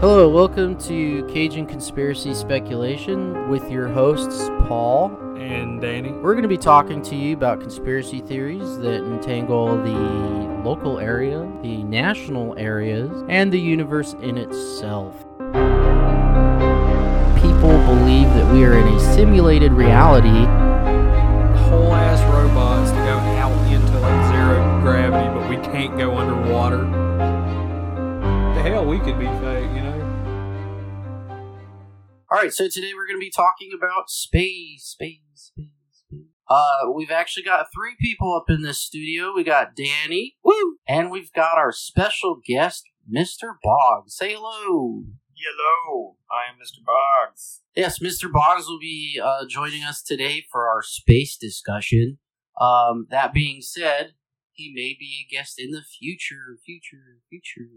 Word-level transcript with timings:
Hello, 0.00 0.30
welcome 0.30 0.78
to 0.78 1.22
Cajun 1.26 1.66
Conspiracy 1.66 2.32
Speculation 2.32 3.50
with 3.50 3.70
your 3.70 3.86
hosts, 3.86 4.48
Paul. 4.66 5.14
and 5.36 5.78
Danny. 5.78 6.10
We're 6.10 6.32
going 6.32 6.42
to 6.42 6.48
be 6.48 6.56
talking 6.56 7.02
to 7.02 7.14
you 7.14 7.34
about 7.34 7.60
conspiracy 7.60 8.20
theories 8.20 8.78
that 8.78 9.04
entangle 9.04 9.76
the 9.76 10.62
local 10.64 10.98
area, 10.98 11.46
the 11.60 11.82
national 11.82 12.58
areas, 12.58 13.10
and 13.28 13.52
the 13.52 13.60
universe 13.60 14.14
in 14.22 14.38
itself. 14.38 15.18
People 17.36 17.76
believe 17.84 18.32
that 18.32 18.50
we 18.54 18.64
are 18.64 18.78
in 18.78 18.88
a 18.88 19.14
simulated 19.14 19.72
reality. 19.72 20.46
Whole 21.68 21.92
ass 21.92 22.22
robots 22.32 22.90
to 22.90 22.96
go 22.96 23.18
out 23.36 23.52
into 23.70 23.98
like 23.98 24.32
zero 24.32 24.80
gravity, 24.80 25.28
but 25.38 25.46
we 25.50 25.56
can't 25.56 25.98
go 25.98 26.16
underwater. 26.16 26.86
The 28.54 28.62
hell, 28.68 28.84
we 28.84 28.98
could 28.98 29.18
be 29.18 29.26
fake, 29.26 29.70
you 29.72 29.80
know? 29.80 29.89
All 32.32 32.38
right, 32.38 32.52
so 32.52 32.68
today 32.68 32.92
we're 32.94 33.08
going 33.08 33.18
to 33.18 33.26
be 33.26 33.32
talking 33.34 33.70
about 33.76 34.08
space, 34.08 34.84
space, 34.84 35.18
space, 35.34 35.66
space. 35.90 36.20
Uh, 36.48 36.92
we've 36.94 37.10
actually 37.10 37.42
got 37.42 37.66
three 37.74 37.96
people 37.98 38.36
up 38.36 38.44
in 38.48 38.62
this 38.62 38.80
studio. 38.80 39.32
We 39.34 39.42
got 39.42 39.74
Danny, 39.74 40.36
woo, 40.44 40.76
and 40.86 41.10
we've 41.10 41.32
got 41.32 41.58
our 41.58 41.72
special 41.72 42.38
guest, 42.46 42.84
Mr. 43.12 43.54
Boggs. 43.64 44.14
Say 44.14 44.34
hello. 44.34 45.06
Hello, 45.34 46.18
I 46.30 46.48
am 46.48 46.54
Mr. 46.54 46.78
Boggs. 46.86 47.62
Yes, 47.74 47.98
Mr. 47.98 48.30
Boggs 48.30 48.68
will 48.68 48.78
be 48.78 49.20
uh, 49.20 49.46
joining 49.48 49.82
us 49.82 50.00
today 50.00 50.44
for 50.52 50.68
our 50.68 50.82
space 50.84 51.36
discussion. 51.36 52.18
Um, 52.60 53.08
that 53.10 53.32
being 53.32 53.60
said, 53.60 54.12
he 54.52 54.72
may 54.72 54.96
be 54.96 55.26
a 55.26 55.34
guest 55.34 55.54
in 55.58 55.72
the 55.72 55.82
future, 55.82 56.58
future, 56.64 57.18
future. 57.28 57.68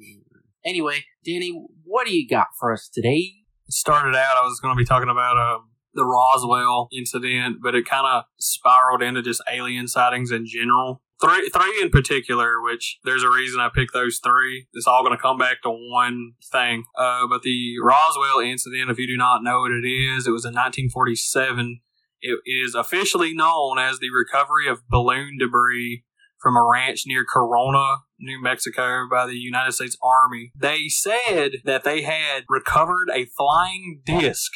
Anyway, 0.64 1.06
Danny, 1.26 1.60
what 1.84 2.06
do 2.06 2.16
you 2.16 2.30
got 2.30 2.50
for 2.60 2.72
us 2.72 2.88
today? 2.88 3.34
Started 3.70 4.16
out, 4.16 4.38
I 4.38 4.46
was 4.46 4.60
going 4.60 4.76
to 4.76 4.78
be 4.78 4.86
talking 4.86 5.10
about 5.10 5.38
um, 5.38 5.70
the 5.94 6.06
Roswell 6.06 6.90
incident, 6.92 7.58
but 7.62 7.76
it 7.76 7.86
kind 7.86 8.06
of 8.06 8.24
spiraled 8.40 9.02
into 9.02 9.22
just 9.22 9.42
alien 9.52 9.88
sightings 9.88 10.32
in 10.32 10.46
general. 10.46 11.02
Three, 11.22 11.50
three 11.50 11.80
in 11.82 11.90
particular, 11.90 12.62
which 12.62 13.00
there's 13.06 13.24
a 13.24 13.30
reason 13.30 13.62
I 13.62 13.70
picked 13.74 13.94
those 13.94 14.20
three. 14.22 14.68
It's 14.74 14.88
all 14.88 15.04
going 15.04 15.16
to 15.16 15.22
come 15.22 15.38
back 15.38 15.62
to 15.64 15.70
one 15.70 16.34
thing. 16.52 16.84
Uh, 16.98 17.28
but 17.28 17.44
the 17.44 17.76
Roswell 17.82 18.40
incident, 18.40 18.90
if 18.90 19.00
you 19.00 19.08
do 19.08 19.16
not 19.16 19.44
know 19.44 19.62
what 19.62 19.72
it 19.72 19.88
is, 19.88 20.28
it 20.28 20.32
was 20.32 20.44
in 20.44 20.54
1947. 20.54 21.80
It 22.22 22.40
is 22.46 22.76
officially 22.76 23.34
known 23.34 23.80
as 23.80 24.00
the 24.00 24.10
recovery 24.10 24.68
of 24.68 24.88
balloon 24.90 25.38
debris 25.40 26.04
from 26.44 26.56
a 26.58 26.64
ranch 26.70 27.04
near 27.08 27.24
Corona, 27.26 28.00
New 28.20 28.40
Mexico, 28.44 29.08
by 29.10 29.26
the 29.26 29.36
United 29.38 29.72
States 29.72 29.98
Army. 30.04 30.52
They 30.56 30.90
said 30.90 31.54
that 31.64 31.84
they 31.86 32.02
had 32.04 32.44
recovered 32.50 33.08
a 33.14 33.26
flying 33.38 34.02
disc. 34.06 34.52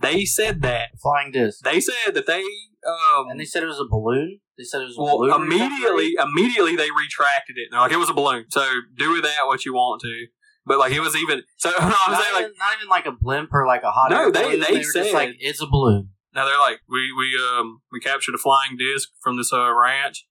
They 0.00 0.24
said 0.24 0.62
that. 0.62 0.88
Flying 1.00 1.30
disc. 1.30 1.62
They 1.62 1.78
said 1.78 2.14
that 2.14 2.26
they 2.26 2.42
um, 2.86 3.28
And 3.28 3.38
they 3.38 3.44
said 3.44 3.62
it 3.62 3.66
was 3.66 3.78
a 3.78 3.84
balloon. 3.88 4.40
They 4.56 4.64
said 4.64 4.80
it 4.80 4.84
was 4.86 4.96
a 4.98 5.02
well, 5.02 5.18
balloon. 5.18 5.42
immediately, 5.42 6.14
immediately 6.18 6.74
they 6.76 6.88
retracted 6.90 7.56
it. 7.58 7.68
They're 7.70 7.80
like, 7.80 7.92
it 7.92 7.98
was 7.98 8.08
a 8.08 8.14
balloon. 8.14 8.46
So 8.48 8.64
do 8.96 9.12
with 9.12 9.22
that 9.24 9.46
what 9.46 9.64
you 9.66 9.74
want 9.74 10.00
to. 10.00 10.26
But 10.64 10.78
like, 10.78 10.92
it 10.92 11.00
was 11.00 11.14
even. 11.16 11.42
So 11.58 11.68
no, 11.70 11.76
I'm 11.78 11.88
not, 12.12 12.22
saying 12.22 12.34
like, 12.34 12.44
even, 12.44 12.54
not 12.58 12.76
even 12.78 12.88
like 12.88 13.06
a 13.06 13.12
blimp 13.12 13.50
or 13.52 13.66
like 13.66 13.82
a 13.82 13.90
hot 13.90 14.10
No, 14.10 14.20
air 14.24 14.30
they- 14.32 14.42
balloon. 14.42 14.60
they 14.60 14.78
just 14.78 14.92
said- 14.92 15.12
like 15.12 15.36
it's 15.38 15.60
a 15.60 15.66
balloon. 15.66 16.10
now 16.34 16.46
they're 16.46 16.58
like, 16.58 16.80
we 16.88 17.12
we 17.12 17.38
um 17.38 17.80
we 17.92 18.00
captured 18.00 18.34
a 18.34 18.38
flying 18.38 18.76
disc 18.78 19.10
from 19.22 19.36
this 19.36 19.52
uh, 19.52 19.70
ranch. 19.74 20.26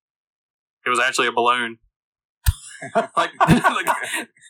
It 0.85 0.89
was 0.89 0.99
actually 0.99 1.27
a 1.27 1.31
balloon. 1.31 1.77
like, 2.95 3.11
like, 3.15 3.87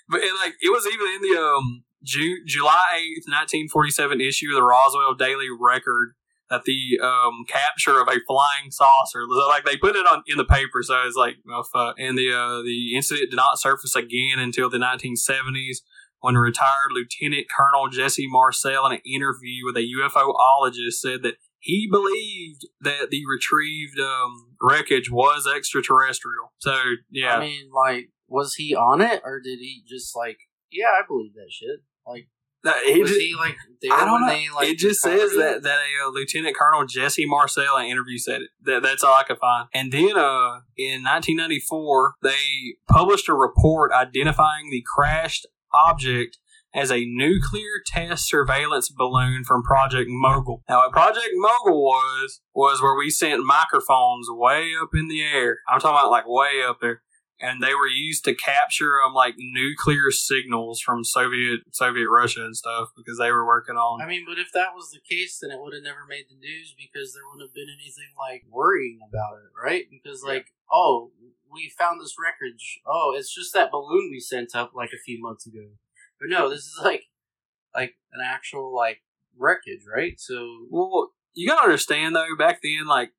but 0.07 0.21
it, 0.21 0.33
like 0.43 0.53
it 0.61 0.69
was 0.69 0.85
even 0.87 1.07
in 1.07 1.21
the 1.21 1.41
um 1.41 1.83
Ju- 2.03 2.45
July 2.45 2.83
eighth, 2.97 3.25
nineteen 3.27 3.67
forty 3.67 3.89
seven 3.89 4.21
issue 4.21 4.49
of 4.49 4.55
the 4.55 4.63
Roswell 4.63 5.15
Daily 5.15 5.47
Record 5.49 6.13
that 6.49 6.63
the 6.63 6.99
um 7.03 7.45
capture 7.47 7.99
of 7.99 8.07
a 8.07 8.19
flying 8.27 8.71
saucer 8.71 9.25
like 9.27 9.65
they 9.65 9.77
put 9.77 9.95
it 9.95 10.05
on 10.05 10.23
in 10.27 10.37
the 10.37 10.45
paper 10.45 10.81
so 10.81 10.95
it's 11.05 11.15
like 11.15 11.35
fuck. 11.71 11.95
and 11.99 12.17
the 12.17 12.31
uh 12.31 12.61
the 12.63 12.95
incident 12.95 13.29
did 13.29 13.35
not 13.35 13.59
surface 13.59 13.95
again 13.95 14.39
until 14.39 14.69
the 14.69 14.79
nineteen 14.79 15.15
seventies 15.15 15.83
when 16.21 16.35
retired 16.35 16.91
Lieutenant 16.91 17.47
Colonel 17.49 17.87
Jesse 17.87 18.27
Marcel 18.27 18.85
in 18.87 18.93
an 18.93 19.01
interview 19.05 19.65
with 19.65 19.77
a 19.77 19.87
UFOologist 19.87 20.93
said 20.93 21.23
that 21.23 21.35
he 21.59 21.87
believed 21.91 22.67
that 22.81 23.09
the 23.11 23.23
retrieved 23.29 23.99
um, 23.99 24.55
wreckage 24.61 25.11
was 25.11 25.47
extraterrestrial. 25.47 26.53
So 26.59 26.75
yeah, 27.09 27.35
I 27.35 27.39
mean, 27.41 27.69
like, 27.73 28.09
was 28.27 28.55
he 28.55 28.75
on 28.75 29.01
it 29.01 29.21
or 29.25 29.39
did 29.39 29.59
he 29.59 29.83
just 29.87 30.15
like? 30.15 30.37
Yeah, 30.71 30.85
I 30.85 31.01
believe 31.07 31.33
that 31.33 31.49
shit. 31.49 31.79
Like, 32.07 32.27
that- 32.63 32.83
he 32.85 33.01
was 33.01 33.09
ju- 33.11 33.17
he 33.19 33.35
like 33.35 33.55
there 33.81 33.91
I 33.93 34.05
don't 34.05 34.21
when 34.21 34.21
know. 34.21 34.27
they 34.27 34.49
like? 34.53 34.67
it 34.69 34.77
just 34.77 35.01
says 35.01 35.31
that 35.31 35.63
that 35.63 35.77
a 35.79 36.07
uh, 36.07 36.11
Lieutenant 36.11 36.55
Colonel 36.55 36.85
Jesse 36.85 37.25
Marcel 37.25 37.77
in 37.77 37.85
interview 37.85 38.17
said 38.17 38.41
it. 38.41 38.49
That, 38.63 38.83
that's 38.83 39.03
all 39.03 39.15
I 39.15 39.23
could 39.23 39.37
find. 39.39 39.67
And 39.73 39.91
then 39.91 40.17
uh, 40.17 40.61
in 40.77 41.03
1994, 41.03 42.13
they 42.21 42.75
published 42.89 43.29
a 43.29 43.33
report 43.33 43.91
identifying 43.93 44.69
the 44.69 44.83
crashed 44.95 45.47
object 45.73 46.37
as 46.73 46.91
a 46.91 47.05
nuclear 47.05 47.81
test 47.85 48.27
surveillance 48.27 48.89
balloon 48.89 49.43
from 49.43 49.63
Project 49.63 50.09
Mogul. 50.09 50.63
Now, 50.69 50.79
what 50.79 50.91
Project 50.91 51.29
Mogul 51.33 51.83
was 51.83 52.41
was 52.53 52.81
where 52.81 52.95
we 52.95 53.09
sent 53.09 53.45
microphones 53.45 54.27
way 54.29 54.71
up 54.79 54.89
in 54.93 55.07
the 55.07 55.21
air. 55.21 55.59
I'm 55.67 55.79
talking 55.79 55.97
about 55.97 56.11
like 56.11 56.27
way 56.27 56.63
up 56.67 56.79
there. 56.81 57.01
And 57.41 57.63
they 57.63 57.73
were 57.73 57.87
used 57.87 58.25
to 58.25 58.35
capture 58.35 58.99
um, 59.01 59.13
like 59.13 59.35
nuclear 59.37 60.11
signals 60.11 60.81
from 60.81 61.05
Soviet 61.05 61.61
Soviet 61.71 62.09
Russia 62.09 62.41
and 62.41 62.55
stuff 62.55 62.89
because 62.97 63.17
they 63.17 63.31
were 63.31 63.47
working 63.47 63.77
on 63.77 64.01
I 64.01 64.07
mean, 64.07 64.25
but 64.27 64.37
if 64.37 64.51
that 64.53 64.75
was 64.75 64.91
the 64.91 64.99
case, 64.99 65.39
then 65.39 65.49
it 65.49 65.61
would 65.61 65.73
have 65.73 65.83
never 65.83 66.05
made 66.07 66.25
the 66.29 66.35
news 66.35 66.75
because 66.77 67.13
there 67.13 67.23
wouldn't 67.25 67.47
have 67.49 67.55
been 67.55 67.71
anything 67.71 68.11
like 68.19 68.43
worrying 68.51 68.99
about 69.07 69.39
it, 69.39 69.55
right? 69.55 69.85
Because 69.89 70.21
like, 70.21 70.47
oh, 70.69 71.11
we 71.49 71.71
found 71.79 72.01
this 72.01 72.15
wreckage. 72.21 72.81
Oh, 72.85 73.15
it's 73.15 73.33
just 73.33 73.53
that 73.53 73.71
balloon 73.71 74.09
we 74.11 74.19
sent 74.19 74.53
up 74.53 74.71
like 74.75 74.91
a 74.93 74.99
few 74.99 75.21
months 75.21 75.47
ago. 75.47 75.79
But 76.19 76.29
no, 76.29 76.49
this 76.49 76.59
is 76.59 76.79
like, 76.83 77.03
like 77.73 77.95
an 78.13 78.21
actual 78.23 78.75
like 78.75 78.99
wreckage, 79.37 79.85
right? 79.93 80.19
So 80.19 80.67
Well, 80.69 81.09
you 81.33 81.47
gotta 81.47 81.63
understand 81.63 82.15
though, 82.15 82.35
back 82.37 82.61
then, 82.61 82.87
like 82.87 83.11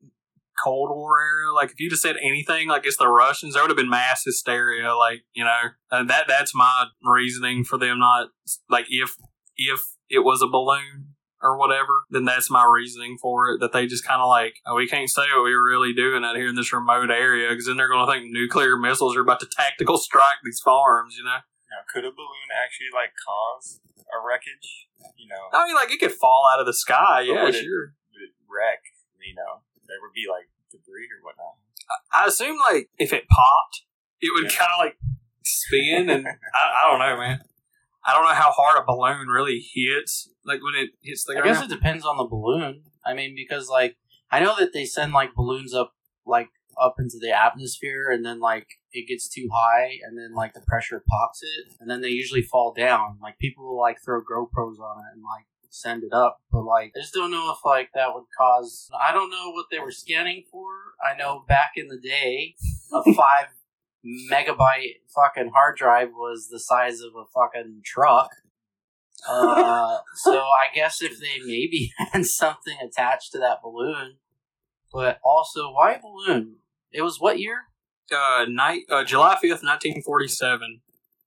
Cold 0.62 0.90
War 0.90 1.20
era, 1.20 1.54
like 1.54 1.70
if 1.70 1.80
you 1.80 1.88
just 1.88 2.02
said 2.02 2.16
anything 2.22 2.68
like 2.68 2.86
it's 2.86 2.96
the 2.96 3.08
Russians, 3.08 3.54
there 3.54 3.62
would 3.62 3.70
have 3.70 3.76
been 3.76 3.90
mass 3.90 4.24
hysteria. 4.24 4.94
Like 4.94 5.22
you 5.32 5.44
know, 5.44 5.60
and 5.90 6.10
that 6.10 6.26
that's 6.28 6.54
my 6.54 6.86
reasoning 7.02 7.64
for 7.64 7.78
them 7.78 7.98
not 7.98 8.28
like 8.68 8.86
if 8.90 9.16
if 9.56 9.80
it 10.08 10.20
was 10.20 10.42
a 10.42 10.48
balloon 10.48 11.14
or 11.42 11.56
whatever, 11.56 11.92
then 12.10 12.24
that's 12.24 12.50
my 12.50 12.64
reasoning 12.64 13.16
for 13.20 13.50
it. 13.50 13.60
That 13.60 13.72
they 13.72 13.86
just 13.86 14.06
kind 14.06 14.20
of 14.20 14.28
like, 14.28 14.56
oh, 14.66 14.76
we 14.76 14.86
can't 14.86 15.08
say 15.08 15.22
what 15.34 15.44
we 15.44 15.54
were 15.54 15.64
really 15.64 15.92
doing 15.94 16.24
out 16.24 16.36
here 16.36 16.48
in 16.48 16.56
this 16.56 16.72
remote 16.72 17.10
area 17.10 17.48
because 17.48 17.66
then 17.66 17.76
they're 17.76 17.88
going 17.88 18.06
to 18.06 18.12
think 18.12 18.30
nuclear 18.30 18.76
missiles 18.76 19.16
are 19.16 19.22
about 19.22 19.40
to 19.40 19.46
tactical 19.46 19.96
strike 19.96 20.38
these 20.44 20.60
farms. 20.60 21.16
You 21.16 21.24
know, 21.24 21.38
Now, 21.70 21.86
could 21.86 22.04
a 22.04 22.10
balloon 22.10 22.48
actually 22.50 22.90
like 22.92 23.14
cause 23.14 23.80
a 24.10 24.18
wreckage? 24.18 24.88
You 25.16 25.28
know, 25.28 25.48
I 25.54 25.66
mean, 25.66 25.74
like 25.74 25.90
it 25.90 26.00
could 26.00 26.12
fall 26.12 26.44
out 26.52 26.60
of 26.60 26.66
the 26.66 26.74
sky. 26.74 27.22
Yeah, 27.22 27.44
would 27.44 27.54
it- 27.54 27.62
sure. 27.64 27.94
would 28.12 28.22
it 28.22 28.34
wreck? 28.50 28.82
You 29.22 29.34
know, 29.34 29.62
there 29.86 29.98
would 30.02 30.12
be 30.14 30.26
like 30.28 30.48
debris 30.72 31.06
or 31.12 31.22
whatnot. 31.24 31.56
I 32.12 32.26
assume 32.26 32.56
like 32.58 32.88
if 32.98 33.12
it 33.12 33.28
popped, 33.28 33.82
it 34.20 34.30
would 34.34 34.50
Yeah. 34.52 34.58
kind 34.58 34.70
of 34.74 34.78
like 34.86 34.96
spin, 35.44 36.10
and 36.10 36.26
I, 36.54 36.84
I 36.84 36.90
don't 36.90 36.98
know, 36.98 37.16
man. 37.18 37.40
I 38.04 38.14
don't 38.14 38.24
know 38.24 38.34
how 38.34 38.50
hard 38.50 38.78
a 38.78 38.84
balloon 38.86 39.28
really 39.28 39.60
hits, 39.74 40.30
like 40.44 40.62
when 40.62 40.74
it 40.74 40.90
hits 41.02 41.24
the 41.24 41.32
I 41.36 41.40
ground. 41.42 41.54
guess 41.56 41.64
it 41.64 41.68
depends 41.68 42.04
on 42.04 42.16
the 42.16 42.24
balloon. 42.24 42.82
I 43.04 43.14
mean, 43.14 43.34
because 43.36 43.68
like 43.68 43.96
I 44.30 44.40
know 44.40 44.56
that 44.58 44.72
they 44.72 44.84
send 44.86 45.12
like 45.12 45.34
balloons 45.34 45.74
up, 45.74 45.92
like 46.26 46.48
up 46.80 46.96
into 46.98 47.18
the 47.20 47.30
atmosphere, 47.30 48.10
and 48.10 48.24
then 48.24 48.40
like 48.40 48.66
it 48.92 49.08
gets 49.08 49.28
too 49.28 49.48
high, 49.52 49.98
and 50.02 50.18
then 50.18 50.34
like 50.34 50.54
the 50.54 50.60
pressure 50.60 51.02
pops 51.08 51.42
it, 51.42 51.74
and 51.80 51.90
then 51.90 52.00
they 52.00 52.08
usually 52.08 52.42
fall 52.42 52.72
down. 52.72 53.18
Like 53.22 53.38
people 53.38 53.64
will 53.66 53.78
like 53.78 53.98
throw 54.04 54.20
GoPros 54.20 54.78
on 54.78 55.04
it 55.04 55.14
and 55.14 55.22
like 55.22 55.46
send 55.70 56.02
it 56.02 56.12
up, 56.12 56.40
but 56.50 56.62
like 56.62 56.92
I 56.96 57.00
just 57.00 57.14
don't 57.14 57.30
know 57.30 57.54
if 57.56 57.64
like 57.64 57.90
that 57.94 58.14
would 58.14 58.24
cause. 58.36 58.90
I 59.08 59.12
don't 59.12 59.30
know 59.30 59.50
what 59.52 59.66
they 59.70 59.78
were 59.78 59.92
scanning 59.92 60.44
for. 60.50 60.66
I 61.02 61.16
know 61.16 61.44
back 61.48 61.72
in 61.76 61.88
the 61.88 61.98
day, 61.98 62.54
a 62.92 63.02
five 63.14 63.48
megabyte 64.04 65.00
fucking 65.14 65.50
hard 65.54 65.76
drive 65.76 66.08
was 66.12 66.48
the 66.50 66.58
size 66.60 67.00
of 67.00 67.12
a 67.14 67.24
fucking 67.34 67.82
truck. 67.84 68.30
Uh, 69.28 69.98
so 70.14 70.38
I 70.38 70.74
guess 70.74 71.02
if 71.02 71.20
they 71.20 71.38
maybe 71.44 71.92
had 72.12 72.26
something 72.26 72.76
attached 72.82 73.32
to 73.32 73.38
that 73.38 73.62
balloon, 73.62 74.16
but 74.92 75.18
also 75.24 75.70
why 75.70 75.98
balloon? 76.00 76.56
It 76.92 77.02
was 77.02 77.20
what 77.20 77.38
year? 77.38 77.66
Uh, 78.12 78.46
night, 78.48 78.82
uh, 78.90 79.04
July 79.04 79.36
fifth, 79.40 79.62
nineteen 79.62 80.02
forty-seven, 80.02 80.80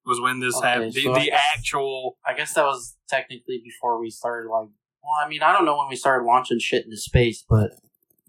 was 0.05 0.19
when 0.21 0.39
this 0.39 0.55
Okay, 0.57 0.67
happened. 0.67 0.93
The, 0.93 1.01
so 1.01 1.13
the 1.13 1.19
guess- 1.25 1.41
actual, 1.57 2.17
I 2.25 2.33
guess 2.33 2.53
that 2.53 2.63
was 2.65 2.95
technically 3.09 3.61
before 3.63 3.99
we 3.99 4.09
started. 4.09 4.49
Like, 4.49 4.67
well, 5.03 5.25
I 5.25 5.27
mean, 5.27 5.41
I 5.41 5.51
don't 5.53 5.65
know 5.65 5.77
when 5.77 5.89
we 5.89 5.95
started 5.95 6.25
launching 6.25 6.59
shit 6.59 6.85
into 6.85 6.97
space, 6.97 7.43
but 7.47 7.71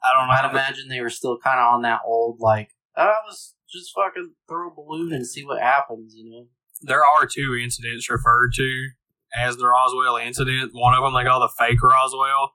I 0.02 0.12
don't 0.18 0.28
know. 0.28 0.34
I'd 0.34 0.50
imagine 0.50 0.88
they 0.88 1.00
were 1.00 1.10
still 1.10 1.38
kind 1.38 1.58
of 1.60 1.74
on 1.74 1.82
that 1.82 2.00
old 2.06 2.38
like, 2.40 2.70
oh, 2.96 3.12
let's 3.26 3.54
just 3.72 3.92
fucking 3.94 4.34
throw 4.48 4.68
a 4.68 4.74
balloon 4.74 5.12
and 5.12 5.26
see 5.26 5.44
what 5.44 5.60
happens, 5.60 6.14
you 6.14 6.30
know? 6.30 6.46
there 6.82 7.04
are 7.04 7.24
two 7.24 7.56
incidents 7.62 8.10
referred 8.10 8.50
to 8.52 8.88
as 9.34 9.56
the 9.56 9.66
Roswell 9.66 10.16
incident. 10.16 10.72
One 10.74 10.92
of 10.92 11.02
them 11.02 11.14
they 11.14 11.24
call 11.28 11.40
the 11.40 11.48
fake 11.58 11.80
Roswell. 11.82 12.52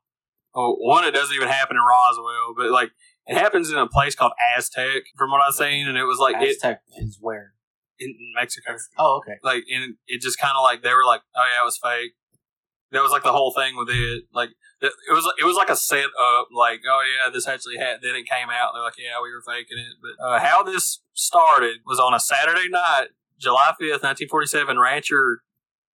Oh, 0.53 0.75
one 0.79 1.03
it 1.05 1.11
doesn't 1.11 1.35
even 1.35 1.47
happen 1.47 1.75
in 1.77 1.81
Roswell, 1.81 2.53
but 2.55 2.69
like 2.69 2.91
it 3.29 3.37
happens 3.37 3.71
in 3.71 3.77
a 3.77 3.87
place 3.87 4.15
called 4.15 4.33
Aztec, 4.57 5.03
from 5.17 5.31
what 5.31 5.41
I've 5.41 5.53
seen, 5.53 5.87
and 5.87 5.97
it 5.97 6.03
was 6.03 6.19
like 6.19 6.35
it 6.41 6.49
Aztec 6.49 6.81
is 6.97 7.17
where? 7.21 7.53
in 7.99 8.15
Mexico. 8.35 8.75
Oh, 8.97 9.17
okay. 9.17 9.37
Like, 9.43 9.63
and 9.73 9.95
it 10.07 10.21
just 10.21 10.39
kind 10.39 10.55
of 10.55 10.63
like 10.63 10.81
they 10.81 10.93
were 10.93 11.05
like, 11.05 11.21
oh 11.35 11.43
yeah, 11.53 11.61
it 11.61 11.65
was 11.65 11.79
fake. 11.81 12.13
That 12.91 13.03
was 13.03 13.11
like 13.11 13.23
the 13.23 13.31
whole 13.31 13.53
thing 13.53 13.77
with 13.77 13.89
it. 13.89 14.23
Like 14.33 14.49
it 14.81 14.91
it 15.09 15.13
was 15.13 15.31
it 15.39 15.45
was 15.45 15.55
like 15.55 15.69
a 15.69 15.75
set 15.75 16.09
up. 16.19 16.47
Like, 16.55 16.81
oh 16.89 17.03
yeah, 17.05 17.29
this 17.29 17.47
actually 17.47 17.77
had. 17.77 18.01
Then 18.01 18.15
it 18.15 18.27
came 18.27 18.49
out. 18.49 18.71
They're 18.73 18.83
like, 18.83 18.97
yeah, 18.97 19.21
we 19.21 19.31
were 19.31 19.43
faking 19.45 19.77
it. 19.77 19.97
But 20.01 20.25
uh, 20.25 20.39
how 20.39 20.63
this 20.63 21.01
started 21.13 21.77
was 21.85 21.99
on 21.99 22.13
a 22.13 22.19
Saturday 22.19 22.67
night, 22.69 23.09
July 23.37 23.73
fifth, 23.79 24.01
nineteen 24.01 24.27
forty 24.27 24.47
seven. 24.47 24.79
Rancher 24.79 25.43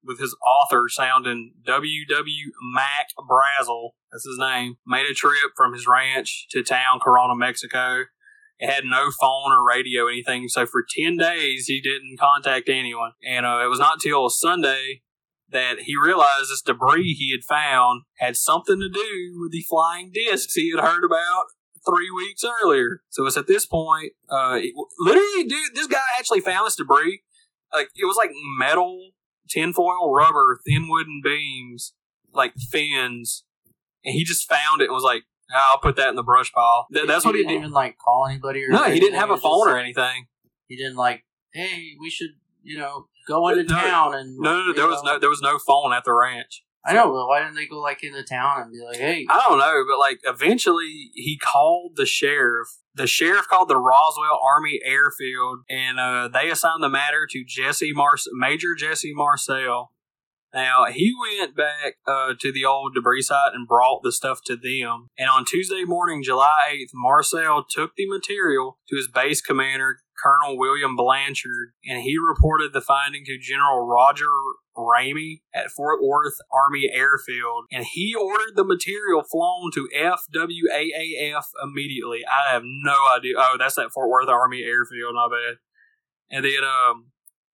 with 0.06 0.20
his 0.20 0.36
author 0.46 0.84
sounding 0.88 1.54
W. 1.66 2.06
W. 2.10 2.52
Mac 2.74 3.08
Brazel, 3.20 3.92
that's 4.12 4.26
his 4.26 4.38
name, 4.38 4.76
made 4.86 5.06
a 5.06 5.14
trip 5.14 5.52
from 5.56 5.74
his 5.74 5.88
ranch 5.88 6.48
to 6.52 6.64
town 6.64 7.00
Corona, 7.02 7.36
Mexico. 7.36 8.04
It 8.58 8.70
had 8.72 8.86
no 8.86 9.10
phone 9.20 9.52
or 9.52 9.68
radio, 9.68 10.08
anything. 10.08 10.48
So 10.48 10.66
for 10.66 10.86
10 10.98 11.18
days, 11.18 11.66
he 11.66 11.82
didn't 11.82 12.18
contact 12.20 12.70
anyone. 12.70 13.12
And 13.28 13.46
uh, 13.46 13.62
it 13.64 13.68
was 13.68 13.80
not 13.80 14.00
till 14.00 14.30
Sunday 14.30 15.02
that 15.50 15.82
he 15.82 15.94
realized 16.02 16.50
this 16.50 16.62
debris 16.62 17.14
he 17.14 17.32
had 17.32 17.44
found 17.44 18.04
had 18.18 18.36
something 18.38 18.80
to 18.80 18.90
do 18.90 19.38
with 19.42 19.52
the 19.52 19.64
flying 19.70 20.12
discs 20.14 20.54
he 20.54 20.72
had 20.74 20.84
heard 20.84 21.04
about 21.04 21.44
three 21.86 22.10
weeks 22.10 22.44
earlier. 22.64 23.02
So 23.10 23.26
it's 23.26 23.38
at 23.38 23.48
this 23.48 23.66
point, 23.66 24.14
uh, 24.30 24.60
it- 24.62 24.74
literally, 25.00 25.44
dude, 25.44 25.76
this 25.76 25.88
guy 25.88 26.00
actually 26.18 26.42
found 26.42 26.66
this 26.66 26.76
debris. 26.76 27.22
Like, 27.74 27.90
it 27.96 28.06
was 28.06 28.16
like 28.16 28.32
metal, 28.58 29.12
tinfoil, 29.50 30.14
rubber, 30.14 30.60
thin 30.66 30.88
wooden 30.90 31.22
beams, 31.24 31.94
like 32.34 32.54
fins. 32.72 33.44
And 34.04 34.14
he 34.14 34.24
just 34.24 34.48
found 34.50 34.82
it 34.82 34.86
and 34.86 34.94
was 34.94 35.04
like, 35.04 35.24
"Ah, 35.54 35.70
I'll 35.72 35.80
put 35.80 35.96
that 35.96 36.10
in 36.10 36.16
the 36.16 36.24
brush 36.24 36.52
pile. 36.52 36.88
Th- 36.94 37.08
that's 37.08 37.26
what 37.26 37.36
he 37.36 37.42
didn't 37.42 37.54
did. 37.54 37.60
even 37.60 37.72
like 37.72 37.98
call 37.98 38.28
anybody 38.28 38.64
or 38.64 38.70
No, 38.70 38.84
he 38.84 39.00
didn't 39.00 39.16
anything, 39.16 39.20
have 39.20 39.32
a 39.32 39.38
phone 39.38 39.68
or 39.68 39.78
anything. 39.78 40.28
He 40.68 40.76
didn't 40.76 40.96
like, 40.98 41.26
hey, 41.54 41.94
we 42.00 42.10
should, 42.10 42.32
you 42.64 42.78
know, 42.78 43.08
go 43.28 43.48
into 43.48 43.64
No, 43.64 43.76
town 43.80 44.16
and 44.16 44.38
No, 44.38 44.66
no, 44.68 44.74
there 44.74 44.88
was 44.88 45.02
no 45.04 45.18
there 45.20 45.30
was 45.30 45.42
no 45.42 45.58
phone 45.58 45.94
at 45.94 46.04
the 46.04 46.14
ranch. 46.14 46.64
I 46.88 46.94
know, 46.94 47.12
but 47.12 47.28
why 47.28 47.40
didn't 47.40 47.56
they 47.56 47.66
go 47.66 47.82
like 47.82 48.04
into 48.04 48.24
town 48.24 48.62
and 48.62 48.72
be 48.72 48.80
like, 48.86 48.98
hey, 48.98 49.26
I 49.28 49.44
don't 49.48 49.58
know, 49.58 49.84
but 49.90 49.98
like 49.98 50.20
eventually 50.24 51.10
he 51.16 51.38
called 51.38 51.94
the 51.96 52.06
sheriff. 52.06 52.68
The 52.94 53.08
sheriff 53.08 53.48
called 53.48 53.70
the 53.70 53.78
Roswell 53.78 54.40
Army 54.42 54.80
Airfield, 54.86 55.60
and 55.70 56.00
uh, 56.00 56.30
they 56.32 56.50
assigned 56.50 56.84
the 56.84 56.90
matter 56.90 57.28
to 57.30 57.44
Jesse 57.46 57.92
Mars, 57.92 58.28
Major 58.34 58.76
Jesse 58.76 59.14
Marcel. 59.14 59.92
Now 60.54 60.86
he 60.86 61.14
went 61.20 61.58
back 61.58 61.96
uh, 62.08 62.34
to 62.40 62.52
the 62.54 62.64
old 62.64 62.94
debris 62.94 63.24
site 63.24 63.54
and 63.54 63.68
brought 63.68 64.04
the 64.04 64.12
stuff 64.12 64.40
to 64.46 64.56
them. 64.56 65.10
And 65.18 65.28
on 65.28 65.44
Tuesday 65.44 65.84
morning, 65.86 66.24
July 66.24 66.56
eighth, 66.72 66.92
Marcel 66.94 67.66
took 67.68 67.96
the 67.98 68.08
material 68.08 68.78
to 68.90 68.96
his 68.96 69.10
base 69.10 69.42
commander, 69.42 69.98
Colonel 70.22 70.58
William 70.58 70.96
Blanchard, 70.96 71.74
and 71.86 72.02
he 72.02 72.16
reported 72.18 72.74
the 72.74 72.82
finding 72.82 73.26
to 73.26 73.38
General 73.38 73.86
Roger 73.86 74.26
Ramey 74.78 75.42
at 75.54 75.72
Fort 75.72 76.02
Worth 76.04 76.38
Army 76.52 76.90
Airfield, 76.92 77.66
and 77.72 77.86
he 77.86 78.14
ordered 78.14 78.56
the 78.56 78.64
material 78.66 79.24
flown 79.24 79.72
to 79.74 79.88
FWAAF 79.96 81.44
immediately. 81.64 82.24
I 82.26 82.54
have 82.54 82.64
no 82.66 82.96
idea. 83.16 83.34
Oh, 83.38 83.56
that's 83.58 83.78
at 83.78 83.92
Fort 83.92 84.10
Worth 84.10 84.30
Army 84.30 84.64
Airfield. 84.64 85.16
My 85.16 85.28
bad. 85.30 85.58
And 86.30 86.44
then 86.44 86.64
um, 86.64 87.12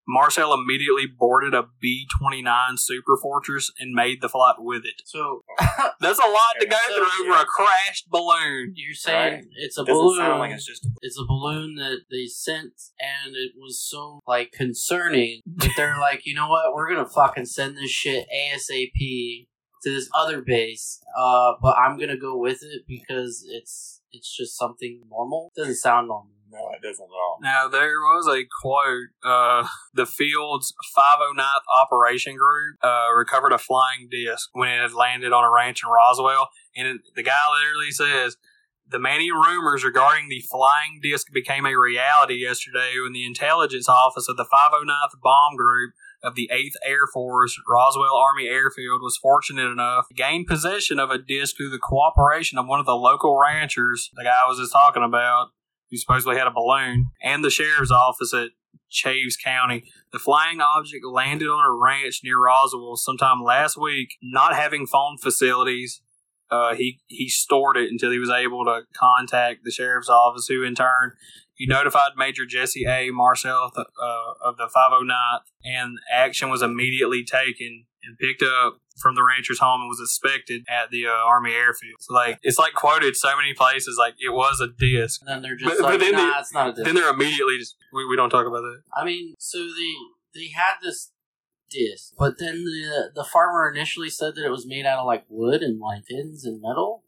Marcel 0.07 0.53
immediately 0.53 1.05
boarded 1.07 1.53
a 1.53 1.65
B 1.79 2.07
twenty 2.19 2.41
nine 2.41 2.77
Super 2.77 3.17
Fortress 3.21 3.71
and 3.79 3.93
made 3.93 4.21
the 4.21 4.29
flight 4.29 4.55
with 4.59 4.83
it. 4.85 5.01
so 5.05 5.41
That's 5.99 6.19
a 6.19 6.27
lot 6.27 6.53
to 6.59 6.65
go 6.65 6.77
So, 6.87 6.95
through 6.95 7.31
over 7.33 7.41
a 7.41 7.45
crashed 7.45 8.09
balloon. 8.09 8.73
you're 8.75 8.95
saying 8.95 9.33
Right. 9.33 9.43
it's 9.57 9.77
a 9.77 9.81
Doesn't 9.85 9.93
balloon. 9.95 10.17
sound 10.17 10.39
like 10.39 10.51
it's 10.51 10.65
just. 10.65 10.87
it's 11.01 11.19
a 11.19 11.25
balloon 11.25 11.75
that 11.75 11.99
they 12.09 12.25
sent 12.25 12.73
and 12.99 13.35
it 13.35 13.51
was 13.57 13.79
so 13.79 14.19
like 14.27 14.51
concerning 14.51 15.41
that 15.57 15.71
they're 15.77 15.99
like 15.99 16.25
you 16.25 16.33
know 16.33 16.49
what 16.49 16.73
we're 16.73 16.89
gonna 16.89 17.07
fucking 17.07 17.45
send 17.45 17.77
this 17.77 17.91
shit 17.91 18.25
asap 18.35 19.47
to 19.83 19.89
this 19.91 20.09
other 20.15 20.41
base 20.41 20.99
uh 21.17 21.53
but 21.61 21.75
i'm 21.77 21.97
gonna 21.97 22.17
go 22.17 22.37
with 22.37 22.59
it 22.63 22.83
because 22.87 23.43
it's 23.49 24.01
it's 24.11 24.35
just 24.35 24.57
something 24.57 25.01
normal 25.09 25.51
doesn't 25.55 25.75
sound 25.75 26.07
normal 26.07 26.31
No, 26.51 26.69
it 26.75 26.81
doesn't 26.81 27.05
at 27.05 27.09
all. 27.09 27.37
Now 27.41 27.67
there 27.67 27.99
was 27.99 28.27
a 28.27 28.43
quote. 28.61 29.09
Uh, 29.23 29.67
the 29.93 30.05
field's 30.05 30.73
509th 30.97 31.65
Operation 31.81 32.35
Group 32.35 32.77
uh, 32.83 33.07
recovered 33.15 33.53
a 33.53 33.57
flying 33.57 34.09
disc 34.11 34.49
when 34.53 34.67
it 34.67 34.81
had 34.81 34.93
landed 34.93 35.31
on 35.31 35.43
a 35.43 35.51
ranch 35.51 35.81
in 35.83 35.89
Roswell, 35.89 36.49
and 36.75 36.87
it, 36.87 37.01
the 37.15 37.23
guy 37.23 37.41
literally 37.57 37.91
says. 37.91 38.37
The 38.89 38.99
many 38.99 39.31
rumors 39.31 39.85
regarding 39.85 40.27
the 40.27 40.43
flying 40.51 40.99
disc 41.01 41.27
became 41.33 41.65
a 41.65 41.79
reality 41.79 42.33
yesterday 42.33 42.91
when 43.01 43.13
the 43.13 43.25
intelligence 43.25 43.87
office 43.87 44.27
of 44.27 44.35
the 44.35 44.43
509th 44.43 45.21
Bomb 45.23 45.55
Group 45.55 45.93
of 46.21 46.35
the 46.35 46.49
8th 46.53 46.75
Air 46.85 47.07
Force 47.13 47.57
Roswell 47.69 48.17
Army 48.17 48.47
Airfield 48.47 49.01
was 49.01 49.15
fortunate 49.15 49.71
enough 49.71 50.09
to 50.09 50.13
gain 50.13 50.45
possession 50.45 50.99
of 50.99 51.09
a 51.09 51.17
disc 51.17 51.55
through 51.55 51.69
the 51.69 51.79
cooperation 51.79 52.57
of 52.57 52.67
one 52.67 52.81
of 52.81 52.85
the 52.85 52.95
local 52.95 53.39
ranchers, 53.39 54.09
the 54.13 54.25
guy 54.25 54.33
I 54.45 54.49
was 54.49 54.59
just 54.59 54.73
talking 54.73 55.03
about, 55.03 55.51
who 55.91 55.97
supposedly 55.97 56.37
had 56.37 56.47
a 56.47 56.51
balloon, 56.51 57.11
and 57.21 57.43
the 57.43 57.49
sheriff's 57.49 57.91
office 57.91 58.33
at 58.33 58.49
Chaves 58.91 59.35
County. 59.43 59.83
The 60.11 60.19
flying 60.19 60.59
object 60.61 61.05
landed 61.05 61.47
on 61.47 61.65
a 61.65 61.71
ranch 61.71 62.21
near 62.23 62.39
Roswell 62.39 62.95
sometime 62.95 63.43
last 63.43 63.77
week, 63.77 64.15
not 64.21 64.55
having 64.55 64.87
phone 64.87 65.17
facilities. 65.17 66.01
Uh, 66.49 66.75
he 66.75 66.99
he 67.07 67.29
stored 67.29 67.77
it 67.77 67.89
until 67.89 68.11
he 68.11 68.19
was 68.19 68.29
able 68.29 68.65
to 68.65 68.81
contact 68.93 69.59
the 69.63 69.71
sheriff's 69.71 70.09
office, 70.09 70.47
who 70.47 70.63
in 70.63 70.75
turn 70.75 71.13
he 71.53 71.67
notified 71.67 72.11
Major 72.17 72.45
Jesse 72.45 72.85
A. 72.85 73.11
Marcel 73.11 73.71
uh, 73.77 73.83
of 74.43 74.57
the 74.57 74.69
509th, 74.75 75.41
and 75.63 75.99
action 76.11 76.49
was 76.49 76.61
immediately 76.61 77.23
taken 77.23 77.85
and 78.03 78.17
picked 78.17 78.41
up 78.41 78.79
from 79.01 79.15
the 79.15 79.23
rancher's 79.23 79.59
home 79.59 79.81
and 79.81 79.89
was 79.89 79.99
inspected 79.99 80.63
at 80.69 80.89
the 80.91 81.07
uh, 81.07 81.11
Army 81.11 81.51
airfield. 81.53 81.97
So, 82.01 82.13
like, 82.13 82.39
it's 82.43 82.59
like 82.59 82.73
quoted 82.73 83.15
so 83.17 83.35
many 83.35 83.53
places, 83.53 83.97
like 83.99 84.15
it 84.19 84.29
was 84.33 84.61
a 84.61 84.67
disc. 84.67 85.21
and 85.21 85.29
then 85.29 85.41
they're 85.41 85.55
just 85.57 85.79
But- 85.79 85.81
but 85.91 85.99
then 85.99 86.11
nah 86.13 86.17
they- 86.33 86.39
it's 86.39 86.53
not 86.53 86.69
a 86.69 86.73
disc. 86.73 86.85
Then 86.85 86.95
they're 86.95 87.09
immediately 87.13 87.57
just 87.57 87.75
we, 87.93 88.05
we 88.05 88.15
don't 88.15 88.29
talk 88.29 88.45
about 88.47 88.61
that. 88.61 88.81
i 88.95 89.03
mean 89.03 89.33
so 89.37 89.57
they 89.59 89.93
they 90.39 90.47
had 90.49 90.75
this 90.81 91.11
disc 91.69 92.13
but 92.17 92.37
then 92.39 92.63
the 92.65 93.11
the 93.15 93.23
farmer 93.23 93.69
initially 93.69 94.09
said 94.09 94.35
that 94.35 94.45
it 94.45 94.49
was 94.49 94.65
made 94.65 94.85
out 94.85 94.99
of 94.99 95.05
like 95.05 95.23
wood 95.29 95.61
and 95.61 95.79
like 95.79 96.05
pins 96.05 96.45
and 96.45 96.61
metal 96.61 97.03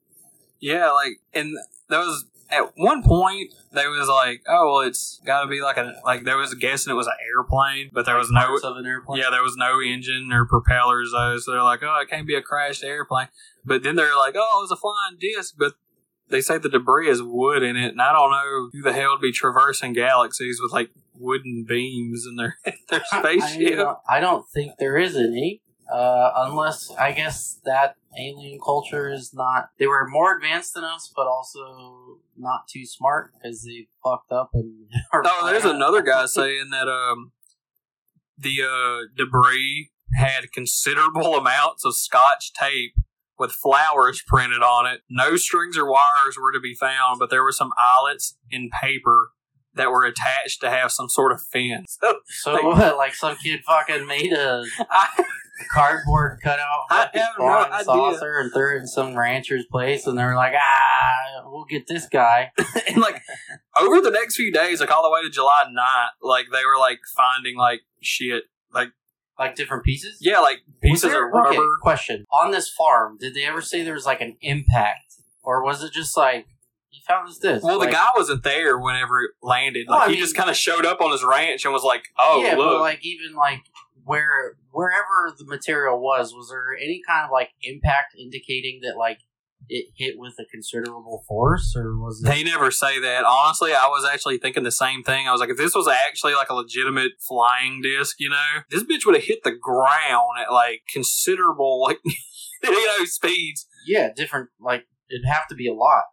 Yeah, 0.59 0.89
like 0.91 1.19
and 1.33 1.53
that 1.89 1.99
was 1.99 2.25
at 2.53 2.71
one 2.75 3.03
point 3.03 3.53
they 3.71 3.87
was 3.87 4.07
like, 4.07 4.43
oh 4.47 4.67
well, 4.67 4.87
it's 4.87 5.19
got 5.25 5.41
to 5.41 5.47
be 5.47 5.61
like 5.61 5.77
a 5.77 5.93
like 6.05 6.23
there 6.23 6.37
was 6.37 6.53
guessing 6.53 6.91
it 6.91 6.95
was 6.95 7.07
an 7.07 7.13
airplane, 7.35 7.89
but 7.91 8.05
there 8.05 8.17
was 8.17 8.29
no 8.31 8.55
of 8.63 8.77
an 8.77 8.85
airplane 8.85 9.21
yeah 9.21 9.29
there 9.29 9.43
was 9.43 9.55
no 9.57 9.81
engine 9.81 10.31
or 10.31 10.45
propellers 10.45 11.11
though, 11.11 11.37
so 11.37 11.51
they're 11.51 11.63
like, 11.63 11.81
oh, 11.83 11.99
it 12.01 12.09
can't 12.09 12.27
be 12.27 12.35
a 12.35 12.41
crashed 12.41 12.83
airplane. 12.83 13.27
But 13.65 13.83
then 13.83 13.95
they're 13.95 14.17
like, 14.17 14.35
oh, 14.37 14.59
it 14.59 14.63
was 14.63 14.71
a 14.71 14.75
flying 14.75 15.17
disc, 15.19 15.55
but. 15.57 15.73
They 16.29 16.39
say 16.39 16.57
the 16.57 16.69
debris 16.69 17.09
is 17.09 17.21
wood 17.21 17.61
in 17.61 17.75
it, 17.75 17.91
and 17.91 18.01
I 18.01 18.11
don't 18.13 18.31
know 18.31 18.69
who 18.71 18.81
the 18.81 18.93
hell 18.93 19.11
would 19.11 19.21
be 19.21 19.33
traversing 19.33 19.93
galaxies 19.93 20.57
with 20.63 20.71
like 20.71 20.89
wooden 21.19 21.65
beams 21.67 22.25
in 22.27 22.37
their 22.37 22.57
their 22.89 23.03
I, 23.11 23.19
spaceship. 23.19 23.75
don't, 23.75 23.97
I 24.09 24.19
don't 24.19 24.47
think 24.49 24.77
there 24.79 24.97
is 24.97 25.15
any, 25.15 25.61
uh, 25.93 26.31
unless 26.37 26.91
I 26.97 27.11
guess 27.11 27.59
that 27.65 27.97
alien 28.19 28.59
culture 28.63 29.11
is 29.11 29.33
not. 29.33 29.69
They 29.79 29.87
were 29.87 30.07
more 30.07 30.35
advanced 30.35 30.73
than 30.73 30.83
us, 30.83 31.11
but 31.15 31.27
also 31.27 32.19
not 32.37 32.67
too 32.67 32.85
smart 32.85 33.31
because 33.33 33.63
they 33.63 33.87
fucked 34.03 34.31
up 34.31 34.51
and. 34.53 34.87
Oh, 35.13 35.47
there's 35.49 35.65
another 35.65 36.01
guy 36.01 36.25
saying 36.25 36.69
that 36.71 36.87
um, 36.87 37.31
the 38.37 38.61
uh, 38.63 39.07
debris 39.15 39.91
had 40.15 40.51
considerable 40.51 41.35
amounts 41.35 41.85
of 41.85 41.95
scotch 41.95 42.51
tape 42.53 42.93
with 43.39 43.51
flowers 43.51 44.21
printed 44.25 44.61
on 44.61 44.85
it. 44.85 45.01
No 45.09 45.35
strings 45.35 45.77
or 45.77 45.89
wires 45.89 46.37
were 46.39 46.51
to 46.51 46.59
be 46.59 46.75
found, 46.75 47.19
but 47.19 47.29
there 47.29 47.43
were 47.43 47.51
some 47.51 47.71
eyelets 47.77 48.37
in 48.51 48.69
paper 48.81 49.29
that 49.75 49.89
were 49.89 50.05
attached 50.05 50.61
to 50.61 50.69
have 50.69 50.91
some 50.91 51.09
sort 51.09 51.31
of 51.31 51.41
fence. 51.41 51.97
So 52.27 52.61
what? 52.65 52.97
Like 52.97 53.15
some 53.15 53.35
kid 53.37 53.61
fucking 53.65 54.05
made 54.05 54.33
a 54.33 54.63
I, 54.89 55.23
cardboard 55.71 56.39
cutout 56.41 56.85
I 56.89 57.05
fucking 57.05 57.21
no 57.39 57.67
saucer 57.83 58.39
and 58.39 58.51
threw 58.51 58.75
it 58.75 58.79
in 58.81 58.87
some 58.87 59.15
rancher's 59.17 59.65
place, 59.71 60.07
and 60.07 60.17
they 60.17 60.23
were 60.23 60.35
like, 60.35 60.53
ah, 60.55 61.43
we'll 61.45 61.65
get 61.65 61.87
this 61.87 62.07
guy. 62.07 62.51
and 62.89 62.97
like 63.01 63.21
over 63.79 64.01
the 64.01 64.11
next 64.11 64.35
few 64.35 64.51
days, 64.51 64.79
like 64.79 64.91
all 64.91 65.03
the 65.03 65.09
way 65.11 65.21
to 65.23 65.29
July 65.29 65.63
9th, 65.67 66.07
like 66.21 66.45
they 66.51 66.65
were 66.65 66.77
like 66.79 66.99
finding 67.15 67.57
like 67.57 67.81
shit, 68.01 68.43
like 68.73 68.89
Like 69.37 69.55
different 69.55 69.83
pieces. 69.83 70.17
yeah, 70.21 70.39
like 70.39 70.59
pieces 70.81 71.11
of 71.13 71.21
rubber. 71.31 71.49
Okay, 71.49 71.59
question. 71.81 72.25
On 72.31 72.51
this 72.51 72.69
farm, 72.69 73.17
did 73.19 73.33
they 73.33 73.45
ever 73.45 73.61
say 73.61 73.83
there 73.83 73.93
was 73.93 74.05
like 74.05 74.21
an 74.21 74.37
impact? 74.41 75.15
Or 75.43 75.63
was 75.63 75.83
it 75.83 75.91
just 75.91 76.15
like, 76.15 76.45
he 76.89 77.01
found 77.07 77.27
this? 77.41 77.61
Well, 77.63 77.79
like, 77.79 77.89
the 77.89 77.93
guy 77.95 78.07
wasn't 78.15 78.43
there 78.43 78.77
whenever 78.79 79.21
it 79.21 79.31
landed. 79.41 79.87
Like 79.89 80.03
I 80.03 80.05
he 80.05 80.11
mean- 80.13 80.19
just 80.21 80.35
kind 80.35 80.49
of 80.49 80.55
showed 80.55 80.85
up 80.85 81.01
on 81.01 81.11
his 81.11 81.23
ranch 81.23 81.65
and 81.65 81.73
was 81.73 81.83
like, 81.83 82.03
"Oh, 82.17 82.41
yeah, 82.43 82.55
look." 82.55 82.69
but 82.77 82.79
like 82.81 82.99
even 83.03 83.35
like 83.35 83.59
where 84.05 84.57
wherever 84.71 85.33
the 85.37 85.45
material 85.45 85.99
was, 85.99 86.33
was 86.33 86.49
there 86.49 86.75
any 86.75 87.01
kind 87.07 87.25
of 87.25 87.31
like 87.31 87.49
impact 87.61 88.15
indicating 88.17 88.81
that 88.83 88.97
like 88.97 89.19
it 89.69 89.87
hit 89.95 90.15
with 90.17 90.33
a 90.39 90.45
considerable 90.45 91.23
force, 91.27 91.73
or 91.75 91.97
was 91.97 92.21
it? 92.23 92.27
They 92.27 92.43
never 92.43 92.69
say 92.69 92.99
that. 92.99 93.23
Honestly, 93.23 93.73
I 93.73 93.87
was 93.87 94.05
actually 94.05 94.37
thinking 94.37 94.63
the 94.63 94.71
same 94.71 95.03
thing. 95.03 95.27
I 95.27 95.31
was 95.31 95.39
like, 95.39 95.49
if 95.49 95.57
this 95.57 95.75
was 95.75 95.87
actually 95.87 96.33
like 96.33 96.49
a 96.49 96.55
legitimate 96.55 97.13
flying 97.25 97.81
disc, 97.81 98.17
you 98.19 98.29
know, 98.29 98.61
this 98.69 98.83
bitch 98.83 99.05
would 99.05 99.15
have 99.15 99.23
hit 99.23 99.43
the 99.43 99.55
ground 99.55 100.39
at 100.41 100.51
like 100.51 100.81
considerable, 100.91 101.81
like, 101.81 101.99
you 102.63 102.71
know, 102.71 103.05
speeds. 103.05 103.65
yeah, 103.87 104.09
different. 104.13 104.49
Like 104.59 104.85
it'd 105.09 105.25
have 105.25 105.47
to 105.47 105.55
be 105.55 105.67
a 105.67 105.73
lot 105.73 106.03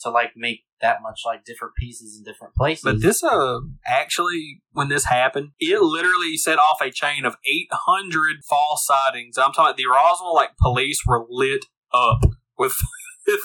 to 0.00 0.10
like 0.10 0.32
make 0.36 0.64
that 0.84 1.00
much 1.02 1.22
like 1.24 1.44
different 1.44 1.74
pieces 1.76 2.18
in 2.18 2.24
different 2.30 2.54
places. 2.54 2.84
But 2.84 3.00
this, 3.00 3.24
uh, 3.24 3.60
actually, 3.86 4.60
when 4.72 4.88
this 4.88 5.06
happened, 5.06 5.52
it 5.58 5.80
literally 5.80 6.36
set 6.36 6.58
off 6.58 6.82
a 6.82 6.90
chain 6.90 7.24
of 7.24 7.36
800 7.46 8.44
false 8.44 8.86
sightings. 8.86 9.38
I'm 9.38 9.52
talking 9.52 9.64
about 9.64 9.76
the 9.78 9.86
Roswell, 9.86 10.34
like, 10.34 10.50
police 10.60 11.00
were 11.06 11.24
lit 11.30 11.64
up 11.94 12.20
with 12.58 12.74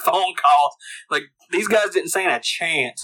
phone 0.04 0.34
calls. 0.34 0.76
Like, 1.10 1.24
these 1.50 1.66
guys 1.66 1.90
didn't 1.90 2.10
stand 2.10 2.30
a 2.30 2.40
chance. 2.42 3.02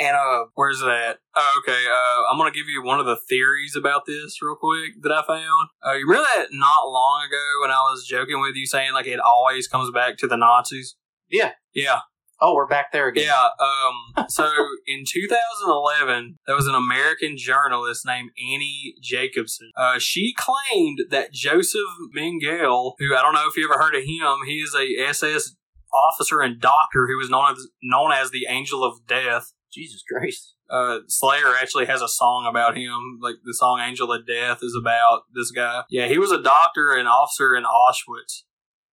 And, 0.00 0.16
uh, 0.16 0.44
where's 0.54 0.80
that? 0.80 1.18
Oh, 1.36 1.60
okay, 1.62 1.84
uh, 1.90 2.32
I'm 2.32 2.38
gonna 2.38 2.52
give 2.52 2.68
you 2.68 2.82
one 2.82 3.00
of 3.00 3.06
the 3.06 3.16
theories 3.28 3.76
about 3.76 4.06
this 4.06 4.40
real 4.40 4.56
quick 4.56 5.02
that 5.02 5.12
I 5.12 5.22
found. 5.26 5.68
Uh, 5.86 5.92
you 5.92 6.06
remember 6.06 6.26
that 6.36 6.46
not 6.52 6.88
long 6.88 7.26
ago 7.26 7.60
when 7.60 7.70
I 7.70 7.80
was 7.90 8.06
joking 8.08 8.40
with 8.40 8.54
you 8.54 8.64
saying, 8.64 8.94
like, 8.94 9.06
it 9.06 9.20
always 9.20 9.68
comes 9.68 9.90
back 9.90 10.16
to 10.18 10.26
the 10.26 10.36
Nazis? 10.36 10.96
Yeah. 11.28 11.52
Yeah. 11.74 12.00
Oh, 12.40 12.54
we're 12.54 12.68
back 12.68 12.92
there 12.92 13.08
again. 13.08 13.24
Yeah. 13.24 13.48
Um, 13.58 14.26
so 14.28 14.48
in 14.86 15.04
2011, 15.06 16.38
there 16.46 16.54
was 16.54 16.66
an 16.66 16.74
American 16.74 17.36
journalist 17.36 18.06
named 18.06 18.30
Annie 18.38 18.94
Jacobsen. 19.02 19.70
Uh, 19.76 19.98
she 19.98 20.34
claimed 20.36 21.00
that 21.10 21.32
Joseph 21.32 21.80
Mengele, 22.16 22.92
who 22.98 23.16
I 23.16 23.22
don't 23.22 23.34
know 23.34 23.48
if 23.48 23.56
you 23.56 23.68
ever 23.68 23.80
heard 23.80 23.94
of 23.94 24.02
him, 24.02 24.46
he 24.46 24.58
is 24.58 24.74
a 24.74 25.08
SS 25.08 25.56
officer 25.92 26.40
and 26.40 26.60
doctor 26.60 27.06
who 27.08 27.16
was 27.16 27.30
known 27.30 27.52
as 27.52 27.66
known 27.82 28.12
as 28.12 28.30
the 28.30 28.46
Angel 28.48 28.84
of 28.84 29.06
Death. 29.06 29.52
Jesus 29.72 30.02
Christ. 30.10 30.54
Uh, 30.70 31.00
Slayer 31.08 31.54
actually 31.60 31.86
has 31.86 32.02
a 32.02 32.08
song 32.08 32.46
about 32.48 32.76
him. 32.76 33.18
Like 33.20 33.36
the 33.44 33.54
song 33.54 33.80
"Angel 33.80 34.12
of 34.12 34.26
Death" 34.26 34.58
is 34.62 34.76
about 34.78 35.22
this 35.34 35.50
guy. 35.50 35.82
Yeah, 35.90 36.08
he 36.08 36.18
was 36.18 36.30
a 36.30 36.42
doctor 36.42 36.92
and 36.92 37.08
officer 37.08 37.54
in 37.54 37.64
Auschwitz, 37.64 38.44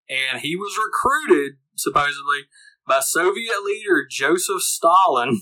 and 0.09 0.41
he 0.41 0.55
was 0.55 0.73
recruited 0.77 1.53
supposedly 1.75 2.45
by 2.87 2.99
Soviet 3.01 3.63
leader 3.63 4.05
Joseph 4.09 4.61
Stalin 4.61 5.41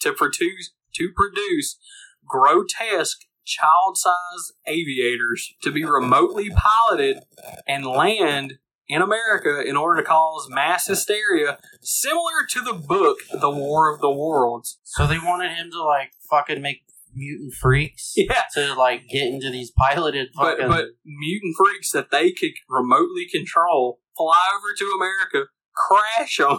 to 0.00 0.12
produce 0.12 0.72
to 0.94 1.10
produce 1.14 1.78
grotesque 2.26 3.20
child-sized 3.44 4.54
aviators 4.66 5.54
to 5.62 5.70
be 5.70 5.84
remotely 5.84 6.50
piloted 6.50 7.18
and 7.66 7.84
land 7.84 8.54
in 8.88 9.02
America 9.02 9.62
in 9.66 9.76
order 9.76 10.00
to 10.00 10.06
cause 10.06 10.48
mass 10.50 10.86
hysteria, 10.86 11.58
similar 11.82 12.46
to 12.50 12.60
the 12.60 12.72
book 12.72 13.18
The 13.32 13.50
War 13.50 13.92
of 13.92 14.00
the 14.00 14.10
Worlds. 14.10 14.78
So 14.84 15.06
they 15.06 15.18
wanted 15.18 15.50
him 15.56 15.70
to 15.72 15.82
like 15.82 16.12
fucking 16.30 16.62
make 16.62 16.82
mutant 17.14 17.54
freaks 17.54 18.12
Yeah, 18.16 18.42
to 18.54 18.74
like 18.74 19.08
get 19.08 19.26
into 19.28 19.50
these 19.50 19.70
piloted 19.70 20.28
but 20.36 20.58
fucking. 20.58 20.68
but 20.68 20.86
mutant 21.04 21.54
freaks 21.56 21.92
that 21.92 22.10
they 22.10 22.32
could 22.32 22.52
remotely 22.68 23.26
control 23.30 24.00
fly 24.16 24.34
over 24.56 24.74
to 24.78 24.92
America, 24.96 25.50
crash 25.74 26.36
them, 26.38 26.58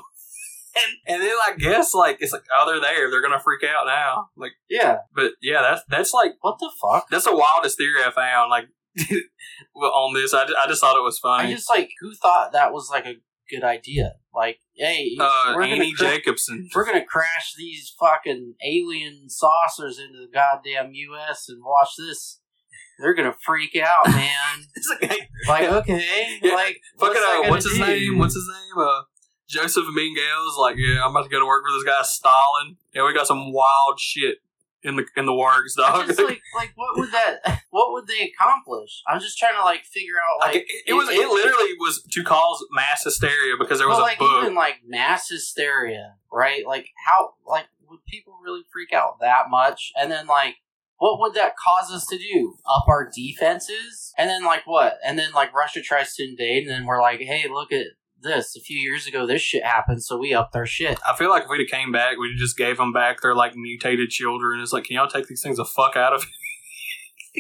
and 0.76 0.94
and 1.08 1.22
then 1.22 1.32
I 1.48 1.56
guess 1.58 1.94
like 1.94 2.18
it's 2.20 2.32
like 2.34 2.44
oh 2.58 2.66
they're 2.68 2.82
there, 2.82 3.10
they're 3.10 3.22
gonna 3.22 3.40
freak 3.40 3.64
out 3.64 3.86
now. 3.86 4.30
Like, 4.38 4.54
yeah. 4.70 5.00
but 5.16 5.32
yeah, 5.42 5.62
that's 5.62 5.82
that's 5.90 6.14
like 6.14 6.34
What 6.42 6.58
the 6.60 6.72
fuck? 6.82 7.08
that's 7.10 7.26
the 7.26 7.36
wildest 7.36 7.78
theory 7.78 8.04
I 8.06 8.12
found. 8.12 8.50
Like 8.50 8.66
on 9.76 10.14
this, 10.14 10.34
I, 10.34 10.44
I 10.44 10.68
just 10.68 10.82
thought 10.82 10.98
it 10.98 11.04
was 11.04 11.20
funny 11.20 11.50
I 11.50 11.54
just 11.54 11.70
like 11.70 11.90
who 12.00 12.14
thought 12.16 12.54
that 12.54 12.72
was 12.74 12.90
like 12.90 13.06
a 13.06 13.16
good 13.50 13.64
idea? 13.64 14.14
Like, 14.34 14.60
hey, 14.76 15.16
uh, 15.20 15.54
we're 15.56 15.64
Annie 15.64 15.94
gonna 15.94 16.10
cra- 16.12 16.18
Jacobsen. 16.18 16.70
we're 16.76 16.86
gonna 16.86 17.06
crash 17.06 17.54
these 17.58 17.94
fucking 18.00 18.56
alien 18.66 19.30
saucers 19.30 20.00
into 20.00 20.18
the 20.20 20.28
goddamn 20.34 20.92
U.S. 20.94 21.46
and 21.48 21.62
watch 21.64 21.90
this. 21.98 22.40
They're 23.00 23.14
gonna 23.14 23.36
freak 23.46 23.76
out, 23.78 24.08
man. 24.08 24.32
It's 24.76 24.90
like, 25.02 25.30
like, 25.48 25.70
okay, 25.70 26.40
Yeah, 26.42 26.54
like, 26.54 26.78
what's, 26.98 27.18
uh, 27.18 27.42
what's 27.50 27.66
his 27.70 27.78
do? 27.78 27.86
name? 27.86 28.18
What's 28.18 28.34
his 28.36 28.48
name? 28.50 28.84
Uh, 28.86 29.02
Joseph 29.48 29.86
Mengele's 29.86 30.58
like, 30.58 30.76
yeah, 30.78 31.04
I'm 31.04 31.12
about 31.12 31.24
to 31.24 31.30
go 31.30 31.40
to 31.40 31.46
work 31.46 31.64
for 31.66 31.74
this 31.74 31.84
guy 31.84 32.02
Stalin. 32.04 32.78
Yeah, 32.94 33.06
we 33.06 33.14
got 33.14 33.28
some 33.28 33.52
wild 33.52 34.00
shit 34.00 34.38
in 34.86 34.96
the 34.96 35.06
in 35.18 35.26
the 35.26 35.34
works, 35.34 35.76
dog. 35.76 36.08
just 36.08 36.20
like, 36.20 36.42
like, 36.56 36.72
what 36.76 36.98
would 36.98 37.12
that? 37.12 37.62
What 37.76 37.92
would 37.92 38.08
they 38.08 38.32
accomplish? 38.32 39.04
I'm 39.06 39.20
just 39.20 39.38
trying 39.38 39.56
to 39.56 39.62
like 39.62 39.84
figure 39.84 40.14
out 40.16 40.48
Like, 40.48 40.56
like 40.56 40.64
it, 40.64 40.84
it 40.88 40.94
was. 40.94 41.10
It 41.10 41.28
literally 41.28 41.74
was 41.78 42.02
to 42.10 42.24
cause 42.24 42.64
mass 42.72 43.04
hysteria 43.04 43.56
because 43.60 43.80
there 43.80 43.90
was 43.90 43.98
but, 43.98 44.04
a 44.04 44.04
like 44.04 44.20
book. 44.20 44.44
even 44.44 44.56
like 44.56 44.76
mass 44.88 45.28
hysteria, 45.28 46.16
right? 46.32 46.66
Like 46.66 46.88
how 47.06 47.34
like 47.46 47.66
would 47.90 48.06
people 48.06 48.40
really 48.42 48.62
freak 48.72 48.94
out 48.94 49.20
that 49.20 49.50
much? 49.50 49.92
And 50.00 50.10
then 50.10 50.26
like 50.26 50.56
what 50.98 51.20
would 51.20 51.34
that 51.34 51.56
cause 51.58 51.92
us 51.92 52.06
to 52.08 52.18
do? 52.18 52.56
Up 52.66 52.86
our 52.88 53.12
defenses? 53.14 54.14
And 54.18 54.30
then 54.30 54.46
like 54.46 54.66
what? 54.66 54.98
And 55.06 55.20
then 55.20 55.34
like 55.34 55.54
Russia 55.54 55.82
tries 55.82 56.16
to 56.16 56.24
invade 56.24 56.64
and 56.64 56.72
then 56.72 56.86
we're 56.86 57.02
like, 57.02 57.20
hey, 57.20 57.50
look 57.50 57.74
at 57.74 57.88
this. 58.22 58.56
A 58.56 58.60
few 58.60 58.78
years 58.78 59.08
ago 59.08 59.26
this 59.26 59.42
shit 59.42 59.64
happened, 59.64 60.04
so 60.04 60.18
we 60.18 60.34
upped 60.34 60.56
our 60.56 60.66
shit. 60.66 61.00
I 61.08 61.16
feel 61.16 61.30
like 61.30 61.44
if 61.44 61.50
we'd 61.50 61.62
have 61.62 61.70
came 61.70 61.92
back, 61.92 62.18
we'd 62.18 62.32
have 62.32 62.40
just 62.40 62.58
gave 62.58 62.78
them 62.78 62.94
back 62.94 63.22
their 63.22 63.36
like 63.36 63.56
mutated 63.56 64.10
children. 64.10 64.62
It's 64.62 64.74
like, 64.74 64.86
can 64.86 64.96
y'all 64.96 65.08
take 65.08 65.28
these 65.28 65.42
things 65.42 65.58
the 65.58 65.66
fuck 65.66 65.96
out 65.96 66.14
of 66.14 66.24
here? 66.24 66.32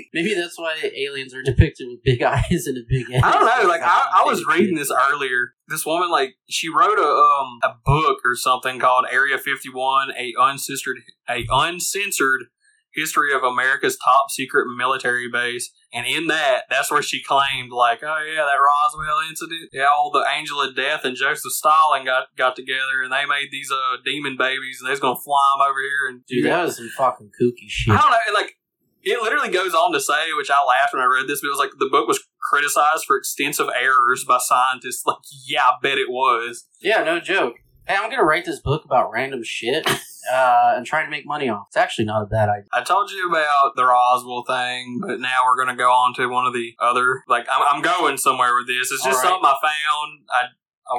Maybe 0.13 0.34
that's 0.34 0.60
why 0.60 0.75
aliens 0.96 1.34
are 1.34 1.41
depicted 1.41 1.88
with 1.89 2.03
big 2.03 2.22
eyes 2.24 2.67
and 2.67 2.77
a 2.77 2.82
big 2.88 3.10
head. 3.10 3.24
I 3.24 3.32
don't 3.32 3.46
know. 3.46 3.70
Like 3.70 3.82
I, 3.82 4.22
I 4.22 4.24
was 4.25 4.46
reading 4.46 4.75
this 4.75 4.91
earlier. 4.91 5.53
This 5.67 5.86
woman, 5.86 6.12
like, 6.12 6.36
she 6.50 6.70
wrote 6.70 7.00
a 7.00 7.08
um 7.08 7.60
a 7.63 7.75
book 7.84 8.20
or 8.25 8.36
something 8.36 8.79
called 8.79 9.05
Area 9.12 9.38
Fifty 9.38 9.70
One, 9.70 10.12
a 10.17 10.34
uncensored 10.38 10.98
a 11.29 11.46
uncensored 11.50 12.46
history 12.94 13.34
of 13.34 13.44
America's 13.44 13.98
top 13.98 14.29
secret 14.29 14.65
military 14.77 15.29
base. 15.32 15.72
And 15.96 16.06
in 16.06 16.28
that, 16.28 16.64
that's 16.70 16.92
where 16.92 17.02
she 17.02 17.24
claimed, 17.24 17.72
like, 17.72 18.04
oh 18.04 18.20
yeah, 18.28 18.44
that 18.44 18.60
Roswell 18.60 19.30
incident. 19.30 19.70
Yeah, 19.72 19.88
all 19.88 20.12
the 20.12 20.25
Angel 20.30 20.62
of 20.62 20.75
Death 20.75 21.06
and 21.06 21.16
Joseph 21.16 21.54
Stalin 21.54 22.04
got 22.04 22.36
got 22.36 22.58
together, 22.58 23.02
and 23.02 23.14
they 23.14 23.25
made 23.25 23.48
these 23.50 23.72
uh 23.72 23.98
demon 24.04 24.36
babies, 24.38 24.80
and 24.82 24.90
they's 24.90 25.00
gonna 25.00 25.20
fly 25.24 25.40
them 25.56 25.72
over 25.72 25.80
here. 25.80 26.10
And 26.10 26.25
Dude, 26.28 26.46
that 26.46 26.66
was 26.66 26.75
some 26.75 26.90
fucking 26.98 27.32
kooky 27.42 27.70
shit. 27.70 27.94
I 27.94 28.02
don't 28.02 28.12
know, 28.12 28.34
like 28.38 28.58
it 29.04 29.22
literally 29.22 29.50
goes 29.50 29.74
on 29.74 29.94
to 29.94 30.02
say, 30.02 30.34
which 30.36 30.50
I 30.52 30.66
laughed 30.68 30.94
when 30.94 31.02
I 31.02 31.06
read 31.06 31.28
this, 31.28 31.40
but 31.40 31.48
it 31.48 31.52
was 31.52 31.60
like 31.60 31.72
the 31.80 31.90
book 31.90 32.08
was 32.08 32.20
criticized 32.42 33.06
for 33.06 33.16
extensive 33.16 33.68
errors 33.74 34.25
by 34.28 34.40
scientists. 34.40 35.04
Like, 35.06 35.18
yeah, 35.48 35.62
I 35.62 35.74
bet 35.82 35.98
it 35.98 36.10
was. 36.10 36.68
Yeah, 36.82 37.04
no 37.04 37.20
joke. 37.20 37.56
Hey, 37.88 37.96
I'm 37.96 38.10
gonna 38.10 38.24
write 38.24 38.46
this 38.46 38.60
book 38.60 38.84
about 38.84 39.12
random 39.12 39.44
shit 39.44 39.88
uh, 39.88 40.74
and 40.75 40.86
try 40.86 41.04
to 41.04 41.10
make 41.10 41.25
money 41.25 41.50
off. 41.50 41.68
It's 41.70 41.77
actually 41.77 42.06
not 42.06 42.24
a 42.24 42.25
bad 42.25 42.50
idea. 42.50 42.70
I 42.74 42.84
told 42.84 43.12
you 43.12 43.30
about 43.30 43.75
the 43.75 43.86
Roswell 43.86 44.44
thing, 44.44 45.01
but 45.01 45.20
now 45.20 45.42
we're 45.46 45.63
gonna 45.63 45.77
go 45.77 45.89
on 45.92 46.15
to 46.15 46.27
one 46.27 46.48
of 46.48 46.54
the 46.54 46.74
other. 46.80 47.22
Like, 47.27 47.46
I'm, 47.51 47.62
I'm 47.75 47.82
going 47.84 48.18
somewhere 48.18 48.56
with 48.56 48.68
this. 48.68 48.92
It's 48.92 49.04
just 49.04 49.24
right. 49.24 49.30
something 49.30 49.46
I 49.46 49.56
found. 49.62 50.20
I 50.32 50.48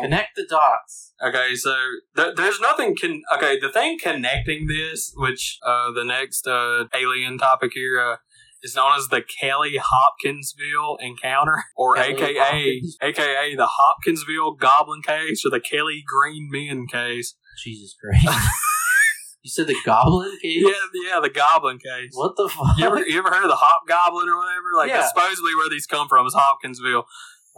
Connect 0.02 0.34
the 0.34 0.44
dots. 0.48 1.12
Okay, 1.24 1.54
so 1.54 1.76
th- 2.16 2.34
there's 2.36 2.60
nothing. 2.60 2.96
Con- 3.00 3.22
okay, 3.34 3.58
the 3.60 3.70
thing 3.70 3.98
connecting 4.02 4.66
this, 4.66 5.12
which 5.16 5.58
uh, 5.64 5.92
the 5.92 6.04
next 6.04 6.46
uh, 6.48 6.84
alien 6.92 7.38
topic 7.38 7.70
here 7.72 8.00
uh, 8.00 8.16
is 8.62 8.74
known 8.74 8.92
as 8.96 9.08
the 9.08 9.22
Kelly 9.40 9.78
Hopkinsville 9.82 10.96
encounter, 11.00 11.62
or 11.76 11.94
Kelly 11.96 12.14
AKA 12.14 12.34
Hopkins. 12.38 12.96
AKA 13.02 13.56
the 13.56 13.68
Hopkinsville 13.70 14.52
Goblin 14.54 15.02
case, 15.02 15.44
or 15.44 15.50
the 15.50 15.60
Kelly 15.60 16.02
Green 16.06 16.48
Men 16.50 16.86
case. 16.86 17.34
Jesus 17.62 17.94
Christ. 18.00 18.26
you 19.42 19.50
said 19.50 19.66
the 19.66 19.76
goblin 19.84 20.36
case? 20.42 20.62
Yeah, 20.66 20.72
yeah, 21.14 21.20
the 21.20 21.30
Goblin 21.30 21.78
case. 21.78 22.10
What 22.12 22.36
the 22.36 22.48
fuck? 22.48 22.76
You 22.78 22.86
ever, 22.86 23.06
you 23.06 23.18
ever 23.18 23.30
heard 23.30 23.44
of 23.44 23.48
the 23.50 23.56
Hopgoblin 23.58 24.28
or 24.28 24.36
whatever? 24.36 24.76
Like, 24.76 24.88
Yeah. 24.90 25.06
supposedly 25.06 25.54
where 25.54 25.68
these 25.70 25.86
come 25.86 26.08
from 26.08 26.26
is 26.26 26.34
Hopkinsville. 26.36 27.04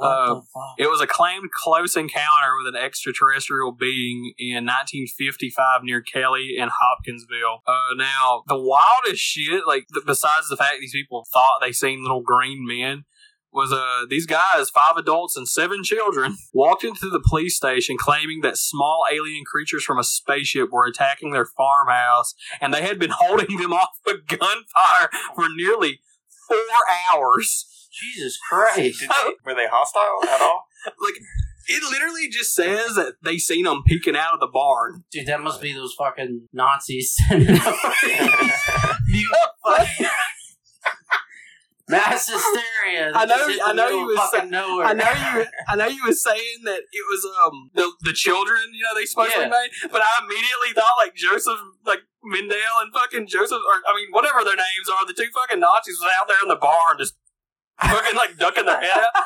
Uh. 0.00 0.40
It 0.78 0.88
was 0.88 1.00
a 1.00 1.06
claimed 1.06 1.50
close 1.52 1.96
encounter 1.96 2.56
with 2.56 2.74
an 2.74 2.80
extraterrestrial 2.80 3.72
being 3.72 4.32
in 4.38 4.64
1955 4.64 5.82
near 5.82 6.00
Kelly 6.00 6.56
and 6.58 6.70
Hopkinsville. 6.80 7.62
Uh, 7.66 7.94
now, 7.96 8.42
the 8.46 8.58
wildest 8.58 9.20
shit, 9.20 9.66
like, 9.66 9.86
th- 9.92 10.06
besides 10.06 10.48
the 10.48 10.56
fact 10.56 10.76
these 10.80 10.92
people 10.92 11.26
thought 11.32 11.58
they 11.60 11.72
seen 11.72 12.02
little 12.02 12.22
green 12.22 12.66
men, 12.66 13.04
was 13.52 13.72
uh 13.72 14.04
these 14.08 14.26
guys, 14.26 14.70
five 14.70 14.96
adults 14.96 15.36
and 15.36 15.48
seven 15.48 15.82
children, 15.82 16.36
walked 16.52 16.84
into 16.84 17.08
the 17.08 17.20
police 17.20 17.56
station 17.56 17.96
claiming 17.98 18.40
that 18.42 18.56
small 18.56 19.04
alien 19.10 19.44
creatures 19.44 19.84
from 19.84 19.98
a 19.98 20.04
spaceship 20.04 20.70
were 20.70 20.86
attacking 20.86 21.32
their 21.32 21.46
farmhouse, 21.46 22.34
and 22.60 22.72
they 22.72 22.82
had 22.82 22.98
been 22.98 23.10
holding 23.18 23.56
them 23.58 23.72
off 23.72 23.98
with 24.06 24.26
gunfire 24.26 25.08
for 25.34 25.46
nearly 25.56 26.00
four 26.46 26.56
hours. 27.14 27.66
Jesus 28.00 28.38
Christ. 28.48 29.00
Did 29.00 29.10
they, 29.10 29.32
were 29.44 29.54
they 29.54 29.66
hostile 29.70 30.28
at 30.28 30.40
all? 30.40 30.64
like 30.86 31.14
it 31.70 31.82
literally 31.90 32.28
just 32.30 32.54
says 32.54 32.94
that 32.94 33.14
they 33.22 33.36
seen 33.36 33.64
them 33.64 33.82
peeking 33.86 34.16
out 34.16 34.32
of 34.34 34.40
the 34.40 34.46
barn. 34.50 35.04
Dude, 35.12 35.26
that 35.26 35.40
must 35.42 35.60
be 35.60 35.72
those 35.74 35.94
fucking 35.98 36.48
Nazis 36.52 37.14
sending 37.28 37.56
up. 37.60 37.74
You 39.08 39.30
fucking- 39.66 40.06
Mass 41.90 42.28
hysteria. 42.28 43.12
I 43.14 43.24
know- 43.24 43.48
I 43.64 43.72
know 43.72 43.88
you 43.88 44.00
of 44.00 44.06
was 44.08 44.18
fucking. 44.30 44.52
I 44.54 44.92
know 44.92 45.08
you. 45.40 45.46
I 45.68 45.74
know 45.76 45.86
you 45.88 46.04
was 46.04 46.22
saying 46.22 46.60
that 46.64 46.80
it 46.92 47.04
was 47.08 47.24
um 47.24 47.70
the 47.74 47.90
the 48.02 48.12
children. 48.12 48.60
You 48.74 48.84
know 48.84 48.94
they 48.94 49.06
supposedly 49.06 49.44
Yeah. 49.44 49.48
made, 49.48 49.70
but 49.90 50.02
I 50.02 50.08
immediately 50.22 50.72
thought 50.74 50.96
like 51.00 51.14
Joseph, 51.16 51.56
like 51.86 52.00
Mendel 52.22 52.76
and 52.84 52.92
fucking 52.92 53.26
Joseph, 53.26 53.64
or 53.64 53.80
I 53.88 53.96
mean 53.96 54.08
whatever 54.10 54.44
their 54.44 54.56
names 54.56 54.88
are, 54.92 55.06
the 55.06 55.14
two 55.16 55.28
fucking 55.32 55.60
Nazis 55.60 55.96
was 55.98 56.12
out 56.20 56.28
there 56.28 56.36
in 56.42 56.48
the 56.48 56.56
barn 56.60 56.98
just 56.98 57.14
fucking 57.80 58.16
like 58.16 58.37
ducking 58.38 58.66
their 58.66 58.80
head 58.80 58.99
out. 58.99 59.23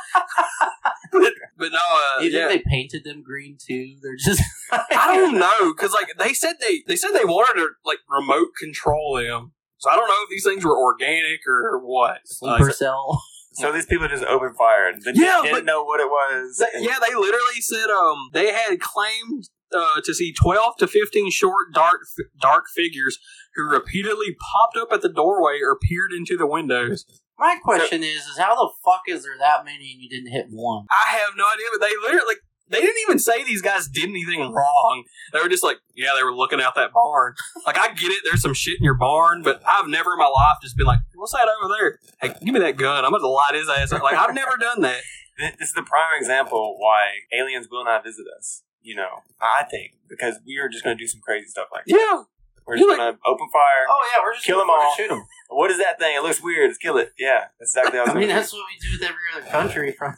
but, 1.13 1.33
but 1.59 1.73
no, 1.73 1.79
uh, 1.79 2.21
You 2.21 2.31
think 2.31 2.35
yeah. 2.35 2.49
they 2.49 2.59
painted 2.67 3.05
them 3.05 3.23
green 3.23 3.57
too? 3.65 3.97
They're 4.03 4.17
just. 4.17 4.43
I 4.73 5.17
don't 5.17 5.39
know 5.39 5.73
because 5.73 5.93
like 5.93 6.09
they 6.19 6.33
said 6.35 6.55
they 6.61 6.83
they 6.87 6.97
said 6.97 7.11
they 7.13 7.25
wanted 7.25 7.61
to 7.61 7.69
like 7.85 7.99
remote 8.09 8.49
control 8.59 9.17
them. 9.17 9.53
So 9.79 9.91
I 9.91 9.97
don't 9.97 10.07
know 10.09 10.15
if 10.23 10.31
these 10.31 10.45
things 10.45 10.65
were 10.65 10.79
organic 10.79 11.41
or 11.47 11.79
what. 11.85 12.21
Uh, 12.43 12.71
cell. 12.71 13.23
So 13.55 13.71
these 13.71 13.85
people 13.85 14.09
just 14.09 14.25
opened 14.25 14.57
fire 14.57 14.89
and 14.89 15.03
they 15.03 15.13
Yeah, 15.15 15.41
didn't 15.43 15.57
but- 15.57 15.65
know 15.67 15.83
what 15.85 16.01
it 16.01 16.07
was. 16.07 16.57
Th- 16.59 16.71
and- 16.75 16.85
yeah, 16.85 16.97
they 17.07 17.15
literally 17.15 17.61
said 17.61 17.91
um 17.91 18.31
they 18.33 18.51
had 18.53 18.81
claimed 18.81 19.51
uh, 19.77 20.01
to 20.05 20.15
see 20.15 20.33
twelve 20.33 20.77
to 20.79 20.87
fifteen 20.87 21.31
short 21.31 21.73
dark 21.75 22.01
dark 22.41 22.65
figures 22.75 23.19
who 23.55 23.69
repeatedly 23.69 24.35
popped 24.41 24.79
up 24.79 24.89
at 24.93 25.03
the 25.03 25.09
doorway 25.11 25.59
or 25.63 25.77
peered 25.79 26.13
into 26.17 26.37
the 26.39 26.47
windows. 26.47 27.05
My 27.39 27.57
question 27.63 28.03
is, 28.03 28.27
is 28.27 28.39
how 28.39 28.55
the 28.55 28.71
fuck 28.85 29.03
is 29.09 29.25
there 29.25 29.37
that 29.39 29.65
many 29.65 29.93
and 29.93 30.01
you 30.03 30.09
didn't 30.09 30.31
hit 30.33 30.47
one? 30.51 30.87
I 30.91 31.17
have 31.17 31.31
no 31.37 31.45
idea, 31.53 31.67
but 31.73 31.81
they 31.81 31.93
literally 32.03 32.27
like 32.27 32.41
they 32.69 32.81
didn't 32.81 33.01
even 33.03 33.19
say 33.19 33.43
these 33.45 33.61
guys 33.63 33.89
did 33.89 34.09
anything 34.09 34.41
wrong. 34.53 35.05
They 35.33 35.41
were 35.41 35.49
just 35.49 35.65
like, 35.65 35.79
yeah, 35.95 36.11
they 36.17 36.23
were 36.23 36.35
looking 36.35 36.61
out 36.61 36.75
that 36.77 36.93
barn. 36.93 37.35
Like 37.67 37.79
I 37.79 37.89
get 37.89 38.11
it, 38.13 38.23
there's 38.25 38.41
some 38.43 38.55
shit 38.55 38.79
in 38.79 38.85
your 38.85 38.95
barn, 38.95 39.43
but 39.43 39.61
I've 39.67 39.89
never 39.89 40.13
in 40.13 40.19
my 40.19 40.27
life 40.27 40.59
just 40.63 40.77
been 40.77 40.87
like, 40.87 41.01
what's 41.15 41.33
that 41.33 41.49
over 41.63 41.73
there? 41.79 41.99
Hey, 42.21 42.35
give 42.45 42.55
me 42.55 42.61
that 42.61 42.77
gun. 42.77 43.05
I'm 43.05 43.11
gonna 43.11 43.27
light 43.27 43.55
his 43.55 43.69
ass. 43.69 43.93
up. 43.93 44.03
Like 44.03 44.17
I've 44.17 44.35
never 44.35 44.57
done 44.59 44.83
that. 44.83 45.01
This 45.59 45.69
is 45.69 45.73
the 45.73 45.83
prime 45.83 46.21
example 46.21 46.77
why 46.79 47.07
aliens 47.33 47.67
will 47.71 47.85
not 47.85 48.05
visit 48.05 48.27
us. 48.39 48.63
You 48.83 48.97
know, 48.97 49.23
I 49.41 49.65
think 49.65 49.95
because 50.09 50.39
we 50.47 50.59
are 50.59 50.69
just 50.69 50.85
going 50.85 50.97
to 50.97 51.03
do 51.03 51.07
some 51.09 51.21
crazy 51.21 51.47
stuff 51.47 51.69
like 51.73 51.85
that. 51.87 51.93
Yeah, 51.99 52.23
We're 52.67 52.77
just 52.77 52.89
You 52.89 52.97
going 52.97 53.13
to 53.15 53.19
open 53.27 53.49
fire. 53.53 53.85
Oh 53.89 54.09
yeah, 54.15 54.23
we're 54.23 54.35
just 54.35 54.45
Kill 54.47 54.59
gonna 54.59 54.73
'em 54.73 54.79
all. 54.79 54.91
fucking 54.91 55.05
Shoot 55.05 55.09
them. 55.11 55.25
What 55.51 55.71
is 55.71 55.79
that 55.79 55.99
thing? 55.99 56.17
It 56.17 56.23
looks 56.23 56.43
weird. 56.43 56.69
Let's 56.71 56.79
kill 56.79 56.97
it. 56.97 57.13
Yeah, 57.19 57.45
that's 57.61 57.77
exactly 57.77 57.99
how 57.99 58.05
it's 58.07 58.15
I 58.15 58.19
mean, 58.19 58.29
gonna 58.29 58.41
that's 58.41 58.53
what 58.53 58.65
we 58.65 58.79
do 58.81 58.97
with 58.99 59.03
every 59.09 59.21
other 59.37 59.51
country. 59.51 59.93
From 59.99 60.15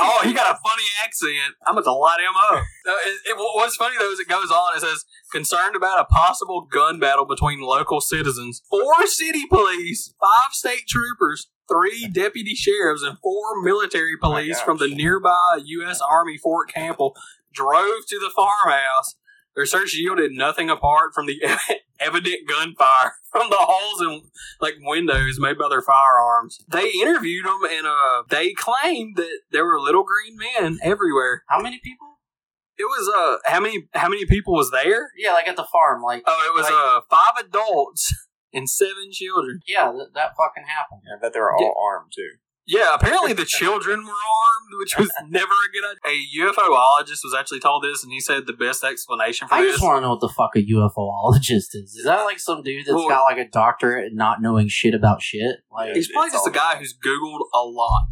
oh, 0.00 0.20
he 0.24 0.32
got 0.34 0.54
a 0.54 0.58
funny 0.58 0.82
accent. 1.04 1.54
I'm 1.66 1.74
going 1.74 1.84
to 1.84 1.92
light 1.92 2.20
him 2.20 2.34
up. 2.50 2.62
Uh, 2.86 2.92
it, 3.06 3.30
it- 3.30 3.36
what's 3.36 3.76
funny 3.76 3.96
though 3.98 4.10
is 4.12 4.20
it 4.20 4.28
goes 4.28 4.50
on. 4.50 4.76
It 4.76 4.80
says 4.80 5.04
concerned 5.32 5.76
about 5.76 6.00
a 6.00 6.04
possible 6.04 6.66
gun 6.70 6.98
battle 6.98 7.24
between 7.26 7.60
local 7.60 8.00
citizens, 8.00 8.62
four 8.70 9.06
city 9.06 9.46
police, 9.48 10.12
five 10.20 10.52
state 10.52 10.86
troopers, 10.88 11.48
three 11.68 12.08
deputy 12.12 12.54
sheriffs, 12.54 13.02
and 13.02 13.18
four 13.22 13.62
military 13.62 14.16
police 14.20 14.56
gosh. 14.58 14.64
from 14.64 14.78
the 14.78 14.88
nearby 14.88 15.60
U.S. 15.64 16.00
Army 16.00 16.36
Fort 16.38 16.70
Campbell 16.72 17.14
drove 17.52 18.06
to 18.08 18.18
the 18.18 18.30
farmhouse. 18.34 19.14
Their 19.58 19.66
search 19.66 19.92
yielded 19.96 20.30
nothing 20.30 20.70
apart 20.70 21.14
from 21.14 21.26
the 21.26 21.42
evident 22.00 22.46
gunfire 22.48 23.14
from 23.32 23.50
the 23.50 23.56
holes 23.58 24.00
in 24.00 24.30
like 24.60 24.74
windows 24.80 25.40
made 25.40 25.58
by 25.58 25.66
their 25.68 25.82
firearms. 25.82 26.58
They 26.68 26.90
interviewed 27.02 27.44
them 27.44 27.58
and 27.68 27.84
uh, 27.84 28.22
they 28.30 28.52
claimed 28.54 29.16
that 29.16 29.40
there 29.50 29.64
were 29.66 29.80
little 29.80 30.04
green 30.04 30.36
men 30.38 30.78
everywhere. 30.80 31.42
how 31.48 31.60
many 31.60 31.80
people? 31.82 32.06
It 32.76 32.84
was 32.84 33.10
uh 33.12 33.38
how 33.50 33.58
many 33.58 33.88
how 33.94 34.08
many 34.08 34.26
people 34.26 34.54
was 34.54 34.70
there? 34.70 35.10
Yeah, 35.16 35.32
like 35.32 35.48
at 35.48 35.56
the 35.56 35.66
farm. 35.72 36.02
Like, 36.02 36.22
Oh, 36.24 36.52
it 36.52 36.56
was 36.56 36.66
Like- 36.66 36.72
uh 36.74 37.00
five 37.10 37.44
adults 37.44 38.14
and 38.54 38.70
seven 38.70 39.10
children. 39.10 39.58
yeah, 39.66 39.90
th- 39.90 40.10
that 40.14 40.36
fucking 40.38 40.66
happened. 40.68 41.02
I 41.12 41.20
bet 41.20 41.32
they 41.34 41.40
were 41.40 41.52
all 41.52 41.74
armed 41.90 42.12
too. 42.14 42.38
Yeah, 42.68 42.92
apparently 42.94 43.32
the 43.32 43.46
children 43.46 44.04
were 44.04 44.10
armed, 44.12 44.70
which 44.78 44.96
was 44.98 45.10
never 45.28 45.46
a 45.46 45.72
good 45.72 45.84
idea. 46.06 46.48
A 46.48 46.52
UFOologist 46.52 47.20
was 47.24 47.34
actually 47.36 47.60
told 47.60 47.82
this, 47.82 48.04
and 48.04 48.12
he 48.12 48.20
said 48.20 48.46
the 48.46 48.52
best 48.52 48.84
explanation 48.84 49.48
for 49.48 49.54
I 49.54 49.62
this. 49.62 49.70
I 49.70 49.72
just 49.72 49.82
want 49.84 49.96
to 49.96 50.00
know 50.02 50.10
what 50.10 50.20
the 50.20 50.28
fuck 50.28 50.50
a 50.54 50.58
UFOologist 50.62 51.74
is. 51.74 51.94
Is 51.96 52.04
that 52.04 52.24
like 52.24 52.38
some 52.38 52.62
dude 52.62 52.84
that's 52.86 52.94
Well- 52.94 53.08
got 53.08 53.22
like 53.24 53.38
a 53.38 53.48
doctorate 53.48 54.06
and 54.08 54.16
not 54.16 54.42
knowing 54.42 54.68
shit 54.68 54.94
about 54.94 55.22
shit? 55.22 55.56
Like, 55.72 55.94
He's 55.94 56.10
probably 56.12 56.30
just 56.30 56.46
a 56.46 56.50
guy 56.50 56.76
who's 56.76 56.94
Googled 56.94 57.40
a 57.54 57.62
lot 57.64 58.08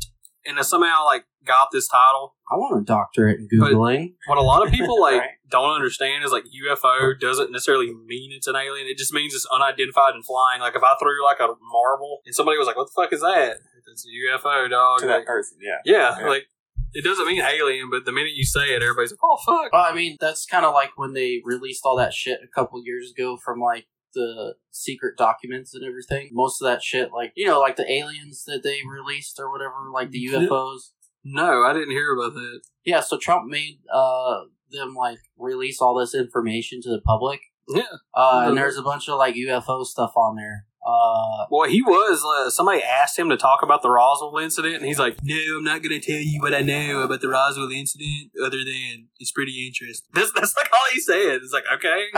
and 0.46 0.57
has 0.57 0.68
somehow 0.68 1.04
like 1.04 1.24
got 1.44 1.68
this 1.72 1.87
title. 1.88 2.35
I 2.50 2.54
want 2.57 2.81
a 2.81 2.85
doctorate 2.85 3.38
in 3.38 3.48
But- 3.61 3.72
googling. 3.72 4.14
What 4.26 4.38
a 4.38 4.42
lot 4.42 4.64
of 4.66 4.72
people 4.72 5.00
like 5.09 5.20
Right. 5.20 5.31
don't 5.50 5.70
understand 5.74 6.24
is 6.24 6.31
like 6.33 6.44
UFO 6.44 7.18
doesn't 7.20 7.52
necessarily 7.52 7.92
mean 7.92 8.31
it's 8.33 8.46
an 8.46 8.57
alien. 8.57 8.87
It 8.87 8.96
just 8.96 9.12
means 9.12 9.35
it's 9.35 9.46
unidentified 9.52 10.14
and 10.14 10.24
flying. 10.24 10.61
Like 10.61 10.74
if 10.76 10.83
I 10.83 10.94
threw 11.00 11.22
like 11.24 11.40
a 11.40 11.48
marble 11.70 12.20
and 12.24 12.35
somebody 12.35 12.59
was 12.59 12.66
like, 12.66 12.76
"What 12.76 12.87
the 12.87 13.02
fuck 13.02 13.12
is 13.12 13.20
that?" 13.20 13.59
It's 13.96 14.06
a 14.06 14.09
UFO, 14.48 14.68
dog. 14.68 15.00
To 15.00 15.06
Like, 15.06 15.20
that 15.20 15.26
person, 15.26 15.59
yeah. 15.61 15.78
yeah, 15.85 16.18
Yeah. 16.20 16.28
like 16.28 16.46
it 16.92 17.04
doesn't 17.04 17.26
mean 17.26 17.42
alien, 17.42 17.90
but 17.90 18.04
the 18.04 18.12
minute 18.12 18.32
you 18.35 18.44
say 18.44 18.74
it, 18.74 18.82
everybody's 18.82 19.12
like, 19.12 19.20
"Oh 19.24 19.37
fuck." 19.44 19.72
Well, 19.72 19.85
I 19.85 19.94
mean, 19.94 20.16
that's 20.20 20.46
kind 20.46 20.64
of 20.64 20.72
like 20.74 20.90
when 20.96 21.12
they 21.14 21.42
released 21.44 21.82
all 21.85 21.96
that 21.96 22.14
shit 22.14 22.40
a 22.42 22.48
couple 22.48 22.82
years 22.85 23.11
ago 23.11 23.37
from 23.37 23.61
like 23.61 23.87
the 24.14 24.54
secret 24.70 25.16
documents 25.18 25.74
and 25.74 25.85
everything. 25.85 26.30
Most 26.32 26.62
of 26.62 26.66
that 26.66 26.82
shit, 26.82 27.11
like 27.12 27.32
you 27.37 27.46
know, 27.46 27.61
like 27.61 27.76
the 27.76 27.90
aliens 27.90 28.44
that 28.44 28.62
they 28.62 28.80
released 28.88 29.38
or 29.38 29.50
whatever, 29.50 29.74
like 29.92 30.11
the 30.11 30.26
UFOs. 30.32 30.92
No, 31.24 31.64
I 31.64 31.72
didn't 31.72 31.90
hear 31.90 32.14
about 32.14 32.35
that. 32.35 32.61
Yeah, 32.85 33.00
so 33.00 33.18
Trump 33.18 33.46
made 33.46 33.80
uh 33.92 34.42
them 34.70 34.94
like 34.94 35.18
release 35.37 35.80
all 35.80 35.94
this 35.98 36.14
information 36.14 36.80
to 36.82 36.88
the 36.90 37.00
public. 37.00 37.40
Yeah. 37.68 37.82
Uh, 38.14 38.44
and 38.46 38.56
there's 38.56 38.76
a 38.76 38.82
bunch 38.82 39.09
of 39.09 39.18
like 39.18 39.35
UFO 39.35 39.85
stuff 39.85 40.12
on 40.16 40.37
there. 40.37 40.66
Uh, 40.87 41.46
Well, 41.51 41.68
he 41.68 41.83
was. 41.83 42.25
Uh, 42.25 42.49
somebody 42.49 42.81
asked 42.83 43.18
him 43.18 43.29
to 43.31 43.37
talk 43.37 43.62
about 43.62 43.83
the 43.83 43.90
Roswell 43.90 44.38
incident, 44.38 44.77
and 44.77 44.85
he's 44.85 45.01
like, 45.01 45.18
"No, 45.22 45.37
I'm 45.59 45.64
not 45.64 45.83
going 45.83 46.01
to 46.01 46.07
tell 46.07 46.20
you 46.20 46.40
what 46.40 46.55
I 46.55 46.61
know 46.61 47.03
about 47.03 47.20
the 47.20 47.29
Roswell 47.29 47.70
incident, 47.72 48.31
other 48.40 48.59
than 48.59 49.09
it's 49.18 49.33
pretty 49.33 49.66
interesting." 49.66 50.07
That's 50.14 50.33
that's 50.33 50.57
like 50.57 50.72
all 50.72 50.87
he 50.92 51.01
said. 51.01 51.40
It's 51.42 51.53
like, 51.53 51.64
okay, 51.75 52.05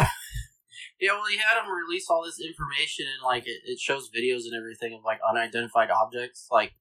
yeah, 1.00 1.12
well, 1.12 1.26
he 1.30 1.38
had 1.38 1.62
him 1.62 1.70
release 1.72 2.06
all 2.10 2.24
this 2.24 2.40
information 2.40 3.06
and 3.06 3.24
like 3.24 3.46
it, 3.46 3.60
it 3.64 3.78
shows 3.78 4.10
videos 4.10 4.44
and 4.44 4.54
everything 4.56 4.92
of 4.92 5.00
like 5.04 5.20
unidentified 5.28 5.90
objects, 5.90 6.48
like 6.50 6.72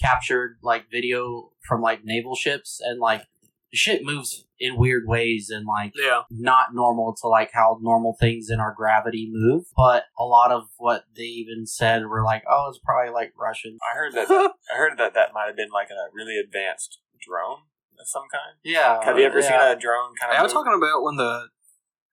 captured 0.00 0.58
like 0.62 0.84
video 0.90 1.50
from 1.68 1.82
like 1.82 2.04
naval 2.04 2.34
ships, 2.36 2.80
and 2.82 3.00
like 3.00 3.20
the 3.20 3.26
shit 3.74 4.04
moves 4.04 4.46
in 4.58 4.76
weird 4.76 5.04
ways 5.06 5.50
and 5.50 5.66
like 5.66 5.92
yeah, 5.96 6.22
not 6.30 6.74
normal 6.74 7.14
to 7.20 7.28
like 7.28 7.50
how 7.52 7.78
normal 7.82 8.16
things 8.18 8.50
in 8.50 8.60
our 8.60 8.74
gravity 8.74 9.28
move. 9.30 9.64
But 9.76 10.04
a 10.18 10.24
lot 10.24 10.52
of 10.52 10.64
what 10.78 11.04
they 11.16 11.24
even 11.24 11.66
said 11.66 12.06
were 12.06 12.24
like, 12.24 12.44
oh, 12.50 12.68
it's 12.68 12.78
probably 12.78 13.12
like 13.12 13.32
Russian. 13.38 13.78
I 13.82 13.96
heard 13.96 14.12
that. 14.14 14.30
I 14.74 14.76
heard 14.76 14.98
that 14.98 15.14
that 15.14 15.34
might 15.34 15.46
have 15.46 15.56
been 15.56 15.70
like 15.72 15.90
a 15.90 16.14
really 16.14 16.38
advanced 16.38 17.00
drone 17.20 17.64
of 17.98 18.08
some 18.08 18.24
kind. 18.32 18.56
Yeah. 18.64 19.04
Have 19.04 19.18
you 19.18 19.24
ever 19.24 19.40
yeah. 19.40 19.48
seen 19.48 19.76
a 19.76 19.80
drone 19.80 20.14
kind 20.20 20.32
of? 20.32 20.38
I 20.38 20.42
was 20.42 20.52
talking 20.52 20.74
about 20.74 21.02
when 21.02 21.16
the 21.16 21.48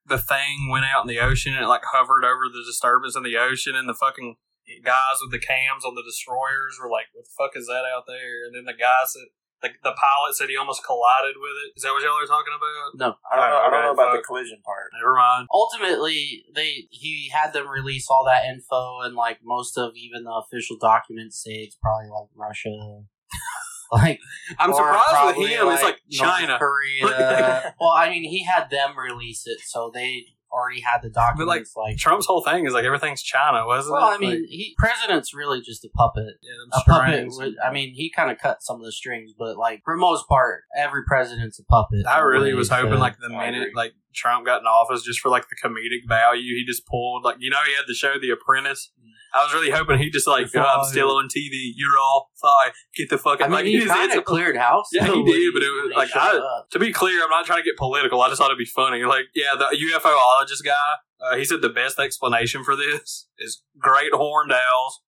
the 0.06 0.18
thing 0.18 0.70
went 0.70 0.86
out 0.86 1.04
in 1.04 1.08
the 1.08 1.20
ocean 1.20 1.54
and 1.54 1.64
it 1.64 1.68
like 1.68 1.84
hovered 1.92 2.26
over 2.26 2.50
the 2.52 2.64
disturbance 2.66 3.16
in 3.16 3.24
the 3.24 3.38
ocean, 3.38 3.76
and 3.76 3.88
the 3.88 3.94
fucking 3.94 4.36
guys 4.84 5.20
with 5.22 5.32
the 5.32 5.40
cams 5.40 5.86
on 5.86 5.96
the 5.96 6.04
destroyers 6.04 6.80
were 6.82 6.90
like, 6.90 7.08
"What 7.14 7.26
the 7.26 7.36
fuck 7.38 7.52
is 7.56 7.68
that 7.68 7.86
out 7.86 8.06
there?" 8.08 8.46
And 8.46 8.56
then 8.56 8.66
the 8.66 8.78
guys 8.78 9.14
that. 9.14 9.30
Like 9.62 9.78
the 9.84 9.94
pilot 9.94 10.34
said 10.34 10.50
he 10.50 10.58
almost 10.58 10.84
collided 10.84 11.36
with 11.38 11.54
it. 11.66 11.78
Is 11.78 11.84
that 11.84 11.92
what 11.92 12.02
y'all 12.02 12.18
are 12.18 12.26
talking 12.26 12.54
about? 12.54 12.98
No. 12.98 13.16
I 13.32 13.36
don't 13.36 13.50
know. 13.50 13.62
I 13.62 13.70
don't 13.70 13.84
know 13.86 13.94
about 13.94 14.16
the 14.16 14.24
collision 14.24 14.58
part. 14.66 14.90
Never 14.98 15.16
mind. 15.16 15.48
ultimately 15.54 16.46
they 16.56 16.88
he 16.90 17.30
had 17.30 17.54
them 17.54 17.68
release 17.68 18.08
all 18.10 18.26
that 18.26 18.46
info 18.46 19.02
and 19.02 19.16
like 19.16 19.40
most 19.44 19.78
of 19.78 19.92
even 19.96 20.24
the 20.24 20.32
official 20.32 20.78
documents 20.80 21.44
say 21.44 21.52
it's 21.52 21.78
probably 21.82 22.10
like 22.10 22.30
Russia. 22.36 23.06
like 23.92 24.20
I'm 24.58 24.74
surprised 24.74 25.04
with 25.26 25.36
probably, 25.36 25.48
him. 25.54 25.68
it's 25.68 25.84
like 25.84 26.00
North 26.12 26.40
China. 26.40 26.58
Korea. 26.58 27.74
well, 27.80 27.92
I 27.92 28.10
mean, 28.10 28.24
he 28.24 28.44
had 28.44 28.70
them 28.70 28.98
release 28.98 29.44
it, 29.46 29.60
so 29.66 29.92
they 29.94 30.26
already 30.52 30.82
had 30.82 31.02
the 31.02 31.10
documents. 31.10 31.76
like, 31.76 31.98
Trump's 31.98 32.26
whole 32.26 32.42
thing 32.44 32.66
is 32.66 32.74
like 32.74 32.86
everything's 32.86 33.22
China, 33.22 33.66
wasn't 33.66 33.94
well, 33.94 34.02
it? 34.02 34.06
Well, 34.06 34.16
I 34.16 34.18
mean, 34.18 34.30
Like, 34.42 34.50
he 34.50 34.76
president's 34.78 35.34
really 35.34 35.62
just 35.62 35.86
a 35.86 35.90
puppet. 35.90 36.36
yeah, 36.42 36.80
A 36.80 36.82
puppet. 36.84 37.28
Would, 37.38 37.56
I 37.66 37.72
mean, 37.72 37.94
he 37.94 38.10
kind 38.10 38.32
of 38.32 38.38
cut 38.38 38.62
some 38.62 38.78
of 38.78 38.86
the 38.86 38.92
strings, 38.92 39.32
but 39.38 39.58
like 39.58 39.82
for 39.84 39.96
most 39.96 40.28
part, 40.28 40.64
every 40.78 41.04
president's 41.06 41.60
a 41.60 41.64
puppet. 41.64 42.06
I 42.06 42.20
really 42.20 42.54
was 42.54 42.70
hoping 42.70 43.00
like 43.00 43.18
the 43.20 43.30
minute 43.30 43.70
like 43.76 43.94
Trump 44.14 44.46
got 44.46 44.62
in 44.62 44.68
office, 44.68 45.04
just 45.04 45.20
for 45.20 45.30
like 45.30 45.46
the 45.50 45.56
comedic 45.64 46.08
value, 46.08 46.56
he 46.56 46.64
just 46.66 46.86
pulled 46.86 47.24
like 47.24 47.38
you 47.40 47.50
know 47.50 47.58
he 47.66 47.74
had 47.74 47.86
the 47.88 47.94
show 47.94 48.14
The 48.22 48.30
Apprentice. 48.32 48.92
I 49.34 49.46
was 49.46 49.54
really 49.54 49.72
hoping 49.72 49.98
he 49.98 50.10
just 50.10 50.28
like 50.28 50.48
oh, 50.56 50.60
I'm 50.60 50.84
still 50.84 51.12
on 51.12 51.30
TV. 51.30 51.72
You're 51.76 51.98
all 51.98 52.32
fired. 52.42 52.74
Get 52.98 53.10
the 53.10 53.18
fuck 53.18 53.40
I 53.42 53.46
out. 53.46 53.50
mean, 53.52 53.56
like 53.60 53.66
he 53.66 53.86
kind 53.86 54.12
of 54.12 54.26
cleared 54.26 54.58
house. 54.58 54.88
Yeah, 54.92 55.06
he 55.06 55.24
did, 55.24 55.54
but 55.54 55.64
it 55.64 55.70
was, 55.70 55.94
like, 55.96 56.10
I- 56.14 56.62
To 56.72 56.80
be 56.80 56.92
clear, 56.92 57.24
I'm 57.24 57.30
not 57.30 57.46
trying 57.46 57.60
to 57.60 57.64
get 57.64 57.78
political. 57.78 58.22
I 58.22 58.28
just 58.28 58.40
thought 58.42 58.48
it'd 58.52 58.58
be 58.58 58.66
funny. 58.66 59.04
Like, 59.06 59.26
yeah, 59.34 59.52
the 59.58 59.68
UFOologist 59.94 60.66
guy, 60.66 60.74
uh, 61.22 61.38
he 61.38 61.46
said 61.46 61.62
the 61.62 61.70
best 61.70 61.98
explanation 61.98 62.64
for 62.66 62.76
this 62.76 63.28
is 63.40 63.64
great 63.80 64.14
horned 64.14 64.52
owls 64.52 65.00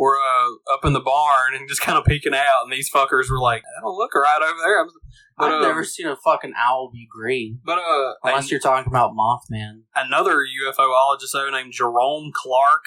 were 0.00 0.16
uh, 0.18 0.72
up 0.74 0.84
in 0.84 0.94
the 0.94 1.00
barn 1.00 1.54
and 1.54 1.68
just 1.68 1.82
kind 1.82 1.98
of 1.98 2.04
peeking 2.06 2.34
out, 2.34 2.62
and 2.64 2.72
these 2.72 2.90
fuckers 2.90 3.30
were 3.30 3.38
like, 3.40 3.62
"I 3.76 3.80
don't 3.82 3.96
look 3.98 4.14
right 4.14 4.40
over 4.42 4.58
there." 4.64 4.78
I'm- 4.78 4.88
But, 5.36 5.52
I've 5.52 5.62
um, 5.62 5.68
never 5.68 5.84
seen 5.84 6.06
a 6.06 6.16
fucking 6.16 6.52
owl 6.56 6.90
be 6.92 7.06
green. 7.10 7.60
But 7.64 7.78
uh, 7.78 8.12
Unless 8.24 8.50
you're 8.50 8.60
talking 8.60 8.90
about 8.90 9.12
Mothman. 9.12 9.82
another 9.94 10.44
UFOologist 10.44 11.52
named 11.52 11.72
Jerome 11.72 12.30
Clark 12.34 12.82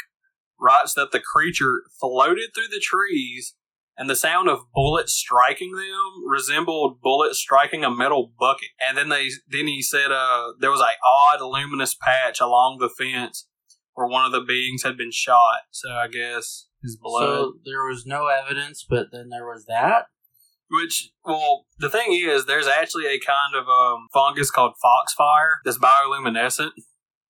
writes 0.59 0.93
that 0.93 1.11
the 1.11 1.19
creature 1.19 1.83
floated 1.99 2.49
through 2.53 2.67
the 2.69 2.79
trees 2.79 3.55
and 3.97 4.09
the 4.09 4.15
sound 4.15 4.49
of 4.49 4.59
bullets 4.73 5.13
striking 5.13 5.73
them 5.73 6.27
resembled 6.27 7.01
bullets 7.01 7.39
striking 7.39 7.83
a 7.83 7.91
metal 7.91 8.31
bucket. 8.39 8.69
And 8.79 8.97
then 8.97 9.09
they 9.09 9.29
then 9.47 9.67
he 9.67 9.81
said 9.81 10.11
uh 10.11 10.53
there 10.59 10.71
was 10.71 10.81
a 10.81 10.93
odd 11.05 11.41
luminous 11.41 11.95
patch 11.95 12.39
along 12.39 12.77
the 12.79 12.89
fence 12.89 13.47
where 13.93 14.07
one 14.07 14.25
of 14.25 14.31
the 14.31 14.41
beings 14.41 14.83
had 14.83 14.97
been 14.97 15.11
shot. 15.11 15.61
So 15.71 15.89
I 15.91 16.07
guess 16.07 16.67
his 16.83 16.97
blood. 17.01 17.23
So 17.23 17.53
there 17.65 17.85
was 17.85 18.05
no 18.05 18.27
evidence, 18.27 18.85
but 18.87 19.07
then 19.11 19.29
there 19.29 19.45
was 19.45 19.65
that. 19.65 20.05
Which, 20.69 21.11
well, 21.23 21.65
the 21.79 21.89
thing 21.89 22.13
is, 22.13 22.45
there's 22.45 22.67
actually 22.67 23.05
a 23.05 23.19
kind 23.19 23.55
of 23.55 23.67
um, 23.67 24.07
fungus 24.13 24.49
called 24.51 24.73
foxfire 24.81 25.59
that's 25.63 25.77
bioluminescent. 25.77 26.71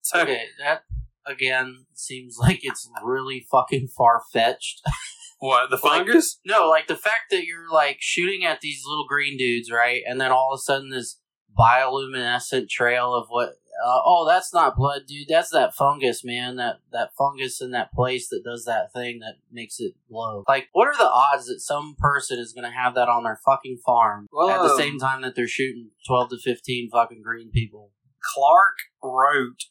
So, 0.02 0.22
Okay, 0.22 0.44
that 0.60 0.84
again 1.26 1.86
seems 1.94 2.38
like 2.40 2.60
it's 2.64 2.90
really 3.04 3.46
fucking 3.52 3.90
far 3.98 4.22
fetched. 4.32 4.82
what, 5.40 5.70
the 5.70 5.76
Like- 5.76 6.06
fungus? 6.06 6.40
no, 6.46 6.70
like 6.70 6.88
the 6.88 6.96
fact 6.96 7.32
that 7.32 7.44
you're 7.46 7.70
like 7.72 7.98
shooting 8.00 8.46
at 8.46 8.62
these 8.62 8.84
little 8.86 9.06
green 9.08 9.38
dudes, 9.38 9.70
right? 9.72 10.02
And 10.08 10.22
then 10.22 10.32
all 10.32 10.54
of 10.54 10.58
a 10.58 10.62
sudden 10.62 10.90
this 10.90 11.20
bioluminescent 11.58 12.70
trail 12.70 13.14
of 13.14 13.28
what 13.30 13.54
uh, 13.84 14.02
oh 14.06 14.26
that's 14.28 14.54
not 14.54 14.76
blood 14.76 15.04
dude. 15.08 15.28
That's 15.30 15.50
that 15.52 15.74
fungus 15.74 16.24
man. 16.24 16.58
That 16.58 16.78
that 16.92 17.12
fungus 17.18 17.62
in 17.62 17.72
that 17.72 17.92
place 17.94 18.28
that 18.30 18.44
does 18.44 18.66
that 18.66 18.94
thing 18.94 19.20
that 19.20 19.36
makes 19.52 19.80
it 19.80 19.94
glow. 20.10 20.44
Like 20.48 20.68
what 20.74 20.88
are 20.88 20.98
the 20.98 21.10
odds 21.10 21.48
that 21.48 21.60
some 21.60 21.96
person 21.98 22.40
is 22.40 22.54
going 22.54 22.70
to 22.70 22.78
have 22.78 22.96
that 22.96 23.10
on 23.10 23.24
their 23.24 23.40
fucking 23.46 23.80
farm 23.86 24.28
Well, 24.32 24.50
at 24.50 24.62
the 24.62 24.78
same 24.78 25.00
time 25.00 25.22
that 25.22 25.36
they're 25.36 25.48
shooting 25.48 25.92
12 26.08 26.30
to 26.32 26.38
15 26.38 26.90
fucking 26.92 27.22
green 27.24 27.50
people? 27.52 27.92
Clark 28.36 28.76
wrote, 29.04 29.66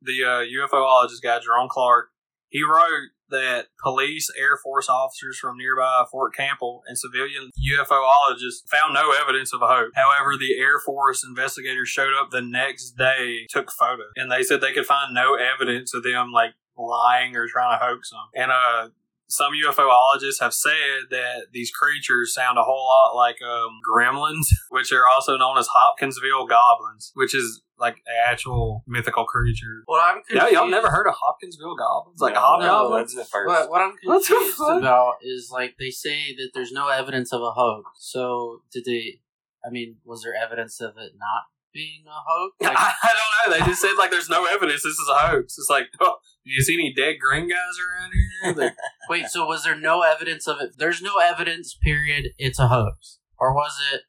the 0.00 0.24
uh, 0.24 0.40
UFOologist 0.40 1.22
guy, 1.22 1.38
Jerome 1.40 1.68
Clark, 1.70 2.06
he 2.48 2.62
wrote 2.62 3.10
that 3.30 3.66
police, 3.82 4.30
Air 4.38 4.56
Force 4.56 4.88
officers 4.88 5.38
from 5.38 5.56
nearby 5.56 6.04
Fort 6.10 6.34
Campbell, 6.34 6.82
and 6.86 6.98
civilian 6.98 7.50
UFOologists 7.58 8.68
found 8.68 8.94
no 8.94 9.12
evidence 9.12 9.52
of 9.52 9.62
a 9.62 9.66
hoax. 9.66 9.90
However, 9.94 10.36
the 10.38 10.58
Air 10.58 10.78
Force 10.78 11.24
investigators 11.24 11.88
showed 11.88 12.12
up 12.18 12.30
the 12.30 12.42
next 12.42 12.92
day, 12.92 13.46
took 13.48 13.70
photos, 13.70 14.12
and 14.16 14.30
they 14.30 14.42
said 14.42 14.60
they 14.60 14.72
could 14.72 14.86
find 14.86 15.14
no 15.14 15.34
evidence 15.34 15.94
of 15.94 16.02
them 16.02 16.32
like 16.32 16.52
lying 16.76 17.36
or 17.36 17.48
trying 17.48 17.78
to 17.78 17.84
hoax 17.84 18.10
them. 18.10 18.20
And 18.34 18.50
uh, 18.52 18.88
some 19.28 19.52
UFOologists 19.52 20.40
have 20.40 20.54
said 20.54 21.10
that 21.10 21.46
these 21.52 21.70
creatures 21.70 22.34
sound 22.34 22.58
a 22.58 22.62
whole 22.62 22.86
lot 22.86 23.14
like 23.14 23.36
um, 23.42 23.78
gremlins, 23.88 24.46
which 24.70 24.92
are 24.92 25.04
also 25.14 25.36
known 25.36 25.58
as 25.58 25.68
Hopkinsville 25.68 26.46
goblins, 26.46 27.12
which 27.14 27.34
is 27.34 27.62
like 27.80 27.96
an 28.06 28.14
actual 28.26 28.84
mythical 28.86 29.24
creature. 29.24 29.82
what 29.86 30.02
i'm 30.04 30.22
confused. 30.22 30.52
Yeah, 30.52 30.60
y'all 30.60 30.70
never 30.70 30.90
heard 30.90 31.06
of 31.06 31.14
Hopkinsville 31.20 31.76
goblins? 31.76 32.20
Like 32.20 32.34
No, 32.34 32.40
a 32.40 32.42
hobgoblin? 32.42 32.90
no, 32.90 32.96
that's 32.98 33.14
the 33.14 33.24
first. 33.24 33.46
But 33.48 33.70
what 33.70 33.80
I'm 33.80 33.92
What 34.04 34.26
confused 34.26 34.60
about 34.78 35.14
is 35.22 35.50
like 35.52 35.74
they 35.78 35.90
say 35.90 36.34
that 36.36 36.50
there's 36.54 36.72
no 36.72 36.88
evidence 36.88 37.32
of 37.32 37.40
a 37.42 37.50
hoax. 37.52 37.88
So 37.98 38.62
did 38.72 38.84
they? 38.84 39.20
I 39.66 39.70
mean, 39.70 39.96
was 40.04 40.22
there 40.22 40.34
evidence 40.34 40.80
of 40.80 40.90
it 40.98 41.12
not 41.18 41.42
being 41.74 42.04
a 42.06 42.20
hoax? 42.26 42.54
Like, 42.60 42.76
I, 42.76 42.92
I 43.02 43.12
don't 43.12 43.52
know. 43.52 43.58
They 43.64 43.70
just 43.70 43.82
said 43.82 43.94
like 43.98 44.10
there's 44.10 44.28
no 44.30 44.44
evidence. 44.46 44.82
This 44.82 44.92
is 44.98 45.08
a 45.10 45.18
hoax. 45.18 45.56
It's 45.58 45.68
like, 45.70 45.86
oh, 46.00 46.16
do 46.44 46.50
you 46.52 46.62
see 46.62 46.74
any 46.74 46.92
dead 46.94 47.16
green 47.20 47.48
guys 47.48 47.76
around 47.78 48.12
here? 48.12 48.64
Like, 48.64 48.74
wait, 49.10 49.26
so 49.26 49.46
was 49.46 49.64
there 49.64 49.76
no 49.78 50.02
evidence 50.02 50.46
of 50.48 50.60
it? 50.60 50.70
There's 50.78 51.02
no 51.02 51.18
evidence. 51.18 51.76
Period. 51.82 52.30
It's 52.38 52.58
a 52.58 52.68
hoax, 52.68 53.18
or 53.38 53.52
was 53.54 53.76
it? 53.92 54.02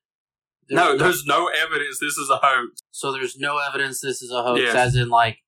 No, 0.69 0.97
there's 0.97 1.25
no 1.25 1.47
evidence. 1.47 1.99
This 1.99 2.17
is 2.17 2.29
a 2.29 2.37
hoax. 2.41 2.81
So 2.91 3.11
there's 3.11 3.37
no 3.37 3.57
evidence. 3.57 4.01
This 4.01 4.21
is 4.21 4.31
a 4.31 4.43
hoax, 4.43 4.61
Yes. 4.61 4.75
as 4.75 4.95
in 4.95 5.09
like 5.09 5.39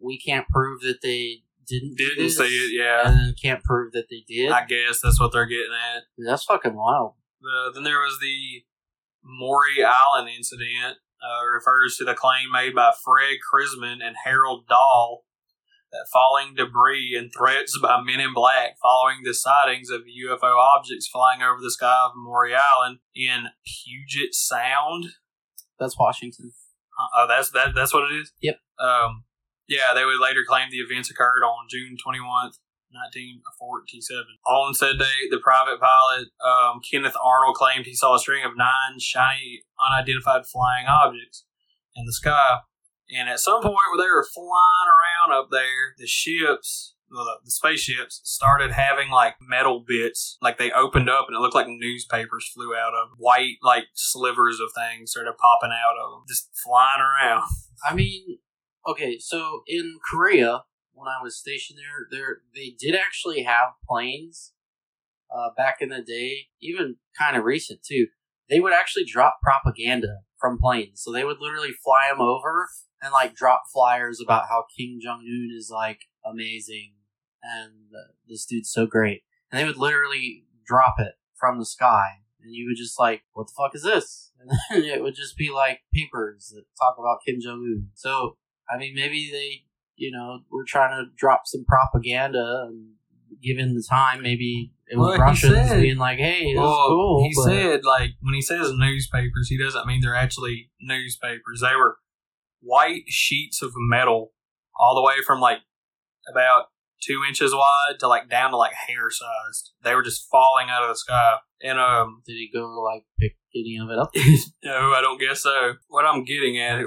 we 0.00 0.18
can't 0.18 0.46
prove 0.48 0.80
that 0.82 0.98
they 1.02 1.42
didn't 1.66 1.96
do 1.96 2.04
Didn't 2.10 2.24
this, 2.24 2.36
see 2.36 2.44
it. 2.44 2.72
Yeah, 2.78 3.08
and 3.10 3.36
can't 3.40 3.64
prove 3.64 3.92
that 3.92 4.06
they 4.10 4.22
did. 4.28 4.50
I 4.52 4.66
guess 4.66 5.00
that's 5.00 5.18
what 5.18 5.32
they're 5.32 5.46
getting 5.46 5.72
at. 5.94 6.02
That's 6.18 6.44
fucking 6.44 6.74
wild. 6.74 7.14
Uh, 7.42 7.70
then 7.72 7.84
there 7.84 8.00
was 8.00 8.18
the 8.20 8.64
Maury 9.22 9.82
Island 9.84 10.30
incident. 10.36 10.98
Uh, 11.22 11.46
refers 11.46 11.96
to 11.96 12.04
the 12.04 12.12
claim 12.14 12.50
made 12.52 12.74
by 12.74 12.92
Fred 13.02 13.36
Crisman 13.50 14.00
and 14.06 14.14
Harold 14.26 14.66
Dahl 14.68 15.24
falling 16.12 16.54
debris 16.54 17.14
and 17.16 17.30
threats 17.36 17.78
by 17.80 18.00
men 18.00 18.20
in 18.20 18.32
black 18.34 18.76
following 18.82 19.18
the 19.24 19.34
sightings 19.34 19.90
of 19.90 20.02
UFO 20.02 20.56
objects 20.56 21.08
flying 21.08 21.42
over 21.42 21.60
the 21.60 21.70
sky 21.70 21.96
of 22.04 22.12
Maury 22.16 22.52
Island 22.54 22.98
in 23.14 23.46
Puget 23.64 24.34
Sound. 24.34 25.06
That's 25.78 25.98
Washington. 25.98 26.52
Uh, 26.98 27.22
oh, 27.22 27.26
that's 27.28 27.50
that. 27.50 27.74
That's 27.74 27.92
what 27.92 28.10
it 28.10 28.14
is. 28.14 28.32
Yep. 28.40 28.58
Um, 28.78 29.24
yeah, 29.68 29.94
they 29.94 30.04
would 30.04 30.20
later 30.20 30.44
claim 30.46 30.68
the 30.70 30.78
events 30.78 31.10
occurred 31.10 31.42
on 31.42 31.66
June 31.68 31.96
twenty 32.02 32.20
one, 32.20 32.52
nineteen 32.92 33.42
forty 33.58 34.00
seven. 34.00 34.38
On 34.46 34.74
said 34.74 34.98
date, 34.98 35.30
the 35.30 35.40
private 35.42 35.80
pilot 35.80 36.28
um, 36.44 36.80
Kenneth 36.88 37.16
Arnold 37.22 37.56
claimed 37.56 37.86
he 37.86 37.94
saw 37.94 38.14
a 38.14 38.18
string 38.18 38.44
of 38.44 38.56
nine 38.56 39.00
shiny, 39.00 39.62
unidentified 39.80 40.46
flying 40.46 40.86
objects 40.86 41.44
in 41.96 42.06
the 42.06 42.12
sky. 42.12 42.58
And 43.14 43.28
at 43.28 43.38
some 43.38 43.62
point, 43.62 43.76
where 43.92 44.04
they 44.04 44.10
were 44.10 44.26
flying 44.34 44.88
around 44.88 45.38
up 45.38 45.48
there, 45.50 45.94
the 45.98 46.06
ships, 46.06 46.94
the 47.10 47.50
spaceships, 47.50 48.20
started 48.24 48.72
having 48.72 49.10
like 49.10 49.36
metal 49.40 49.84
bits, 49.86 50.36
like 50.42 50.58
they 50.58 50.72
opened 50.72 51.08
up 51.08 51.26
and 51.28 51.36
it 51.36 51.40
looked 51.40 51.54
like 51.54 51.68
newspapers 51.68 52.50
flew 52.52 52.74
out 52.74 52.94
of 52.94 53.10
white, 53.18 53.56
like 53.62 53.84
slivers 53.94 54.58
of 54.58 54.70
things 54.74 55.12
started 55.12 55.34
popping 55.38 55.70
out 55.70 55.96
of 56.02 56.10
them, 56.10 56.22
just 56.28 56.50
flying 56.64 57.00
around. 57.00 57.44
I 57.88 57.94
mean, 57.94 58.38
okay, 58.88 59.18
so 59.18 59.62
in 59.66 59.98
Korea, 60.10 60.64
when 60.92 61.08
I 61.08 61.22
was 61.22 61.38
stationed 61.38 61.78
there, 61.78 62.08
there 62.10 62.38
they 62.54 62.74
did 62.78 62.96
actually 62.96 63.42
have 63.44 63.70
planes. 63.88 64.52
Uh, 65.34 65.50
back 65.56 65.78
in 65.80 65.88
the 65.88 66.00
day, 66.00 66.46
even 66.60 66.94
kind 67.18 67.36
of 67.36 67.44
recent 67.44 67.80
too, 67.82 68.06
they 68.48 68.60
would 68.60 68.72
actually 68.72 69.04
drop 69.04 69.38
propaganda 69.42 70.18
from 70.38 70.58
planes. 70.58 71.02
So 71.02 71.10
they 71.10 71.24
would 71.24 71.38
literally 71.40 71.72
fly 71.82 72.08
them 72.10 72.20
over 72.20 72.68
and 73.04 73.12
like 73.12 73.34
drop 73.34 73.64
flyers 73.72 74.20
about 74.20 74.48
how 74.48 74.64
Kim 74.76 74.98
Jong 75.00 75.20
Un 75.20 75.50
is 75.56 75.70
like 75.72 76.00
amazing 76.24 76.94
and 77.42 77.72
this 78.26 78.46
dude's 78.46 78.70
so 78.72 78.86
great, 78.86 79.22
and 79.52 79.60
they 79.60 79.66
would 79.66 79.76
literally 79.76 80.44
drop 80.66 80.94
it 80.98 81.12
from 81.34 81.58
the 81.58 81.66
sky, 81.66 82.06
and 82.42 82.54
you 82.54 82.66
would 82.66 82.76
just 82.78 82.98
like, 82.98 83.22
what 83.34 83.46
the 83.48 83.52
fuck 83.56 83.74
is 83.74 83.82
this? 83.82 84.32
And 84.70 84.84
it 84.84 85.02
would 85.02 85.14
just 85.14 85.36
be 85.38 85.50
like 85.50 85.80
papers 85.94 86.52
that 86.54 86.64
talk 86.80 86.96
about 86.98 87.18
Kim 87.26 87.36
Jong 87.40 87.60
Un. 87.60 87.88
So 87.94 88.36
I 88.70 88.78
mean, 88.78 88.94
maybe 88.94 89.28
they, 89.30 89.64
you 89.96 90.10
know, 90.10 90.40
were 90.50 90.64
trying 90.66 90.90
to 90.92 91.10
drop 91.16 91.42
some 91.46 91.64
propaganda, 91.66 92.66
and 92.68 92.92
given 93.42 93.74
the 93.74 93.82
time, 93.88 94.22
maybe 94.22 94.72
it 94.86 94.96
was 94.98 95.08
Well, 95.10 95.18
Russians 95.18 95.68
said- 95.68 95.82
being 95.82 95.96
like, 95.98 96.18
"Hey, 96.18 96.44
this 96.44 96.52
is 96.52 96.58
Well, 96.58 96.88
cool." 96.88 97.24
he 97.28 97.32
but- 97.36 97.44
said 97.50 97.84
like 97.84 98.10
when 98.20 98.34
he 98.34 98.42
says 98.42 98.72
newspapers, 98.74 99.48
he 99.48 99.58
doesn't 99.58 99.86
mean 99.86 100.00
they're 100.02 100.14
actually 100.14 100.70
newspapers. 100.80 101.60
They 101.60 101.76
were 101.76 101.96
white 102.64 103.04
sheets 103.08 103.62
of 103.62 103.72
metal, 103.76 104.32
all 104.78 104.94
the 104.94 105.02
way 105.02 105.16
from 105.26 105.40
like 105.40 105.58
about 106.30 106.66
two 107.02 107.20
inches 107.28 107.54
wide 107.54 107.98
to 108.00 108.08
like 108.08 108.28
down 108.28 108.50
to 108.50 108.56
like 108.56 108.72
hair 108.72 109.10
sized. 109.10 109.72
They 109.82 109.94
were 109.94 110.02
just 110.02 110.28
falling 110.30 110.68
out 110.70 110.82
of 110.82 110.88
the 110.88 110.96
sky. 110.96 111.36
And 111.62 111.78
um, 111.78 112.22
"Did 112.26 112.34
he 112.34 112.50
go 112.52 112.82
like 112.82 113.04
pick 113.18 113.36
any 113.54 113.78
of 113.82 113.90
it 113.90 113.98
up?" 113.98 114.10
no, 114.64 114.92
I 114.92 115.00
don't 115.00 115.20
guess 115.20 115.42
so. 115.42 115.74
What 115.88 116.04
I'm 116.04 116.24
getting 116.24 116.58
at 116.58 116.80
it. 116.80 116.86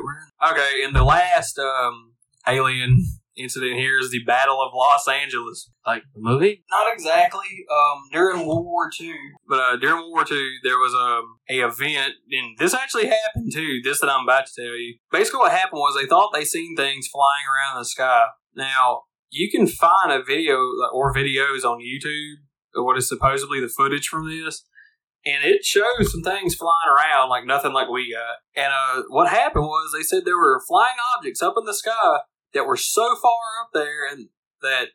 Okay, 0.52 0.84
in 0.84 0.94
the 0.94 1.04
last 1.04 1.60
um 1.60 2.14
alien 2.48 3.04
incident 3.38 3.74
here 3.74 4.00
is 4.00 4.12
the 4.12 4.24
Battle 4.24 4.62
of 4.62 4.72
Los 4.74 5.08
Angeles. 5.08 5.70
like 5.86 6.04
the 6.14 6.22
movie? 6.22 6.64
Not 6.70 6.92
exactly. 6.94 7.66
Um, 7.72 8.04
during 8.12 8.46
World 8.46 8.66
War 8.66 8.90
II, 9.00 9.14
but 9.48 9.60
uh, 9.60 9.78
during 9.78 9.98
World 9.98 10.12
War 10.12 10.26
II, 10.30 10.58
there 10.64 10.78
was 10.78 10.94
um, 10.94 11.38
a 11.50 11.66
event, 11.66 12.14
and 12.32 12.58
this 12.58 12.74
actually 12.74 13.08
happened 13.08 13.52
too. 13.54 13.82
This 13.84 14.00
that 14.02 14.10
I'm 14.10 14.24
about 14.24 14.48
to 14.48 14.62
tell 14.62 14.76
you. 14.76 14.96
Basically, 15.12 15.40
what 15.40 15.52
happened 15.52 15.80
was 15.80 15.96
they 15.96 16.08
thought 16.08 16.32
they 16.34 16.46
seen 16.46 16.76
things 16.76 17.08
flying 17.08 17.46
around 17.48 17.78
in 17.78 17.82
the 17.82 17.86
sky. 17.86 18.26
Now 18.56 19.04
you 19.30 19.50
can 19.52 19.68
find 19.68 20.12
a 20.12 20.24
video 20.24 20.58
or 20.94 21.14
videos 21.14 21.64
on 21.64 21.80
YouTube 21.80 22.38
of 22.76 22.86
what 22.86 22.98
is 22.98 23.08
supposedly 23.08 23.60
the 23.60 23.68
footage 23.68 24.08
from 24.08 24.30
this. 24.30 24.64
And 25.26 25.44
it 25.44 25.66
shows 25.66 26.12
some 26.12 26.22
things 26.22 26.56
flying 26.56 26.90
around 26.90 27.30
like 27.30 27.46
nothing 27.46 27.74
like 27.74 27.90
we 27.90 28.14
got. 28.14 28.38
And 28.56 28.72
uh, 28.74 29.04
what 29.10 29.30
happened 29.30 29.66
was 29.66 29.92
they 29.92 30.04
said 30.04 30.24
there 30.24 30.38
were 30.38 30.62
flying 30.66 30.96
objects 31.16 31.42
up 31.42 31.56
in 31.58 31.66
the 31.66 31.74
sky 31.74 32.20
that 32.58 32.68
were 32.68 32.78
so 32.78 33.16
far 33.16 33.62
up 33.62 33.70
there 33.74 34.10
and 34.12 34.30
that 34.62 34.88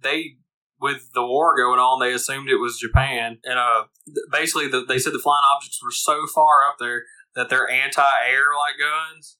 they 0.00 0.36
with 0.80 1.10
the 1.14 1.26
war 1.26 1.56
going 1.56 1.80
on 1.80 2.00
they 2.00 2.12
assumed 2.12 2.48
it 2.48 2.56
was 2.56 2.78
japan. 2.78 3.38
And 3.44 3.58
uh 3.58 3.84
basically 4.30 4.68
the, 4.68 4.84
they 4.84 4.98
said 4.98 5.12
the 5.12 5.18
flying 5.18 5.44
objects 5.54 5.82
were 5.82 5.90
so 5.90 6.26
far 6.26 6.66
up 6.68 6.76
there 6.78 7.04
that 7.34 7.48
they're 7.48 7.70
anti-air 7.70 8.46
like 8.56 8.78
guns 8.78 9.38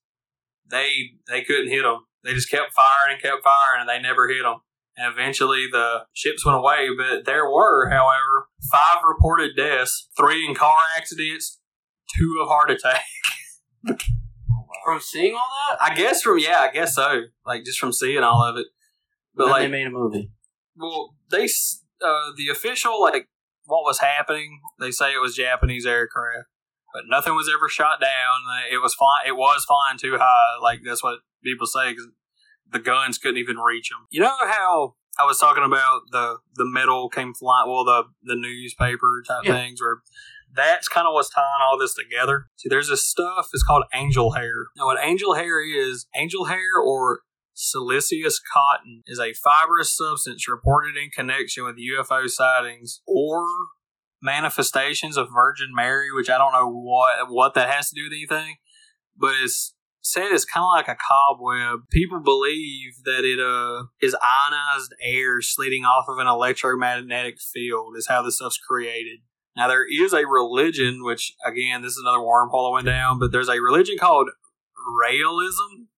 they 0.71 1.13
they 1.27 1.43
couldn't 1.43 1.71
hit 1.71 1.83
them 1.83 2.07
they 2.25 2.35
just 2.35 2.51
kept 2.51 2.75
firing 2.75 3.15
and 3.15 3.23
kept 3.23 3.45
firing 3.45 3.81
and 3.81 3.89
they 3.89 4.01
never 4.01 4.29
hit 4.29 4.43
them 4.43 4.61
and 4.99 5.13
eventually 5.13 5.67
the 5.71 6.05
ships 6.13 6.45
went 6.45 6.59
away. 6.59 6.89
But 6.97 7.25
there 7.25 7.49
were 7.49 7.89
however 7.89 8.49
five 8.71 8.99
reported 9.09 9.57
deaths 9.57 10.09
three 10.17 10.47
in 10.47 10.55
car 10.55 10.77
accidents 10.97 11.59
two 12.17 12.39
of 12.43 12.49
heart 12.49 12.71
attack 12.71 13.05
From 14.93 15.01
seeing 15.01 15.35
all 15.35 15.51
that, 15.71 15.79
i 15.83 15.95
guess 15.95 16.23
from 16.23 16.39
yeah 16.39 16.61
i 16.61 16.71
guess 16.73 16.95
so 16.95 17.23
like 17.47 17.65
just 17.65 17.79
from 17.79 17.93
seeing 17.93 18.23
all 18.23 18.43
of 18.43 18.57
it 18.57 18.67
but 19.35 19.45
then 19.45 19.53
like 19.53 19.63
they 19.63 19.69
made 19.69 19.87
a 19.87 19.91
movie. 19.91 20.31
well, 20.77 21.15
they 21.31 21.45
uh, 22.05 22.31
the 22.37 22.49
official 22.51 23.01
like 23.01 23.29
what 23.67 23.83
was 23.85 23.99
happening. 24.01 24.61
They 24.81 24.91
say 24.91 25.13
it 25.13 25.21
was 25.21 25.35
Japanese 25.37 25.85
aircraft, 25.87 26.47
but 26.95 27.05
nothing 27.09 27.35
was 27.35 27.51
ever 27.53 27.69
shot 27.69 28.01
down. 28.01 28.41
It 28.73 28.79
was 28.79 28.95
flying. 28.95 29.29
It 29.29 29.37
was 29.37 29.65
flying 29.65 29.99
too 29.99 30.17
high. 30.19 30.57
Like 30.63 30.81
that's 30.85 31.03
what 31.05 31.19
people 31.45 31.67
say 31.67 31.95
'cause 31.95 32.09
the 32.71 32.79
guns 32.81 33.19
couldn't 33.19 33.39
even 33.39 33.59
reach 33.59 33.91
them. 33.91 34.07
You 34.11 34.21
know 34.23 34.35
how 34.41 34.95
I 35.21 35.25
was 35.25 35.39
talking 35.39 35.65
about 35.65 36.03
the 36.11 36.39
the 36.55 36.65
metal 36.65 37.09
came 37.09 37.35
flying. 37.35 37.69
Well, 37.71 37.85
the 37.85 38.05
the 38.23 38.37
newspaper 38.37 39.23
type 39.27 39.45
Yeah. 39.45 39.53
things 39.55 39.81
where. 39.81 39.99
That's 40.55 40.89
kind 40.89 41.07
of 41.07 41.15
what's 41.15 41.31
tying 41.31 41.63
all 41.63 41.79
this 41.79 41.95
together. 41.95 42.47
See, 42.57 42.69
there's 42.69 42.89
this 42.89 43.07
stuff. 43.07 43.49
It's 43.53 43.63
called 43.63 43.85
angel 43.95 44.33
hair. 44.33 44.67
Now, 44.77 44.87
what 44.87 44.99
angel 45.03 45.35
hair 45.35 45.61
is, 45.63 46.07
angel 46.17 46.47
hair 46.47 46.79
or 46.85 47.21
Siliceous 47.61 48.41
cotton 48.55 49.03
is 49.07 49.19
a 49.19 49.33
fibrous 49.33 49.97
substance 49.97 50.47
reported 50.49 50.97
in 50.97 51.11
connection 51.11 51.65
with 51.65 51.75
UFO 51.77 52.29
sightings 52.29 53.01
or 53.05 53.45
manifestations 54.23 55.17
of 55.17 55.29
Virgin 55.35 55.71
Mary, 55.75 56.13
which 56.13 56.31
I 56.31 56.39
don't 56.39 56.53
know 56.53 56.71
what 56.71 57.29
what 57.29 57.55
that 57.55 57.69
has 57.69 57.91
to 57.91 57.97
do 57.97 58.05
with 58.05 58.13
anything, 58.13 58.57
but 59.17 59.35
it's 59.43 59.75
said 60.01 60.29
it's 60.31 60.45
kind 60.45 60.65
of 60.65 60.71
like 60.73 60.89
a 60.89 60.97
cobweb. 61.09 61.81
People 61.91 62.21
believe 62.21 62.93
that 63.05 63.25
it 63.25 63.41
uh 63.41 63.87
is 64.01 64.17
ionized 64.23 64.95
air 65.03 65.41
sliding 65.41 65.85
off 65.85 66.07
of 66.09 66.19
an 66.19 66.29
electromagnetic 66.29 67.41
field 67.41 67.95
is 67.97 68.07
how 68.09 68.23
this 68.23 68.37
stuff's 68.37 68.59
created. 68.59 69.19
Now 69.59 69.67
there 69.67 69.85
is 69.85 70.13
a 70.13 70.25
religion, 70.25 71.03
which 71.03 71.35
again, 71.45 71.83
this 71.83 71.93
is 71.93 71.99
another 72.01 72.19
wormhole 72.23 72.71
I 72.71 72.75
went 72.75 72.87
down, 72.87 73.19
but 73.19 73.33
there's 73.33 73.49
a 73.49 73.61
religion 73.61 73.97
called 73.99 74.31
Raelism, 75.05 75.89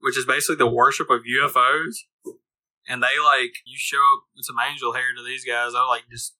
which 0.00 0.16
is 0.16 0.24
basically 0.24 0.56
the 0.56 0.70
worship 0.70 1.10
of 1.10 1.20
UFOs. 1.20 1.96
And 2.88 3.02
they 3.02 3.18
like 3.22 3.52
you 3.66 3.76
show 3.76 3.98
up 3.98 4.24
with 4.34 4.46
some 4.46 4.56
angel 4.58 4.94
hair 4.94 5.12
to 5.14 5.22
these 5.22 5.44
guys, 5.44 5.74
they'll 5.74 5.86
like 5.86 6.04
just 6.10 6.34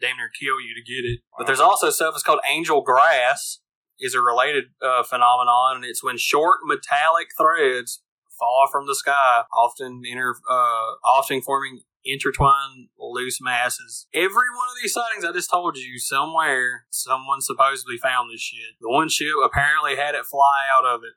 damn 0.00 0.16
near 0.16 0.28
kill 0.28 0.60
you 0.60 0.74
to 0.74 0.82
get 0.82 1.08
it. 1.08 1.20
But 1.38 1.46
there's 1.46 1.60
also 1.60 1.90
stuff 1.90 2.14
that's 2.14 2.24
called 2.24 2.40
angel 2.50 2.82
grass, 2.82 3.60
is 4.00 4.14
a 4.14 4.20
related 4.20 4.64
uh, 4.82 5.04
phenomenon, 5.04 5.76
and 5.76 5.84
it's 5.84 6.02
when 6.02 6.18
short 6.18 6.58
metallic 6.64 7.28
threads 7.36 8.02
fall 8.38 8.68
from 8.70 8.86
the 8.86 8.94
sky, 8.94 9.42
often 9.52 10.02
inter, 10.04 10.34
uh, 10.48 10.94
often 11.04 11.42
forming 11.42 11.80
intertwined 12.08 12.88
loose 12.98 13.38
masses. 13.40 14.06
Every 14.14 14.48
one 14.54 14.68
of 14.68 14.76
these 14.80 14.94
sightings 14.94 15.24
I 15.24 15.32
just 15.32 15.50
told 15.50 15.76
you, 15.76 15.98
somewhere 15.98 16.86
someone 16.90 17.40
supposedly 17.40 17.98
found 17.98 18.30
this 18.32 18.40
shit. 18.40 18.74
The 18.80 18.88
one 18.88 19.08
ship 19.08 19.34
apparently 19.44 19.96
had 19.96 20.14
it 20.14 20.24
fly 20.24 20.66
out 20.76 20.86
of 20.86 21.02
it. 21.02 21.14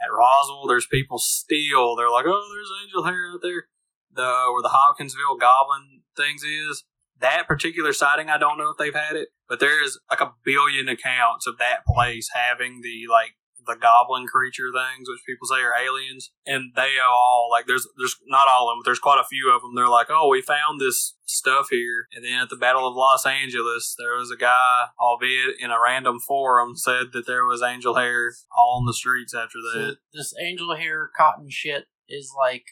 At 0.00 0.12
Roswell, 0.12 0.66
there's 0.66 0.86
people 0.86 1.18
still. 1.18 1.94
They're 1.94 2.10
like, 2.10 2.26
"Oh, 2.26 2.48
there's 2.52 2.72
angel 2.82 3.04
hair 3.04 3.32
out 3.32 3.40
there." 3.42 3.68
The 4.10 4.50
where 4.52 4.62
the 4.62 4.70
Hopkinsville 4.70 5.36
Goblin 5.36 6.02
things 6.16 6.42
is 6.42 6.84
that 7.20 7.46
particular 7.46 7.92
sighting. 7.92 8.28
I 8.28 8.38
don't 8.38 8.58
know 8.58 8.70
if 8.70 8.76
they've 8.78 8.94
had 8.94 9.16
it, 9.16 9.28
but 9.48 9.60
there 9.60 9.82
is 9.82 9.98
like 10.10 10.20
a 10.20 10.34
billion 10.44 10.88
accounts 10.88 11.46
of 11.46 11.58
that 11.58 11.86
place 11.86 12.30
having 12.34 12.80
the 12.82 13.06
like 13.10 13.34
the 13.66 13.76
goblin 13.80 14.26
creature 14.26 14.70
things, 14.72 15.08
which 15.08 15.24
people 15.26 15.46
say 15.46 15.62
are 15.62 15.74
aliens, 15.74 16.30
and 16.46 16.72
they 16.74 16.98
are 16.98 17.10
all 17.10 17.48
like 17.50 17.66
there's 17.66 17.86
there's 17.98 18.16
not 18.26 18.48
all 18.48 18.68
of 18.68 18.72
them, 18.74 18.80
but 18.80 18.88
there's 18.88 18.98
quite 18.98 19.20
a 19.20 19.28
few 19.28 19.52
of 19.54 19.62
them. 19.62 19.74
They're 19.74 19.88
like, 19.88 20.08
oh, 20.10 20.28
we 20.28 20.42
found 20.42 20.80
this 20.80 21.14
stuff 21.24 21.68
here, 21.70 22.06
and 22.12 22.24
then 22.24 22.40
at 22.40 22.50
the 22.50 22.56
Battle 22.56 22.86
of 22.86 22.94
Los 22.94 23.26
Angeles, 23.26 23.94
there 23.98 24.16
was 24.16 24.30
a 24.30 24.36
guy, 24.36 24.86
albeit 25.00 25.56
in 25.60 25.70
a 25.70 25.80
random 25.82 26.18
forum, 26.20 26.76
said 26.76 27.12
that 27.12 27.26
there 27.26 27.46
was 27.46 27.62
angel 27.62 27.94
hair 27.94 28.32
all 28.56 28.78
on 28.78 28.86
the 28.86 28.94
streets 28.94 29.34
after 29.34 29.58
So 29.72 29.78
that. 29.78 29.96
this 30.12 30.34
angel 30.40 30.76
hair 30.76 31.10
cotton 31.16 31.48
shit 31.48 31.86
is 32.08 32.32
like 32.36 32.64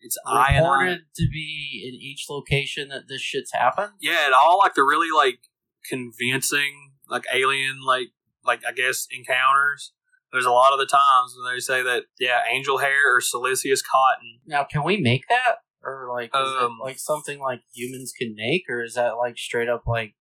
It's 0.00 0.16
reported 0.26 1.00
to 1.16 1.28
be 1.30 1.84
in 1.86 1.94
each 2.00 2.26
location 2.30 2.88
that 2.88 3.08
this 3.08 3.20
shit's 3.20 3.52
happened. 3.52 3.92
Yeah, 4.00 4.26
and 4.26 4.34
all 4.34 4.58
like 4.58 4.74
the 4.74 4.82
really 4.82 5.10
like 5.14 5.40
convincing 5.88 6.92
like 7.08 7.24
alien 7.32 7.80
like 7.84 8.08
like 8.44 8.62
I 8.66 8.72
guess 8.72 9.06
encounters. 9.10 9.92
There's 10.32 10.44
a 10.44 10.50
lot 10.50 10.72
of 10.72 10.78
the 10.78 10.86
times 10.86 11.34
when 11.36 11.52
they 11.54 11.60
say 11.60 11.82
that 11.82 12.04
yeah, 12.18 12.40
angel 12.50 12.78
hair 12.78 13.16
or 13.16 13.20
siliceous 13.20 13.82
cotton. 13.82 14.40
Now, 14.46 14.64
can 14.64 14.84
we 14.84 14.98
make 14.98 15.22
that, 15.28 15.56
or 15.82 16.08
like 16.12 16.30
is 16.34 16.62
Um, 16.62 16.78
it 16.80 16.84
like 16.84 16.98
something 16.98 17.38
like 17.38 17.62
humans 17.72 18.12
can 18.18 18.34
make, 18.36 18.64
or 18.68 18.82
is 18.82 18.94
that 18.94 19.16
like 19.16 19.38
straight 19.38 19.68
up 19.68 19.84
like 19.86 20.14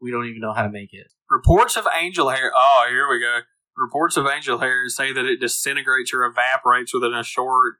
we 0.00 0.10
don't 0.10 0.26
even 0.26 0.40
know 0.40 0.52
how 0.52 0.62
to 0.62 0.70
make 0.70 0.90
it? 0.92 1.08
Reports 1.30 1.76
of 1.76 1.86
angel 2.00 2.30
hair. 2.30 2.52
Oh, 2.54 2.86
here 2.88 3.08
we 3.08 3.20
go. 3.20 3.40
Reports 3.76 4.16
of 4.16 4.26
angel 4.26 4.58
hair 4.58 4.88
say 4.88 5.12
that 5.12 5.24
it 5.26 5.40
disintegrates 5.40 6.12
or 6.12 6.24
evaporates 6.24 6.94
within 6.94 7.12
a 7.14 7.22
short 7.22 7.76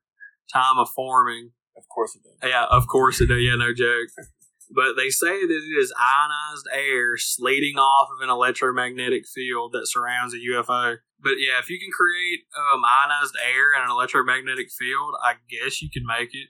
time 0.53 0.79
of 0.79 0.89
forming. 0.91 1.53
Of 1.77 1.85
course 1.89 2.15
it 2.15 2.23
does. 2.23 2.51
Yeah, 2.51 2.67
of 2.71 2.87
course 2.89 3.21
it 3.21 3.27
does. 3.27 3.41
Yeah, 3.41 3.55
no 3.57 3.73
joke. 3.73 4.09
But 4.71 4.95
they 4.97 5.09
say 5.09 5.41
that 5.47 5.63
it 5.65 5.79
is 5.81 5.93
ionized 5.99 6.67
air 6.73 7.17
sleeting 7.17 7.79
off 7.79 8.09
of 8.13 8.23
an 8.23 8.29
electromagnetic 8.29 9.27
field 9.27 9.73
that 9.73 9.89
surrounds 9.89 10.35
a 10.35 10.39
UFO. 10.39 10.99
But 11.21 11.35
yeah, 11.41 11.59
if 11.59 11.71
you 11.71 11.79
can 11.81 11.91
create 11.91 12.41
um, 12.57 12.83
ionized 12.85 13.35
air 13.43 13.73
and 13.75 13.85
an 13.85 13.91
electromagnetic 13.91 14.71
field, 14.71 15.15
I 15.25 15.35
guess 15.49 15.81
you 15.81 15.89
can 15.91 16.05
make 16.07 16.35
it. 16.35 16.49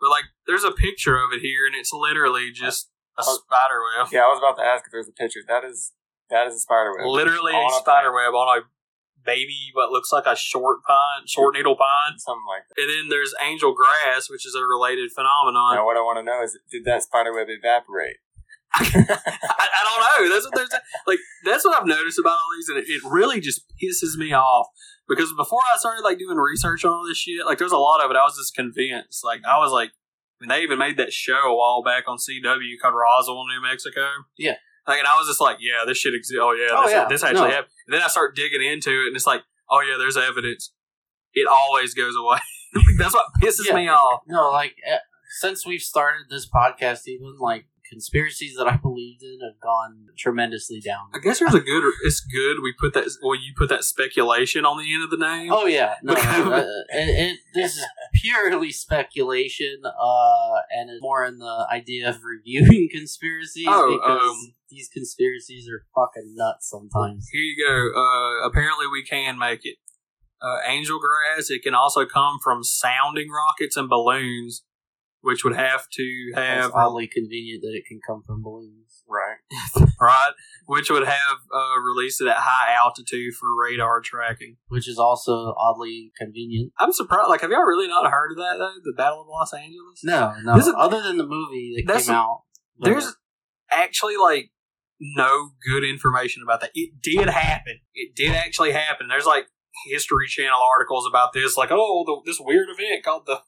But 0.00 0.10
like, 0.10 0.24
there's 0.46 0.62
a 0.64 0.70
picture 0.70 1.16
of 1.18 1.32
it 1.32 1.40
here, 1.40 1.66
and 1.66 1.74
it's 1.74 1.92
literally 1.92 2.52
just 2.52 2.90
a 3.18 3.22
Oh. 3.26 3.38
spider 3.42 3.80
web. 3.98 4.08
Yeah, 4.12 4.20
I 4.22 4.28
was 4.28 4.38
about 4.38 4.56
to 4.62 4.66
ask 4.66 4.86
if 4.86 4.92
there's 4.92 5.08
a 5.08 5.12
picture. 5.12 5.40
That 5.46 5.64
is 5.64 5.92
that 6.30 6.46
is 6.46 6.54
a 6.54 6.60
spider 6.60 6.94
web. 6.96 7.06
Literally 7.08 7.52
a 7.54 7.58
a 7.66 7.72
spider 7.80 8.12
web 8.14 8.32
on 8.34 8.58
a 8.58 8.62
baby, 9.28 9.68
what 9.74 9.92
looks 9.92 10.10
like 10.10 10.24
a 10.24 10.34
short 10.34 10.82
pine, 10.88 11.28
short 11.28 11.54
needle 11.54 11.76
pine. 11.76 12.16
Something 12.16 12.48
like 12.48 12.64
that. 12.68 12.80
And 12.80 12.88
then 12.88 13.08
there's 13.12 13.34
angel 13.44 13.76
grass, 13.76 14.30
which 14.30 14.46
is 14.46 14.56
a 14.56 14.64
related 14.64 15.12
phenomenon. 15.12 15.76
Now, 15.76 15.84
what 15.84 15.96
I 15.96 16.00
want 16.00 16.16
to 16.18 16.24
know 16.24 16.42
is, 16.42 16.56
did 16.70 16.84
that 16.86 17.02
spider 17.02 17.34
web 17.34 17.48
evaporate? 17.50 18.16
I, 18.74 18.80
I 18.80 19.80
don't 19.84 20.28
know. 20.28 20.32
That's 20.32 20.44
what 20.44 20.54
they're 20.54 20.66
saying. 20.66 20.82
Like 21.06 21.18
that's 21.44 21.64
what 21.64 21.76
I've 21.76 21.86
noticed 21.86 22.18
about 22.18 22.32
all 22.32 22.50
these, 22.56 22.68
and 22.68 22.78
it, 22.78 22.84
it 22.88 23.02
really 23.04 23.40
just 23.40 23.64
pisses 23.82 24.16
me 24.16 24.32
off 24.32 24.66
because 25.08 25.32
before 25.36 25.60
I 25.72 25.78
started 25.78 26.02
like 26.02 26.18
doing 26.18 26.36
research 26.36 26.84
on 26.84 26.92
all 26.92 27.06
this 27.06 27.18
shit, 27.18 27.46
like 27.46 27.58
there's 27.58 27.72
a 27.72 27.78
lot 27.78 28.04
of 28.04 28.10
it. 28.10 28.16
I 28.16 28.24
was 28.24 28.36
just 28.36 28.54
convinced. 28.54 29.24
Like 29.24 29.40
I 29.48 29.58
was 29.58 29.72
like, 29.72 29.90
I 29.90 30.44
mean, 30.44 30.48
they 30.48 30.62
even 30.62 30.78
made 30.78 30.98
that 30.98 31.12
show 31.12 31.48
a 31.48 31.56
while 31.56 31.82
back 31.82 32.04
on 32.06 32.18
CW 32.18 32.78
called 32.80 32.94
Roswell, 32.94 33.46
New 33.46 33.62
Mexico. 33.62 34.06
Yeah. 34.36 34.56
Like, 34.88 34.98
and 34.98 35.06
I 35.06 35.16
was 35.18 35.28
just 35.28 35.40
like, 35.40 35.58
yeah, 35.60 35.84
this 35.86 35.98
shit 35.98 36.14
exists. 36.14 36.40
Oh 36.42 36.52
yeah, 36.52 36.68
Oh, 36.72 36.82
this, 36.84 36.92
yeah. 36.92 37.06
this 37.08 37.22
actually 37.22 37.48
No. 37.48 37.54
happened. 37.54 37.72
And 37.86 37.94
then 37.94 38.02
I 38.02 38.08
start 38.08 38.34
digging 38.34 38.62
into 38.62 38.90
it, 38.90 39.08
and 39.08 39.16
it's 39.16 39.26
like, 39.26 39.42
oh 39.70 39.80
yeah, 39.80 39.96
there's 39.98 40.16
evidence. 40.16 40.72
It 41.34 41.46
always 41.46 41.92
goes 41.94 42.14
away. 42.16 42.38
That's 42.98 43.14
what 43.14 43.26
pisses 43.42 43.66
Yeah. 43.68 43.74
me 43.76 43.88
off. 43.88 44.22
No, 44.26 44.50
like 44.50 44.74
eh, 44.86 44.98
since 45.40 45.66
we've 45.66 45.82
started 45.82 46.22
this 46.30 46.48
podcast, 46.48 47.06
even 47.06 47.36
like 47.38 47.66
conspiracies 47.88 48.56
that 48.56 48.66
I 48.66 48.76
believed 48.76 49.22
in 49.22 49.38
have 49.42 49.60
gone 49.60 50.06
tremendously 50.16 50.80
down. 50.80 51.08
I 51.14 51.18
guess 51.18 51.38
there's 51.38 51.54
a 51.54 51.60
good. 51.60 51.82
It's 52.04 52.20
good 52.20 52.58
we 52.62 52.72
put 52.78 52.94
that. 52.94 53.08
Well, 53.22 53.34
you 53.34 53.52
put 53.56 53.68
that 53.70 53.84
speculation 53.84 54.64
on 54.64 54.78
the 54.78 54.92
end 54.92 55.02
of 55.02 55.10
the 55.10 55.16
name. 55.16 55.52
Oh 55.52 55.66
yeah, 55.66 55.94
no, 56.02 56.14
no, 56.14 56.20
uh, 56.52 56.64
this 57.54 57.76
is 57.76 57.84
purely 58.14 58.70
speculation, 58.70 59.82
uh, 59.84 60.54
and 60.70 60.90
it's 60.90 61.02
more 61.02 61.24
in 61.24 61.38
the 61.38 61.66
idea 61.70 62.08
of 62.08 62.22
reviewing 62.22 62.88
conspiracies 62.92 63.66
Oh, 63.68 63.96
because 63.96 64.30
um, 64.30 64.54
these 64.70 64.88
conspiracies 64.88 65.68
are 65.68 65.84
fucking 65.94 66.34
nuts 66.34 66.68
sometimes. 66.68 67.28
Here 67.32 67.42
you 67.42 67.56
go. 67.64 68.00
Uh, 68.00 68.46
apparently, 68.46 68.86
we 68.90 69.04
can 69.04 69.38
make 69.38 69.60
it. 69.64 69.76
Uh, 70.40 70.58
angel 70.68 71.00
grass. 71.00 71.50
It 71.50 71.64
can 71.64 71.74
also 71.74 72.06
come 72.06 72.38
from 72.40 72.62
sounding 72.62 73.28
rockets 73.28 73.76
and 73.76 73.88
balloons, 73.88 74.62
which 75.28 75.44
would 75.44 75.54
have 75.54 75.90
to 75.90 76.02
It's 76.30 76.38
have 76.38 76.72
oddly 76.72 77.06
convenient 77.06 77.60
that 77.60 77.74
it 77.74 77.84
can 77.86 78.00
come 78.04 78.22
from 78.26 78.42
balloons. 78.42 79.04
Right. 79.06 79.36
right, 80.00 80.32
which 80.64 80.90
would 80.90 81.06
have 81.06 81.38
uh, 81.54 81.80
released 81.86 82.22
it 82.22 82.28
at 82.28 82.38
high 82.38 82.72
altitude 82.72 83.34
for 83.34 83.48
radar 83.54 84.00
tracking. 84.00 84.56
which 84.68 84.88
is 84.88 84.98
also 84.98 85.54
oddly 85.58 86.12
convenient. 86.18 86.72
I'm 86.78 86.92
surprised. 86.92 87.28
Like, 87.28 87.42
have 87.42 87.50
y'all 87.50 87.60
really 87.60 87.88
not 87.88 88.10
heard 88.10 88.32
of 88.32 88.38
that 88.38 88.56
though? 88.58 88.72
The 88.82 88.94
Battle 88.96 89.20
of 89.20 89.26
Los 89.28 89.52
Angeles. 89.52 90.02
No, 90.02 90.34
no. 90.42 90.56
Is- 90.56 90.72
other 90.74 91.02
than 91.02 91.18
the 91.18 91.26
movie 91.26 91.74
that 91.76 92.06
came 92.06 92.14
out, 92.14 92.44
There's 92.78 93.14
actually 93.70 94.16
like 94.16 94.50
no 94.98 95.50
good 95.70 95.84
information 95.84 96.42
about 96.42 96.62
that. 96.62 96.70
It 96.74 97.02
did 97.02 97.28
happen. 97.28 97.80
It 97.92 98.14
did 98.16 98.34
actually 98.34 98.72
happen. 98.72 99.08
There's 99.08 99.26
like 99.26 99.48
History 99.86 100.26
Channel 100.26 100.58
articles 100.74 101.06
about 101.06 101.34
this, 101.34 101.58
like 101.58 101.68
oh, 101.70 102.04
the, 102.06 102.30
this 102.30 102.40
weird 102.40 102.68
event 102.70 103.04
called 103.04 103.26
the, 103.26 103.42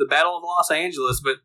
the 0.00 0.06
Battle 0.06 0.36
of 0.36 0.42
Los 0.42 0.70
Angeles, 0.72 1.20
but 1.22 1.36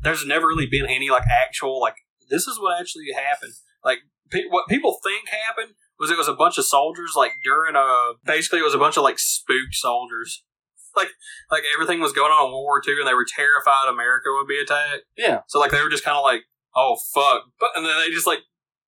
there's 0.00 0.24
never 0.24 0.46
really 0.46 0.66
been 0.70 0.86
any 0.86 1.10
like 1.10 1.24
actual 1.30 1.78
like 1.80 1.96
this 2.30 2.46
is 2.46 2.58
what 2.58 2.80
actually 2.80 3.04
happened. 3.14 3.52
Like 3.84 3.98
pe- 4.30 4.48
what 4.48 4.68
people 4.68 4.96
think 5.04 5.28
happened 5.28 5.74
was 5.98 6.10
it 6.10 6.16
was 6.16 6.28
a 6.28 6.32
bunch 6.34 6.56
of 6.56 6.64
soldiers 6.64 7.12
like 7.16 7.32
during 7.44 7.76
a 7.76 8.12
basically 8.24 8.60
it 8.60 8.64
was 8.64 8.72
a 8.74 8.78
bunch 8.78 8.96
of 8.96 9.02
like 9.02 9.18
spooked 9.18 9.74
soldiers. 9.74 10.42
Like 10.96 11.10
like 11.52 11.62
everything 11.72 12.00
was 12.00 12.10
going 12.12 12.32
on 12.32 12.46
in 12.46 12.50
World 12.50 12.64
War 12.64 12.82
II 12.84 12.98
and 12.98 13.06
they 13.06 13.14
were 13.14 13.24
terrified 13.24 13.86
America 13.88 14.26
would 14.32 14.48
be 14.48 14.58
attacked. 14.58 15.04
yeah, 15.16 15.42
So 15.46 15.60
like 15.60 15.70
they 15.70 15.80
were 15.80 15.88
just 15.88 16.02
kind 16.04 16.16
of 16.16 16.24
like, 16.24 16.42
oh 16.74 16.96
fuck, 17.14 17.44
but 17.60 17.70
and 17.76 17.86
then 17.86 17.96
they 18.00 18.10
just 18.10 18.26
like 18.26 18.40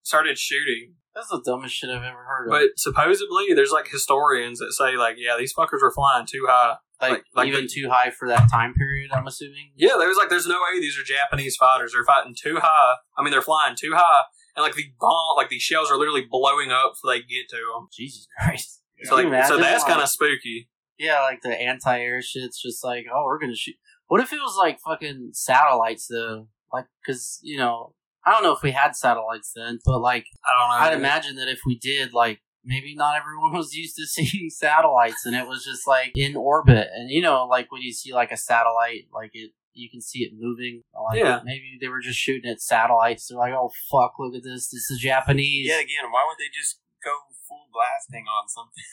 started 0.03 0.37
shooting. 0.37 0.95
that's 1.15 1.29
the 1.29 1.41
dumbest 1.47 1.77
shit 1.77 1.91
I've 1.91 2.03
ever 2.03 2.25
heard 2.25 2.47
of. 2.49 2.51
But 2.51 2.71
supposedly 2.77 3.55
there's 3.55 3.71
like 3.71 3.87
historians 3.87 4.59
that 4.59 4.73
say 4.73 4.97
like, 4.97 5.15
yeah, 5.17 5.37
these 5.38 5.55
fuckers 5.55 5.81
were 5.81 5.93
flying 5.95 6.27
too 6.27 6.47
high. 6.49 6.79
Like, 7.03 7.11
Like- 7.11 7.25
like 7.35 7.49
even 7.49 7.62
the- 7.65 7.69
too 7.69 7.91
high 7.91 8.11
for 8.11 8.29
that 8.29 8.49
time 8.51 8.73
period. 8.75 9.11
I'm 9.12 9.27
assuming. 9.27 9.73
Yeah, 9.77 9.97
there 9.99 10.09
was 10.09 10.17
like, 10.17 10.29
there's 10.31 10.47
no 10.47 10.55
way 10.61 10.81
these 10.81 10.97
are 10.99 11.03
Japanese 11.03 11.57
fighters. 11.57 11.93
They're 11.93 12.05
fighting 12.05 12.35
too 12.41 12.59
high. 12.61 12.95
I 13.19 13.23
mean, 13.23 13.33
they're 13.33 13.43
flying 13.43 13.75
too 13.79 13.93
high, 13.95 14.23
and 14.57 14.62
like 14.62 14.75
the 14.75 14.85
bomb, 15.01 15.37
like 15.37 15.49
these 15.49 15.62
shells 15.62 15.91
are 15.91 15.99
literally 15.99 16.25
blowing 16.31 16.71
up 16.71 16.93
before 16.95 17.15
they 17.15 17.21
get 17.21 17.49
to 17.51 17.57
them. 17.57 17.88
Jesus 17.93 18.27
Christ. 18.38 18.81
So, 19.05 19.17
like, 19.17 19.45
so 19.47 19.59
that's 19.59 19.83
kind 19.85 20.01
of 20.01 20.09
spooky. 20.09 20.69
Yeah, 20.99 21.21
like 21.23 21.41
the 21.43 21.61
anti-air 21.61 22.23
shit's 22.23 22.62
just 22.62 22.85
like, 22.85 23.07
oh, 23.12 23.25
we're 23.25 23.41
gonna 23.41 23.57
shoot. 23.57 23.75
What 24.07 24.21
if 24.21 24.33
it 24.33 24.37
was 24.41 24.57
like 24.57 24.79
fucking 24.81 25.31
satellites 25.33 26.07
though? 26.09 26.47
Like, 26.73 26.87
because 27.05 27.41
you 27.43 27.57
know, 27.59 27.95
I 28.25 28.31
don't 28.31 28.45
know 28.45 28.53
if 28.53 28.62
we 28.62 28.71
had 28.71 28.95
satellites 28.95 29.51
then, 29.57 29.81
but 29.85 29.99
like, 29.99 30.27
I 30.47 30.51
don't 30.57 30.69
know. 30.69 30.87
I'd 30.87 30.97
imagine 30.97 31.35
that 31.37 31.49
if 31.49 31.61
we 31.67 31.77
did, 31.79 32.12
like, 32.12 32.41
maybe 32.64 32.94
not 32.94 33.16
everyone 33.16 33.53
was 33.57 33.75
used 33.75 33.96
to 33.96 34.07
seeing 34.07 34.51
satellites, 34.51 35.25
and 35.27 35.35
it 35.37 35.46
was 35.46 35.64
just 35.64 35.87
like 35.87 36.12
in 36.16 36.37
orbit, 36.37 36.88
and 36.94 37.11
you 37.11 37.22
know, 37.22 37.46
like 37.46 37.70
when 37.70 37.83
you 37.83 37.92
see 37.92 38.12
like 38.12 38.33
a 38.33 38.37
satellite, 38.37 39.07
like 39.14 39.31
it. 39.35 39.53
You 39.75 39.88
can 39.88 40.03
see 40.03 40.18
it 40.18 40.33
moving. 40.38 40.83
Like, 40.92 41.18
Yeah. 41.18 41.40
Maybe 41.46 41.79
they 41.81 41.88
were 41.88 42.03
just 42.03 42.18
shooting 42.18 42.51
at 42.51 42.61
satellites. 42.61 43.29
They're 43.29 43.38
like, 43.38 43.55
"Oh 43.55 43.70
fuck! 43.90 44.12
Look 44.18 44.35
at 44.35 44.42
this. 44.42 44.68
This 44.68 44.90
is 44.90 44.98
Japanese." 45.01 45.66
Yet 45.66 45.81
again, 45.81 46.11
why 46.11 46.27
would 46.29 46.37
they 46.37 46.53
just 46.53 46.79
go 47.03 47.11
full 47.48 47.68
blasting 47.72 48.27
on 48.29 48.48
something? 48.48 48.85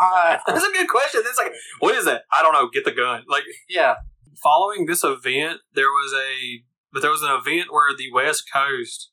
Uh, 0.00 0.38
That's 0.46 0.64
a 0.64 0.72
good 0.72 0.88
question. 0.88 1.20
It's 1.26 1.36
like, 1.38 1.52
what 1.80 1.94
is 1.94 2.06
that? 2.06 2.22
I 2.32 2.40
don't 2.42 2.54
know. 2.54 2.70
Get 2.72 2.86
the 2.86 2.92
gun. 2.92 3.24
Like, 3.28 3.42
yeah. 3.68 3.96
following 4.42 4.86
this 4.86 5.04
event, 5.04 5.60
there 5.74 5.90
was 5.90 6.14
a 6.14 6.62
but 6.92 7.02
there 7.02 7.10
was 7.10 7.22
an 7.22 7.30
event 7.30 7.66
where 7.70 7.94
the 7.94 8.10
West 8.12 8.44
Coast 8.50 9.10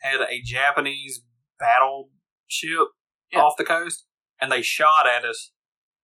had 0.00 0.20
a 0.22 0.40
Japanese 0.42 1.22
battleship 1.58 2.88
Yeah. 3.32 3.40
off 3.40 3.54
the 3.58 3.64
coast, 3.64 4.04
and 4.40 4.50
they 4.52 4.62
shot 4.62 5.06
at 5.12 5.24
us, 5.24 5.50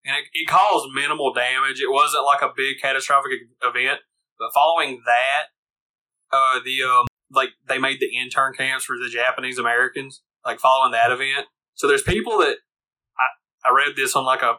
and 0.04 0.16
it, 0.16 0.24
it 0.32 0.48
caused 0.48 0.88
minimal 0.94 1.32
damage. 1.32 1.80
It 1.80 1.90
wasn't 1.92 2.24
like 2.24 2.42
a 2.42 2.52
big 2.56 2.76
catastrophic 2.82 3.32
event, 3.62 4.00
but 4.38 4.50
following 4.54 5.02
that, 5.06 5.46
uh, 6.32 6.60
the 6.64 6.82
um, 6.82 7.06
like 7.30 7.50
they 7.68 7.78
made 7.78 7.98
the 8.00 8.08
intern 8.18 8.52
camps 8.54 8.84
for 8.84 8.96
the 8.96 9.08
Japanese 9.12 9.58
Americans. 9.58 10.22
Like 10.44 10.58
following 10.58 10.92
that 10.92 11.10
event, 11.12 11.46
so 11.74 11.86
there's 11.86 12.02
people 12.02 12.38
that 12.38 12.56
I 13.18 13.68
I 13.68 13.74
read 13.74 13.94
this 13.94 14.16
on 14.16 14.24
like 14.24 14.42
a 14.42 14.54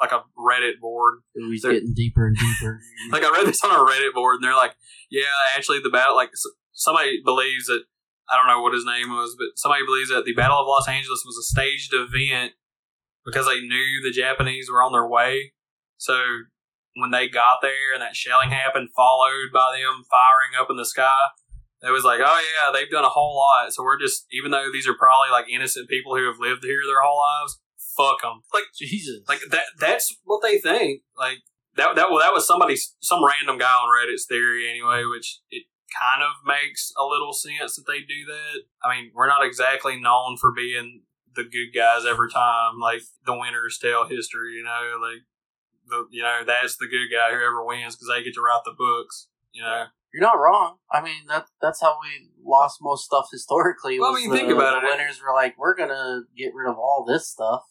like 0.00 0.12
a 0.12 0.22
Reddit 0.38 0.78
board 0.80 1.20
It 1.34 1.48
was 1.48 1.62
They're- 1.62 1.72
getting 1.72 1.94
deeper 1.94 2.26
and 2.26 2.36
deeper. 2.36 2.80
like 3.12 3.22
I 3.22 3.30
read 3.30 3.46
this 3.46 3.62
on 3.64 3.70
a 3.70 3.78
Reddit 3.90 4.14
board, 4.14 4.36
and 4.36 4.44
they're 4.44 4.56
like, 4.56 4.74
"Yeah, 5.10 5.24
actually, 5.56 5.80
the 5.82 5.90
battle. 5.90 6.16
Like 6.16 6.30
somebody 6.72 7.20
believes 7.24 7.66
that 7.66 7.82
I 8.28 8.36
don't 8.36 8.48
know 8.48 8.62
what 8.62 8.74
his 8.74 8.84
name 8.84 9.10
was, 9.10 9.36
but 9.38 9.56
somebody 9.56 9.84
believes 9.86 10.10
that 10.10 10.24
the 10.24 10.34
Battle 10.34 10.58
of 10.58 10.66
Los 10.66 10.88
Angeles 10.88 11.24
was 11.24 11.38
a 11.38 11.46
staged 11.46 11.94
event 11.94 12.52
because 13.24 13.46
they 13.46 13.60
knew 13.60 14.02
the 14.02 14.12
Japanese 14.14 14.70
were 14.70 14.82
on 14.82 14.92
their 14.92 15.06
way. 15.06 15.52
So 15.96 16.18
when 16.94 17.10
they 17.10 17.28
got 17.28 17.58
there 17.62 17.92
and 17.94 18.02
that 18.02 18.16
shelling 18.16 18.50
happened, 18.50 18.90
followed 18.96 19.50
by 19.52 19.78
them 19.78 20.04
firing 20.10 20.58
up 20.58 20.68
in 20.70 20.76
the 20.76 20.86
sky." 20.86 21.30
It 21.82 21.90
was 21.90 22.04
like, 22.04 22.20
oh 22.24 22.40
yeah, 22.40 22.72
they've 22.72 22.90
done 22.90 23.04
a 23.04 23.10
whole 23.10 23.36
lot. 23.36 23.72
So 23.72 23.84
we're 23.84 24.00
just, 24.00 24.26
even 24.32 24.50
though 24.50 24.72
these 24.72 24.88
are 24.88 24.96
probably 24.96 25.30
like 25.30 25.44
innocent 25.52 25.90
people 25.90 26.16
who 26.16 26.26
have 26.26 26.40
lived 26.40 26.64
here 26.64 26.80
their 26.86 27.02
whole 27.04 27.18
lives, 27.18 27.60
fuck 27.96 28.22
them. 28.22 28.42
Like 28.52 28.64
Jesus. 28.76 29.22
like 29.28 29.40
that 29.50 29.64
that's 29.78 30.14
what 30.24 30.42
they 30.42 30.58
think 30.58 31.02
like 31.18 31.38
that 31.76 31.94
that 31.96 32.10
well 32.10 32.20
that 32.20 32.32
was 32.32 32.46
somebody, 32.46 32.76
some 33.00 33.24
random 33.24 33.58
guy 33.58 33.66
on 33.66 33.88
reddit's 33.88 34.26
theory 34.26 34.68
anyway 34.68 35.04
which 35.04 35.40
it 35.50 35.64
kind 35.92 36.22
of 36.22 36.34
makes 36.44 36.92
a 36.98 37.04
little 37.04 37.32
sense 37.32 37.76
that 37.76 37.86
they 37.86 38.00
do 38.00 38.24
that 38.26 38.62
i 38.82 38.94
mean 38.94 39.10
we're 39.14 39.28
not 39.28 39.44
exactly 39.44 39.98
known 40.00 40.36
for 40.36 40.52
being 40.52 41.02
the 41.34 41.44
good 41.44 41.72
guys 41.74 42.04
every 42.04 42.30
time 42.30 42.78
like 42.80 43.02
the 43.24 43.36
winners 43.38 43.78
tell 43.80 44.06
history 44.06 44.54
you 44.54 44.64
know 44.64 44.98
like 45.00 45.22
the 45.88 46.06
you 46.10 46.22
know 46.22 46.40
that's 46.46 46.76
the 46.76 46.86
good 46.88 47.08
guy 47.14 47.30
whoever 47.30 47.64
wins 47.64 47.94
because 47.94 48.08
they 48.08 48.24
get 48.24 48.34
to 48.34 48.40
write 48.40 48.62
the 48.64 48.74
books 48.76 49.28
you 49.52 49.62
know 49.62 49.84
You're 50.12 50.22
not 50.22 50.38
wrong. 50.40 50.78
I 50.90 51.02
mean, 51.02 51.26
that 51.28 51.46
that's 51.60 51.80
how 51.80 51.98
we 52.00 52.30
lost 52.42 52.78
most 52.80 53.04
stuff 53.04 53.28
historically. 53.30 54.00
Well, 54.00 54.12
I 54.12 54.16
mean, 54.16 54.30
the, 54.30 54.36
think 54.36 54.50
about 54.50 54.80
the 54.80 54.86
it. 54.86 54.90
winners 54.90 55.20
were 55.20 55.34
like, 55.34 55.58
we're 55.58 55.76
gonna 55.76 56.22
get 56.36 56.54
rid 56.54 56.70
of 56.70 56.78
all 56.78 57.04
this 57.06 57.28
stuff. 57.28 57.62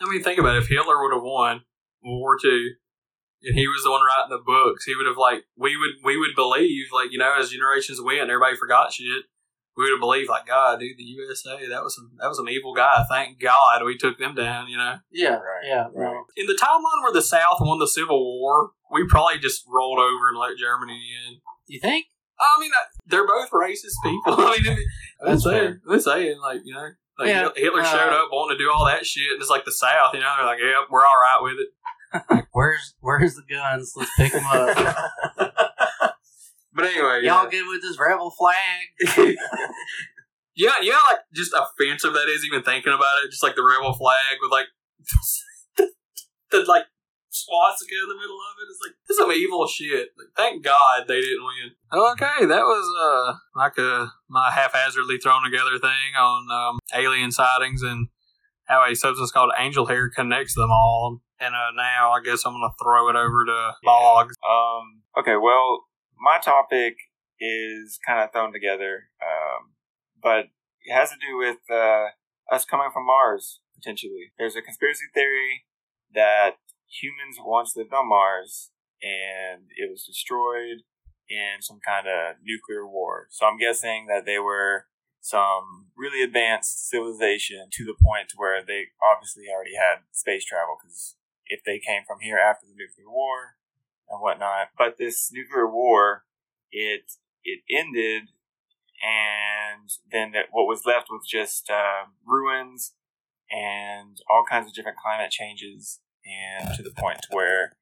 I 0.00 0.10
mean, 0.10 0.22
think 0.22 0.38
about 0.38 0.56
it. 0.56 0.62
If 0.64 0.68
Hitler 0.68 1.00
would 1.02 1.14
have 1.14 1.22
won 1.22 1.62
World 2.04 2.20
War 2.20 2.36
Two, 2.40 2.70
and 3.44 3.54
he 3.54 3.66
was 3.68 3.82
the 3.84 3.90
one 3.90 4.00
writing 4.02 4.30
the 4.30 4.42
books, 4.44 4.84
he 4.84 4.94
would 4.94 5.06
have 5.06 5.16
like 5.18 5.44
we 5.56 5.76
would 5.76 6.02
we 6.04 6.16
would 6.18 6.34
believe 6.34 6.86
like 6.92 7.12
you 7.12 7.18
know 7.18 7.34
as 7.38 7.50
generations 7.50 8.00
went, 8.00 8.20
and 8.20 8.30
everybody 8.30 8.56
forgot 8.56 8.92
shit. 8.92 9.24
We 9.76 9.84
would 9.84 9.90
have 9.90 10.00
believed 10.00 10.28
like 10.30 10.46
God, 10.46 10.78
dude, 10.78 10.96
the 10.96 11.02
USA 11.02 11.66
that 11.68 11.82
was 11.82 11.96
some 11.96 12.12
that 12.20 12.28
was 12.28 12.36
some 12.36 12.48
evil 12.48 12.74
guy. 12.74 13.04
Thank 13.08 13.40
God 13.40 13.82
we 13.84 13.98
took 13.98 14.18
them 14.18 14.34
down. 14.34 14.68
You 14.68 14.76
know, 14.78 14.98
Yeah, 15.10 15.34
Right, 15.34 15.66
yeah. 15.66 15.86
right. 15.92 16.22
in 16.36 16.46
the 16.46 16.58
timeline 16.60 17.02
where 17.02 17.12
the 17.12 17.22
South 17.22 17.58
won 17.60 17.80
the 17.80 17.88
Civil 17.88 18.38
War, 18.40 18.70
we 18.92 19.06
probably 19.08 19.38
just 19.40 19.64
rolled 19.68 19.98
over 19.98 20.28
and 20.28 20.38
let 20.38 20.56
Germany 20.56 21.00
in. 21.26 21.40
You 21.66 21.80
think? 21.80 22.06
I 22.38 22.60
mean, 22.60 22.70
they're 23.06 23.26
both 23.26 23.50
racist 23.50 23.94
people. 24.02 24.34
I 24.38 24.58
mean, 24.62 24.76
I'm 25.22 25.28
That's 25.28 25.44
saying, 25.44 25.80
I'm 25.88 26.00
saying, 26.00 26.38
like 26.40 26.60
you 26.64 26.74
know, 26.74 26.90
like 27.18 27.28
Yeah, 27.28 27.48
Hitler 27.56 27.82
uh, 27.82 27.84
showed 27.84 28.12
up 28.12 28.28
wanting 28.32 28.58
to 28.58 28.64
do 28.64 28.70
all 28.70 28.86
that 28.86 29.06
shit, 29.06 29.32
and 29.32 29.40
it's 29.40 29.50
like 29.50 29.64
the 29.64 29.72
South. 29.72 30.14
You 30.14 30.20
know, 30.20 30.34
they're 30.36 30.46
like, 30.46 30.58
"Yep, 30.60 30.88
we're 30.90 31.04
all 31.04 31.20
right 31.20 31.38
with 31.42 31.54
it." 31.58 31.68
Where's 32.52 32.94
Where's 33.00 33.34
the 33.34 33.42
guns? 33.48 33.92
Let's 33.96 34.10
pick 34.16 34.32
them 34.32 34.44
up. 34.46 35.14
But 36.74 36.86
anyway, 36.86 37.20
Y'all 37.22 37.44
yeah. 37.44 37.50
good 37.50 37.68
with 37.68 37.82
this 37.82 37.98
rebel 37.98 38.32
flag? 38.32 38.56
yeah, 40.56 40.74
yeah, 40.82 40.98
like 41.10 41.20
just 41.32 41.54
offensive 41.54 42.12
that 42.14 42.28
is 42.28 42.44
even 42.44 42.62
thinking 42.64 42.92
about 42.92 43.22
it. 43.24 43.30
Just 43.30 43.44
like 43.44 43.54
the 43.54 43.62
rebel 43.62 43.94
flag 43.94 44.38
with 44.42 44.50
like 44.50 44.66
the 46.50 46.64
like 46.66 46.86
swastika 47.30 47.94
in 47.94 48.08
the 48.08 48.14
middle 48.16 48.38
of 48.38 48.54
it. 48.58 48.66
It's 48.70 48.80
like 48.84 48.94
this 49.06 49.14
is 49.14 49.18
some 49.18 49.30
evil 49.30 49.68
shit. 49.68 50.08
Like, 50.18 50.34
thank 50.36 50.64
God 50.64 51.04
they 51.06 51.20
didn't 51.20 51.44
win. 51.44 51.70
Okay, 51.92 52.46
that 52.46 52.64
was 52.64 52.86
uh 53.00 53.36
like 53.56 53.78
a 53.78 54.10
my 54.28 54.50
haphazardly 54.50 55.18
thrown 55.18 55.44
together 55.44 55.78
thing 55.78 56.18
on 56.18 56.50
um, 56.50 56.78
alien 56.92 57.30
sightings 57.30 57.82
and 57.82 58.08
how 58.64 58.84
a 58.84 58.96
substance 58.96 59.30
called 59.30 59.52
angel 59.56 59.86
hair 59.86 60.10
connects 60.10 60.54
them 60.54 60.70
all. 60.72 61.20
And 61.44 61.54
uh, 61.54 61.72
now 61.76 62.12
I 62.12 62.20
guess 62.24 62.44
I'm 62.46 62.54
gonna 62.54 62.72
throw 62.82 63.08
it 63.08 63.16
over 63.16 63.44
to 63.44 63.72
Boggs. 63.84 64.36
Um, 64.48 65.02
okay, 65.18 65.36
well, 65.36 65.84
my 66.18 66.38
topic 66.38 66.96
is 67.40 67.98
kind 68.06 68.20
of 68.20 68.32
thrown 68.32 68.52
together, 68.52 69.10
um, 69.20 69.74
but 70.22 70.46
it 70.82 70.92
has 70.92 71.10
to 71.10 71.16
do 71.16 71.36
with 71.36 71.58
uh, 71.70 72.06
us 72.50 72.64
coming 72.64 72.88
from 72.92 73.06
Mars, 73.06 73.60
potentially. 73.74 74.32
There's 74.38 74.56
a 74.56 74.62
conspiracy 74.62 75.06
theory 75.12 75.64
that 76.14 76.56
humans 76.88 77.36
once 77.40 77.74
lived 77.76 77.92
on 77.92 78.08
Mars 78.08 78.70
and 79.02 79.68
it 79.76 79.90
was 79.90 80.04
destroyed 80.04 80.86
in 81.28 81.60
some 81.60 81.80
kind 81.84 82.06
of 82.06 82.36
nuclear 82.42 82.86
war. 82.86 83.26
So 83.30 83.46
I'm 83.46 83.58
guessing 83.58 84.06
that 84.08 84.24
they 84.24 84.38
were 84.38 84.86
some 85.20 85.88
really 85.96 86.22
advanced 86.22 86.88
civilization 86.88 87.68
to 87.72 87.84
the 87.84 87.96
point 87.96 88.28
to 88.28 88.36
where 88.36 88.60
they 88.64 88.92
obviously 89.00 89.44
already 89.48 89.74
had 89.74 90.04
space 90.12 90.44
travel 90.44 90.76
because 90.80 91.16
if 91.46 91.60
they 91.64 91.78
came 91.78 92.02
from 92.06 92.20
here 92.20 92.38
after 92.38 92.66
the 92.66 92.74
nuclear 92.74 93.10
war 93.10 93.56
and 94.08 94.20
whatnot. 94.20 94.68
But 94.76 94.98
this 94.98 95.30
nuclear 95.32 95.70
war, 95.70 96.24
it 96.70 97.12
it 97.42 97.60
ended, 97.70 98.30
and 99.02 99.90
then 100.10 100.32
that 100.32 100.46
what 100.50 100.66
was 100.66 100.82
left 100.86 101.08
was 101.10 101.26
just 101.28 101.70
uh, 101.70 102.08
ruins 102.26 102.94
and 103.50 104.18
all 104.30 104.44
kinds 104.48 104.66
of 104.66 104.74
different 104.74 104.98
climate 104.98 105.30
changes, 105.30 106.00
and 106.24 106.74
to 106.76 106.82
the 106.82 106.92
point 106.92 107.20
where 107.30 107.72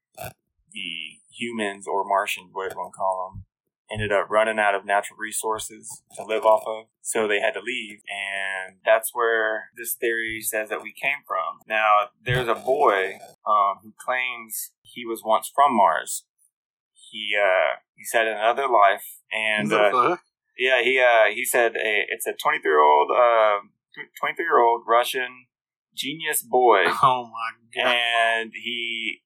the 0.73 1.19
humans 1.31 1.87
or 1.87 2.03
Martians, 2.03 2.49
whatever 2.51 2.75
you 2.75 2.79
want 2.79 2.93
to 2.93 2.97
call 2.97 3.31
them, 3.31 3.45
ended 3.93 4.11
up 4.11 4.29
running 4.29 4.57
out 4.59 4.73
of 4.75 4.85
natural 4.85 5.17
resources 5.19 6.01
to 6.15 6.23
live 6.25 6.43
off 6.45 6.63
of, 6.65 6.85
so 7.01 7.27
they 7.27 7.39
had 7.39 7.53
to 7.53 7.61
leave, 7.61 7.99
and 8.09 8.77
that's 8.83 9.11
where 9.13 9.65
this 9.77 9.93
theory 9.93 10.41
says 10.41 10.69
that 10.69 10.81
we 10.81 10.93
came 10.93 11.21
from. 11.27 11.59
Now, 11.67 12.09
there's 12.25 12.47
a 12.47 12.55
boy 12.55 13.19
um, 13.45 13.77
who 13.83 13.93
claims 14.03 14.71
he 14.81 15.05
was 15.05 15.21
once 15.23 15.51
from 15.53 15.75
Mars. 15.75 16.25
He 17.11 17.35
uh, 17.39 17.77
he 17.95 18.03
said 18.03 18.27
another 18.27 18.67
life, 18.67 19.05
and 19.31 19.71
uh, 19.71 19.89
yeah, 20.57 20.81
he 20.83 20.99
uh, 20.99 21.33
he 21.33 21.45
said 21.45 21.75
a, 21.75 22.05
it's 22.09 22.25
a 22.27 22.33
23 22.33 22.69
year 22.69 22.81
old 22.81 23.11
uh, 23.11 23.59
23 24.19 24.45
year 24.45 24.59
old 24.59 24.83
Russian 24.87 25.45
genius 25.95 26.41
boy, 26.41 26.83
Oh 27.03 27.29
my 27.31 27.81
god. 27.83 27.95
and 27.95 28.51
he 28.55 29.21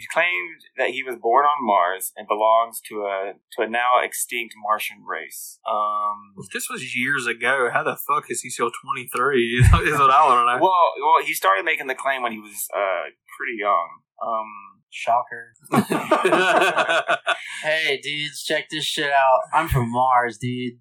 he 0.00 0.06
claimed 0.12 0.60
that 0.78 0.90
he 0.90 1.02
was 1.02 1.16
born 1.16 1.44
on 1.44 1.58
Mars 1.60 2.12
and 2.16 2.26
belongs 2.26 2.80
to 2.88 3.02
a 3.02 3.34
to 3.56 3.62
a 3.62 3.68
now 3.68 4.00
extinct 4.02 4.54
Martian 4.56 5.04
race. 5.04 5.58
Um, 5.68 6.34
If 6.38 6.50
this 6.52 6.68
was 6.70 6.96
years 6.96 7.26
ago, 7.26 7.68
how 7.72 7.82
the 7.82 7.96
fuck 7.96 8.30
is 8.30 8.40
he 8.40 8.50
still 8.50 8.70
23? 8.70 9.10
Is 9.60 9.98
what 9.98 10.10
I 10.10 10.24
want 10.26 10.40
to 10.40 10.56
know. 10.56 10.62
well, 10.62 10.92
well, 10.98 11.24
he 11.24 11.34
started 11.34 11.64
making 11.64 11.86
the 11.86 11.94
claim 11.94 12.22
when 12.22 12.32
he 12.32 12.38
was 12.38 12.66
uh, 12.74 13.10
pretty 13.36 13.56
young. 13.58 13.88
Um, 14.24 14.50
Shocker. 14.90 15.52
Hey, 17.62 18.00
dudes, 18.02 18.42
check 18.42 18.68
this 18.70 18.84
shit 18.84 19.10
out. 19.12 19.40
I'm 19.52 19.68
from 19.68 19.90
Mars, 19.92 20.38
dude. 20.38 20.74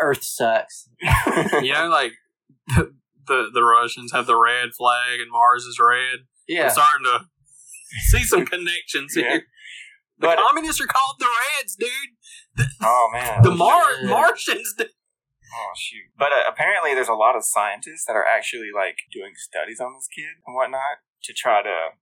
Earth 0.00 0.22
sucks. 0.24 0.88
you 1.62 1.72
know, 1.72 1.88
like 1.88 2.12
the, 2.68 2.92
the 3.26 3.50
the 3.54 3.62
Russians 3.62 4.12
have 4.12 4.26
the 4.26 4.36
red 4.38 4.70
flag 4.76 5.20
and 5.20 5.30
Mars 5.30 5.64
is 5.64 5.78
red. 5.80 6.26
Yeah. 6.48 6.64
I'm 6.64 6.70
starting 6.70 7.04
to 7.04 7.20
see 8.10 8.24
some 8.24 8.44
connections 8.46 9.14
Yeah. 9.16 9.22
here. 9.30 9.42
The 10.18 10.26
But- 10.28 10.38
communists 10.38 10.80
are 10.80 10.86
called 10.86 11.16
the 11.18 11.28
Reds, 11.60 11.76
dude. 11.76 12.68
Oh 12.82 13.10
man. 13.12 13.42
The 13.42 13.50
Mar- 13.54 14.02
Martians. 14.04 14.74
dude. 14.76 14.88
Oh 15.54 15.70
shoot! 15.78 16.10
But 16.18 16.28
uh, 16.32 16.44
apparently, 16.46 16.92
there's 16.92 17.08
a 17.08 17.14
lot 17.14 17.34
of 17.34 17.42
scientists 17.44 18.04
that 18.06 18.12
are 18.14 18.26
actually 18.26 18.68
like 18.74 18.96
doing 19.10 19.32
studies 19.34 19.80
on 19.80 19.94
this 19.94 20.06
kid 20.14 20.36
and 20.46 20.54
whatnot 20.54 21.00
to 21.24 21.32
try 21.32 21.62
to 21.62 21.96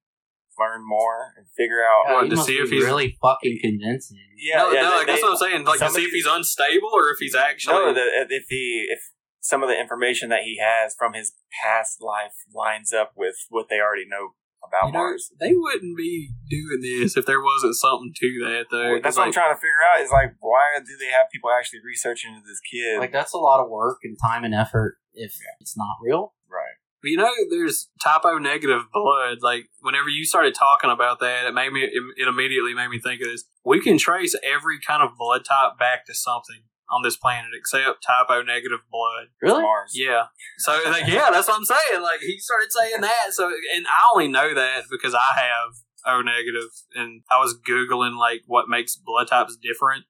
learn 0.59 0.81
more 0.85 1.35
and 1.37 1.47
figure 1.57 1.85
out. 1.85 2.09
God, 2.09 2.23
What, 2.29 2.31
to 2.31 2.43
see 2.43 2.57
if 2.57 2.71
he's- 2.71 2.83
really 2.83 3.17
fucking 3.23 3.59
convincing. 3.63 4.19
Yeah, 4.37 4.57
no, 4.63 4.71
yeah. 4.73 4.81
no, 4.83 4.91
they- 4.91 4.97
like, 4.97 5.07
that's 5.07 5.21
they- 5.21 5.23
what 5.29 5.31
I'm 5.33 5.37
saying. 5.39 5.65
Like 5.65 5.79
to 5.81 5.91
see 5.91 6.03
if 6.03 6.11
he's 6.11 6.27
unstable 6.27 6.91
or 6.93 7.11
if 7.11 7.19
he's 7.21 7.35
actually. 7.37 7.75
no, 7.75 7.95
the, 7.95 8.27
if 8.31 8.47
he 8.49 8.87
if 8.91 8.99
some 9.41 9.63
of 9.63 9.69
the 9.69 9.79
information 9.79 10.29
that 10.31 10.41
he 10.43 10.59
has 10.61 10.97
from 10.99 11.13
his 11.13 11.35
past 11.63 12.03
life 12.03 12.35
lines 12.53 12.93
up 12.93 13.13
with 13.15 13.37
what 13.49 13.69
they 13.69 13.79
already 13.79 14.07
know 14.09 14.31
about 14.69 14.87
you 14.89 14.93
know, 14.93 14.99
Mars. 14.99 15.33
they 15.41 15.53
wouldn't 15.55 15.97
be 15.97 16.31
doing 16.49 16.81
this 16.83 17.17
if 17.17 17.27
there 17.27 17.41
wasn't 17.43 17.75
something 17.77 18.13
to 18.15 18.29
that, 18.45 18.67
though. 18.71 18.83
Well, 18.83 19.01
that's 19.03 19.17
'Cause, 19.17 19.19
what 19.19 19.27
I'm 19.27 19.33
trying 19.33 19.55
to 19.55 19.61
figure 19.61 19.83
out. 19.95 20.01
Is 20.03 20.11
like, 20.11 20.35
why 20.41 20.79
do 20.79 20.97
they 20.99 21.11
have 21.13 21.27
people 21.33 21.51
actually 21.51 21.81
researching 21.85 22.43
this 22.47 22.61
kid? 22.61 22.99
Like 22.99 23.13
that's 23.13 23.33
a 23.33 23.39
lot 23.39 23.63
of 23.63 23.69
work 23.71 23.99
and 24.05 24.17
time 24.21 24.45
and 24.45 24.55
effort 24.55 24.99
if 25.15 25.33
it's 25.61 25.77
not 25.77 25.97
real. 26.03 26.35
right. 26.51 26.77
But 27.03 27.11
you 27.11 27.19
know, 27.19 27.31
there's 27.51 27.89
type 28.03 28.23
O 28.25 28.39
negative 28.39 28.83
blood. 28.93 29.39
Like 29.43 29.67
whenever 29.81 30.09
you 30.09 30.25
started 30.25 30.55
talking 30.55 30.91
about 30.91 31.21
that, 31.21 31.47
it 31.47 31.53
made 31.55 31.71
me. 31.73 31.83
It, 31.83 32.03
it 32.17 32.27
immediately 32.27 32.75
made 32.75 32.89
me 32.89 32.99
think 32.99 33.21
of 33.21 33.29
this. 33.29 33.45
We 33.65 33.81
can 33.81 33.99
trace 33.99 34.35
every 34.43 34.79
kind 34.81 35.03
of 35.03 35.11
blood 35.19 35.45
type 35.45 35.79
back 35.79 36.07
to 36.07 36.15
something 36.15 36.63
on 36.91 37.03
this 37.03 37.17
planet 37.17 37.51
except 37.59 38.05
type 38.07 38.27
O 38.31 38.43
negative 38.43 38.81
blood. 38.91 39.29
Really? 39.43 39.63
Mars. 39.63 39.93
Yeah. 39.95 40.27
So 40.59 40.73
like, 40.87 41.07
yeah, 41.07 41.29
that's 41.31 41.49
what 41.49 41.59
I'm 41.59 41.65
saying. 41.65 42.03
Like 42.03 42.21
he 42.21 42.39
started 42.39 42.71
saying 42.71 43.01
that. 43.01 43.33
So 43.33 43.49
and 43.75 43.87
I 43.87 44.11
only 44.13 44.29
know 44.29 44.55
that 44.55 44.85
because 44.91 45.15
I 45.15 45.41
have 45.41 45.75
O 46.07 46.23
negative, 46.23 46.71
and 46.95 47.23
I 47.31 47.41
was 47.41 47.59
googling 47.69 48.17
like 48.19 48.43
what 48.47 48.69
makes 48.69 48.95
blood 48.97 49.29
types 49.29 49.57
different. 49.57 50.05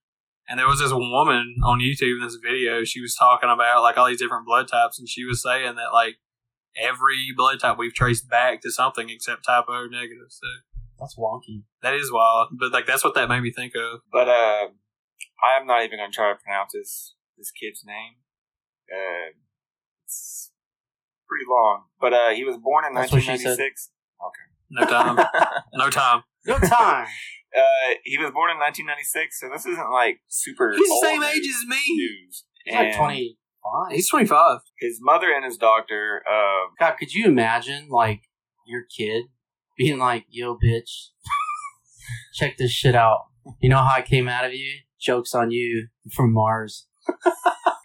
And 0.48 0.60
there 0.60 0.68
was 0.68 0.78
this 0.78 0.92
woman 0.92 1.56
on 1.64 1.80
YouTube 1.80 2.20
in 2.20 2.22
this 2.22 2.36
video. 2.36 2.84
She 2.84 3.00
was 3.00 3.16
talking 3.16 3.48
about 3.50 3.82
like 3.82 3.96
all 3.98 4.06
these 4.06 4.18
different 4.20 4.46
blood 4.46 4.68
types, 4.68 4.98
and 4.98 5.08
she 5.08 5.24
was 5.24 5.42
saying 5.42 5.74
that 5.76 5.92
like 5.92 6.16
every 6.76 7.32
blood 7.34 7.58
type 7.60 7.78
we've 7.78 7.94
traced 7.94 8.28
back 8.28 8.60
to 8.60 8.70
something 8.70 9.08
except 9.08 9.44
type 9.46 9.64
O 9.68 9.86
negative. 9.90 10.28
So 10.28 10.46
That's 11.00 11.16
wonky. 11.16 11.62
that 11.82 11.94
is 11.94 12.12
wild. 12.12 12.48
But 12.60 12.72
like 12.72 12.86
that's 12.86 13.02
what 13.02 13.14
that 13.14 13.28
made 13.28 13.40
me 13.40 13.50
think 13.50 13.72
of. 13.74 14.00
But 14.12 14.28
uh, 14.28 14.66
I'm 15.42 15.66
not 15.66 15.84
even 15.84 15.98
gonna 15.98 16.12
try 16.12 16.32
to 16.32 16.38
pronounce 16.38 16.72
this 16.72 17.14
this 17.36 17.50
kid's 17.50 17.82
name. 17.84 18.16
Uh, 18.92 19.36
it's 20.04 20.50
pretty 21.28 21.44
long. 21.48 21.84
But 22.00 22.12
uh, 22.14 22.30
he 22.30 22.44
was 22.44 22.56
born 22.56 22.84
in 22.86 22.94
That's 22.94 23.12
what 23.12 23.22
she 23.22 23.36
said. 23.36 23.58
1996. 23.58 23.90
No 24.70 24.84
time. 24.86 25.16
no 25.74 25.90
time. 25.90 26.22
No 26.46 26.58
time. 26.58 27.06
uh, 27.56 27.94
he 28.04 28.18
was 28.18 28.30
born 28.32 28.50
in 28.50 28.58
1996, 28.58 29.40
so 29.40 29.48
this 29.52 29.66
isn't 29.66 29.90
like 29.90 30.20
super. 30.28 30.72
He's 30.76 30.88
the 30.88 31.00
same 31.02 31.20
news- 31.20 31.30
age 31.36 31.46
as 31.48 31.64
me. 31.68 31.76
News. 31.96 32.44
He's 32.64 32.74
like 32.74 32.96
twenty 32.96 33.38
five. 33.62 33.94
He's 33.94 34.08
25. 34.08 34.60
His 34.80 34.98
mother 35.00 35.32
and 35.34 35.44
his 35.44 35.56
doctor. 35.56 36.22
Uh, 36.28 36.70
God, 36.80 36.96
could 36.98 37.12
you 37.12 37.26
imagine 37.26 37.88
like 37.88 38.22
your 38.66 38.82
kid 38.96 39.24
being 39.76 39.98
like, 39.98 40.24
"Yo, 40.30 40.56
bitch, 40.56 41.08
check 42.34 42.56
this 42.58 42.72
shit 42.72 42.94
out. 42.94 43.26
You 43.60 43.68
know 43.68 43.78
how 43.78 43.94
I 43.96 44.02
came 44.02 44.28
out 44.28 44.44
of 44.44 44.52
you? 44.52 44.72
Jokes 45.00 45.34
on 45.34 45.50
you 45.50 45.88
from 46.12 46.32
Mars." 46.32 46.86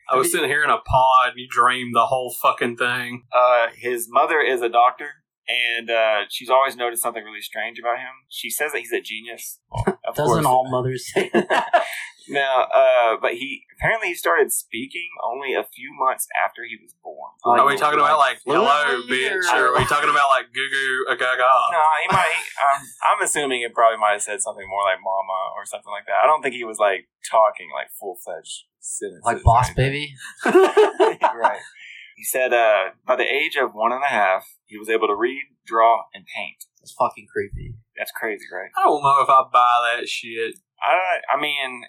I 0.10 0.16
was 0.18 0.32
sitting 0.32 0.50
here 0.50 0.64
in 0.64 0.70
a 0.70 0.78
pod 0.78 1.30
and 1.30 1.38
you 1.40 1.48
dreamed 1.50 1.96
the 1.96 2.06
whole 2.08 2.34
fucking 2.42 2.76
thing. 2.78 3.24
uh, 3.34 3.68
his 3.76 4.08
mother 4.10 4.42
is 4.42 4.62
a 4.62 4.70
doctor. 4.70 5.08
And 5.48 5.90
uh, 5.90 6.26
she's 6.30 6.50
always 6.50 6.78
noticed 6.78 7.02
something 7.04 7.24
really 7.24 7.42
strange 7.42 7.78
about 7.80 7.98
him. 7.98 8.12
She 8.30 8.50
says 8.50 8.72
that 8.72 8.80
he's 8.80 8.92
a 8.94 9.02
genius. 9.02 9.60
Well, 9.70 10.00
of 10.08 10.16
Doesn't 10.16 10.44
course. 10.44 10.46
all 10.46 10.70
mothers 10.70 11.12
say 11.14 11.30
that? 11.34 11.84
Now, 12.32 12.64
uh, 12.74 13.18
but 13.22 13.34
he 13.34 13.64
apparently 13.78 14.10
he 14.10 14.16
started 14.16 14.52
speaking 14.52 15.10
only 15.24 15.54
a 15.54 15.64
few 15.64 15.92
months 15.94 16.28
after 16.34 16.64
he 16.64 16.78
was 16.82 16.96
born. 17.04 17.32
Like, 17.46 17.62
are 17.62 17.68
we 17.68 17.78
talking 17.78 18.00
about 18.00 18.18
like 18.20 18.40
hello, 18.46 19.02
bitch, 19.08 19.44
or- 19.52 19.72
or 19.72 19.76
are 19.76 19.78
we 19.80 19.86
talking 19.86 20.10
about 20.10 20.30
like 20.30 20.48
goo 20.54 20.70
goo 20.70 21.06
a 21.14 21.16
gaga? 21.16 21.44
No, 21.72 21.84
he 22.02 22.08
might. 22.16 22.44
Um, 22.64 22.80
I'm 23.12 23.22
assuming 23.24 23.62
it 23.62 23.74
probably 23.74 23.98
might 24.00 24.14
have 24.14 24.22
said 24.24 24.42
something 24.42 24.68
more 24.68 24.84
like 24.84 25.00
"mama" 25.04 25.40
or 25.58 25.66
something 25.66 25.92
like 25.92 26.06
that. 26.08 26.24
I 26.24 26.28
don't 26.28 26.42
think 26.42 26.56
he 26.56 26.64
was 26.64 26.80
like 26.80 27.08
talking 27.30 27.70
like 27.74 27.92
full 28.00 28.18
fledged 28.24 28.66
sentences. 28.80 29.24
like 29.26 29.44
Boss 29.44 29.70
anything. 29.78 30.16
Baby? 30.46 31.18
right. 31.36 31.60
He 32.18 32.24
said, 32.24 32.54
uh, 32.54 32.92
by 33.08 33.16
the 33.16 33.26
age 33.26 33.56
of 33.56 33.74
one 33.74 33.92
and 33.92 34.04
a 34.04 34.08
half, 34.08 34.46
he 34.66 34.78
was 34.78 34.90
able 34.90 35.08
to 35.08 35.16
read, 35.16 35.42
draw, 35.66 36.04
and 36.14 36.24
paint. 36.36 36.66
That's 36.80 36.94
fucking 36.94 37.26
creepy. 37.32 37.76
That's 37.98 38.12
crazy, 38.12 38.46
right? 38.54 38.70
I 38.78 38.84
don't 38.84 39.02
know 39.02 39.22
if 39.24 39.30
I 39.30 39.42
buy 39.52 39.96
that 39.98 40.08
shit. 40.08 40.56
I, 40.82 40.98
I 41.36 41.40
mean, 41.42 41.82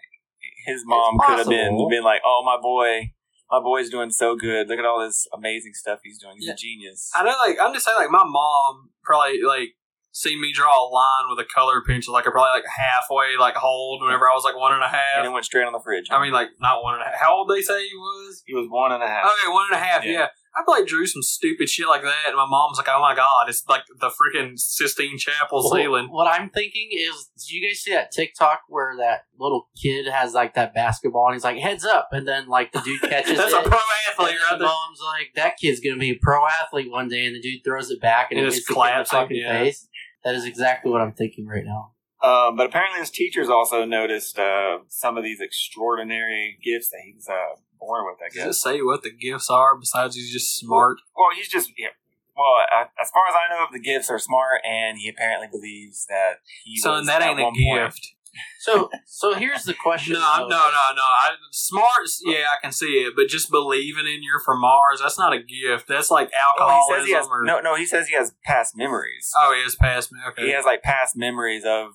his 0.67 0.83
mom 0.87 1.19
could 1.19 1.39
have 1.39 1.49
been 1.49 1.89
been 1.91 2.03
like, 2.05 2.21
"Oh, 2.25 2.43
my 2.45 2.57
boy, 2.61 3.13
my 3.51 3.61
boy's 3.61 3.91
doing 3.91 4.11
so 4.11 4.37
good. 4.37 4.69
Look 4.69 4.79
at 4.79 4.85
all 4.85 5.01
this 5.01 5.27
amazing 5.33 5.73
stuff 5.75 6.01
he's 6.03 6.19
doing. 6.19 6.35
He's 6.39 6.47
Yeah. 6.49 6.55
a 6.55 6.57
genius." 6.57 7.11
I 7.15 7.23
know, 7.25 7.35
like 7.47 7.59
I'm 7.61 7.73
just 7.73 7.85
saying, 7.85 7.97
like 7.99 8.11
my 8.11 8.25
mom 8.25 8.91
probably 9.05 9.41
like 9.43 9.71
seen 10.15 10.41
me 10.43 10.53
draw 10.53 10.69
a 10.69 10.89
line 10.93 11.31
with 11.31 11.39
a 11.39 11.49
color 11.49 11.83
pencil, 11.87 12.13
like 12.13 12.27
I 12.27 12.31
probably 12.31 12.51
like 12.61 12.65
halfway 12.69 13.37
like 13.39 13.55
hold 13.57 14.03
whenever 14.03 14.29
I 14.29 14.35
was 14.35 14.45
like 14.45 14.57
one 14.57 14.75
and 14.75 14.83
a 14.83 14.87
and 14.87 14.95
half. 14.95 15.25
it 15.25 15.33
went 15.33 15.45
straight 15.47 15.65
on 15.65 15.73
the 15.73 15.81
fridge. 15.81 16.09
I 16.11 16.21
mean, 16.23 16.33
like 16.33 16.49
not 16.61 16.83
one 16.83 16.95
and 16.95 17.03
a 17.03 17.07
half. 17.07 17.19
How 17.21 17.37
old 17.39 17.49
they 17.49 17.63
say 17.63 17.81
he 17.89 17.97
was? 17.97 18.43
he 18.47 18.55
was 18.55 18.67
one 18.69 18.93
and 18.93 19.03
a 19.03 19.09
half. 19.09 19.25
Okay, 19.25 19.51
one 19.53 19.67
and 19.73 19.81
a 19.81 19.85
half. 19.85 20.05
Yeah. 20.05 20.13
Yeah. 20.13 20.27
I 20.55 20.63
probably 20.65 20.85
drew 20.85 21.07
some 21.07 21.23
stupid 21.23 21.71
shit 21.71 21.89
like 21.89 22.03
that, 22.03 22.27
and 22.27 22.37
my 22.37 22.47
mom's 22.47 22.77
like, 22.77 22.89
"Oh 22.91 23.01
my 23.01 23.15
god, 23.15 23.49
it's 23.49 23.67
like 23.69 23.85
the 24.01 24.11
freaking 24.11 24.59
Sistine 24.59 25.17
Chapel 25.19 25.63
Well, 25.65 25.73
ceiling." 25.73 26.09
What 26.11 26.27
I'm 26.27 26.51
thinking 26.51 26.91
is, 26.93 27.31
did 27.39 27.51
you 27.51 27.67
guys 27.67 27.79
see 27.81 27.93
that 27.93 28.13
TikTok 28.13 28.61
where 28.69 28.97
that 28.99 29.25
little 29.39 29.69
kid 29.83 30.07
has 30.07 30.35
like 30.35 30.55
that 30.55 30.75
basketball 30.75 31.27
and 31.27 31.35
he's 31.35 31.45
like 31.45 31.57
heads 31.57 31.85
up, 31.85 32.09
and 32.13 32.29
then 32.29 32.49
like 32.49 32.73
the 32.73 32.81
dude 32.81 33.01
catches 33.01 33.31
it. 33.33 33.37
That's 33.39 33.53
it. 33.53 33.67
a 33.67 33.69
pro 33.69 33.79
athlete 34.11 34.37
right 34.51 34.59
the 34.59 34.65
mom's 34.65 35.01
like, 35.01 35.29
that 35.37 35.57
kid's 35.57 35.81
gonna 35.81 35.97
be 35.97 36.11
a 36.11 36.19
pro 36.21 36.47
athlete 36.47 36.91
one 36.91 37.09
day, 37.09 37.25
and 37.25 37.35
the 37.35 37.41
dude 37.41 37.65
throws 37.65 37.91
it 37.91 38.01
back 38.01 38.31
and 38.31 38.39
it 38.39 38.45
hits 38.45 38.67
the 38.67 38.75
kid 38.75 38.93
in 38.93 38.99
the 38.99 39.05
fucking 39.07 39.37
yeah. 39.37 39.59
face. 39.59 39.89
That 40.25 40.35
is 40.35 40.45
exactly 40.45 40.91
what 40.91 41.01
I'm 41.01 41.13
thinking 41.13 41.47
right 41.47 41.65
now. 41.65 41.93
Um, 42.23 42.57
but 42.57 42.67
apparently, 42.67 43.01
his 43.01 43.11
teachers 43.11 43.49
also 43.49 43.85
noticed 43.85 44.39
uh, 44.39 44.79
some 44.89 45.17
of 45.17 45.25
these 45.25 45.41
extraordinary 45.41 46.59
gifts 46.63 46.89
that 46.91 47.01
he 47.05 47.13
was 47.15 47.29
uh, 47.29 47.59
born 47.81 48.05
with. 48.07 48.19
I 48.25 48.29
guess. 48.35 48.45
Does 48.45 48.57
it 48.57 48.61
say 48.61 48.83
what 48.83 49.03
the 49.03 49.11
gifts 49.13 49.51
are 49.51 49.77
besides 49.77 50.15
he's 50.15 50.33
just 50.33 50.59
smart? 50.59 50.99
Well, 51.17 51.29
he's 51.37 51.49
just 51.49 51.71
yeah. 51.77 51.89
Well, 52.37 52.65
uh, 52.75 52.85
as 53.01 53.11
far 53.11 53.23
as 53.29 53.35
I 53.35 53.53
know, 53.55 53.67
the 53.73 53.81
gifts 53.81 54.09
are 54.11 54.19
smart, 54.19 54.61
and 54.65 54.99
he 54.99 55.09
apparently 55.09 55.49
believes 55.51 56.07
that 56.09 56.37
he. 56.65 56.77
Son, 56.79 56.99
was 56.99 57.07
that 57.07 57.23
at 57.23 57.29
ain't 57.31 57.41
a 57.41 57.45
one 57.45 57.53
point- 57.55 57.85
gift. 57.93 58.13
So, 58.61 58.89
so 59.05 59.35
here's 59.35 59.65
the 59.65 59.75
question. 59.75 60.15
No, 60.19 60.21
though. 60.39 60.49
no, 60.49 60.57
no, 60.57 60.95
no. 60.97 61.03
I, 61.03 61.33
smarts, 61.51 62.23
yeah, 62.25 62.45
I 62.57 62.63
can 62.63 62.73
see 62.73 63.05
it, 63.05 63.13
but 63.15 63.29
just 63.29 63.51
believing 63.51 64.07
in 64.07 64.23
you're 64.23 64.41
from 64.41 64.63
Mars, 64.63 65.01
that's 65.03 65.19
not 65.19 65.35
a 65.35 65.39
gift. 65.39 65.87
That's 65.87 66.11
like 66.11 66.31
Oh, 66.35 66.55
alcoholism 66.59 66.95
he 66.95 67.01
says 67.01 67.07
he 67.09 67.13
has 67.15 67.27
or 67.29 67.45
no, 67.45 67.61
no. 67.61 67.75
He 67.77 67.85
says 67.85 68.09
he 68.09 68.15
has 68.15 68.33
past 68.47 68.75
memories. 68.75 69.31
oh, 69.37 69.53
he 69.55 69.63
has 69.63 69.75
past 69.77 70.13
me. 70.13 70.19
Okay, 70.31 70.47
He 70.47 70.53
has 70.53 70.65
like 70.65 70.83
past 70.83 71.15
memories 71.15 71.65
of 71.67 71.89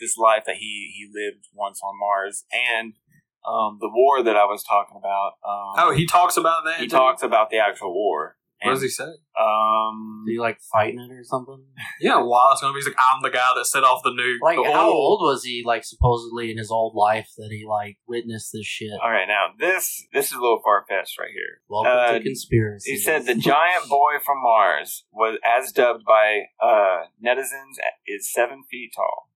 this 0.00 0.16
life 0.16 0.44
that 0.46 0.56
he 0.56 0.92
he 0.96 1.06
lived 1.12 1.46
once 1.54 1.80
on 1.82 1.98
Mars, 1.98 2.44
and 2.52 2.94
um, 3.46 3.78
the 3.80 3.88
war 3.92 4.22
that 4.22 4.36
I 4.36 4.44
was 4.44 4.62
talking 4.62 4.96
about. 4.98 5.32
Um, 5.44 5.74
oh, 5.88 5.92
he 5.94 6.06
talks 6.06 6.36
about 6.36 6.64
that. 6.64 6.78
he 6.80 6.86
too? 6.86 6.96
talks 6.96 7.22
about 7.22 7.50
the 7.50 7.58
actual 7.58 7.92
war. 7.94 8.36
What 8.62 8.72
does 8.72 8.82
he 8.82 8.88
say? 8.90 9.04
Um, 9.40 10.24
Are 10.26 10.30
you 10.30 10.40
like 10.42 10.58
fighting 10.70 11.00
it 11.00 11.10
or 11.10 11.24
something? 11.24 11.64
Yeah, 12.02 12.16
wow, 12.20 12.50
it's 12.52 12.60
gonna 12.60 12.74
be 12.74 12.78
he's 12.80 12.86
like 12.86 12.96
I'm 13.12 13.22
the 13.22 13.30
guy 13.30 13.48
that 13.56 13.64
set 13.64 13.84
off 13.84 14.02
the 14.02 14.10
nuke. 14.10 14.36
Like, 14.42 14.58
Oh. 14.58 14.70
how 14.70 14.90
old 14.90 15.22
was 15.22 15.44
he? 15.44 15.62
Like, 15.64 15.82
supposedly 15.84 16.50
in 16.50 16.58
his 16.58 16.70
old 16.70 16.94
life 16.94 17.28
that 17.38 17.48
he 17.50 17.64
like 17.66 17.96
witnessed 18.06 18.50
this 18.52 18.66
shit. 18.66 18.90
all 19.02 19.10
right, 19.10 19.26
now 19.26 19.48
this 19.58 20.04
this 20.12 20.26
is 20.26 20.32
a 20.32 20.40
little 20.40 20.60
far 20.62 20.84
fetched 20.86 21.18
right 21.18 21.30
here. 21.32 21.62
Welcome 21.70 21.92
Uh, 21.92 22.12
to 22.18 22.20
conspiracy. 22.22 22.90
He 22.92 22.98
said 22.98 23.24
the 23.24 23.34
giant 23.52 23.88
boy 23.88 24.18
from 24.24 24.42
Mars 24.42 25.04
was, 25.10 25.38
as 25.42 25.72
dubbed 25.72 26.04
by 26.06 26.40
uh, 26.62 27.04
netizens, 27.24 27.80
is 28.06 28.30
seven 28.30 28.64
feet 28.70 28.92
tall. 28.94 29.29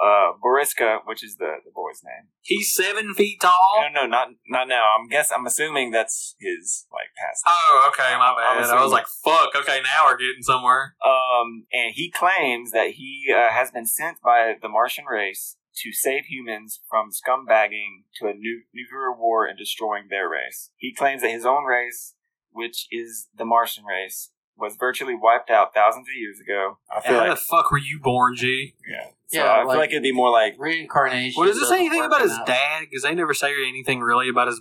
Uh, 0.00 0.32
Boriska, 0.42 1.00
which 1.04 1.22
is 1.22 1.36
the, 1.36 1.56
the 1.64 1.70
boy's 1.74 2.00
name. 2.02 2.28
He's 2.40 2.74
seven 2.74 3.12
feet 3.14 3.40
tall. 3.42 3.82
No, 3.82 4.02
no, 4.02 4.06
not 4.06 4.28
not 4.48 4.66
now. 4.66 4.88
I'm 4.98 5.08
guess 5.08 5.30
I'm 5.30 5.44
assuming 5.44 5.90
that's 5.90 6.36
his 6.40 6.86
like 6.90 7.08
past. 7.18 7.42
Oh, 7.46 7.90
okay, 7.92 8.16
my 8.16 8.34
bad. 8.34 8.70
I 8.70 8.82
was 8.82 8.92
like, 8.92 9.06
fuck. 9.22 9.54
Okay, 9.54 9.80
now 9.82 10.06
we're 10.06 10.16
getting 10.16 10.42
somewhere. 10.42 10.96
Um, 11.04 11.66
and 11.72 11.92
he 11.94 12.10
claims 12.10 12.70
that 12.72 12.92
he 12.92 13.26
uh, 13.30 13.50
has 13.52 13.70
been 13.70 13.86
sent 13.86 14.22
by 14.22 14.54
the 14.60 14.68
Martian 14.70 15.04
race 15.04 15.56
to 15.82 15.92
save 15.92 16.24
humans 16.24 16.80
from 16.88 17.10
scumbagging 17.10 18.04
to 18.16 18.26
a 18.26 18.34
nu- 18.34 18.62
nuclear 18.74 19.12
war 19.16 19.46
and 19.46 19.58
destroying 19.58 20.04
their 20.08 20.28
race. 20.28 20.70
He 20.76 20.94
claims 20.94 21.22
that 21.22 21.30
his 21.30 21.46
own 21.46 21.64
race, 21.64 22.14
which 22.50 22.86
is 22.90 23.28
the 23.36 23.44
Martian 23.44 23.84
race, 23.84 24.30
was 24.60 24.76
virtually 24.76 25.14
wiped 25.14 25.50
out 25.50 25.72
thousands 25.74 26.06
of 26.08 26.14
years 26.16 26.38
ago. 26.40 26.78
I 26.94 27.00
feel 27.00 27.14
How 27.18 27.20
like 27.28 27.30
the 27.38 27.44
fuck 27.44 27.70
were 27.72 27.78
you 27.78 27.98
born, 28.00 28.36
G? 28.36 28.74
yeah. 28.88 29.04
So 29.28 29.38
Yeah, 29.38 29.52
I 29.52 29.58
feel 29.60 29.68
like- 29.68 29.78
like 29.78 29.90
it'd 29.90 30.02
be 30.02 30.12
more 30.12 30.30
like 30.30 30.54
reincarnation. 30.58 31.40
Well, 31.40 31.48
does 31.48 31.56
it 31.56 31.60
say 31.60 31.64
doesn't 31.66 31.78
anything 31.78 32.00
work 32.00 32.08
about 32.08 32.22
his 32.22 32.36
that- 32.36 32.46
dad? 32.46 32.80
Because 32.80 33.02
they 33.02 33.14
never 33.14 33.32
say 33.34 33.52
anything 33.66 34.00
really 34.00 34.28
about 34.28 34.48
his. 34.48 34.60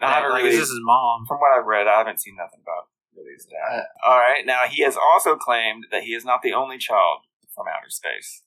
I 0.00 0.12
haven't 0.12 0.30
like, 0.30 0.42
really 0.44 0.54
Is 0.54 0.60
this 0.60 0.68
his 0.70 0.80
mom? 0.82 1.24
From 1.26 1.38
what 1.38 1.58
I've 1.58 1.66
read, 1.66 1.86
I 1.88 1.98
haven't 1.98 2.20
seen 2.20 2.36
nothing 2.36 2.60
about 2.62 2.88
really 3.16 3.32
his 3.34 3.46
dad. 3.46 3.80
Uh, 4.04 4.08
all 4.08 4.18
right. 4.18 4.44
Now 4.46 4.64
he 4.68 4.82
has 4.84 4.96
also 4.96 5.34
claimed 5.36 5.86
that 5.90 6.02
he 6.04 6.14
is 6.14 6.24
not 6.24 6.42
the 6.42 6.52
only 6.52 6.78
child 6.78 7.22
from 7.54 7.66
outer 7.68 7.90
space. 7.90 8.42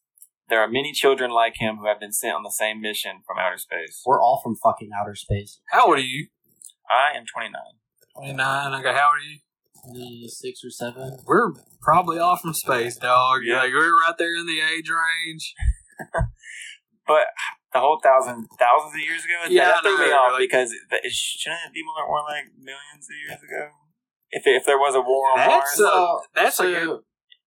There 0.50 0.60
are 0.62 0.68
many 0.68 0.92
children 0.94 1.32
like 1.32 1.56
him 1.58 1.78
who 1.78 1.88
have 1.88 2.00
been 2.00 2.12
sent 2.14 2.36
on 2.36 2.44
the 2.44 2.52
same 2.52 2.82
mission 2.82 3.22
from 3.26 3.38
outer 3.38 3.58
space. 3.58 4.02
We're 4.06 4.22
all 4.22 4.40
from 4.44 4.56
fucking 4.56 4.92
outer 4.98 5.16
space. 5.16 5.60
How 5.72 5.88
old 5.88 5.98
are 5.98 6.02
you? 6.02 6.28
I 6.90 7.18
am 7.18 7.26
29. 7.26 7.54
29. 8.16 8.74
Okay, 8.80 8.94
how 8.94 9.10
old 9.14 9.18
are 9.18 9.30
you? 9.30 9.40
Maybe 9.94 10.28
Six 10.28 10.64
or 10.64 10.70
seven. 10.70 11.18
We're 11.26 11.52
probably 11.82 12.18
all 12.20 12.38
from 12.38 12.54
space, 12.54 12.98
dog. 12.98 13.42
Yeah. 13.44 13.58
Like, 13.60 13.72
we're 13.74 13.92
right 14.00 14.16
there 14.18 14.36
in 14.36 14.46
the 14.48 14.60
age 14.62 14.90
range. 14.90 15.54
But 17.08 17.28
the 17.74 17.80
whole 17.80 18.00
thousand 18.02 18.48
thousands 18.60 18.94
of 18.94 19.00
years 19.02 19.26
ago, 19.26 19.50
Yeah, 19.50 19.66
that 19.66 19.78
I 19.78 19.82
threw 19.82 19.98
me 19.98 20.12
off 20.14 20.34
like- 20.34 20.40
because 20.40 20.72
it, 20.72 20.80
it- 21.04 21.12
shouldn't 21.12 21.60
it 21.68 21.74
be 21.74 21.84
more, 21.84 22.08
more 22.08 22.22
like 22.30 22.46
millions 22.58 23.08
of 23.10 23.16
years 23.28 23.42
ago? 23.44 23.70
If 24.30 24.44
if 24.46 24.66
there 24.66 24.78
was 24.78 24.96
a 24.96 25.02
war 25.02 25.32
on 25.32 25.38
That's 25.40 25.50
Mars, 25.50 25.80
a- 25.80 25.84
Well, 25.84 26.26
that's 26.34 26.60
a 26.60 26.64
good- 26.64 27.00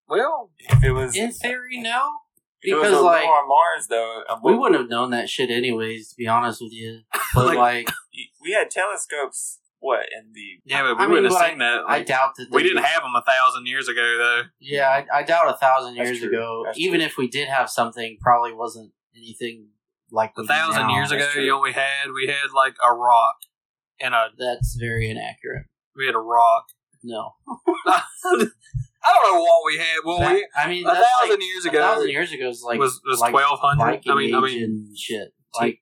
Well, 0.08 0.50
if 0.58 0.84
it 0.84 0.90
was 0.92 1.16
in 1.16 1.30
theory, 1.32 1.80
no. 1.80 2.16
if 2.60 2.72
it 2.72 2.74
was 2.74 2.88
Because 2.88 2.98
a 3.00 3.02
like 3.02 3.24
war 3.24 3.38
on 3.42 3.48
Mars, 3.48 3.86
though, 3.88 4.22
we 4.42 4.54
wouldn't 4.54 4.80
have 4.80 4.90
known 4.90 5.10
that 5.10 5.30
shit 5.30 5.50
anyways. 5.50 6.10
To 6.10 6.16
be 6.16 6.26
honest 6.26 6.60
with 6.60 6.72
you, 6.72 7.02
but 7.34 7.46
Like- 7.46 7.56
like, 7.56 7.90
we 8.42 8.52
had 8.52 8.70
telescopes. 8.70 9.60
What 9.84 10.06
in 10.18 10.32
the 10.32 10.46
yeah, 10.64 10.82
but 10.82 10.96
we 10.96 11.04
I 11.04 11.06
wouldn't 11.06 11.26
have 11.30 11.38
but 11.38 11.46
seen 11.48 11.58
that. 11.58 11.82
I 11.86 12.02
doubt 12.02 12.36
that 12.38 12.46
we 12.50 12.62
didn't 12.62 12.82
have 12.84 13.02
them 13.02 13.12
a 13.14 13.22
thousand 13.22 13.66
years 13.66 13.86
ago, 13.86 14.00
though. 14.16 14.42
Yeah, 14.58 14.88
I, 14.88 15.18
I 15.18 15.22
doubt 15.24 15.48
a 15.54 15.58
thousand 15.58 15.96
That's 15.96 16.08
years 16.08 16.20
true. 16.20 16.28
ago. 16.30 16.62
That's 16.64 16.78
even 16.78 17.00
true. 17.00 17.06
if 17.06 17.18
we 17.18 17.28
did 17.28 17.48
have 17.48 17.68
something, 17.68 18.16
probably 18.18 18.54
wasn't 18.54 18.92
anything 19.14 19.68
like 20.10 20.32
A 20.38 20.44
thousand 20.44 20.86
now. 20.88 20.94
years 20.94 21.10
ago, 21.12 21.26
true. 21.30 21.42
you 21.42 21.48
know, 21.50 21.60
we 21.60 21.72
had 21.72 22.06
we 22.14 22.26
had 22.28 22.50
like 22.54 22.76
a 22.82 22.94
rock 22.94 23.36
and 24.00 24.14
a 24.14 24.28
That's 24.38 24.74
very 24.80 25.10
inaccurate. 25.10 25.66
we 25.94 26.06
had 26.06 26.14
a 26.14 26.18
rock. 26.18 26.64
No, 27.02 27.32
I 27.86 28.02
don't 28.32 29.34
know 29.34 29.40
what 29.42 29.66
we 29.66 29.76
had. 29.78 29.96
Well, 30.04 30.18
That- 30.20 30.32
we 30.34 30.46
I 30.56 30.68
mean, 30.68 30.86
a 30.86 30.94
thousand 30.94 31.30
like, 31.30 31.40
years 31.40 31.66
a 31.66 31.68
ago 31.68 31.78
thousand 31.82 32.08
years 32.10 32.32
ago 32.32 32.48
is 32.48 32.62
like 32.62 32.78
was 32.80 33.00
was 33.06 33.20
like 33.20 33.32
twelve 33.32 33.58
hundred. 33.60 33.84
Viking 33.84 34.12
I 34.12 34.14
mean, 34.14 34.34
I 34.34 34.38
age 34.38 34.44
mean, 34.54 34.94
shit. 34.96 35.28
Like 35.60 35.80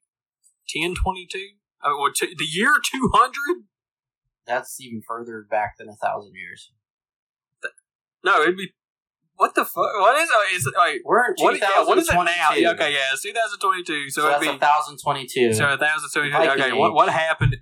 ten 0.68 0.94
twenty 0.96 1.28
two. 1.30 1.46
Oh, 1.84 1.98
well, 2.00 2.12
t- 2.14 2.34
the 2.36 2.44
year 2.44 2.74
two 2.84 3.10
hundred. 3.14 3.64
That's 4.46 4.80
even 4.80 5.02
further 5.06 5.46
back 5.48 5.76
than 5.78 5.88
a 5.88 5.94
thousand 5.96 6.34
years. 6.34 6.72
No, 8.24 8.40
it'd 8.42 8.56
be 8.56 8.72
what 9.36 9.54
the 9.56 9.64
fuck? 9.64 9.74
What 9.98 10.16
is 10.20 10.28
uh, 10.30 10.54
is 10.56 10.70
wait? 10.76 11.00
We're 11.04 11.24
in 11.26 11.34
What, 11.38 11.58
yeah, 11.58 11.82
what 11.84 11.98
is 11.98 12.08
it 12.08 12.14
now? 12.14 12.52
Yeah, 12.54 12.70
okay, 12.72 12.92
yeah, 12.92 12.98
it's 13.12 13.22
2022. 13.22 14.10
So, 14.10 14.20
So, 14.20 14.28
it'd 14.28 14.34
that's 14.34 14.46
be 14.46 14.56
a 14.56 14.58
thousand 14.58 14.98
twenty-two. 15.02 15.52
so 15.54 15.68
a 15.72 15.76
thousand 15.76 16.08
twenty. 16.12 16.30
Viking 16.30 16.50
Okay, 16.62 16.72
what 16.72 16.90
age. 16.90 16.94
what 16.94 17.08
happened? 17.08 17.56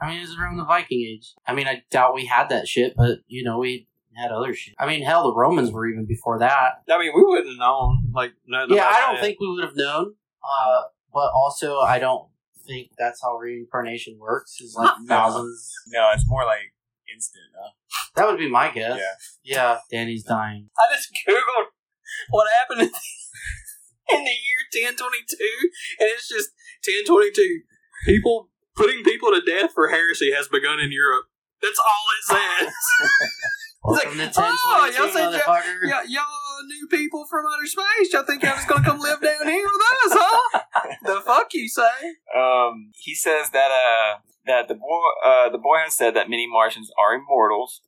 I 0.00 0.08
mean, 0.10 0.20
it's 0.22 0.36
around 0.36 0.58
the 0.58 0.64
Viking 0.64 1.00
age. 1.00 1.34
I 1.46 1.54
mean, 1.54 1.66
I 1.66 1.82
doubt 1.90 2.14
we 2.14 2.26
had 2.26 2.50
that 2.50 2.68
shit, 2.68 2.94
but 2.96 3.18
you 3.26 3.42
know, 3.42 3.58
we 3.58 3.88
had 4.14 4.30
other 4.30 4.54
shit. 4.54 4.74
I 4.78 4.86
mean, 4.86 5.02
hell, 5.02 5.24
the 5.24 5.34
Romans 5.34 5.72
were 5.72 5.88
even 5.88 6.04
before 6.06 6.38
that. 6.38 6.82
I 6.88 6.98
mean, 6.98 7.10
we 7.16 7.22
wouldn't 7.24 7.48
have 7.48 7.58
known 7.58 8.12
like 8.14 8.34
nothing. 8.46 8.76
yeah, 8.76 8.86
I 8.86 9.00
don't 9.00 9.14
that. 9.16 9.22
think 9.22 9.40
we 9.40 9.48
would 9.52 9.64
have 9.64 9.74
known. 9.76 10.14
Uh, 10.44 10.82
but 11.12 11.30
also, 11.34 11.80
I 11.80 11.98
don't 11.98 12.28
think 12.66 12.90
that's 12.98 13.22
how 13.22 13.36
reincarnation 13.36 14.18
works. 14.18 14.60
Is 14.60 14.74
like 14.76 14.92
thousands. 15.08 15.72
no, 15.88 16.10
it's 16.12 16.28
more 16.28 16.44
like 16.44 16.72
instant. 17.14 17.44
Huh? 17.58 17.70
That 18.16 18.26
would 18.26 18.38
be 18.38 18.50
my 18.50 18.70
guess. 18.70 18.98
Yeah. 18.98 19.56
Yeah, 19.56 19.78
Danny's 19.90 20.24
dying. 20.24 20.68
I 20.78 20.94
just 20.94 21.10
googled 21.28 21.66
what 22.30 22.46
happened 22.60 22.82
in 22.82 22.90
in 24.12 24.24
the 24.24 24.30
year 24.30 24.60
1022, 24.72 25.36
and 26.00 26.08
it's 26.10 26.28
just 26.28 26.50
1022. 26.86 27.62
People 28.06 28.50
putting 28.76 29.02
people 29.02 29.30
to 29.30 29.40
death 29.40 29.72
for 29.74 29.88
heresy 29.88 30.32
has 30.32 30.48
begun 30.48 30.78
in 30.78 30.92
Europe. 30.92 31.26
That's 31.62 31.78
all 31.78 32.04
it 32.14 32.24
says. 32.24 32.72
Welcome 33.82 34.18
like, 34.18 34.32
to 34.32 34.40
oh, 34.42 34.92
y'all 34.96 35.08
said 35.08 35.30
y'all, 35.30 36.04
y'all 36.06 36.45
new 36.66 36.86
people 36.88 37.26
from 37.28 37.44
outer 37.46 37.66
space. 37.66 38.12
Y'all 38.12 38.22
think 38.22 38.42
y'all 38.42 38.54
just 38.54 38.68
gonna 38.68 38.84
come 38.84 38.98
live 38.98 39.20
down 39.20 39.46
here 39.46 39.66
with 39.66 39.82
us, 39.82 40.18
huh? 40.18 40.60
the 41.02 41.20
fuck 41.24 41.52
you 41.54 41.68
say? 41.68 42.16
Um, 42.36 42.92
he 42.94 43.14
says 43.14 43.50
that 43.50 43.70
uh 43.70 44.18
that 44.46 44.68
the 44.68 44.74
boy 44.74 45.00
uh 45.24 45.48
the 45.50 45.58
boy 45.58 45.78
has 45.84 45.96
said 45.96 46.14
that 46.14 46.30
many 46.30 46.46
Martians 46.46 46.90
are 46.98 47.14
immortals, 47.14 47.82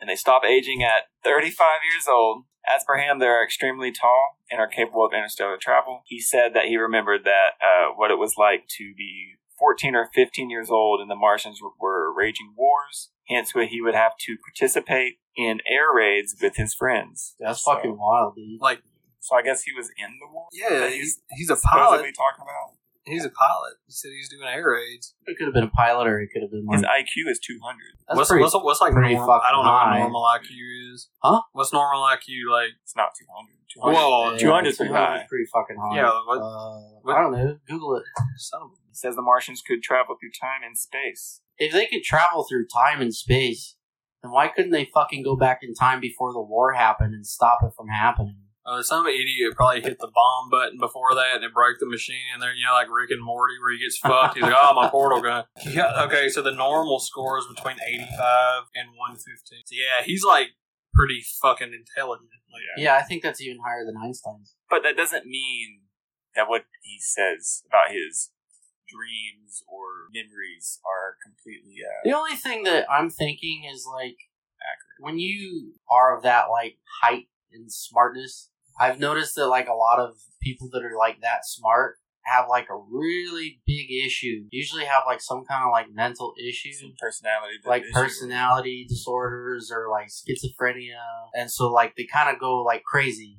and 0.00 0.08
they 0.08 0.16
stop 0.16 0.44
aging 0.44 0.82
at 0.82 1.04
35 1.24 1.66
years 1.92 2.06
old. 2.08 2.44
As 2.66 2.84
per 2.84 2.98
him, 2.98 3.18
they 3.18 3.26
are 3.26 3.42
extremely 3.42 3.90
tall 3.90 4.36
and 4.50 4.60
are 4.60 4.68
capable 4.68 5.04
of 5.04 5.12
interstellar 5.14 5.56
travel. 5.56 6.02
He 6.04 6.20
said 6.20 6.52
that 6.54 6.66
he 6.66 6.76
remembered 6.76 7.24
that 7.24 7.56
uh, 7.60 7.92
what 7.96 8.10
it 8.10 8.18
was 8.18 8.34
like 8.36 8.68
to 8.76 8.92
be 8.94 9.36
14 9.58 9.94
or 9.94 10.08
15 10.14 10.50
years 10.50 10.70
old, 10.70 11.00
and 11.00 11.10
the 11.10 11.14
Martians 11.14 11.60
were, 11.62 11.70
were 11.80 12.12
raging 12.12 12.54
wars. 12.56 13.10
Hence, 13.28 13.52
he 13.52 13.80
would 13.80 13.94
have 13.94 14.16
to 14.26 14.36
participate 14.36 15.19
in 15.36 15.60
air 15.66 15.92
raids 15.94 16.36
with 16.40 16.56
his 16.56 16.74
friends. 16.74 17.34
That's 17.38 17.62
So- 17.62 17.74
fucking 17.74 17.96
wild, 17.98 18.34
dude. 18.36 18.60
Like, 18.60 18.82
So 19.22 19.36
I 19.36 19.42
guess 19.42 19.62
he 19.62 19.72
was 19.72 19.90
in 19.98 20.18
the 20.18 20.26
war. 20.32 20.48
yeah, 20.52 20.88
he's 20.88 21.20
he's 21.36 21.50
a 21.50 21.56
supposedly 21.56 22.12
pilot. 22.12 22.14
talking 22.16 22.42
about. 22.42 22.76
He's 23.04 23.24
a 23.24 23.30
pilot. 23.30 23.74
He 23.86 23.92
said 23.92 24.10
he's 24.12 24.28
doing 24.28 24.46
air 24.46 24.70
raids. 24.72 25.14
It 25.26 25.36
could 25.38 25.46
have 25.46 25.54
been 25.54 25.64
a 25.64 25.70
pilot, 25.70 26.06
or 26.06 26.20
it 26.20 26.28
could 26.32 26.42
have 26.42 26.50
been 26.50 26.66
His. 26.70 26.82
IQ 26.82 27.28
is 27.30 27.38
200. 27.40 27.80
What's, 28.16 28.28
pretty. 28.28 28.42
what's 28.42 28.54
what's 28.54 28.80
like 28.80 28.92
pretty 28.92 29.14
normal? 29.14 29.40
I 29.40 29.50
don't 29.50 29.64
know 29.64 29.70
high. 29.70 29.90
what 29.92 29.98
normal 30.00 30.22
IQ 30.22 30.92
is. 30.94 31.08
Huh? 31.22 31.40
What's 31.52 31.72
normal 31.72 32.02
IQ 32.02 32.50
like? 32.50 32.70
It's 32.82 32.94
not 32.96 33.10
200. 33.18 33.56
200. 33.74 33.94
Whoa, 33.96 34.36
200 34.38 34.68
is 34.68 34.76
pretty 34.76 34.92
high. 34.92 35.24
Pretty 35.28 35.46
fucking 35.52 35.76
high. 35.76 35.96
Yeah, 35.96 36.10
what- 36.26 36.38
uh, 36.40 36.80
what- 37.02 37.16
I 37.16 37.20
don't 37.22 37.32
know. 37.32 37.58
Google 37.68 37.96
it. 37.96 38.04
Son 38.36 38.62
of 38.62 38.68
a- 38.72 38.74
He 38.88 38.94
says 38.94 39.16
the 39.16 39.22
Martians 39.22 39.62
could 39.62 39.82
travel 39.82 40.16
through 40.20 40.32
time 40.40 40.62
and 40.64 40.76
space. 40.78 41.40
If 41.58 41.72
they 41.72 41.86
could 41.86 42.02
travel 42.02 42.44
through 42.48 42.66
time 42.68 43.00
and 43.00 43.14
space, 43.14 43.76
then 44.22 44.32
why 44.32 44.48
couldn't 44.48 44.70
they 44.72 44.88
fucking 44.92 45.22
go 45.22 45.36
back 45.36 45.60
in 45.62 45.74
time 45.74 46.00
before 46.00 46.32
the 46.32 46.40
war 46.42 46.72
happened 46.72 47.14
and 47.14 47.26
stop 47.26 47.60
it 47.62 47.72
from 47.76 47.88
happening? 47.88 48.36
Uh, 48.66 48.82
some 48.82 49.06
idiot 49.06 49.54
probably 49.56 49.80
hit 49.80 49.98
the 49.98 50.10
bomb 50.14 50.50
button 50.50 50.78
before 50.78 51.14
that 51.14 51.36
and 51.36 51.44
it 51.44 51.54
broke 51.54 51.78
the 51.80 51.88
machine 51.88 52.28
in 52.34 52.40
there, 52.40 52.54
you 52.54 52.64
know, 52.64 52.72
like 52.72 52.90
Rick 52.90 53.10
and 53.10 53.24
Morty 53.24 53.54
where 53.60 53.72
he 53.72 53.82
gets 53.82 53.98
fucked. 54.02 54.34
He's 54.34 54.42
like, 54.42 54.54
oh, 54.54 54.74
my 54.74 54.88
portal 54.88 55.22
gun. 55.22 55.44
Yeah, 55.66 56.04
okay, 56.04 56.28
so 56.28 56.42
the 56.42 56.52
normal 56.52 57.00
score 57.00 57.38
is 57.38 57.46
between 57.46 57.76
85 57.82 58.06
and 58.74 58.88
115. 58.94 59.62
So 59.64 59.74
yeah, 59.74 60.04
he's 60.04 60.24
like 60.24 60.48
pretty 60.94 61.22
fucking 61.40 61.72
intelligent. 61.72 62.28
Like, 62.52 62.62
Yeah, 62.76 62.96
I 62.96 63.02
think 63.02 63.22
that's 63.22 63.40
even 63.40 63.58
higher 63.64 63.86
than 63.86 63.96
Einstein's. 63.96 64.54
But 64.68 64.82
that 64.82 64.96
doesn't 64.96 65.24
mean 65.24 65.80
that 66.36 66.48
what 66.48 66.64
he 66.82 66.98
says 67.00 67.62
about 67.66 67.90
his 67.90 68.30
dreams 68.90 69.62
or 69.68 70.10
memories 70.12 70.80
are 70.84 71.16
completely 71.22 71.82
uh, 71.82 72.00
The 72.04 72.16
only 72.16 72.36
thing 72.36 72.64
that 72.64 72.90
I'm 72.90 73.10
thinking 73.10 73.64
is 73.72 73.86
like 73.86 74.16
when 75.00 75.18
you 75.18 75.74
are 75.90 76.16
of 76.16 76.22
that 76.24 76.50
like 76.50 76.76
height 77.02 77.28
and 77.52 77.72
smartness, 77.72 78.50
I've 78.78 79.00
noticed 79.00 79.34
that 79.36 79.46
like 79.48 79.68
a 79.68 79.74
lot 79.74 79.98
of 79.98 80.16
people 80.42 80.68
that 80.72 80.82
are 80.82 80.96
like 80.98 81.20
that 81.22 81.44
smart 81.44 81.96
have 82.24 82.46
like 82.48 82.68
a 82.70 82.76
really 82.76 83.60
big 83.66 83.90
issue. 83.90 84.44
Usually 84.50 84.84
have 84.84 85.02
like 85.06 85.20
some 85.20 85.44
kind 85.44 85.64
of 85.64 85.72
like 85.72 85.86
mental 85.92 86.34
issue. 86.38 86.72
some 86.72 86.94
personality. 87.00 87.54
like 87.64 87.82
issue. 87.82 87.92
personality 87.92 88.86
disorders 88.88 89.70
or 89.72 89.88
like 89.90 90.08
schizophrenia 90.08 90.98
and 91.34 91.50
so 91.50 91.70
like 91.70 91.94
they 91.96 92.04
kind 92.04 92.28
of 92.30 92.38
go 92.38 92.62
like 92.62 92.82
crazy 92.84 93.38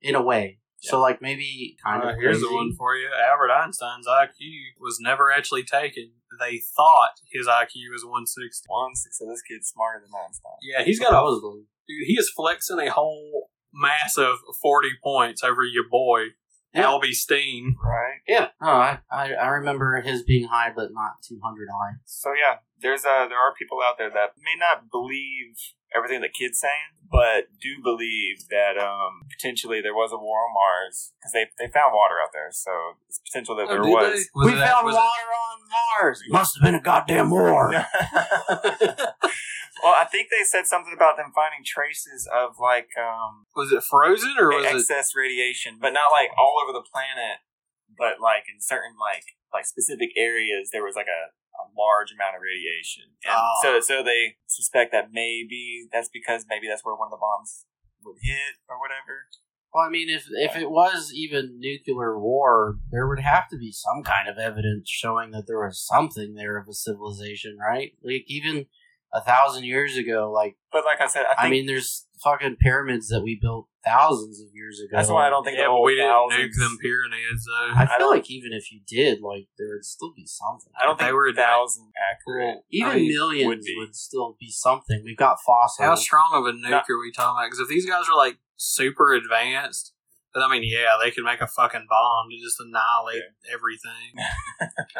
in 0.00 0.14
a 0.14 0.22
way 0.22 0.58
so 0.82 1.00
like 1.00 1.22
maybe 1.22 1.76
kind 1.84 2.02
uh, 2.02 2.08
of 2.08 2.16
here's 2.18 2.38
crazy. 2.38 2.48
the 2.48 2.54
one 2.54 2.72
for 2.76 2.94
you. 2.96 3.08
Albert 3.30 3.50
Einstein's 3.52 4.06
IQ 4.06 4.36
was 4.80 4.98
never 5.00 5.30
actually 5.32 5.62
taken. 5.64 6.10
They 6.40 6.58
thought 6.76 7.12
his 7.32 7.46
IQ 7.46 7.92
was 7.92 8.04
160. 8.04 8.66
One, 8.68 8.92
so 8.94 9.26
this 9.28 9.42
kid's 9.42 9.68
smarter 9.68 10.00
than 10.04 10.10
Einstein. 10.26 10.52
Yeah, 10.62 10.84
he's 10.84 10.98
got 10.98 11.08
a 11.12 11.16
Supposedly. 11.16 11.60
dude. 11.88 12.06
He 12.06 12.14
is 12.14 12.30
flexing 12.34 12.78
a 12.80 12.90
whole 12.90 13.50
massive 13.72 14.36
40 14.60 14.88
points 15.02 15.42
over 15.44 15.62
your 15.64 15.84
boy 15.90 16.34
Yeah. 16.74 16.84
Albie 16.84 17.12
Steen. 17.12 17.76
Right. 17.82 18.20
yeah 18.28 18.48
no 18.60 18.68
I, 18.68 18.98
I 19.10 19.32
i 19.32 19.48
remember 19.48 20.00
his 20.02 20.22
being 20.22 20.48
high 20.48 20.70
but 20.74 20.88
not 20.92 21.22
200 21.26 21.68
high 21.70 21.94
So 22.04 22.30
yeah, 22.32 22.56
there's 22.80 23.04
uh 23.04 23.28
there 23.28 23.38
are 23.38 23.54
people 23.58 23.78
out 23.82 23.96
there 23.98 24.10
that 24.10 24.32
may 24.36 24.56
not 24.58 24.90
believe 24.90 25.56
everything 25.96 26.20
that 26.22 26.32
kid's 26.34 26.58
saying, 26.60 26.96
but 27.10 27.48
do 27.60 27.82
believe 27.82 28.48
that 28.50 28.76
um 28.80 29.28
potentially 29.30 29.80
there 29.80 29.94
was 29.94 30.12
a 30.12 30.16
war 30.18 30.38
on 30.48 30.52
Mars 30.54 31.12
because 31.18 31.32
they 31.32 31.46
they 31.58 31.70
found 31.72 31.92
water 31.92 32.16
out 32.22 32.30
there, 32.32 32.48
so 32.50 32.72
it's 33.08 33.20
potential 33.20 33.56
that 33.56 33.66
Oh, 33.68 33.72
there 33.72 33.82
was. 33.82 34.28
Was 34.34 34.46
we 34.46 34.52
it 34.52 34.56
that- 34.56 34.72
found 34.72 34.86
was 34.86 34.94
water 34.94 35.28
on 35.30 35.58
mars 36.02 36.22
must 36.28 36.56
have 36.56 36.62
been 36.64 36.74
a 36.74 36.80
goddamn 36.82 37.30
war 37.30 37.70
well, 39.82 39.94
I 39.96 40.04
think 40.10 40.28
they 40.30 40.44
said 40.44 40.66
something 40.66 40.92
about 40.94 41.16
them 41.16 41.32
finding 41.34 41.64
traces 41.64 42.28
of 42.32 42.56
like 42.60 42.88
um 42.98 43.46
was 43.56 43.72
it 43.72 43.82
frozen 43.84 44.34
or 44.38 44.48
was 44.52 44.64
it? 44.66 44.76
excess 44.76 45.12
radiation, 45.16 45.78
but 45.80 45.90
not 45.92 46.12
like 46.12 46.30
all 46.38 46.56
over 46.62 46.72
the 46.72 46.84
planet, 46.84 47.40
but 47.96 48.20
like 48.20 48.44
in 48.52 48.60
certain 48.60 48.94
like 49.00 49.24
like 49.52 49.66
specific 49.66 50.10
areas 50.16 50.70
there 50.72 50.84
was 50.84 50.96
like 50.96 51.08
a, 51.10 51.32
a 51.58 51.64
large 51.76 52.12
amount 52.12 52.36
of 52.36 52.42
radiation, 52.42 53.04
and 53.24 53.34
Oh. 53.36 53.54
so 53.62 53.76
ah. 53.76 53.80
so 53.80 54.02
they 54.02 54.36
suspect 54.46 54.92
that 54.92 55.12
maybe 55.12 55.88
that's 55.92 56.08
because 56.12 56.44
maybe 56.48 56.66
that's 56.68 56.84
where 56.84 56.94
one 56.96 57.06
of 57.08 57.12
the 57.12 57.20
bombs 57.20 57.66
would 58.04 58.16
hit 58.22 58.56
or 58.68 58.78
whatever. 58.80 59.28
well 59.72 59.84
i 59.86 59.88
mean 59.90 60.08
if 60.10 60.26
if 60.30 60.56
it 60.56 60.70
was 60.70 61.12
even 61.14 61.58
nuclear 61.60 62.18
war 62.18 62.76
there 62.90 63.06
would 63.06 63.20
have 63.20 63.48
to 63.48 63.56
be 63.56 63.70
some 63.72 64.02
kind 64.02 64.28
of 64.28 64.36
evidence 64.38 64.88
showing 64.90 65.30
that 65.30 65.46
there 65.46 65.60
was 65.64 65.80
something 65.86 66.34
there 66.34 66.56
of 66.58 66.66
a 66.68 66.74
civilization 66.74 67.56
right 67.58 67.92
like 68.02 68.24
even 68.26 68.66
a 69.14 69.20
thousand 69.20 69.64
years 69.64 69.96
ago. 69.96 70.30
Like, 70.32 70.56
But 70.72 70.84
like 70.84 71.00
I 71.00 71.06
said, 71.06 71.24
I, 71.36 71.46
I, 71.46 71.50
mean, 71.50 71.66
there's 71.66 72.06
fucking 72.24 72.56
pyramids 72.60 73.08
that 73.08 73.22
we 73.22 73.38
built 73.40 73.68
thousands 73.84 74.40
of 74.40 74.46
years 74.54 74.78
ago. 74.80 74.96
that's 74.96 75.08
why 75.10 75.26
I 75.26 75.30
don't 75.30 75.44
think 75.44 75.56
Yeah, 75.58 75.64
the 75.64 75.68
but 75.68 75.72
whole 75.72 75.84
we 75.84 75.96
didn't 75.96 76.08
thousands- 76.10 76.56
nuke 76.56 76.60
them 76.60 76.78
pyramids 76.80 77.44
though. 77.46 77.74
I 77.74 77.82
I 77.82 77.86
feel 77.86 77.98
don't- 77.98 78.14
like 78.16 78.30
even 78.30 78.52
if 78.52 78.70
you 78.72 78.80
did, 78.86 79.20
like, 79.20 79.48
there 79.58 79.68
would 79.74 79.84
still 79.84 80.12
be 80.14 80.24
something. 80.26 80.72
I 80.80 80.84
don't 80.86 80.98
They 80.98 81.06
think 81.06 81.14
were 81.14 81.28
a 81.28 81.34
thousand 81.34 81.92
accurate. 82.10 82.58
Even 82.70 82.90
I 82.92 82.94
mean, 82.96 83.08
millions 83.12 83.66
would 83.76 83.76
would, 83.88 83.96
still 83.96 84.36
be 84.40 84.50
something. 84.50 85.02
We've 85.04 85.16
got 85.16 85.38
fossils. 85.44 85.84
How 85.86 85.94
strong 85.96 86.30
of 86.34 86.46
a 86.46 86.52
nuke 86.56 86.70
Not- 86.70 86.84
are 86.88 86.98
we 87.00 87.12
talking 87.12 87.36
about? 87.38 87.46
Because 87.46 87.60
if 87.60 87.68
these 87.68 87.86
guys 87.86 88.04
are 88.08 88.16
like 88.16 88.38
super 88.56 89.12
advanced, 89.12 89.91
then 89.91 89.91
I 90.34 90.50
mean, 90.50 90.62
yeah, 90.64 90.96
they 91.02 91.10
can 91.10 91.24
make 91.24 91.40
a 91.40 91.46
fucking 91.46 91.86
bomb 91.88 92.30
to 92.30 92.36
just 92.42 92.58
annihilate 92.60 93.22
everything. 93.52 94.16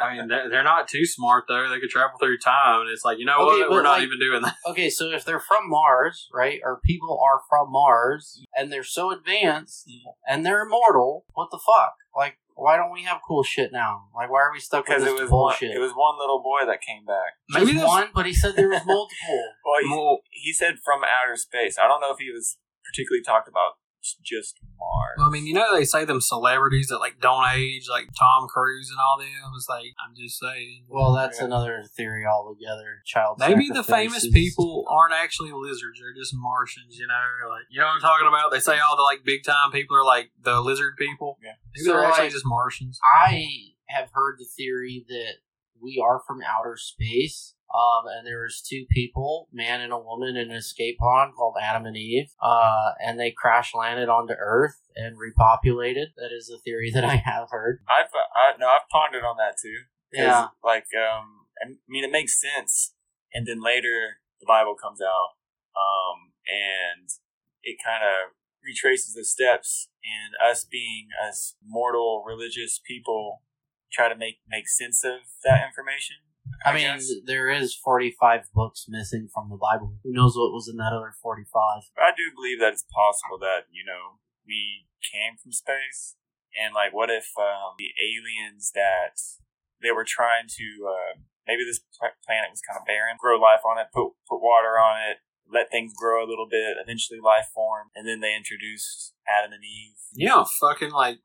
I 0.01 0.15
mean, 0.15 0.27
they're, 0.27 0.49
they're 0.49 0.63
not 0.63 0.87
too 0.87 1.05
smart 1.05 1.45
though. 1.47 1.69
They 1.69 1.79
could 1.79 1.89
travel 1.89 2.17
through 2.19 2.37
time, 2.37 2.81
and 2.81 2.89
it's 2.89 3.03
like, 3.03 3.17
you 3.17 3.25
know 3.25 3.49
Okay, 3.49 3.61
what? 3.61 3.71
We're 3.71 3.83
not 3.83 4.01
even 4.01 4.19
doing 4.19 4.41
that. 4.43 4.55
Okay, 4.67 4.89
so 4.89 5.09
if 5.09 5.25
they're 5.25 5.39
from 5.39 5.69
Mars, 5.69 6.29
right, 6.33 6.59
or 6.63 6.79
people 6.83 7.19
are 7.23 7.41
from 7.49 7.71
Mars, 7.71 8.43
and 8.55 8.71
they're 8.71 8.83
so 8.83 9.11
advanced, 9.11 9.87
mm-hmm. 9.87 10.09
and 10.27 10.45
they're 10.45 10.61
immortal, 10.61 11.25
what 11.33 11.49
the 11.51 11.59
fuck? 11.65 11.93
Like, 12.15 12.37
why 12.55 12.77
don't 12.77 12.91
we 12.91 13.03
have 13.03 13.19
cool 13.27 13.43
shit 13.43 13.71
now? 13.71 14.05
Like, 14.15 14.29
why 14.29 14.41
are 14.41 14.53
we 14.53 14.59
stuck 14.59 14.87
with 14.87 14.99
this 14.99 15.07
it 15.07 15.13
was 15.13 15.21
one, 15.21 15.29
bullshit? 15.29 15.75
it 15.75 15.79
was 15.79 15.91
one 15.91 16.19
little 16.19 16.41
boy 16.41 16.65
that 16.67 16.81
came 16.81 17.05
back. 17.05 17.41
Just 17.51 17.65
Maybe 17.65 17.77
that's 17.77 17.87
one, 17.87 18.07
but 18.13 18.25
he 18.25 18.33
said 18.33 18.55
there 18.55 18.69
was 18.69 18.85
multiple. 18.85 19.43
Well, 19.65 19.81
he, 19.81 19.89
Well, 19.89 20.19
he 20.29 20.53
said 20.53 20.75
from 20.83 21.01
outer 21.03 21.35
space. 21.35 21.77
I 21.81 21.87
don't 21.87 22.01
know 22.01 22.11
if 22.11 22.19
he 22.19 22.31
was 22.31 22.57
particularly 22.85 23.23
talked 23.23 23.47
about 23.47 23.79
just 24.23 24.59
Mars. 24.79 25.19
I 25.21 25.29
mean, 25.29 25.45
you 25.47 25.53
know, 25.53 25.73
they 25.75 25.85
say 25.85 26.05
them 26.05 26.19
celebrities 26.21 26.87
that 26.87 26.99
like 26.99 27.19
don't 27.21 27.47
age, 27.53 27.87
like 27.89 28.07
Tom 28.17 28.47
Cruise 28.47 28.89
and 28.89 28.99
all 28.99 29.17
them. 29.17 29.27
It's 29.55 29.67
like 29.69 29.85
I'm 30.05 30.15
just 30.15 30.39
saying. 30.39 30.85
Well, 30.89 31.13
that's 31.13 31.39
Yeah. 31.39 31.45
another 31.45 31.83
theory 31.95 32.25
altogether. 32.25 33.01
Child. 33.05 33.37
Maybe 33.39 33.69
the 33.69 33.83
famous 33.83 34.27
people 34.29 34.85
aren't 34.89 35.13
actually 35.13 35.51
lizards; 35.53 35.99
they're 35.99 36.13
just 36.13 36.33
Martians. 36.35 36.97
You 36.97 37.07
know, 37.07 37.49
like 37.49 37.63
you 37.69 37.79
know 37.79 37.87
what 37.87 37.95
I'm 37.95 38.01
talking 38.01 38.27
about. 38.27 38.51
They 38.51 38.59
say 38.59 38.77
all 38.79 38.95
the 38.97 39.03
like 39.03 39.23
big 39.23 39.43
time 39.43 39.71
people 39.71 39.95
are 39.97 40.05
like 40.05 40.31
the 40.41 40.59
lizard 40.61 40.95
people. 40.97 41.37
Yeah. 41.43 41.51
maybe 41.73 41.85
So, 41.85 41.93
they're 41.93 42.05
actually 42.05 42.25
like- 42.25 42.33
just 42.33 42.45
Martians. 42.45 42.99
I 43.03 43.45
have 43.87 44.09
heard 44.13 44.35
the 44.39 44.45
theory 44.57 45.05
that 45.07 45.35
we 45.81 46.01
are 46.03 46.21
from 46.25 46.39
outer 46.41 46.77
space. 46.77 47.55
Um, 47.73 48.05
and 48.05 48.27
there 48.27 48.43
was 48.43 48.61
two 48.61 48.85
people, 48.91 49.49
man 49.51 49.81
and 49.81 49.91
a 49.91 49.97
woman, 49.97 50.35
in 50.35 50.51
an 50.51 50.57
escape 50.57 50.99
pod 50.99 51.29
called 51.35 51.55
Adam 51.59 51.85
and 51.85 51.97
Eve. 51.97 52.29
Uh, 52.41 52.91
and 53.03 53.19
they 53.19 53.31
crash 53.31 53.73
landed 53.73 54.09
onto 54.09 54.33
Earth 54.33 54.79
and 54.95 55.17
repopulated. 55.17 56.13
That 56.17 56.29
is 56.31 56.51
a 56.53 56.59
theory 56.59 56.91
that 56.93 57.03
I 57.03 57.15
have 57.15 57.49
heard. 57.49 57.79
I've 57.89 58.11
I, 58.35 58.57
no, 58.59 58.67
I've 58.67 58.87
pondered 58.89 59.23
on 59.23 59.37
that 59.37 59.57
too. 59.59 59.85
Yeah. 60.11 60.49
Like, 60.63 60.85
um, 60.95 61.47
I 61.63 61.73
mean, 61.89 62.03
it 62.03 62.11
makes 62.11 62.39
sense. 62.39 62.93
And 63.33 63.47
then 63.47 63.63
later, 63.63 64.21
the 64.39 64.45
Bible 64.47 64.75
comes 64.75 65.01
out, 65.01 65.33
um, 65.73 66.33
and 66.45 67.09
it 67.63 67.77
kind 67.83 68.03
of 68.03 68.35
retraces 68.63 69.15
the 69.15 69.25
steps, 69.25 69.89
and 70.03 70.35
us 70.37 70.63
being 70.63 71.07
us 71.27 71.55
mortal 71.65 72.23
religious 72.27 72.79
people 72.85 73.41
try 73.91 74.09
to 74.09 74.15
make 74.15 74.37
make 74.47 74.67
sense 74.67 75.03
of 75.03 75.25
that 75.43 75.65
information. 75.65 76.17
I 76.65 76.73
mean, 76.73 76.87
guess. 76.87 77.11
there 77.25 77.49
is 77.49 77.75
45 77.75 78.51
books 78.53 78.85
missing 78.87 79.29
from 79.33 79.49
the 79.49 79.59
Bible. 79.59 79.95
Who 80.03 80.11
knows 80.11 80.35
what 80.35 80.51
was 80.51 80.67
in 80.71 80.77
that 80.77 80.93
other 80.93 81.13
45? 81.21 81.47
I 81.97 82.11
do 82.15 82.31
believe 82.35 82.59
that 82.59 82.73
it's 82.73 82.85
possible 82.87 83.39
that 83.39 83.67
you 83.71 83.83
know 83.83 84.19
we 84.47 84.87
came 85.03 85.39
from 85.41 85.51
space, 85.51 86.15
and 86.55 86.73
like, 86.73 86.93
what 86.93 87.09
if 87.09 87.31
um, 87.39 87.75
the 87.77 87.91
aliens 87.99 88.71
that 88.75 89.19
they 89.81 89.91
were 89.91 90.07
trying 90.07 90.47
to 90.47 90.67
uh, 90.87 91.19
maybe 91.47 91.63
this 91.63 91.83
planet 91.99 92.51
was 92.51 92.63
kind 92.63 92.79
of 92.79 92.87
barren, 92.87 93.19
grow 93.19 93.39
life 93.39 93.63
on 93.67 93.77
it, 93.77 93.87
put 93.93 94.15
put 94.27 94.39
water 94.39 94.79
on 94.79 94.99
it, 94.99 95.23
let 95.51 95.71
things 95.71 95.93
grow 95.95 96.23
a 96.23 96.29
little 96.29 96.47
bit, 96.49 96.77
eventually 96.79 97.19
life 97.19 97.51
formed, 97.53 97.91
and 97.95 98.07
then 98.07 98.19
they 98.19 98.35
introduced 98.35 99.13
Adam 99.27 99.51
and 99.51 99.63
Eve. 99.63 99.99
You 100.15 100.29
know, 100.29 100.45
fucking 100.59 100.91
like 100.91 101.19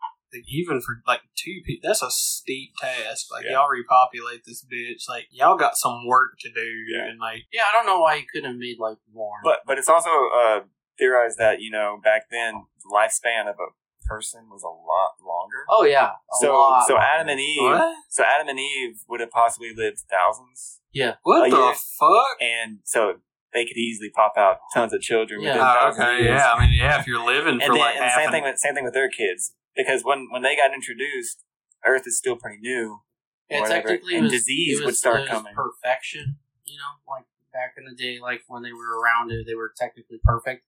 even 0.49 0.81
for 0.81 1.01
like 1.07 1.21
two 1.37 1.61
people, 1.65 1.89
that's 1.89 2.03
a 2.03 2.11
steep 2.11 2.71
task. 2.81 3.27
Like 3.33 3.45
Yeah. 3.45 3.53
y'all 3.53 3.69
repopulate 3.69 4.45
this 4.45 4.65
bitch. 4.65 5.09
Like 5.09 5.27
y'all 5.31 5.57
got 5.57 5.77
some 5.77 6.07
work 6.07 6.39
to 6.41 6.51
do, 6.53 6.67
Yeah. 6.95 7.05
and 7.11 7.19
like 7.21 7.43
Yeah, 7.53 7.63
I 7.69 7.73
don't 7.73 7.87
know 7.87 8.01
why 8.01 8.17
you 8.17 8.25
couldn't 8.33 8.51
have 8.51 8.59
made 8.59 8.77
like 8.79 8.99
more. 9.13 9.37
But 9.45 9.61
but 9.67 9.79
it's 9.79 9.89
also 9.89 10.11
uh, 10.35 10.61
theorized 10.99 11.39
that 11.39 11.61
you 11.61 11.71
know 11.71 11.99
back 12.03 12.31
then 12.31 12.67
the 12.83 12.95
lifespan 12.95 13.49
of 13.49 13.57
a 13.59 13.73
person 14.07 14.49
was 14.51 14.63
a 14.63 14.69
lot 14.69 15.13
longer. 15.23 15.65
oh 15.69 15.85
yeah, 15.85 16.11
a 16.13 16.37
so 16.41 16.53
lot 16.55 16.87
so 16.87 16.95
longer. 16.95 17.07
Adam 17.07 17.29
and 17.29 17.41
Eve, 17.41 17.63
what? 17.63 17.97
so 18.09 18.25
Adam 18.25 18.49
and 18.49 18.59
Eve 18.59 19.01
would 19.09 19.21
have 19.21 19.31
possibly 19.31 19.73
lived 19.77 19.99
thousands. 20.11 20.81
Yeah. 20.93 21.15
What 21.23 21.51
the 21.51 21.57
year. 21.57 21.75
fuck? 21.99 22.37
and 22.41 22.79
so 22.85 23.17
they 23.53 23.65
could 23.67 23.77
easily 23.77 24.11
pop 24.11 24.33
out 24.39 24.59
tons 24.75 24.93
of 24.95 25.01
children 25.03 25.41
Yeah. 25.43 25.53
within 25.53 25.67
Oh, 25.67 25.89
okay, 25.93 26.23
years. 26.23 26.37
yeah. 26.41 26.53
I 26.53 26.61
mean, 26.61 26.73
yeah. 26.79 27.01
If 27.01 27.07
you're 27.07 27.25
living 27.25 27.55
And 27.55 27.63
for 27.63 27.73
then 27.75 27.79
like 27.81 27.97
and 27.97 28.05
half 28.05 28.15
same 28.17 28.27
an- 28.27 28.33
thing 28.33 28.43
with 28.45 28.59
same 28.59 28.75
thing 28.75 28.85
with 28.85 28.95
their 28.95 29.09
kids 29.11 29.53
because 29.79 30.03
when 30.05 30.29
when 30.31 30.43
they 30.43 30.57
got 30.57 30.75
introduced, 30.75 31.45
Earth 31.87 32.03
is 32.07 32.19
still 32.19 32.37
pretty 32.37 32.59
new. 32.61 33.01
Yeah, 33.49 33.61
whatever, 33.61 33.89
technically, 33.89 34.17
and 34.17 34.25
was, 34.25 34.33
disease 34.33 34.85
would 34.85 34.97
start 34.97 35.27
coming. 35.27 35.55
Perfection, 35.55 36.37
you 36.67 36.77
know, 36.77 37.01
like 37.11 37.25
back 37.53 37.75
in 37.79 37.85
the 37.85 37.95
day, 37.95 38.19
like 38.21 38.43
when 38.49 38.63
they 38.63 38.73
were 38.73 39.01
around 39.01 39.31
it, 39.31 39.47
they 39.47 39.55
were 39.55 39.73
technically 39.75 40.19
perfect. 40.23 40.65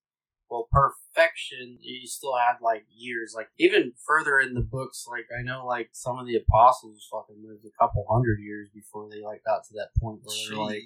Well, 0.49 0.67
perfection, 0.73 1.79
you 1.81 2.09
still 2.09 2.35
had 2.37 2.55
like 2.63 2.85
years, 2.91 3.35
like 3.37 3.49
even 3.59 3.93
further 4.05 4.41
in 4.41 4.55
the 4.55 4.63
books. 4.63 5.07
Like 5.09 5.27
I 5.39 5.43
know, 5.43 5.67
like 5.67 5.91
some 5.93 6.19
of 6.19 6.27
the 6.27 6.37
apostles 6.37 7.07
fucking 7.13 7.45
lived 7.47 7.67
a 7.67 7.77
couple 7.79 8.07
hundred 8.11 8.41
years 8.41 8.69
before 8.75 9.09
they 9.11 9.21
like 9.21 9.45
got 9.45 9.63
to 9.65 9.75
that 9.75 9.91
point 10.01 10.21
where 10.25 10.37
they're 10.49 10.59
like 10.59 10.83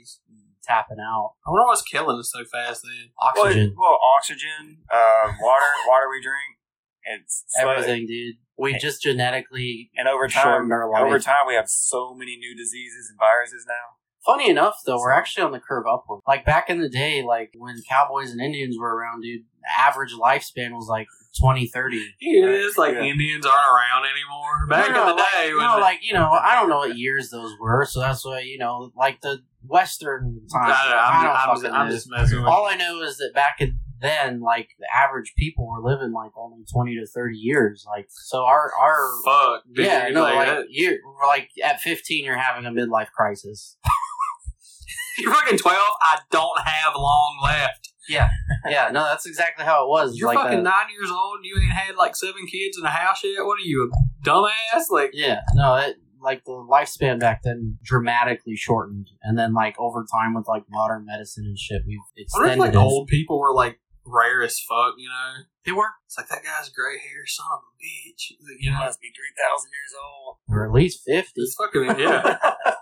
tapping 0.64 0.96
out 0.98 1.34
I 1.46 1.50
wonder 1.50 1.66
what's 1.66 1.82
killing 1.82 2.18
us 2.18 2.32
so 2.32 2.44
fast. 2.44 2.82
Then 2.82 3.10
oxygen, 3.20 3.74
Well, 3.76 3.92
well 3.92 4.00
oxygen, 4.16 4.78
uh, 4.90 5.32
water, 5.40 5.70
water 5.86 6.08
we 6.10 6.20
drink, 6.20 6.58
it's 7.04 7.44
slowly- 7.48 7.72
everything, 7.76 8.06
dude. 8.06 8.36
We 8.56 8.78
just 8.78 9.02
genetically 9.02 9.90
And 9.96 10.06
over 10.06 10.28
time, 10.28 10.70
our 10.70 10.88
life. 10.88 11.02
over 11.02 11.18
time, 11.18 11.46
we 11.48 11.54
have 11.54 11.68
so 11.68 12.14
many 12.14 12.36
new 12.36 12.56
diseases 12.56 13.08
and 13.10 13.18
viruses 13.18 13.64
now. 13.66 13.96
Funny 14.24 14.48
enough, 14.48 14.76
though, 14.86 14.96
we're 14.98 15.10
actually 15.12 15.42
on 15.44 15.52
the 15.52 15.58
curve 15.60 15.84
upward. 15.92 16.20
Like 16.26 16.46
back 16.46 16.70
in 16.70 16.80
the 16.80 16.88
day, 16.88 17.22
like 17.22 17.50
when 17.58 17.76
cowboys 17.88 18.30
and 18.30 18.40
Indians 18.40 18.76
were 18.78 18.94
around, 18.96 19.22
dude, 19.22 19.42
the 19.60 19.80
average 19.82 20.12
lifespan 20.14 20.70
was 20.70 20.86
like 20.88 21.06
20, 21.40 21.66
30. 21.66 21.96
it 22.20 22.48
is 22.48 22.78
like 22.78 22.94
Yeah. 22.94 23.02
Indians 23.02 23.44
aren't 23.44 23.58
around 23.68 24.04
anymore. 24.06 24.66
Back 24.70 24.90
No, 24.90 24.94
no, 24.94 25.10
in 25.10 25.16
the 25.16 25.22
like- 25.22 25.32
day, 25.32 25.52
when 25.54 25.64
no, 25.66 25.78
like 25.78 25.98
you 26.02 26.14
know, 26.14 26.30
I 26.30 26.54
don't 26.54 26.68
know 26.70 26.78
what 26.78 26.96
years 26.96 27.30
those 27.30 27.52
were, 27.60 27.84
so 27.84 28.00
that's 28.00 28.24
why 28.24 28.38
you 28.40 28.56
know, 28.56 28.92
like 28.96 29.20
the 29.20 29.40
Western 29.66 30.40
I, 30.54 30.58
times. 30.68 30.78
I 30.78 31.22
don't 31.24 31.36
am 31.50 31.56
fucking 31.56 31.70
I'm 31.72 31.90
just 31.90 32.08
messing 32.08 32.38
with. 32.38 32.46
All 32.46 32.66
I 32.66 32.76
know 32.76 33.02
is 33.02 33.16
that 33.18 33.32
back 33.34 33.56
in 33.60 33.78
then, 34.04 34.40
like 34.40 34.68
the 34.78 34.86
average 34.94 35.32
people 35.36 35.66
were 35.66 35.80
living 35.80 36.12
like 36.12 36.32
only 36.36 36.64
twenty 36.72 36.94
to 36.96 37.06
thirty 37.06 37.36
years. 37.36 37.84
Like 37.88 38.06
so, 38.08 38.44
our 38.44 38.70
our 38.80 39.08
Fuck, 39.24 39.62
dude, 39.72 39.86
yeah, 39.86 40.08
no, 40.08 40.22
like, 40.22 40.48
like 40.48 40.66
you 40.68 40.98
like 41.26 41.48
at 41.64 41.80
fifteen, 41.80 42.24
you're 42.24 42.36
having 42.36 42.66
a 42.66 42.70
midlife 42.70 43.10
crisis. 43.10 43.78
you're 45.18 45.32
fucking 45.32 45.58
twelve. 45.58 45.94
I 46.02 46.18
don't 46.30 46.60
have 46.60 46.92
long 46.96 47.40
left. 47.42 47.90
Yeah, 48.08 48.28
yeah, 48.68 48.90
no, 48.92 49.04
that's 49.04 49.24
exactly 49.24 49.64
how 49.64 49.84
it 49.84 49.88
was. 49.88 50.16
You're 50.16 50.28
like 50.28 50.38
uh, 50.38 50.42
fucking 50.44 50.62
that. 50.62 50.70
nine 50.70 50.92
years 50.92 51.10
old. 51.10 51.36
and 51.36 51.46
You 51.46 51.56
ain't 51.62 51.72
had 51.72 51.96
like 51.96 52.14
seven 52.14 52.46
kids 52.46 52.76
in 52.78 52.84
a 52.84 52.90
house 52.90 53.24
yet. 53.24 53.44
What 53.44 53.58
are 53.58 53.64
you, 53.64 53.90
a 53.90 54.28
dumbass? 54.28 54.84
Like, 54.90 55.10
Yeah, 55.14 55.40
no, 55.54 55.76
it 55.76 55.96
like 56.20 56.44
the 56.44 56.52
lifespan 56.52 57.20
back 57.20 57.42
then 57.42 57.78
dramatically 57.82 58.56
shortened, 58.56 59.08
and 59.22 59.38
then 59.38 59.54
like 59.54 59.76
over 59.78 60.04
time 60.10 60.34
with 60.34 60.48
like 60.48 60.64
modern 60.68 61.06
medicine 61.06 61.44
and 61.46 61.58
shit, 61.58 61.82
we've 61.86 61.98
I 61.98 62.00
wonder 62.00 62.16
if 62.16 62.52
extended. 62.52 62.58
like 62.58 62.72
it. 62.72 62.76
old 62.76 63.08
people 63.08 63.38
were 63.38 63.54
like 63.54 63.78
rare 64.06 64.42
as 64.42 64.58
fuck. 64.60 64.94
You 64.98 65.08
know, 65.08 65.44
They 65.64 65.72
were, 65.72 65.90
it's 66.06 66.16
like 66.18 66.28
that 66.28 66.42
guy's 66.44 66.68
gray 66.70 66.98
hair, 66.98 67.24
son 67.26 67.46
of 67.52 67.60
a 67.60 67.72
bitch. 67.80 68.30
You 68.30 68.56
You 68.60 68.70
know, 68.72 68.78
must 68.78 69.00
be 69.00 69.08
three 69.08 69.32
thousand 69.36 69.70
years 69.70 69.94
old. 69.98 70.36
or 70.48 70.66
at 70.66 70.72
least 70.72 71.02
fifty. 71.06 71.40
it's 71.42 71.54
fucking 71.54 71.84
yeah. 72.00 72.38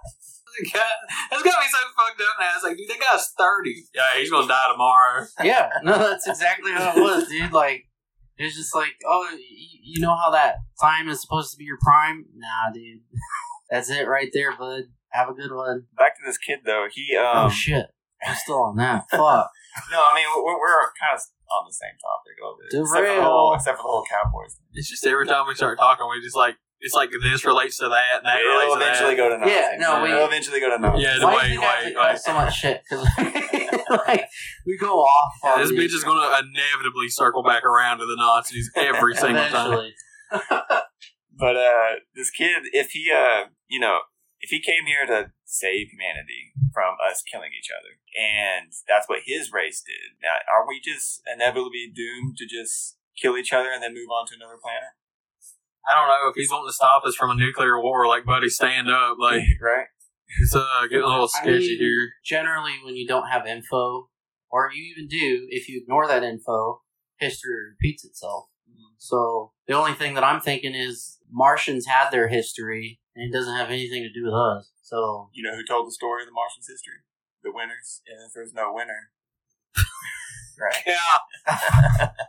God, 0.75 0.83
that's 1.31 1.43
got 1.43 1.61
me 1.61 1.67
so 1.71 1.79
fucked 1.97 2.21
up 2.21 2.37
now. 2.39 2.53
It's 2.55 2.65
like, 2.65 2.77
dude, 2.77 2.89
that 2.91 3.01
guy's 3.01 3.29
thirty. 3.39 3.85
Yeah, 3.95 4.03
he's 4.19 4.31
gonna 4.31 4.47
die 4.49 4.69
tomorrow. 4.71 5.27
yeah, 5.43 5.71
no, 5.83 5.97
that's 5.99 6.27
exactly 6.29 6.73
how 6.73 6.93
it 6.95 7.01
was, 7.01 7.27
dude. 7.29 7.53
Like, 7.53 7.85
it's 8.37 8.55
just 8.57 8.75
like, 8.75 8.93
oh, 9.09 9.27
you 9.83 10.01
know 10.03 10.15
how 10.15 10.31
that 10.33 10.57
time 10.81 11.09
is 11.09 11.23
supposed 11.23 11.53
to 11.53 11.57
be 11.57 11.65
your 11.65 11.79
prime? 11.81 12.27
Nah, 12.37 12.71
dude, 12.75 13.01
that's 13.71 13.89
it 13.89 14.07
right 14.07 14.29
there, 14.35 14.55
bud. 14.55 14.85
Have 15.13 15.31
a 15.31 15.35
good 15.35 15.53
one. 15.55 15.85
Back 15.97 16.17
to 16.17 16.23
this 16.27 16.37
kid 16.39 16.61
though. 16.67 16.87
He 16.93 17.17
oh 17.19 17.45
um 17.45 17.51
shit, 17.51 17.87
I'm 18.23 18.37
still 18.37 18.63
on 18.63 18.77
that. 18.77 19.05
Fuck. 19.11 19.49
No, 19.91 19.99
I 20.01 20.13
mean 20.15 20.27
we're, 20.37 20.59
we're 20.59 20.81
kind 21.01 21.15
of 21.17 21.21
on 21.53 21.65
the 21.69 21.73
same 21.75 21.97
topic 22.01 22.35
a 22.37 22.43
little 22.45 22.59
bit, 22.59 22.69
except 22.73 22.89
for 23.09 23.15
the 23.17 23.23
whole 23.23 23.55
except 23.55 23.77
for 23.79 23.85
the 23.85 23.93
whole 23.93 24.05
Cowboys. 24.09 24.55
Thing. 24.57 24.67
It's 24.75 24.89
just 24.89 25.07
every 25.07 25.27
time 25.27 25.47
we 25.49 25.55
start 25.55 25.79
talking, 25.79 26.07
we 26.11 26.21
just 26.23 26.37
like 26.37 26.57
it's 26.85 26.95
like 26.95 27.11
this 27.13 27.45
relates 27.45 27.77
to 27.79 27.89
that, 27.89 28.19
and 28.19 28.27
that 28.27 28.39
relates 28.43 28.63
It'll 28.65 28.77
to 28.77 28.83
eventually 28.83 29.15
that. 29.15 29.23
go 29.23 29.29
to 29.31 29.39
Nazis. 29.39 29.55
Yeah, 29.55 29.77
no, 29.79 30.03
we- 30.03 30.11
It'll 30.11 30.27
eventually 30.27 30.59
go 30.61 30.71
to 30.71 30.79
Nazis. 30.83 31.03
Yeah, 31.05 31.25
Why 31.25 31.37
wait, 31.37 31.43
do 31.47 31.53
you 31.55 31.61
think 31.61 31.71
I 31.71 31.75
have 31.77 31.93
to 31.95 32.01
wait, 32.01 32.09
wait. 32.11 32.19
so 32.19 32.33
much 32.35 32.55
shit? 32.59 32.83
Because 32.83 33.07
like 34.09 34.25
we 34.67 34.77
go 34.79 34.99
off. 34.99 35.33
Yeah, 35.45 35.51
on 35.53 35.61
this 35.61 35.71
these- 35.71 35.79
bitch 35.93 35.97
is 35.97 36.05
gonna 36.05 36.27
inevitably 36.27 37.09
circle 37.09 37.43
back 37.45 37.65
around 37.65 37.99
to 37.99 38.07
the 38.07 38.17
Nazis 38.17 38.71
every 38.77 39.15
single 39.15 39.45
time. 39.49 39.91
But 41.35 41.57
uh, 41.57 41.93
this 42.15 42.31
kid, 42.31 42.63
if 42.73 42.91
he, 42.91 43.11
uh, 43.11 43.47
you 43.67 43.81
know, 43.81 43.99
if 44.43 44.51
he 44.51 44.61
came 44.61 44.87
here 44.87 45.07
to 45.07 45.31
save 45.47 45.89
humanity 45.89 46.53
from 46.75 46.99
us 46.99 47.23
killing 47.23 47.55
each 47.57 47.71
other, 47.71 47.97
and 48.19 48.75
that's 48.89 49.09
what 49.09 49.25
his 49.25 49.55
race 49.55 49.83
did, 49.87 50.19
now 50.21 50.43
are 50.51 50.67
we 50.67 50.83
just 50.83 51.23
inevitably 51.33 51.89
doomed 51.95 52.37
to 52.39 52.47
just 52.47 52.99
kill 53.17 53.39
each 53.39 53.53
other 53.53 53.71
and 53.71 53.83
then 53.83 53.95
move 53.95 54.11
on 54.11 54.27
to 54.27 54.35
another 54.35 54.59
planet? 54.61 54.99
I 55.89 55.95
don't 55.95 56.09
know 56.09 56.29
if 56.29 56.35
he's 56.37 56.51
wanting 56.51 56.69
to 56.69 56.75
stop 56.75 57.05
us 57.05 57.15
from 57.15 57.31
a 57.31 57.35
nuclear 57.35 57.81
war. 57.81 58.07
Like, 58.07 58.25
buddy, 58.25 58.49
stand 58.49 58.89
up. 58.91 59.17
Like, 59.19 59.43
right? 59.61 59.87
it's 60.41 60.55
uh, 60.55 60.83
getting 60.89 61.05
a 61.05 61.09
little 61.09 61.31
I 61.35 61.41
sketchy 61.43 61.75
mean, 61.75 61.79
here. 61.79 62.11
Generally, 62.25 62.75
when 62.85 62.95
you 62.95 63.07
don't 63.07 63.29
have 63.29 63.47
info, 63.47 64.09
or 64.51 64.71
you 64.73 64.95
even 64.95 65.09
do, 65.09 65.47
if 65.51 65.69
you 65.69 65.81
ignore 65.83 66.07
that 66.07 66.23
info, 66.23 66.83
history 67.19 67.55
repeats 67.71 68.05
itself. 68.05 68.47
So 68.99 69.51
the 69.67 69.75
only 69.75 69.95
thing 69.95 70.15
that 70.15 70.23
I'm 70.23 70.41
thinking 70.41 70.77
is 70.77 71.19
Martians 71.29 71.87
had 71.87 72.11
their 72.11 72.29
history, 72.29 73.01
and 73.15 73.25
it 73.29 73.33
doesn't 73.37 73.55
have 73.57 73.71
anything 73.71 74.03
to 74.03 74.13
do 74.13 74.25
with 74.27 74.35
us. 74.35 74.71
So 74.83 75.31
You 75.33 75.43
know 75.45 75.55
who 75.57 75.65
told 75.65 75.87
the 75.87 75.93
story 75.93 76.23
of 76.23 76.29
the 76.29 76.33
Martians' 76.33 76.69
history? 76.69 77.03
The 77.43 77.51
winners. 77.53 78.03
And 78.07 78.19
if 78.27 78.33
there's 78.35 78.53
no 78.53 78.73
winner, 78.75 79.11
right? 80.61 80.83
Yeah. 80.87 82.09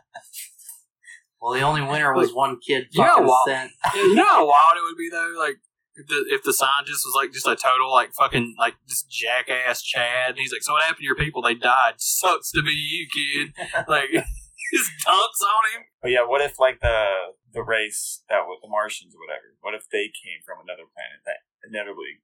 Well, 1.40 1.52
the 1.52 1.60
only 1.60 1.82
winner 1.82 2.14
was 2.14 2.32
one 2.32 2.56
kid 2.66 2.86
You 2.92 3.02
know 3.02 3.08
fucking 3.10 3.26
what? 3.26 3.46
sent. 3.46 3.70
You 3.94 4.14
know 4.14 4.24
how 4.24 4.46
wild 4.48 4.76
it 4.78 4.82
would 4.84 4.96
be 4.96 5.10
though, 5.10 5.34
like 5.38 5.56
if 5.94 6.06
the 6.08 6.24
if 6.30 6.42
the 6.42 6.54
scientist 6.54 7.02
was 7.04 7.12
like 7.14 7.32
just 7.32 7.46
a 7.46 7.54
total 7.54 7.92
like 7.92 8.14
fucking 8.14 8.54
like 8.58 8.76
just 8.88 9.10
jackass 9.10 9.82
Chad. 9.82 10.30
And 10.30 10.38
he's 10.38 10.52
like, 10.52 10.62
so 10.62 10.72
what 10.72 10.82
happened 10.82 11.00
to 11.00 11.04
your 11.04 11.16
people? 11.16 11.42
They 11.42 11.54
died. 11.54 11.94
Sucks 11.98 12.50
to 12.52 12.62
be 12.62 12.70
you, 12.72 13.06
kid. 13.12 13.52
Like 13.86 14.08
just 14.74 14.90
dunks 15.06 15.40
on 15.46 15.62
him. 15.74 15.82
But 16.02 16.10
yeah, 16.10 16.26
what 16.26 16.40
if 16.42 16.58
like 16.58 16.80
the 16.80 17.06
the 17.52 17.62
race 17.62 18.22
that 18.28 18.44
was 18.50 18.58
the 18.62 18.68
Martians 18.68 19.14
or 19.14 19.20
whatever? 19.22 19.54
What 19.62 19.74
if 19.74 19.86
they 19.90 20.10
came 20.10 20.42
from 20.44 20.58
another 20.62 20.84
planet 20.90 21.22
that 21.24 21.46
inevitably 21.66 22.20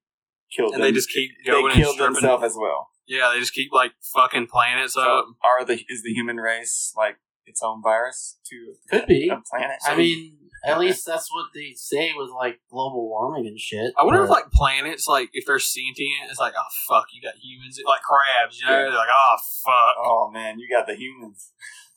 killed 0.51 0.73
them? 0.75 0.81
And 0.81 0.83
them? 0.83 0.91
they 0.91 0.95
just 0.95 1.09
keep 1.09 1.31
going 1.45 1.63
they 1.65 1.73
and 1.73 1.81
killed 1.81 1.95
stripping- 1.95 2.13
themselves 2.15 2.43
as 2.43 2.55
well. 2.59 2.89
Yeah, 3.07 3.31
they 3.33 3.39
just 3.39 3.53
keep 3.53 3.71
like 3.73 3.91
fucking 4.13 4.47
planets 4.47 4.93
So 4.93 5.01
up. 5.01 5.25
are 5.43 5.65
the 5.65 5.73
is 5.89 6.03
the 6.03 6.13
human 6.13 6.37
race 6.37 6.93
like 6.95 7.17
its 7.45 7.61
own 7.63 7.81
virus 7.81 8.37
to 8.49 8.75
Could 8.89 9.07
be. 9.07 9.27
a 9.27 9.41
planet? 9.49 9.77
I 9.83 9.95
mean, 9.97 10.37
at 10.63 10.79
least 10.79 11.05
that's 11.07 11.27
what 11.33 11.47
they 11.55 11.73
say 11.75 12.13
with 12.15 12.29
like 12.29 12.61
global 12.69 13.09
warming 13.09 13.47
and 13.47 13.59
shit. 13.59 13.91
I 13.97 14.03
wonder 14.03 14.23
if 14.23 14.29
like 14.29 14.51
planets, 14.53 15.07
like 15.07 15.29
if 15.33 15.45
they're 15.45 15.59
sentient, 15.59 16.29
it's 16.29 16.39
like, 16.39 16.53
oh 16.55 16.69
fuck, 16.87 17.07
you 17.11 17.21
got 17.21 17.33
humans, 17.41 17.81
like 17.85 18.01
crabs, 18.01 18.59
you 18.61 18.67
know? 18.69 18.71
Yeah. 18.77 18.81
They're 18.83 18.93
like, 18.93 19.09
oh 19.11 19.35
fuck, 19.65 19.95
oh 20.05 20.29
man, 20.31 20.59
you 20.59 20.69
got 20.69 20.85
the 20.87 20.95
humans. 20.95 21.51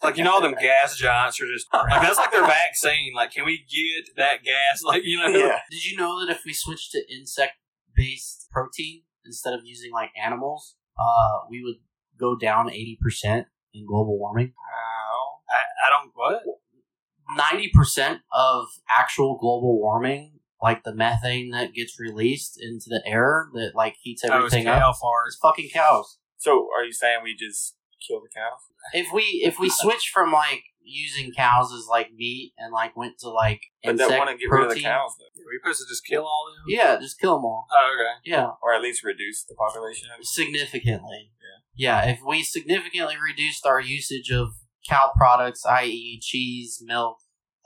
Like 0.04 0.16
you 0.16 0.24
know, 0.24 0.34
all 0.34 0.40
them 0.40 0.54
gas 0.60 0.96
giants 0.96 1.40
are 1.40 1.46
just 1.46 1.66
like 1.72 2.02
that's 2.02 2.18
like 2.18 2.30
their 2.30 2.46
vaccine. 2.46 3.12
Like, 3.14 3.32
can 3.32 3.44
we 3.44 3.58
get 3.68 4.14
that 4.16 4.42
gas? 4.44 4.82
Like, 4.84 5.02
you 5.04 5.18
know, 5.18 5.26
yeah. 5.28 5.60
Did 5.70 5.84
you 5.84 5.96
know 5.96 6.24
that 6.24 6.30
if 6.32 6.42
we 6.44 6.52
switched 6.52 6.92
to 6.92 7.02
insect 7.12 7.52
based 7.94 8.48
protein 8.52 9.02
instead 9.24 9.54
of 9.54 9.60
using 9.64 9.92
like 9.92 10.10
animals, 10.22 10.76
uh, 10.98 11.46
we 11.50 11.62
would 11.62 11.76
go 12.18 12.36
down 12.36 12.70
eighty 12.70 12.98
percent 13.00 13.46
in 13.72 13.86
global 13.86 14.18
warming? 14.18 14.52
Wow. 14.56 15.38
I, 15.50 15.86
I 15.86 15.90
don't 15.90 16.10
what. 16.14 16.42
Ninety 17.36 17.70
percent 17.72 18.20
of 18.32 18.66
actual 18.90 19.38
global 19.40 19.80
warming, 19.80 20.40
like 20.62 20.84
the 20.84 20.94
methane 20.94 21.50
that 21.52 21.72
gets 21.72 21.98
released 21.98 22.60
into 22.60 22.86
the 22.88 23.02
air 23.06 23.48
that 23.54 23.72
like 23.74 23.96
heats 24.02 24.22
Oh, 24.24 24.28
it's 24.28 24.34
everything 24.34 24.66
up, 24.66 24.78
cow 24.78 24.90
is 24.90 24.96
farts. 25.02 25.38
fucking 25.40 25.70
cows. 25.72 26.18
So 26.36 26.68
are 26.76 26.84
you 26.84 26.92
saying 26.92 27.20
we 27.24 27.34
just 27.34 27.76
kill 28.06 28.20
the 28.20 28.28
cows? 28.34 28.60
If 28.92 29.12
we 29.12 29.22
if 29.44 29.58
we 29.58 29.68
switch 29.70 30.10
from 30.12 30.32
like 30.32 30.62
using 30.86 31.32
cows 31.32 31.72
as 31.72 31.86
like 31.88 32.12
meat 32.12 32.52
and 32.58 32.72
like 32.72 32.94
went 32.96 33.18
to 33.20 33.30
like 33.30 33.60
But 33.82 33.96
they 33.96 34.04
insect 34.04 34.18
want 34.18 34.30
to 34.30 34.36
get 34.36 34.48
protein, 34.50 34.68
rid 34.68 34.70
of 34.72 34.76
the 34.76 34.82
cows 34.82 35.10
though. 35.18 35.42
Are 35.42 35.46
we 35.50 35.58
supposed 35.62 35.80
to 35.80 35.86
just 35.90 36.04
kill 36.06 36.22
all 36.24 36.46
of 36.48 36.54
them? 36.56 36.64
yeah, 36.68 36.96
just 37.00 37.18
kill 37.18 37.36
them 37.36 37.44
all. 37.44 37.66
Oh, 37.72 37.94
okay. 37.96 38.30
Yeah, 38.30 38.50
Or 38.62 38.74
at 38.74 38.82
least 38.82 39.02
reduce 39.02 39.44
the 39.44 39.54
population 39.54 40.08
of 40.18 40.24
significantly. 40.26 41.30
Yeah. 41.76 42.04
if 42.08 42.20
we 42.26 42.42
significantly 42.42 43.16
reduced 43.16 43.66
our 43.66 43.80
usage 43.80 44.30
of 44.30 44.54
cow 44.88 45.10
products, 45.16 45.64
i.e., 45.66 46.20
cheese, 46.22 46.80
milk, 46.84 47.16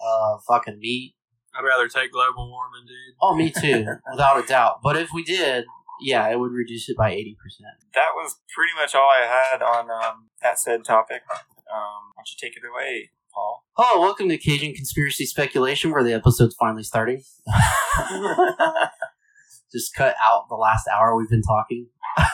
uh, 0.01 0.39
fucking 0.47 0.79
meat. 0.79 1.15
I'd 1.55 1.63
rather 1.65 1.89
take 1.89 2.13
global 2.13 2.49
warming, 2.51 2.87
dude. 2.87 3.17
Oh, 3.21 3.35
me 3.35 3.51
too, 3.51 3.85
without 4.13 4.43
a 4.43 4.47
doubt. 4.47 4.79
But 4.83 4.97
if 4.97 5.11
we 5.13 5.25
did, 5.25 5.65
yeah, 6.01 6.29
it 6.29 6.39
would 6.39 6.53
reduce 6.53 6.89
it 6.89 6.97
by 6.97 7.11
eighty 7.13 7.37
percent. 7.43 7.75
that 7.95 8.11
was 8.15 8.37
pretty 8.55 8.73
much 8.81 8.95
all 8.95 9.09
I 9.09 9.27
had 9.27 9.63
on 9.63 9.91
um, 9.91 10.29
that 10.43 10.59
said 10.59 10.85
topic. 10.85 11.23
Um, 11.31 12.13
why 12.15 12.23
don't 12.23 12.31
you 12.31 12.37
take 12.41 12.57
it 12.57 12.63
away, 12.69 13.11
Paul? 13.35 13.65
Oh, 13.77 14.01
welcome 14.01 14.29
to 14.31 14.39
Cajun 14.39 14.75
Conspiracy 14.75 15.27
Speculation, 15.27 15.91
where 15.91 16.03
the 16.03 16.15
episode's 16.15 16.57
finally 16.59 16.83
starting. 16.83 17.23
Just 19.73 19.95
cut 19.95 20.15
out 20.25 20.49
the 20.49 20.55
last 20.57 20.89
hour 20.89 21.15
we've 21.17 21.29
been 21.29 21.43
talking. 21.43 21.89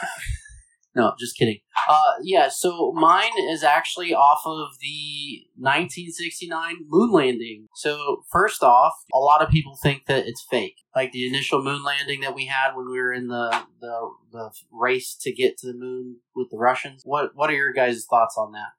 no, 0.97 1.13
just 1.19 1.37
kidding. 1.37 1.59
Uh, 1.89 2.13
yeah, 2.23 2.49
so 2.49 2.93
mine 2.93 3.33
is 3.51 3.65
actually 3.65 4.15
off 4.15 4.43
of 4.47 4.79
the 4.81 5.43
1969 5.57 6.77
moon 6.89 7.11
landing. 7.11 7.67
So, 7.75 8.23
first 8.31 8.63
off, 8.63 8.93
a 9.13 9.19
lot 9.19 9.43
of 9.43 9.49
people 9.49 9.77
think 9.83 10.07
that 10.07 10.27
it's 10.27 10.45
fake. 10.49 10.77
Like 10.95 11.11
the 11.11 11.27
initial 11.27 11.63
moon 11.63 11.83
landing 11.83 12.21
that 12.21 12.35
we 12.35 12.47
had 12.47 12.75
when 12.77 12.89
we 12.89 12.99
were 12.99 13.13
in 13.13 13.27
the, 13.27 13.65
the, 13.81 14.11
the 14.31 14.51
race 14.71 15.17
to 15.23 15.33
get 15.33 15.59
to 15.59 15.67
the 15.67 15.75
moon 15.75 16.19
with 16.37 16.49
the 16.51 16.59
Russians. 16.59 17.03
What, 17.05 17.33
what 17.35 17.51
are 17.51 17.55
your 17.55 17.73
guys' 17.73 18.07
thoughts 18.09 18.37
on 18.39 18.53
that? 18.53 18.71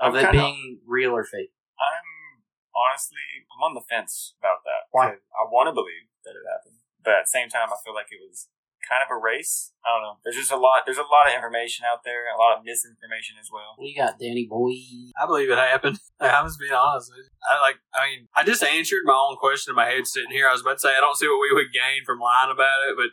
Of 0.00 0.14
I'm 0.14 0.24
it 0.24 0.32
being 0.32 0.80
real 0.86 1.10
or 1.10 1.24
fake? 1.24 1.52
I'm 1.78 2.40
honestly, 2.74 3.44
I'm 3.52 3.62
on 3.62 3.74
the 3.74 3.84
fence 3.90 4.34
about 4.40 4.64
that. 4.64 4.88
Why? 4.92 5.08
I 5.08 5.44
want 5.52 5.68
to 5.68 5.74
believe 5.74 6.08
that 6.24 6.32
it 6.32 6.44
happened, 6.48 6.80
but 7.04 7.20
at 7.20 7.24
the 7.28 7.36
same 7.36 7.48
time, 7.50 7.68
I 7.68 7.76
feel 7.84 7.94
like 7.94 8.08
it 8.10 8.20
was 8.24 8.48
kind 8.84 9.04
of 9.04 9.10
a 9.12 9.18
race. 9.18 9.72
I 9.84 9.94
don't 9.94 10.02
know. 10.02 10.16
There's 10.24 10.36
just 10.36 10.52
a 10.52 10.60
lot. 10.60 10.84
There's 10.84 11.00
a 11.00 11.06
lot 11.06 11.28
of 11.28 11.34
information 11.34 11.84
out 11.84 12.04
there, 12.04 12.28
a 12.28 12.38
lot 12.38 12.58
of 12.58 12.64
misinformation 12.64 13.36
as 13.40 13.48
well. 13.52 13.76
What 13.76 13.84
do 13.84 13.90
you 13.90 13.96
got, 13.96 14.18
Danny 14.18 14.46
boy? 14.48 14.76
I 15.16 15.26
believe 15.26 15.50
it 15.50 15.58
happened. 15.58 15.98
I'm 16.20 16.46
just 16.46 16.60
being 16.60 16.72
honest. 16.72 17.12
I 17.44 17.60
like. 17.60 17.80
I 17.94 18.08
mean, 18.08 18.28
I 18.36 18.44
just 18.44 18.62
answered 18.62 19.04
my 19.04 19.16
own 19.16 19.36
question 19.36 19.72
in 19.72 19.76
my 19.76 19.88
head 19.88 20.06
sitting 20.06 20.32
here. 20.32 20.48
I 20.48 20.52
was 20.52 20.62
about 20.62 20.80
to 20.80 20.84
say 20.84 20.96
I 20.96 21.00
don't 21.00 21.16
see 21.16 21.28
what 21.28 21.40
we 21.40 21.54
would 21.54 21.72
gain 21.72 22.04
from 22.04 22.20
lying 22.20 22.52
about 22.52 22.88
it, 22.88 22.96
but 22.96 23.12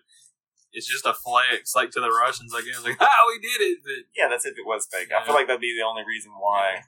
it's 0.73 0.87
just 0.87 1.07
a 1.07 1.15
flex, 1.15 1.73
like 1.75 1.91
to 1.95 2.01
the 2.03 2.11
Russians. 2.11 2.53
I 2.53 2.61
guess, 2.61 2.83
like, 2.83 2.97
ah, 3.03 3.21
we 3.27 3.39
did 3.39 3.59
it. 3.63 3.77
But 3.83 4.07
Yeah, 4.13 4.27
that's 4.27 4.45
if 4.45 4.57
it 4.57 4.67
was 4.67 4.87
fake. 4.91 5.09
I 5.11 5.23
feel 5.23 5.35
like 5.35 5.47
that'd 5.47 5.63
be 5.63 5.73
the 5.73 5.87
only 5.87 6.03
reason 6.05 6.31
why 6.35 6.85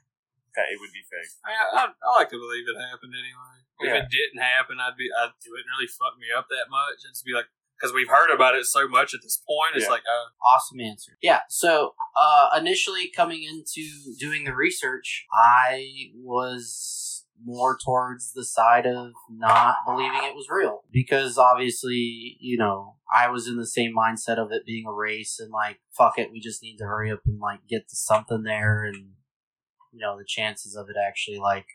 that 0.54 0.66
it 0.70 0.78
would 0.82 0.92
be 0.92 1.04
fake. 1.06 1.30
I, 1.46 1.54
I, 1.54 1.82
I 1.94 2.08
like 2.18 2.30
to 2.30 2.40
believe 2.40 2.66
it 2.66 2.78
happened 2.78 3.14
anyway. 3.14 3.56
If 3.80 3.88
it 3.96 4.12
didn't 4.12 4.44
happen, 4.44 4.76
I'd 4.76 4.98
be. 4.98 5.08
I'd, 5.08 5.32
it 5.32 5.48
wouldn't 5.48 5.72
really 5.72 5.88
fuck 5.88 6.20
me 6.20 6.28
up 6.28 6.52
that 6.52 6.68
much. 6.68 7.00
It'd 7.00 7.16
just 7.16 7.24
be 7.24 7.32
like 7.32 7.48
because 7.80 7.94
we've 7.94 8.08
heard 8.08 8.30
about 8.34 8.54
it 8.54 8.66
so 8.66 8.86
much 8.86 9.14
at 9.14 9.20
this 9.22 9.42
point. 9.48 9.76
It's 9.76 9.86
Yeah. 9.86 9.90
like, 9.92 10.02
oh, 10.08 10.26
Awesome 10.44 10.80
answer. 10.80 11.16
Yeah. 11.22 11.40
So, 11.48 11.94
uh, 12.16 12.50
initially 12.58 13.08
coming 13.08 13.42
into 13.42 13.88
doing 14.18 14.44
the 14.44 14.54
research, 14.54 15.26
I 15.32 16.10
was 16.14 17.26
more 17.42 17.78
towards 17.82 18.32
the 18.32 18.44
side 18.44 18.86
of 18.86 19.12
not 19.30 19.76
believing 19.86 20.24
it 20.24 20.34
was 20.34 20.48
real 20.50 20.82
because 20.90 21.38
obviously, 21.38 22.36
you 22.38 22.58
know, 22.58 22.96
I 23.14 23.30
was 23.30 23.48
in 23.48 23.56
the 23.56 23.66
same 23.66 23.94
mindset 23.96 24.36
of 24.38 24.52
it 24.52 24.66
being 24.66 24.84
a 24.86 24.92
race 24.92 25.38
and 25.40 25.50
like, 25.50 25.80
fuck 25.90 26.18
it, 26.18 26.30
we 26.30 26.38
just 26.40 26.62
need 26.62 26.76
to 26.78 26.84
hurry 26.84 27.10
up 27.10 27.20
and 27.24 27.40
like 27.40 27.60
get 27.66 27.88
to 27.88 27.96
something 27.96 28.42
there 28.42 28.84
and, 28.84 29.12
you 29.92 30.00
know, 30.00 30.18
the 30.18 30.24
chances 30.26 30.76
of 30.76 30.88
it 30.90 30.96
actually 31.02 31.38
like 31.38 31.66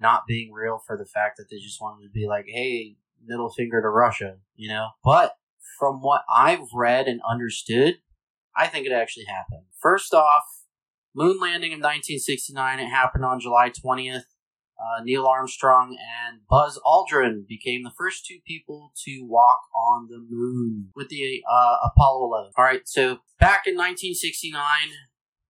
not 0.00 0.26
being 0.26 0.52
real 0.52 0.82
for 0.84 0.96
the 0.96 1.06
fact 1.06 1.36
that 1.36 1.48
they 1.50 1.58
just 1.58 1.80
wanted 1.80 2.02
to 2.04 2.10
be 2.10 2.26
like, 2.26 2.46
hey, 2.48 2.96
middle 3.26 3.50
finger 3.50 3.80
to 3.80 3.88
Russia, 3.88 4.36
you 4.54 4.68
know? 4.68 4.88
But 5.04 5.34
from 5.78 6.00
what 6.00 6.22
I've 6.34 6.68
read 6.74 7.06
and 7.06 7.20
understood, 7.28 7.96
I 8.56 8.66
think 8.66 8.86
it 8.86 8.92
actually 8.92 9.26
happened. 9.26 9.64
First 9.80 10.14
off, 10.14 10.44
moon 11.14 11.38
landing 11.40 11.72
in 11.72 11.78
1969, 11.78 12.80
it 12.80 12.86
happened 12.86 13.24
on 13.24 13.40
July 13.40 13.70
20th. 13.70 14.24
Uh, 14.78 15.02
Neil 15.02 15.26
Armstrong 15.26 15.96
and 15.98 16.40
Buzz 16.50 16.78
Aldrin 16.84 17.46
became 17.48 17.82
the 17.82 17.92
first 17.96 18.26
two 18.26 18.38
people 18.46 18.92
to 19.06 19.26
walk 19.26 19.60
on 19.74 20.08
the 20.10 20.18
moon 20.18 20.90
with 20.94 21.08
the 21.08 21.42
uh, 21.50 21.76
Apollo 21.82 22.26
11. 22.26 22.52
All 22.58 22.64
right, 22.64 22.82
so 22.84 23.20
back 23.40 23.66
in 23.66 23.74
1969, 23.74 24.62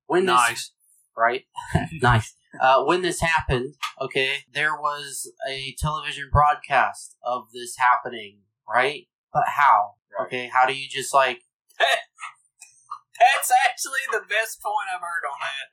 when 0.07 0.27
this 0.27 0.35
nice. 0.35 0.71
Right? 1.17 1.45
nice. 2.03 2.35
Uh, 2.61 2.85
when 2.85 3.03
this 3.03 3.21
happened, 3.21 3.75
okay, 4.01 4.45
there 4.53 4.75
was 4.77 5.31
a 5.49 5.75
television 5.79 6.29
broadcast 6.33 7.17
of 7.23 7.45
this 7.53 7.77
happening, 7.77 8.39
right? 8.69 9.09
But 9.33 9.45
how? 9.47 9.95
Right. 10.19 10.27
Okay, 10.27 10.51
how 10.53 10.67
do 10.67 10.73
you 10.73 10.89
just 10.89 11.13
like 11.13 11.43
That's 13.17 13.53
actually 13.69 14.05
the 14.13 14.25
best 14.29 14.61
point 14.61 14.93
I've 14.93 15.05
heard 15.05 15.25
on 15.25 15.41
that. 15.41 15.67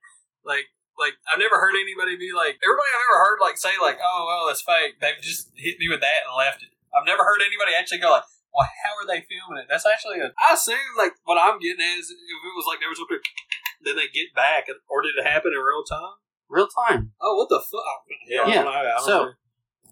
Like, 0.43 0.71
like 0.95 1.15
I've 1.27 1.39
never 1.39 1.59
heard 1.59 1.75
anybody 1.75 2.15
be 2.15 2.31
like 2.31 2.59
everybody 2.59 2.89
I've 2.93 3.07
ever 3.11 3.19
heard 3.23 3.39
like 3.41 3.57
say 3.57 3.75
like, 3.79 3.99
oh 3.99 4.27
well, 4.27 4.47
that's 4.47 4.63
fake. 4.63 4.99
They've 4.99 5.19
just 5.23 5.51
hit 5.55 5.79
me 5.79 5.89
with 5.89 6.03
that 6.03 6.27
and 6.27 6.35
left 6.37 6.63
it. 6.63 6.71
I've 6.93 7.07
never 7.07 7.25
heard 7.25 7.41
anybody 7.41 7.73
actually 7.73 8.03
go 8.03 8.13
like, 8.13 8.29
well, 8.53 8.69
how 8.85 8.93
are 9.01 9.07
they 9.09 9.25
filming 9.25 9.65
it? 9.65 9.67
That's 9.67 9.87
actually 9.89 10.21
a. 10.21 10.29
I 10.37 10.53
assume 10.53 10.93
like 10.93 11.17
what 11.25 11.41
I'm 11.41 11.57
getting 11.57 11.81
at 11.81 11.97
is 11.97 12.13
if 12.13 12.19
it 12.19 12.55
was 12.55 12.69
like 12.69 12.77
they 12.77 12.85
were 12.85 12.93
supposed 12.93 13.17
to, 13.17 13.31
then 13.83 13.95
they 13.95 14.07
get 14.13 14.33
back, 14.35 14.67
or 14.89 15.01
did 15.01 15.15
it 15.17 15.25
happen 15.25 15.51
in 15.53 15.59
real 15.59 15.83
time? 15.83 16.15
real 16.49 16.67
time? 16.67 17.11
Oh, 17.21 17.35
what 17.37 17.49
the 17.49 17.59
fuck? 17.59 18.05
Yeah. 18.27 18.47
Yeah, 18.47 18.61
I 18.61 18.63
don't. 18.63 18.75
I 18.75 18.83
don't 18.83 19.05
so- 19.05 19.25
know. 19.25 19.31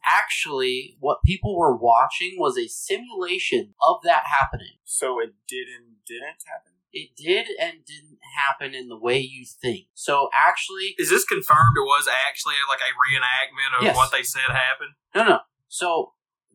actually 0.06 0.96
what 1.00 1.20
people 1.26 1.58
were 1.58 1.76
watching 1.76 2.36
was 2.38 2.58
a 2.58 2.68
simulation 2.68 3.74
of 3.82 3.98
that 4.04 4.24
happening. 4.26 4.78
So 4.84 5.20
it 5.20 5.34
didn't 5.48 5.98
didn't 6.06 6.44
happen. 6.48 6.74
It 6.94 7.12
did 7.16 7.48
and 7.60 7.86
didn't 7.86 8.20
happen 8.38 8.74
in 8.76 8.90
the 8.90 8.98
way 9.00 9.20
you 9.20 9.46
think. 9.46 9.88
So 9.94 10.30
actually, 10.34 10.96
Is 10.98 11.10
this 11.10 11.24
confirmed? 11.26 11.76
It 11.78 11.82
was 11.86 12.08
actually 12.28 12.56
like 12.70 12.80
a 12.80 12.92
reenactment 12.94 13.78
of 13.80 13.84
Yes. 13.86 13.96
what 13.96 14.12
they 14.12 14.24
said 14.24 14.42
happened. 14.50 14.92
no, 15.16 15.24
no. 15.24 15.40
So 15.70 16.14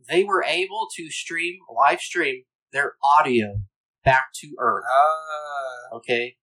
they 0.08 0.24
were 0.24 0.44
able 0.44 0.88
to 0.96 1.10
stream, 1.10 1.58
live 1.74 2.00
stream 2.00 2.44
their 2.72 2.96
audio 3.18 3.60
back 4.04 4.26
to 4.40 4.54
Earth. 4.58 4.84
Uh, 4.84 5.96
Okay. 5.96 6.36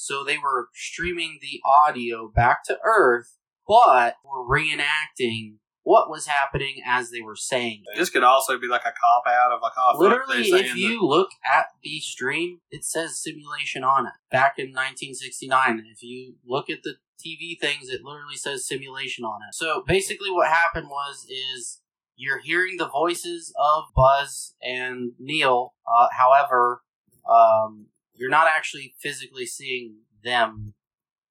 So 0.00 0.24
they 0.24 0.38
were 0.38 0.68
streaming 0.74 1.38
the 1.42 1.60
audio 1.64 2.30
back 2.34 2.64
to 2.64 2.78
Earth, 2.82 3.36
but 3.68 4.16
were 4.24 4.48
reenacting 4.48 5.56
what 5.82 6.08
was 6.08 6.26
happening 6.26 6.82
as 6.86 7.10
they 7.10 7.20
were 7.20 7.36
saying 7.36 7.82
it. 7.84 7.98
this 7.98 8.08
could 8.08 8.22
also 8.24 8.58
be 8.58 8.66
like 8.66 8.82
a 8.86 8.92
cop 8.92 9.24
out 9.26 9.52
of 9.52 9.60
like, 9.62 9.72
oh, 9.76 9.92
fuck, 9.92 10.00
Literally, 10.00 10.48
if 10.48 10.68
that- 10.68 10.76
you 10.76 11.06
look 11.06 11.28
at 11.44 11.66
the 11.82 12.00
stream, 12.00 12.60
it 12.70 12.84
says 12.84 13.22
simulation 13.22 13.84
on 13.84 14.06
it. 14.06 14.12
Back 14.30 14.54
in 14.58 14.72
1969, 14.72 15.84
if 15.92 16.02
you 16.02 16.36
look 16.46 16.70
at 16.70 16.82
the 16.82 16.94
TV 17.18 17.58
things, 17.60 17.90
it 17.90 18.02
literally 18.02 18.36
says 18.36 18.66
simulation 18.66 19.24
on 19.24 19.40
it. 19.42 19.54
So 19.54 19.84
basically, 19.86 20.30
what 20.30 20.48
happened 20.48 20.88
was 20.88 21.26
is 21.28 21.82
you're 22.16 22.40
hearing 22.40 22.76
the 22.78 22.88
voices 22.88 23.52
of 23.58 23.84
Buzz 23.94 24.54
and 24.62 25.12
Neil. 25.18 25.74
Uh, 25.86 26.08
however, 26.12 26.82
um, 27.28 27.86
you're 28.20 28.28
not 28.28 28.46
actually 28.46 28.92
physically 29.00 29.46
seeing 29.46 30.04
them 30.22 30.74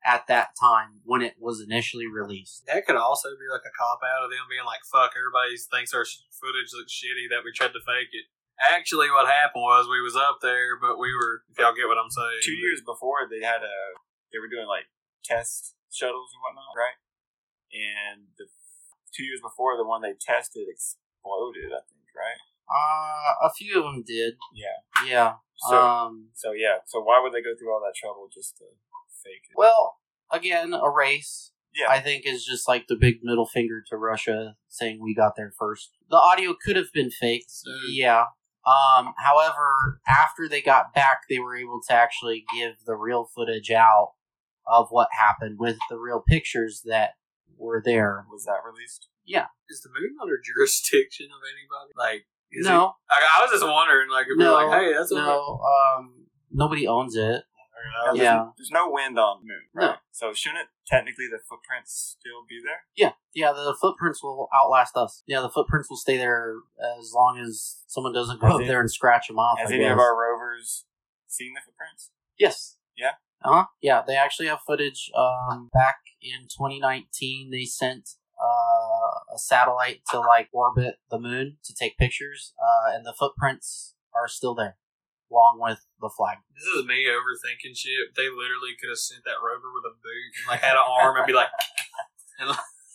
at 0.01 0.25
that 0.25 0.57
time 0.57 1.05
when 1.05 1.21
it 1.21 1.37
was 1.37 1.61
initially 1.61 2.07
released. 2.09 2.65
That 2.65 2.87
could 2.89 2.97
also 2.97 3.29
be 3.37 3.45
like 3.45 3.61
a 3.61 3.77
cop 3.77 4.01
out 4.01 4.25
of 4.25 4.33
them 4.33 4.49
being 4.49 4.65
like, 4.65 4.81
"Fuck, 4.89 5.13
everybody 5.13 5.53
thinks 5.69 5.93
our 5.93 6.03
footage 6.33 6.73
looks 6.73 6.89
shitty 6.89 7.29
that 7.29 7.45
we 7.45 7.53
tried 7.53 7.77
to 7.77 7.83
fake 7.85 8.09
it." 8.11 8.25
Actually, 8.57 9.13
what 9.13 9.29
happened 9.29 9.61
was 9.61 9.87
we 9.87 10.01
was 10.01 10.17
up 10.17 10.41
there, 10.41 10.75
but 10.81 10.97
we 10.97 11.13
were. 11.13 11.45
If 11.53 11.61
y'all 11.61 11.77
get 11.77 11.87
what 11.87 12.01
I'm 12.01 12.09
saying, 12.09 12.41
Two 12.41 12.57
years 12.57 12.81
before, 12.81 13.29
they 13.29 13.45
had 13.45 13.61
a 13.61 13.77
they 14.33 14.39
were 14.41 14.49
doing 14.49 14.67
like 14.67 14.89
test 15.23 15.75
shuttles 15.93 16.33
and 16.33 16.41
whatnot, 16.41 16.73
right? 16.73 16.97
And 17.69 18.33
the 18.41 18.49
two 19.13 19.23
years 19.23 19.45
before, 19.45 19.77
the 19.77 19.85
one 19.85 20.01
they 20.01 20.17
tested 20.17 20.65
exploded. 20.65 21.69
I 21.69 21.85
think, 21.85 22.09
right? 22.17 22.41
Uh, 22.65 23.47
a 23.47 23.51
few 23.53 23.77
of 23.77 23.85
them 23.85 24.03
did. 24.05 24.35
Yeah. 24.53 24.79
Yeah. 25.05 25.33
So 25.67 25.77
um, 25.77 26.29
so 26.33 26.51
yeah. 26.53 26.77
So 26.85 27.01
why 27.01 27.19
would 27.21 27.33
they 27.33 27.41
go 27.41 27.53
through 27.57 27.73
all 27.73 27.81
that 27.81 27.95
trouble 27.95 28.29
just 28.33 28.57
to 28.57 28.65
fake 29.23 29.43
it? 29.49 29.55
Well, 29.55 29.97
again, 30.31 30.73
a 30.73 30.89
race. 30.89 31.51
Yeah. 31.75 31.89
I 31.89 31.99
think 31.99 32.25
is 32.25 32.45
just 32.45 32.67
like 32.67 32.87
the 32.87 32.95
big 32.95 33.19
middle 33.21 33.45
finger 33.45 33.83
to 33.89 33.97
Russia 33.97 34.55
saying 34.69 34.99
we 35.01 35.13
got 35.13 35.35
there 35.35 35.53
first. 35.57 35.91
The 36.09 36.17
audio 36.17 36.55
could 36.65 36.75
have 36.75 36.91
been 36.93 37.11
faked. 37.11 37.51
Mm. 37.67 37.89
Yeah. 37.89 38.23
Um, 38.65 39.13
however, 39.17 40.01
after 40.07 40.49
they 40.49 40.61
got 40.61 40.93
back, 40.93 41.21
they 41.29 41.39
were 41.39 41.55
able 41.55 41.79
to 41.87 41.93
actually 41.93 42.43
give 42.55 42.73
the 42.85 42.95
real 42.95 43.29
footage 43.35 43.71
out 43.71 44.13
of 44.67 44.87
what 44.89 45.09
happened 45.11 45.57
with 45.59 45.77
the 45.89 45.97
real 45.97 46.23
pictures 46.27 46.81
that 46.85 47.11
were 47.57 47.81
there. 47.83 48.25
Was 48.31 48.45
that 48.45 48.59
released? 48.65 49.07
Yeah. 49.25 49.45
Is 49.69 49.81
the 49.81 49.89
moon 49.89 50.15
under 50.21 50.39
jurisdiction 50.43 51.27
of 51.27 51.41
anybody? 51.45 51.93
Like, 51.95 52.25
is 52.51 52.65
it- 52.65 52.69
no, 52.69 52.95
Like, 53.09 53.23
I 53.23 53.41
was 53.41 53.51
just 53.51 53.65
wondering, 53.65 54.09
like, 54.09 54.27
if 54.29 54.37
no, 54.37 54.53
we're 54.53 54.67
like, 54.69 54.81
hey, 54.81 54.93
that's 54.93 55.11
what 55.11 55.21
no. 55.21 55.59
Um, 55.61 56.25
nobody 56.51 56.87
owns 56.87 57.15
it. 57.15 57.43
There's- 58.03 58.17
Yeah. 58.17 58.49
There's 58.57 58.71
no 58.71 58.89
wind 58.89 59.17
on 59.17 59.39
the 59.41 59.47
moon, 59.47 59.63
No. 59.73 59.87
right? 59.87 59.97
So 60.11 60.33
shouldn't 60.33 60.67
technically 60.85 61.27
the 61.31 61.39
footprints 61.49 62.17
still 62.19 62.43
be 62.47 62.59
there? 62.61 62.83
Yeah, 62.95 63.13
yeah. 63.33 63.53
The 63.53 63.73
footprints 63.79 64.21
will 64.21 64.49
outlast 64.53 64.97
us. 64.97 65.23
Yeah, 65.27 65.39
the 65.39 65.49
footprints 65.49 65.89
will 65.89 65.95
stay 65.97 66.17
there 66.17 66.55
as 66.99 67.13
long 67.13 67.39
as 67.39 67.83
someone 67.87 68.11
doesn't 68.11 68.41
go 68.41 68.47
Has 68.47 68.55
up 68.55 68.61
it- 68.63 68.67
there 68.67 68.81
and 68.81 68.91
scratch 68.91 69.27
them 69.29 69.39
off. 69.39 69.59
Has 69.59 69.71
I 69.71 69.75
any 69.75 69.85
of 69.85 69.97
our 69.97 70.13
rovers 70.19 70.85
seen 71.27 71.53
the 71.53 71.61
footprints? 71.61 72.11
Yes. 72.37 72.77
Yeah? 72.97 73.13
Uh 73.45 73.53
huh. 73.53 73.65
Yeah, 73.81 74.01
they 74.05 74.17
actually 74.17 74.47
have 74.47 74.59
footage. 74.67 75.09
Um, 75.15 75.69
back 75.71 75.99
in 76.21 76.47
2019, 76.49 77.49
they 77.51 77.63
sent 77.63 78.09
uh, 78.41 78.45
a 78.45 79.08
satellite 79.39 80.01
to 80.11 80.19
like 80.19 80.49
orbit 80.53 80.95
the 81.09 81.19
moon 81.19 81.57
to 81.65 81.73
take 81.73 81.97
pictures, 81.97 82.53
uh, 82.61 82.93
and 82.95 83.05
the 83.05 83.13
footprints 83.17 83.95
are 84.13 84.27
still 84.27 84.53
there, 84.55 84.77
along 85.31 85.59
with 85.61 85.79
the 86.01 86.09
flag. 86.15 86.37
This 86.55 86.65
is 86.77 86.85
me 86.85 87.05
overthinking 87.07 87.75
shit. 87.75 88.13
They 88.15 88.27
literally 88.29 88.75
could 88.79 88.89
have 88.89 88.99
sent 88.99 89.23
that 89.25 89.39
rover 89.43 89.71
with 89.73 89.85
a 89.87 89.95
boot 89.95 90.29
and 90.43 90.45
like 90.49 90.61
had 90.61 90.75
an 90.75 90.83
arm 90.85 91.17
and 91.17 91.25
be 91.25 91.33
like, 91.33 91.49
and 92.39 92.49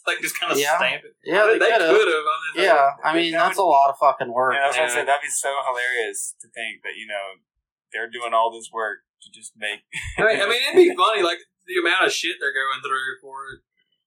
like 0.06 0.20
just 0.20 0.38
kind 0.38 0.52
of 0.52 0.58
Yeah. 0.58 0.76
stamp 0.76 1.04
it. 1.04 1.16
Yeah, 1.24 1.46
they 1.46 1.58
they 1.58 1.70
could've. 1.72 1.88
I 2.28 2.36
mean, 2.56 2.64
Yeah, 2.64 2.90
I 3.02 3.14
mean 3.14 3.32
That 3.32 3.48
that's 3.48 3.58
a 3.58 3.64
lot 3.64 3.88
of 3.90 3.96
fucking 3.98 4.32
work. 4.32 4.54
Yeah, 4.54 4.64
I 4.64 4.66
was 4.68 4.76
gonna 4.76 4.90
say 4.90 5.04
that'd 5.04 5.22
be 5.24 5.32
so 5.32 5.48
hilarious 5.66 6.36
to 6.42 6.48
think 6.52 6.82
that 6.84 6.96
you 7.00 7.06
know 7.08 7.40
they're 7.92 8.10
doing 8.10 8.34
all 8.34 8.52
this 8.52 8.68
work 8.72 9.06
to 9.22 9.30
just 9.32 9.52
make. 9.56 9.80
I 10.18 10.26
mean, 10.26 10.40
I 10.42 10.46
mean, 10.50 10.60
it'd 10.68 10.76
be 10.76 10.92
funny, 10.98 11.22
like 11.22 11.38
the 11.64 11.80
amount 11.80 12.04
of 12.04 12.12
shit 12.12 12.36
they're 12.42 12.52
going 12.52 12.82
through 12.84 13.16
for 13.22 13.54
it. 13.54 13.60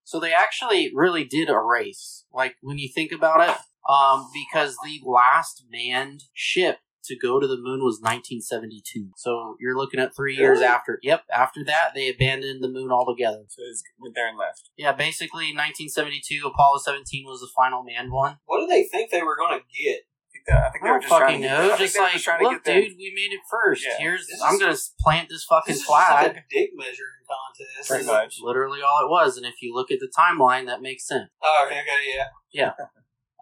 So 0.07 0.21
they 0.21 0.31
actually 0.31 0.89
really 0.95 1.25
did 1.25 1.49
erase. 1.49 2.23
Like 2.33 2.55
when 2.61 2.77
you 2.77 2.87
think 2.87 3.11
about 3.11 3.41
it, 3.41 3.57
um, 3.91 4.29
because 4.33 4.77
the 4.81 5.01
last 5.05 5.65
manned 5.69 6.23
ship 6.33 6.77
to 7.03 7.17
go 7.17 7.41
to 7.41 7.45
the 7.47 7.57
moon 7.57 7.83
was 7.83 7.99
1972. 8.01 9.09
So 9.17 9.57
you're 9.59 9.75
looking 9.75 9.99
at 9.99 10.15
three 10.15 10.37
years 10.37 10.59
Really? 10.59 10.65
after. 10.65 10.99
Yep, 11.03 11.23
after 11.33 11.61
that 11.65 11.89
they 11.93 12.07
abandoned 12.07 12.63
the 12.63 12.69
moon 12.69 12.89
altogether. 12.89 13.43
so 13.49 13.61
it 13.63 13.75
went 13.99 14.15
there 14.15 14.29
and 14.29 14.37
left. 14.37 14.69
Yeah, 14.77 14.93
basically 14.93 15.47
1972 15.51 16.47
Apollo 16.47 16.77
17 16.85 17.25
was 17.25 17.41
the 17.41 17.49
final 17.53 17.83
manned 17.83 18.13
one. 18.13 18.37
What 18.45 18.61
do 18.61 18.67
they 18.67 18.83
think 18.83 19.11
they 19.11 19.23
were 19.23 19.35
going 19.35 19.59
to 19.59 19.65
get? 19.83 20.03
I 20.49 20.51
think, 20.51 20.59
that, 20.59 20.67
I 20.67 20.69
think 20.71 20.83
I 20.83 20.87
they 20.87 20.91
were 20.91 20.99
don't 20.99 21.01
just 21.01 21.17
trying 21.17 21.21
fucking 21.27 21.41
to. 21.41 21.47
know. 21.47 21.77
Just 21.77 21.97
like, 21.97 22.11
just 22.13 22.25
trying 22.25 22.39
to 22.39 22.43
look, 22.45 22.53
get 22.53 22.63
their- 22.63 22.81
dude, 22.81 22.97
we 22.97 23.11
made 23.15 23.33
it 23.35 23.41
first. 23.49 23.85
Yeah. 23.85 23.97
Here's 23.99 24.27
This 24.27 24.41
I'm 24.41 24.53
is- 24.55 24.59
gonna 24.59 24.77
plant 25.01 25.29
this 25.29 25.43
fucking 25.45 25.73
This 25.73 25.81
is 25.81 25.87
flag. 25.87 26.27
like 26.27 26.37
a 26.37 26.43
dick 26.49 26.69
measuring 26.75 27.21
contest. 27.27 27.89
Pretty 27.89 28.05
much. 28.05 28.37
Literally 28.41 28.81
all 28.81 29.05
it 29.05 29.09
was, 29.09 29.37
and 29.37 29.45
if 29.45 29.61
you 29.61 29.73
look 29.75 29.91
at 29.91 29.99
the 29.99 30.11
timeline, 30.17 30.65
that 30.67 30.81
makes 30.81 31.05
sense. 31.07 31.29
Oh, 31.43 31.63
okay, 31.67 31.81
okay, 31.81 32.27
yeah. 32.53 32.71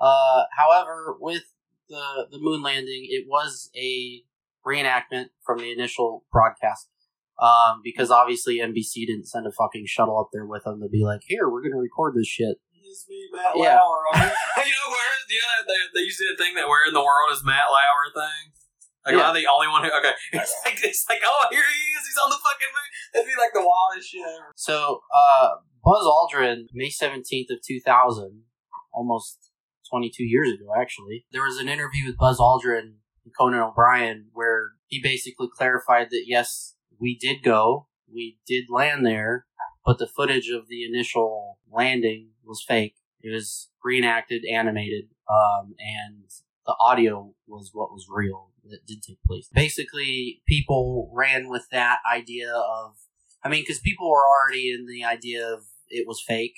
Uh, 0.01 0.43
however, 0.57 1.15
with 1.19 1.43
the 1.89 2.27
the 2.31 2.39
moon 2.39 2.61
landing, 2.63 3.07
it 3.09 3.25
was 3.27 3.69
a 3.77 4.23
reenactment 4.65 5.27
from 5.45 5.59
the 5.59 5.71
initial 5.71 6.25
broadcast. 6.31 6.89
Um, 7.37 7.81
because 7.83 8.11
obviously 8.11 8.59
NBC 8.59 9.05
didn't 9.05 9.25
send 9.27 9.45
a 9.45 9.51
fucking 9.51 9.85
shuttle 9.87 10.17
up 10.17 10.29
there 10.31 10.45
with 10.45 10.63
them 10.63 10.79
to 10.81 10.87
be 10.89 11.03
like, 11.03 11.21
"Here, 11.27 11.49
we're 11.49 11.61
gonna 11.61 11.75
record 11.81 12.15
this 12.15 12.27
shit." 12.27 12.57
It's 12.95 13.03
me, 13.11 13.27
Matt 13.27 13.59
Yeah. 13.59 13.75
Lauer. 13.75 14.07
you 14.15 14.71
know 14.71 14.87
where? 14.87 15.11
You 15.27 15.41
know 15.43 15.67
they, 15.67 15.99
they 15.99 16.03
used 16.07 16.15
to 16.23 16.31
do 16.31 16.33
a 16.33 16.37
thing 16.39 16.55
that 16.55 16.71
where 16.71 16.87
in 16.87 16.93
the 16.95 17.03
world 17.03 17.27
is 17.35 17.43
Matt 17.43 17.67
Lauer 17.67 18.07
thing. 18.15 18.55
Like, 19.03 19.13
am 19.15 19.19
Yeah. 19.19 19.31
I 19.31 19.33
the 19.35 19.47
only 19.51 19.67
one 19.67 19.83
who? 19.83 19.91
Okay, 19.91 20.15
it's 20.39 20.55
like, 20.63 20.79
it's 20.79 21.03
like, 21.09 21.19
oh, 21.27 21.43
here 21.51 21.59
he 21.59 21.81
is. 21.91 22.07
He's 22.07 22.15
on 22.23 22.29
the 22.31 22.39
fucking 22.39 22.71
moon. 22.71 22.89
That'd 23.11 23.27
be 23.27 23.35
like 23.35 23.51
the 23.51 23.67
wildest 23.67 24.07
shit 24.07 24.23
ever. 24.23 24.55
So, 24.55 25.03
uh, 25.11 25.59
Buzz 25.83 26.07
Aldrin, 26.07 26.71
May 26.71 26.89
seventeenth 26.89 27.51
of 27.51 27.59
two 27.59 27.81
thousand, 27.83 28.47
almost 28.93 29.51
twenty 29.91 30.09
two 30.09 30.23
years 30.23 30.55
ago, 30.55 30.71
actually, 30.79 31.25
there 31.35 31.43
was 31.43 31.59
an 31.59 31.67
interview 31.67 32.05
with 32.07 32.15
Buzz 32.17 32.39
Aldrin 32.39 32.95
and 33.27 33.33
Conan 33.37 33.59
O'Brien 33.59 34.31
where 34.31 34.71
he 34.87 35.01
basically 35.03 35.49
clarified 35.51 36.07
that 36.11 36.23
yes, 36.27 36.75
we 36.97 37.17
did 37.19 37.43
go, 37.43 37.87
we 38.07 38.39
did 38.47 38.65
land 38.69 39.05
there, 39.05 39.47
but 39.85 39.99
the 39.99 40.07
footage 40.07 40.47
of 40.49 40.69
the 40.69 40.85
initial 40.85 41.59
landing 41.69 42.29
was 42.45 42.63
fake. 42.67 42.95
It 43.21 43.33
was 43.33 43.69
reenacted, 43.83 44.43
animated, 44.45 45.05
um, 45.29 45.75
and 45.79 46.23
the 46.65 46.75
audio 46.79 47.33
was 47.47 47.71
what 47.73 47.91
was 47.91 48.07
real 48.09 48.51
that 48.69 48.85
did 48.85 49.01
take 49.03 49.19
place. 49.27 49.47
Basically, 49.53 50.41
people 50.47 51.11
ran 51.13 51.49
with 51.49 51.67
that 51.71 51.99
idea 52.11 52.51
of, 52.51 52.95
I 53.43 53.49
mean, 53.49 53.63
because 53.63 53.79
people 53.79 54.09
were 54.09 54.23
already 54.25 54.71
in 54.71 54.85
the 54.85 55.03
idea 55.03 55.47
of 55.47 55.65
it 55.87 56.07
was 56.07 56.23
fake, 56.25 56.55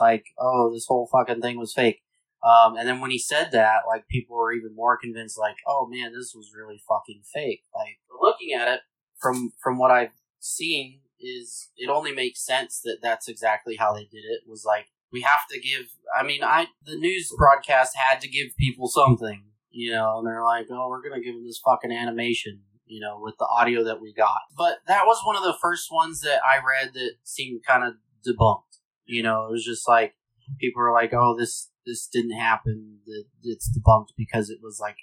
like, 0.00 0.26
oh, 0.38 0.72
this 0.72 0.86
whole 0.88 1.08
fucking 1.12 1.42
thing 1.42 1.58
was 1.58 1.74
fake. 1.74 2.02
Um, 2.42 2.76
and 2.76 2.88
then 2.88 3.00
when 3.00 3.10
he 3.10 3.18
said 3.18 3.52
that, 3.52 3.82
like, 3.86 4.08
people 4.08 4.36
were 4.36 4.52
even 4.52 4.74
more 4.74 4.98
convinced, 4.98 5.38
like, 5.38 5.56
oh 5.66 5.86
man, 5.88 6.12
this 6.12 6.32
was 6.34 6.52
really 6.56 6.82
fucking 6.88 7.22
fake. 7.32 7.62
Like, 7.74 7.98
looking 8.20 8.52
at 8.52 8.68
it 8.68 8.80
from 9.20 9.52
from 9.62 9.78
what 9.78 9.90
I've 9.90 10.10
seen, 10.40 11.00
is 11.20 11.70
it 11.76 11.88
only 11.88 12.12
makes 12.12 12.44
sense 12.44 12.80
that 12.84 12.98
that's 13.00 13.28
exactly 13.28 13.76
how 13.76 13.92
they 13.92 14.04
did 14.04 14.24
it. 14.24 14.40
Was 14.48 14.64
like 14.64 14.86
we 15.12 15.20
have 15.22 15.46
to 15.50 15.60
give. 15.60 15.86
I 16.16 16.22
mean, 16.22 16.42
I 16.42 16.66
the 16.84 16.96
news 16.96 17.32
broadcast 17.36 17.96
had 17.96 18.20
to 18.22 18.28
give 18.28 18.56
people 18.58 18.88
something, 18.88 19.44
you 19.70 19.92
know, 19.92 20.18
and 20.18 20.26
they're 20.26 20.44
like, 20.44 20.66
oh, 20.70 20.88
we're 20.88 21.02
gonna 21.02 21.22
give 21.22 21.34
them 21.34 21.44
this 21.44 21.60
fucking 21.64 21.92
animation, 21.92 22.60
you 22.86 23.00
know, 23.00 23.18
with 23.20 23.34
the 23.38 23.46
audio 23.46 23.84
that 23.84 24.00
we 24.00 24.12
got. 24.12 24.40
But 24.56 24.78
that 24.86 25.06
was 25.06 25.20
one 25.24 25.36
of 25.36 25.42
the 25.42 25.56
first 25.60 25.88
ones 25.92 26.20
that 26.20 26.40
I 26.44 26.56
read 26.56 26.94
that 26.94 27.12
seemed 27.24 27.60
kind 27.66 27.84
of 27.84 27.94
debunked. 28.26 28.78
You 29.04 29.22
know, 29.22 29.46
it 29.46 29.52
was 29.52 29.64
just 29.64 29.88
like 29.88 30.14
people 30.58 30.82
were 30.82 30.92
like, 30.92 31.12
oh, 31.12 31.36
this 31.38 31.70
this 31.86 32.06
didn't 32.06 32.38
happen. 32.38 32.98
It's 33.42 33.76
debunked 33.76 34.14
because 34.16 34.50
it 34.50 34.58
was 34.62 34.78
like 34.80 34.96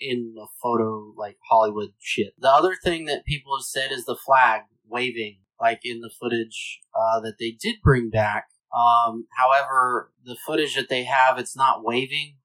in 0.00 0.34
a 0.40 0.46
photo 0.62 1.12
like 1.16 1.36
Hollywood 1.50 1.90
shit. 1.98 2.32
The 2.38 2.48
other 2.48 2.74
thing 2.82 3.04
that 3.06 3.24
people 3.24 3.56
have 3.56 3.64
said 3.64 3.92
is 3.92 4.04
the 4.04 4.16
flag 4.16 4.62
waving, 4.88 5.40
like 5.60 5.80
in 5.84 6.00
the 6.00 6.10
footage 6.20 6.80
uh, 6.94 7.20
that 7.20 7.36
they 7.38 7.50
did 7.50 7.76
bring 7.82 8.10
back. 8.10 8.46
Um, 8.76 9.26
however, 9.36 10.12
the 10.24 10.36
footage 10.46 10.76
that 10.76 10.88
they 10.88 11.04
have, 11.04 11.38
it's 11.38 11.56
not 11.56 11.84
waving. 11.84 12.36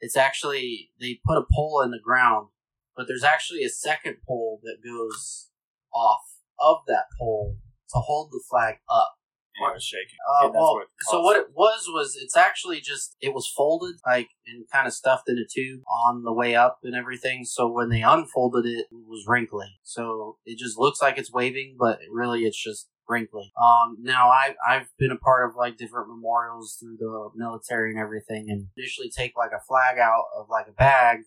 It's 0.00 0.16
actually 0.16 0.90
they 1.00 1.20
put 1.24 1.38
a 1.38 1.46
pole 1.50 1.80
in 1.82 1.90
the 1.90 2.00
ground, 2.02 2.48
but 2.96 3.06
there's 3.08 3.24
actually 3.24 3.62
a 3.62 3.68
second 3.68 4.16
pole 4.26 4.60
that 4.64 4.78
goes 4.84 5.50
off 5.94 6.22
of 6.58 6.78
that 6.88 7.04
pole 7.18 7.56
to 7.90 7.98
hold 7.98 8.30
the 8.32 8.42
flag 8.50 8.76
up. 8.90 9.14
And 9.54 9.70
it 9.70 9.74
was 9.74 9.84
shaking. 9.84 10.16
Uh, 10.28 10.46
that's 10.46 10.54
well, 10.54 10.74
what 10.74 10.86
so 11.02 11.20
what 11.20 11.36
it 11.36 11.48
was 11.54 11.84
was 11.86 12.18
it's 12.20 12.36
actually 12.36 12.80
just 12.80 13.16
it 13.20 13.34
was 13.34 13.52
folded 13.54 13.96
like 14.06 14.30
and 14.46 14.64
kind 14.72 14.86
of 14.86 14.94
stuffed 14.94 15.28
in 15.28 15.36
a 15.36 15.44
tube 15.46 15.82
on 16.06 16.22
the 16.24 16.32
way 16.32 16.54
up 16.54 16.78
and 16.82 16.94
everything. 16.94 17.44
So 17.44 17.68
when 17.68 17.90
they 17.90 18.00
unfolded 18.00 18.64
it, 18.64 18.86
it 18.90 19.06
was 19.06 19.24
wrinkly. 19.28 19.78
So 19.82 20.38
it 20.46 20.58
just 20.58 20.78
looks 20.78 21.02
like 21.02 21.18
it's 21.18 21.32
waving, 21.32 21.76
but 21.78 21.98
really 22.10 22.44
it's 22.44 22.60
just 22.60 22.88
wrinkly. 23.08 23.52
Um, 23.60 23.96
now 24.00 24.30
I 24.30 24.54
I've 24.66 24.88
been 24.98 25.10
a 25.10 25.16
part 25.16 25.48
of 25.48 25.56
like 25.56 25.76
different 25.76 26.08
memorials 26.08 26.76
through 26.80 26.96
the 26.98 27.30
military 27.34 27.90
and 27.90 28.00
everything, 28.00 28.46
and 28.48 28.68
initially 28.76 29.10
take 29.10 29.36
like 29.36 29.52
a 29.52 29.64
flag 29.66 29.98
out 29.98 30.24
of 30.36 30.46
like 30.50 30.66
a 30.68 30.72
bag, 30.72 31.20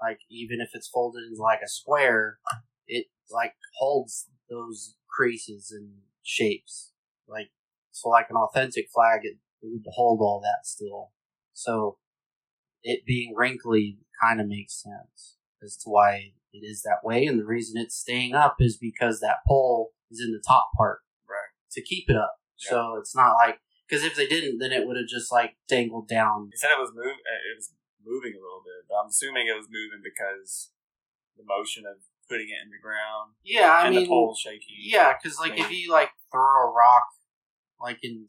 like 0.00 0.20
even 0.30 0.60
if 0.60 0.70
it's 0.74 0.88
folded 0.88 1.24
into 1.24 1.42
like 1.42 1.60
a 1.64 1.68
square, 1.68 2.38
it 2.86 3.06
like 3.30 3.54
holds 3.78 4.28
those 4.50 4.94
creases 5.08 5.70
and 5.70 5.90
shapes 6.22 6.92
like 7.26 7.50
so 7.90 8.08
like 8.08 8.26
an 8.30 8.36
authentic 8.36 8.88
flag 8.94 9.20
it, 9.24 9.36
it 9.62 9.70
would 9.70 9.84
hold 9.88 10.20
all 10.20 10.40
that 10.40 10.64
still 10.64 11.10
so 11.52 11.98
it 12.82 13.04
being 13.04 13.34
wrinkly 13.34 13.98
kind 14.22 14.40
of 14.40 14.46
makes 14.46 14.82
sense 14.82 15.36
as 15.62 15.76
to 15.76 15.90
why 15.90 16.32
it 16.52 16.58
is 16.58 16.82
that 16.82 17.00
way 17.02 17.26
and 17.26 17.38
the 17.38 17.44
reason 17.44 17.80
it's 17.80 17.96
staying 17.96 18.34
up 18.34 18.56
is 18.60 18.76
because 18.76 19.20
that 19.20 19.38
pole 19.46 19.90
is 20.10 20.20
in 20.20 20.32
the 20.32 20.42
top 20.46 20.70
part. 20.76 21.00
To 21.70 21.82
keep 21.82 22.08
it 22.08 22.16
up 22.16 22.34
so 22.56 22.96
it's 22.98 23.14
not 23.14 23.34
like 23.34 23.60
because 23.88 24.04
if 24.04 24.16
they 24.16 24.26
didn't 24.26 24.58
then 24.58 24.72
it 24.72 24.86
would 24.86 24.96
have 24.96 25.06
just 25.06 25.30
like 25.32 25.56
dangled 25.68 26.08
down 26.08 26.50
He 26.52 26.58
said 26.58 26.70
it 26.70 26.80
was 26.80 26.90
move. 26.94 27.06
It 27.06 27.56
was 27.56 27.72
moving 28.04 28.32
a 28.34 28.42
little 28.42 28.62
bit, 28.64 28.88
but 28.88 28.96
I'm 28.96 29.08
assuming 29.08 29.46
it 29.46 29.56
was 29.56 29.68
moving 29.70 30.00
because 30.02 30.70
the 31.36 31.44
motion 31.46 31.84
of 31.86 32.02
putting 32.28 32.48
it 32.48 32.60
in 32.60 32.68
the 32.68 32.82
ground 32.82 33.32
yeah 33.44 33.72
i 33.72 33.86
and 33.86 33.94
mean 33.94 34.04
the 34.04 34.08
pole 34.08 34.36
shaking. 34.36 34.76
Yeah, 34.80 35.14
because 35.14 35.38
like 35.38 35.58
if 35.58 35.70
you 35.70 35.90
like 35.90 36.10
throw 36.32 36.68
a 36.68 36.72
rock, 36.72 37.04
like 37.80 37.98
in 38.02 38.26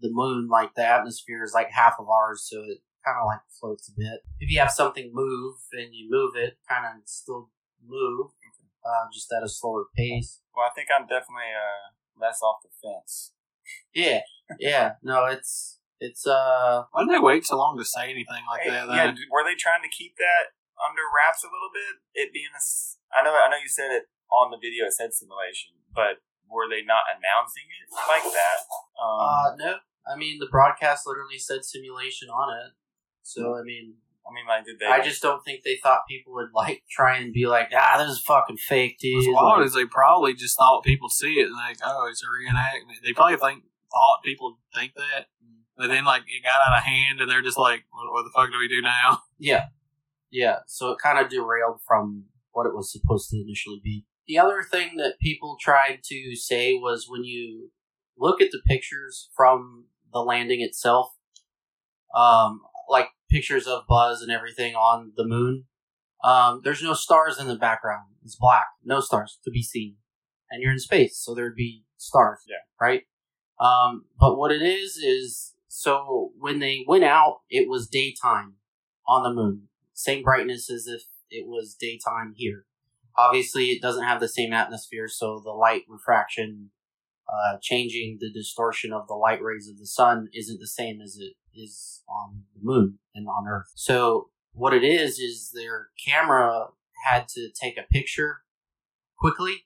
the 0.00 0.10
moon, 0.10 0.48
like 0.48 0.74
the 0.74 0.86
atmosphere 0.86 1.42
is 1.42 1.52
like 1.54 1.70
half 1.70 1.94
of 1.98 2.08
ours, 2.08 2.46
so 2.48 2.60
it 2.60 2.78
kind 3.04 3.16
of 3.18 3.26
like 3.26 3.40
floats 3.58 3.88
a 3.88 3.92
bit. 3.96 4.20
If 4.38 4.50
you 4.50 4.60
have 4.60 4.70
something 4.70 5.10
move 5.12 5.56
and 5.72 5.88
you 5.92 6.08
move 6.10 6.32
it, 6.36 6.58
kind 6.68 6.86
of 6.86 7.02
still 7.06 7.50
move, 7.84 8.30
uh, 8.84 9.06
just 9.12 9.32
at 9.32 9.42
a 9.42 9.48
slower 9.48 9.86
pace. 9.96 10.40
Well, 10.54 10.66
I 10.66 10.74
think 10.74 10.88
I'm 10.94 11.06
definitely 11.06 11.50
uh, 11.50 11.94
less 12.18 12.40
off 12.42 12.62
the 12.62 12.70
fence. 12.82 13.32
Yeah, 13.94 14.20
yeah. 14.58 14.94
No, 15.02 15.26
it's 15.26 15.78
it's 16.00 16.26
uh 16.26 16.84
Why 16.92 17.04
did 17.04 17.14
they 17.14 17.22
wait 17.22 17.46
so 17.46 17.56
long 17.56 17.78
to 17.78 17.84
say 17.84 18.04
anything 18.10 18.42
like 18.50 18.62
Hey, 18.62 18.70
that? 18.70 18.88
yeah, 18.88 19.06
then? 19.06 19.14
d- 19.14 19.28
were 19.30 19.44
they 19.44 19.54
trying 19.54 19.82
to 19.82 19.92
keep 19.92 20.16
that 20.16 20.52
under 20.82 21.02
wraps 21.08 21.44
a 21.44 21.50
little 21.52 21.70
bit? 21.72 22.02
It 22.14 22.32
being 22.32 22.50
a, 22.52 22.58
s- 22.62 22.98
I 23.14 23.22
know, 23.22 23.30
I 23.32 23.48
know 23.48 23.56
you 23.62 23.68
said 23.68 23.92
it 23.92 24.10
on 24.30 24.50
the 24.50 24.58
video. 24.58 24.86
It 24.86 24.94
said 24.94 25.14
simulation, 25.14 25.78
but 25.94 26.24
were 26.50 26.68
they 26.68 26.82
not 26.82 27.06
announcing 27.12 27.64
it 27.70 27.88
like 28.08 28.24
that? 28.34 28.58
Um, 28.98 29.20
uh 29.22 29.48
no. 29.56 29.72
I 30.02 30.16
mean, 30.18 30.38
the 30.40 30.50
broadcast 30.50 31.06
literally 31.06 31.38
said 31.38 31.64
simulation 31.64 32.28
on 32.28 32.50
it. 32.58 32.72
So 33.22 33.54
I 33.56 33.62
mean, 33.62 34.02
I 34.28 34.32
mean, 34.32 34.46
like, 34.46 34.64
did 34.64 34.78
they? 34.78 34.86
I 34.86 35.00
just 35.00 35.20
don't 35.20 35.44
think 35.44 35.62
they 35.64 35.76
thought 35.82 36.00
people 36.08 36.32
would 36.34 36.50
like 36.54 36.82
try 36.90 37.16
and 37.18 37.32
be 37.32 37.46
like, 37.46 37.70
ah, 37.74 37.96
this 37.98 38.12
is 38.12 38.20
fucking 38.20 38.56
fake, 38.56 38.98
dude. 39.00 39.18
As 39.20 39.26
wild 39.28 39.58
Like- 39.58 39.66
is 39.66 39.74
they 39.74 39.84
probably 39.84 40.34
just 40.34 40.56
thought 40.56 40.84
people'd 40.84 41.12
see 41.12 41.34
it 41.40 41.46
and 41.46 41.54
like, 41.56 41.78
oh, 41.84 42.06
it's 42.08 42.22
a 42.22 42.26
reenactment. 42.26 43.02
They 43.04 43.12
probably 43.12 43.36
think 43.36 43.64
thought 43.92 44.22
people 44.24 44.52
would 44.52 44.78
think 44.80 44.94
that, 44.94 45.26
but 45.76 45.88
then 45.88 46.04
like 46.04 46.22
it 46.22 46.42
got 46.42 46.72
out 46.72 46.78
of 46.78 46.84
hand 46.84 47.20
and 47.20 47.30
they're 47.30 47.42
just 47.42 47.58
like, 47.58 47.84
what, 47.90 48.10
what 48.12 48.22
the 48.22 48.30
fuck 48.34 48.50
do 48.50 48.58
we 48.58 48.68
do 48.68 48.80
now? 48.82 49.18
Yeah. 49.38 49.66
Yeah. 50.30 50.58
So 50.68 50.90
it 50.92 50.98
kind 51.02 51.18
of 51.18 51.28
derailed 51.28 51.80
from 51.86 52.26
what 52.52 52.64
it 52.66 52.74
was 52.74 52.92
supposed 52.92 53.28
to 53.30 53.36
initially 53.40 53.80
be. 53.82 54.06
The 54.28 54.38
other 54.38 54.62
thing 54.62 54.96
that 54.98 55.18
people 55.20 55.56
tried 55.60 55.98
to 56.04 56.36
say 56.36 56.74
was 56.74 57.06
when 57.08 57.24
you 57.24 57.70
look 58.16 58.40
at 58.40 58.52
the 58.52 58.62
pictures 58.66 59.28
from 59.36 59.86
the 60.12 60.20
landing 60.20 60.60
itself, 60.60 61.08
um, 62.14 62.60
like 62.88 63.08
pictures 63.32 63.66
of 63.66 63.86
Buzz 63.88 64.20
and 64.20 64.30
everything 64.30 64.74
on 64.74 65.12
the 65.16 65.26
moon, 65.26 65.64
um, 66.22 66.60
there's 66.62 66.82
no 66.82 66.94
stars 66.94 67.40
in 67.40 67.48
the 67.48 67.56
background. 67.56 68.10
It's 68.22 68.36
black. 68.36 68.66
No 68.84 69.00
stars 69.00 69.38
to 69.44 69.50
be 69.50 69.62
seen. 69.62 69.96
And 70.50 70.62
you're 70.62 70.72
in 70.72 70.78
space, 70.78 71.16
so 71.16 71.34
there'd 71.34 71.56
be 71.56 71.84
stars. 71.96 72.40
Yeah. 72.46 72.56
Right? 72.80 73.02
Um, 73.58 74.04
but 74.20 74.36
what 74.36 74.52
it 74.52 74.62
is, 74.62 74.96
is 74.96 75.54
so 75.66 76.32
when 76.38 76.58
they 76.58 76.84
went 76.86 77.04
out, 77.04 77.40
it 77.48 77.68
was 77.68 77.88
daytime 77.88 78.54
on 79.08 79.22
the 79.22 79.32
moon. 79.32 79.68
Same 79.94 80.22
brightness 80.22 80.70
as 80.70 80.86
if 80.86 81.02
it 81.30 81.46
was 81.46 81.74
daytime 81.78 82.34
here. 82.36 82.66
Obviously, 83.16 83.66
it 83.66 83.82
doesn't 83.82 84.04
have 84.04 84.20
the 84.20 84.28
same 84.28 84.52
atmosphere, 84.52 85.08
so 85.08 85.40
the 85.42 85.50
light 85.50 85.82
refraction, 85.88 86.70
uh, 87.28 87.56
changing 87.60 88.18
the 88.20 88.30
distortion 88.32 88.92
of 88.92 89.06
the 89.06 89.14
light 89.14 89.42
rays 89.42 89.68
of 89.68 89.78
the 89.78 89.86
sun 89.86 90.28
isn't 90.32 90.60
the 90.60 90.66
same 90.66 91.00
as 91.00 91.18
it 91.20 91.34
is 91.54 92.02
on 92.08 92.44
the 92.54 92.60
moon 92.62 92.98
and 93.14 93.28
on 93.28 93.46
Earth. 93.48 93.70
So 93.74 94.30
what 94.52 94.74
it 94.74 94.84
is 94.84 95.18
is 95.18 95.50
their 95.54 95.88
camera 96.06 96.68
had 97.04 97.28
to 97.28 97.50
take 97.60 97.76
a 97.78 97.86
picture 97.90 98.38
quickly 99.18 99.64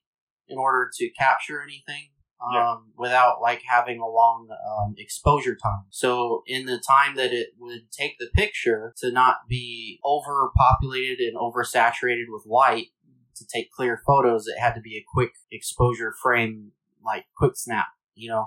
in 0.49 0.59
order 0.59 0.91
to 0.97 1.11
capture 1.19 1.61
anything 1.63 2.11
um, 2.41 2.53
Yeah. 2.55 2.77
without 2.97 3.41
like 3.41 3.63
having 3.67 3.99
a 4.01 4.07
long 4.07 4.49
um, 4.51 4.95
exposure 4.99 5.57
time. 5.57 5.87
So 5.91 6.43
in 6.47 6.67
the 6.67 6.79
time 6.79 7.17
that 7.17 7.33
it 7.33 7.49
would 7.59 7.91
take 7.91 8.19
the 8.19 8.29
picture 8.35 8.95
to 8.99 9.11
not 9.11 9.49
be 9.49 9.99
overpopulated 10.05 11.19
and 11.21 11.37
oversaturated 11.37 12.27
with 12.29 12.45
light 12.47 12.89
to 13.37 13.47
take 13.47 13.71
clear 13.71 14.01
photos, 14.07 14.47
it 14.47 14.59
had 14.61 14.75
to 14.75 14.81
be 14.81 14.97
a 14.97 15.05
quick 15.13 15.33
exposure 15.51 16.15
frame, 16.23 16.73
like 17.05 17.25
quick 17.37 17.57
snap, 17.57 17.87
you 18.15 18.29
know. 18.29 18.47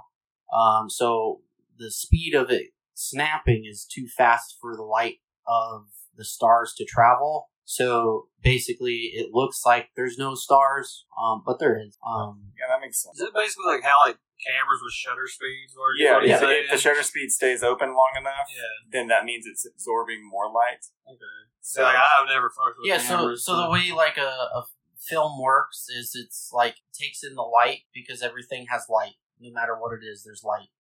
Um, 0.54 0.90
so 0.90 1.42
the 1.78 1.92
speed 1.92 2.34
of 2.34 2.50
it 2.50 2.68
snapping 3.00 3.64
is 3.66 3.86
too 3.86 4.08
fast 4.08 4.58
for 4.60 4.76
the 4.76 4.84
light 4.84 5.20
of 5.48 5.88
the 6.16 6.26
stars 6.26 6.74
to 6.78 6.86
travel. 6.86 7.48
So 7.64 8.28
basically, 8.44 9.12
it 9.14 9.30
looks 9.32 9.62
like 9.66 9.90
there's 9.96 10.18
no 10.18 10.36
stars, 10.36 11.06
um, 11.22 11.44
but 11.46 11.60
there 11.60 11.80
is. 11.80 11.98
Um, 12.06 12.52
yeah, 12.58 12.66
that 12.68 12.82
makes 12.82 13.02
sense. 13.02 13.20
Is 13.20 13.28
it 13.28 13.34
basically 13.34 13.66
like 13.68 13.84
how 13.84 14.02
like 14.06 14.18
cameras 14.46 14.82
with 14.84 14.92
shutter 14.92 15.28
speeds 15.28 15.78
work? 15.78 15.96
Is 15.96 16.02
Yeah, 16.02 16.42
what 16.42 16.52
if, 16.52 16.72
the 16.72 16.78
shutter 16.78 17.04
speed 17.04 17.30
stays 17.30 17.64
open 17.64 17.90
long 17.90 18.14
enough, 18.20 18.50
yeah. 18.50 18.90
then 18.92 19.08
that 19.08 19.24
means 19.24 19.46
it's 19.46 19.66
absorbing 19.66 20.28
more 20.28 20.52
light. 20.52 20.84
Okay. 21.08 21.40
So, 21.62 21.82
So 21.82 21.84
like 21.84 21.96
I've 21.96 22.28
never 22.28 22.50
fucked 22.50 22.80
with 22.80 22.90
that. 22.90 22.98
yeah, 22.98 22.98
so 22.98 23.18
cameras. 23.18 23.46
so 23.46 23.56
the 23.56 23.70
way 23.70 23.92
like 23.96 24.18
a, 24.18 24.50
a 24.58 24.66
film 25.00 25.40
works 25.40 25.86
is 25.90 26.12
it's 26.16 26.50
like 26.52 26.78
takes 26.92 27.24
in 27.24 27.36
the 27.36 27.44
light 27.44 27.82
because 27.94 28.22
everything 28.24 28.66
has 28.70 28.88
light. 28.90 29.16
No 29.40 29.54
matter 29.54 29.78
what 29.78 29.94
it 29.94 30.04
is, 30.04 30.24
there's 30.26 30.44
light, 30.44 30.74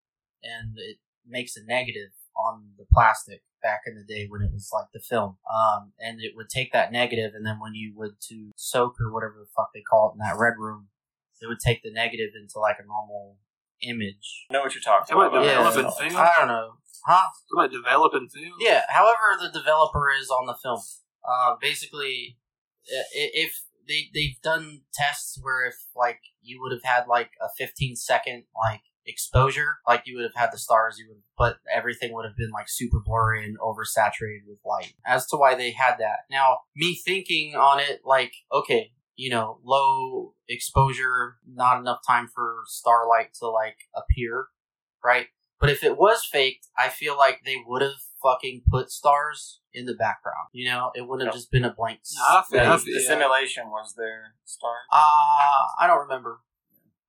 and 0.43 0.73
it 0.75 0.97
makes 1.29 1.55
a 1.55 1.63
negative 1.65 2.11
on 2.35 2.69
the 2.77 2.85
plastic 2.93 3.41
back 3.61 3.81
in 3.85 3.95
the 3.95 4.03
day 4.13 4.25
when 4.29 4.41
it 4.41 4.51
was 4.53 4.69
like 4.73 4.85
the 4.93 4.99
film. 5.01 5.37
Um, 5.53 5.91
and 5.99 6.19
it 6.21 6.31
would 6.35 6.49
take 6.49 6.71
that 6.73 6.91
negative, 6.91 7.31
and 7.35 7.45
then 7.45 7.59
when 7.59 7.73
you 7.75 7.93
would 7.95 8.19
to 8.29 8.51
soak 8.55 8.95
or 9.01 9.11
whatever 9.13 9.35
the 9.39 9.49
fuck 9.55 9.69
they 9.73 9.81
call 9.81 10.09
it 10.09 10.13
in 10.13 10.19
that 10.19 10.39
red 10.39 10.53
room, 10.57 10.87
it 11.41 11.47
would 11.47 11.59
take 11.59 11.83
the 11.83 11.91
negative 11.91 12.29
into 12.39 12.59
like 12.59 12.77
a 12.79 12.85
normal 12.87 13.37
image. 13.81 14.45
I 14.49 14.53
know 14.53 14.61
what 14.61 14.73
you're 14.75 14.81
talking 14.81 15.13
about 15.15 15.27
about. 15.31 15.45
Yeah. 15.45 15.57
developing 15.63 15.91
film? 16.09 16.17
I 16.21 16.33
don't 16.39 16.47
know, 16.47 16.71
huh? 17.05 17.27
What 17.49 17.65
about 17.65 17.73
developing 17.75 18.27
film? 18.29 18.53
Yeah. 18.59 18.83
However, 18.89 19.37
the 19.41 19.49
developer 19.49 20.07
is 20.19 20.29
on 20.29 20.47
the 20.47 20.55
film. 20.55 20.79
Uh, 21.27 21.55
basically, 21.61 22.37
i- 22.91 22.99
i- 23.19 23.31
if 23.33 23.61
they 23.87 24.09
they've 24.13 24.39
done 24.41 24.81
tests 24.93 25.37
where 25.41 25.65
if 25.65 25.75
like 25.95 26.19
you 26.41 26.61
would 26.61 26.71
have 26.71 26.83
had 26.83 27.07
like 27.07 27.31
a 27.41 27.47
15 27.57 27.95
second 27.95 28.45
like 28.55 28.81
exposure, 29.09 29.79
like 29.87 30.03
you 30.05 30.15
would 30.15 30.23
have 30.23 30.35
had 30.35 30.51
the 30.53 30.57
stars, 30.57 30.97
you 30.99 31.07
would, 31.09 31.21
but 31.37 31.57
everything 31.73 32.13
would 32.13 32.25
have 32.25 32.37
been 32.37 32.51
like 32.51 32.69
super 32.69 32.99
blurry 33.03 33.43
and 33.45 33.57
oversaturated 33.59 34.45
with 34.47 34.59
light. 34.65 34.93
As 35.05 35.25
to 35.27 35.37
why 35.37 35.55
they 35.55 35.71
had 35.71 35.95
that. 35.99 36.19
Now, 36.29 36.59
me 36.75 36.95
thinking 36.95 37.55
on 37.55 37.79
it, 37.79 38.01
like 38.05 38.33
okay. 38.53 38.91
You 39.21 39.29
know, 39.31 39.59
low 39.65 40.33
exposure, 40.47 41.35
not 41.45 41.77
enough 41.81 41.99
time 42.07 42.29
for 42.33 42.59
starlight 42.67 43.33
to 43.39 43.49
like 43.49 43.75
appear, 43.93 44.45
right? 45.03 45.27
But 45.59 45.69
if 45.69 45.83
it 45.83 45.97
was 45.97 46.23
faked, 46.23 46.67
I 46.77 46.87
feel 46.87 47.17
like 47.17 47.41
they 47.43 47.57
would 47.67 47.81
have 47.81 47.99
fucking 48.23 48.61
put 48.71 48.89
stars 48.91 49.59
in 49.73 49.85
the 49.87 49.93
background. 49.93 50.47
You 50.53 50.69
know, 50.69 50.91
it 50.95 51.01
wouldn't 51.05 51.27
have 51.27 51.33
Yep. 51.33 51.39
just 51.41 51.51
been 51.51 51.65
a 51.65 51.73
blank. 51.73 51.99
s- 51.99 52.15
No, 52.17 52.23
I 52.23 52.43
feel- 52.49 52.59
The, 52.71 52.77
feel- 52.77 52.93
the 52.95 53.01
yeah. 53.01 53.07
simulation 53.09 53.69
was 53.69 53.93
there. 53.97 54.35
Star. 54.45 54.75
Uh, 54.89 55.65
I 55.81 55.85
don't 55.87 55.99
remember. 55.99 56.39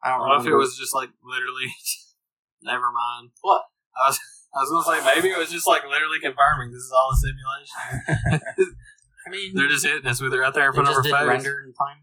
I 0.03 0.11
don't 0.11 0.21
What 0.21 0.41
if 0.41 0.47
it 0.47 0.55
was 0.55 0.77
just 0.79 0.95
like 0.95 1.11
literally? 1.25 1.73
never 2.63 2.91
mind. 2.91 3.31
What? 3.43 3.63
I 3.97 4.09
was 4.09 4.19
I 4.55 4.61
was 4.63 4.71
gonna 4.71 5.01
say 5.01 5.15
maybe 5.15 5.29
it 5.29 5.39
was 5.39 5.51
just 5.51 5.67
like 5.67 5.83
literally 5.85 6.19
confirming 6.21 6.73
this 6.73 6.83
is 6.83 6.93
all 6.93 7.11
a 7.13 7.17
simulation. 7.17 8.75
I 9.27 9.31
mean, 9.31 9.55
they're 9.55 9.69
just 9.69 9.85
hitting 9.85 10.07
us 10.07 10.21
with 10.21 10.33
it 10.33 10.39
right 10.39 10.55
there 10.55 10.69
in 10.69 10.73
front 10.73 10.89
of 10.89 10.97
our 10.97 11.03
face. 11.03 11.13
render 11.13 11.63
in 11.67 11.75
time. 11.75 11.99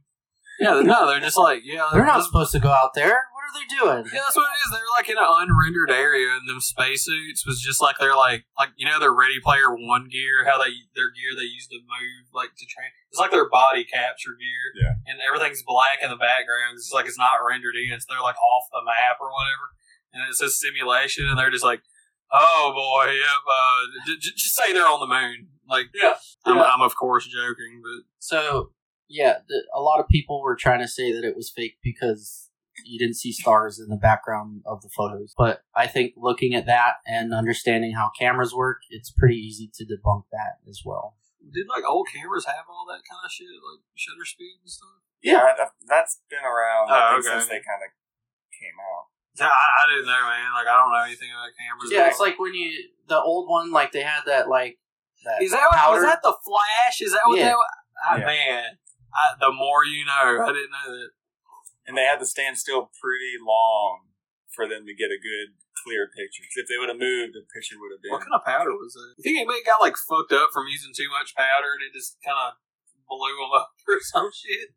Yeah, 0.59 0.81
no, 0.81 1.07
they're 1.07 1.19
just 1.19 1.37
like 1.37 1.61
yeah. 1.65 1.89
They're 1.91 2.05
not 2.05 2.17
this- 2.17 2.27
supposed 2.27 2.51
to 2.53 2.59
go 2.59 2.69
out 2.69 2.93
there. 2.93 3.17
What 3.47 3.55
are 3.55 3.63
they 3.63 3.69
doing? 3.71 4.03
Yeah, 4.13 4.27
that's 4.27 4.35
what 4.35 4.43
it 4.51 4.59
is. 4.67 4.71
They're 4.75 4.93
like 4.99 5.07
in 5.07 5.17
an 5.17 5.23
unrendered 5.47 5.89
area, 5.91 6.35
and 6.35 6.43
them 6.49 6.59
spacesuits 6.59 7.45
was 7.47 7.61
just 7.61 7.81
like 7.81 7.95
they're 7.99 8.15
like 8.15 8.43
like 8.59 8.69
you 8.75 8.85
know 8.85 8.99
their 8.99 9.13
Ready 9.13 9.39
Player 9.39 9.71
One 9.71 10.09
gear, 10.11 10.43
how 10.43 10.57
they 10.59 10.75
their 10.95 11.07
gear 11.15 11.31
they 11.35 11.47
used 11.47 11.69
to 11.71 11.77
move 11.79 12.27
like 12.33 12.51
to 12.59 12.65
train. 12.67 12.91
It's 13.09 13.19
like 13.19 13.31
their 13.31 13.47
body 13.49 13.85
capture 13.85 14.35
gear, 14.35 14.83
Yeah. 14.83 14.95
and 15.07 15.19
everything's 15.23 15.63
black 15.63 16.03
in 16.03 16.09
the 16.09 16.19
background. 16.19 16.75
It's 16.75 16.91
like 16.91 17.05
it's 17.07 17.17
not 17.17 17.39
rendered 17.47 17.75
in. 17.79 17.93
It's 17.95 18.05
they're 18.05 18.19
like 18.21 18.35
off 18.37 18.67
the 18.73 18.83
map 18.83 19.17
or 19.23 19.31
whatever, 19.31 19.71
and 20.13 20.27
it 20.27 20.35
says 20.35 20.59
simulation, 20.59 21.27
and 21.27 21.39
they're 21.39 21.51
just 21.51 21.63
like, 21.63 21.81
oh 22.33 22.71
boy, 22.75 23.11
yep. 23.13 23.41
Uh, 23.47 23.81
j- 24.07 24.19
j- 24.19 24.35
just 24.35 24.55
say 24.55 24.73
they're 24.73 24.87
on 24.87 24.99
the 24.99 25.07
moon. 25.07 25.47
Like, 25.69 25.87
Yeah. 25.95 26.15
I'm, 26.45 26.57
Yeah. 26.57 26.63
I'm 26.63 26.81
of 26.81 26.95
course 26.95 27.25
joking, 27.27 27.81
but 27.83 28.03
So 28.19 28.71
yeah, 29.09 29.37
the, 29.47 29.63
a 29.73 29.79
lot 29.81 29.99
of 30.01 30.07
people 30.09 30.41
were 30.41 30.55
trying 30.55 30.79
to 30.79 30.87
say 30.87 31.13
that 31.13 31.23
it 31.23 31.35
was 31.35 31.49
fake 31.49 31.77
because 31.81 32.46
you 32.85 32.99
didn't 32.99 33.15
see 33.15 33.31
stars 33.31 33.79
in 33.79 33.89
the 33.89 33.97
background 33.97 34.61
of 34.65 34.81
the 34.81 34.89
photos. 34.95 35.33
But 35.37 35.61
I 35.75 35.87
think 35.87 36.13
looking 36.17 36.53
at 36.53 36.65
that 36.67 36.95
and 37.05 37.33
understanding 37.33 37.93
how 37.95 38.11
cameras 38.19 38.53
work, 38.53 38.79
it's 38.89 39.11
pretty 39.11 39.35
easy 39.37 39.69
to 39.75 39.83
debunk 39.85 40.23
that 40.31 40.59
as 40.69 40.81
well. 40.85 41.15
did 41.53 41.67
like 41.69 41.83
old 41.87 42.07
cameras 42.13 42.45
have 42.45 42.65
all 42.69 42.85
that 42.87 43.01
kind 43.09 43.23
of 43.23 43.31
shit, 43.31 43.47
like 43.47 43.81
shutter 43.95 44.25
speed 44.25 44.59
and 44.61 44.69
stuff? 44.69 44.99
Yeah, 45.23 45.37
I- 45.57 45.69
that's 45.87 46.21
been 46.29 46.43
around 46.43 46.89
Oh, 46.91 47.17
okay. 47.19 47.27
since 47.27 47.45
they 47.47 47.59
kind 47.63 47.81
of 47.81 47.89
came 48.53 48.75
out. 48.77 49.05
Yeah, 49.39 49.47
I, 49.53 49.67
I 49.79 49.83
didn't 49.93 50.07
know, 50.07 50.21
man. 50.27 50.49
Like, 50.53 50.67
I 50.67 50.75
don't 50.77 50.91
know 50.91 51.03
anything 51.05 51.29
about 51.31 51.53
cameras. 51.57 51.89
Yeah, 51.91 52.07
it's 52.09 52.19
like 52.19 52.37
when 52.39 52.53
you 52.53 52.71
the 53.07 53.19
old 53.21 53.49
one, 53.49 53.71
like 53.71 53.91
they 53.91 54.01
had 54.01 54.21
that 54.25 54.49
like 54.49 54.77
that 55.25 55.41
Is 55.41 55.51
that 55.51 55.65
what, 55.71 55.93
was 55.93 56.03
that 56.03 56.21
the 56.21 56.35
flash? 56.45 57.01
Is 57.01 57.11
that 57.13 57.21
what 57.25 57.37
Yeah. 57.39 57.49
that 57.49 57.55
was? 57.55 57.67
Ah, 58.05 58.15
Yeah. 58.17 58.25
Man, 58.25 58.63
I, 59.13 59.23
the 59.39 59.51
more 59.53 59.85
you 59.85 60.05
know. 60.05 60.43
I 60.43 60.51
didn't 60.53 60.71
know 60.71 60.91
that. 60.91 61.09
And 61.87 61.95
they 61.95 62.03
had 62.03 62.19
to 62.19 62.27
stand 62.27 62.59
still 62.59 62.91
pretty 62.99 63.39
long 63.39 64.11
for 64.51 64.67
them 64.67 64.83
to 64.83 64.93
get 64.93 65.07
a 65.07 65.19
good, 65.19 65.55
clear 65.83 66.11
picture. 66.11 66.43
if 66.43 66.67
they 66.67 66.75
would 66.75 66.91
have 66.91 66.99
moved, 66.99 67.33
the 67.33 67.47
picture 67.47 67.79
would 67.79 67.95
have 67.95 68.03
been. 68.03 68.11
What 68.11 68.27
kind 68.27 68.35
of 68.35 68.43
powder 68.43 68.75
was 68.75 68.91
it? 68.91 69.23
You 69.23 69.23
think 69.23 69.47
it 69.47 69.63
got 69.63 69.79
like 69.79 69.95
fucked 69.95 70.35
up 70.35 70.51
from 70.51 70.67
using 70.67 70.91
too 70.91 71.07
much 71.07 71.31
powder 71.31 71.79
and 71.79 71.83
it 71.87 71.95
just 71.95 72.19
kind 72.19 72.35
of 72.35 72.59
blew 73.07 73.39
them 73.39 73.55
up 73.55 73.71
or 73.87 74.03
some 74.03 74.27
shit? 74.35 74.75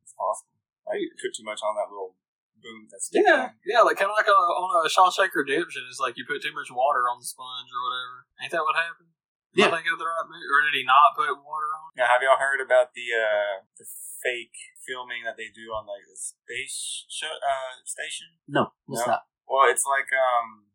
It's 0.00 0.16
possible. 0.16 0.56
I 0.88 0.98
put 1.20 1.36
too 1.36 1.44
much 1.44 1.60
on 1.60 1.76
that 1.76 1.92
little 1.92 2.16
boom 2.62 2.86
that's 2.90 3.10
Yeah, 3.12 3.54
yeah, 3.66 3.82
like 3.82 3.98
kind 3.98 4.10
of 4.10 4.16
like 4.16 4.30
a, 4.30 4.34
on 4.34 4.86
a 4.86 4.90
Shawshank 4.90 5.34
Redemption. 5.34 5.84
It's 5.90 6.00
like 6.00 6.16
you 6.16 6.24
put 6.24 6.42
too 6.42 6.54
much 6.54 6.70
water 6.70 7.06
on 7.10 7.20
the 7.20 7.28
sponge 7.28 7.70
or 7.70 7.80
whatever. 7.82 8.16
Ain't 8.40 8.52
that 8.54 8.64
what 8.66 8.78
happened? 8.78 9.11
Am 9.52 9.58
Yeah. 9.60 9.68
I 9.68 9.76
thinking 9.76 9.92
the 10.00 10.08
right 10.08 10.24
movie? 10.28 10.48
Or 10.48 10.60
did 10.64 10.72
he 10.72 10.84
not 10.84 11.12
put 11.12 11.28
water 11.28 11.68
on? 11.76 11.92
Now, 11.96 12.08
have 12.08 12.24
y'all 12.24 12.40
heard 12.40 12.60
about 12.64 12.96
the 12.96 13.12
uh, 13.12 13.68
the 13.76 13.84
fake 14.24 14.56
filming 14.80 15.24
that 15.28 15.36
they 15.36 15.52
do 15.52 15.68
on 15.76 15.84
like 15.84 16.08
the 16.08 16.16
space 16.16 17.04
show, 17.12 17.28
uh, 17.28 17.84
station? 17.84 18.38
no, 18.48 18.72
what's 18.88 19.04
No. 19.04 19.12
that? 19.12 19.22
Well, 19.44 19.68
it's 19.68 19.84
like 19.84 20.08
um, 20.16 20.72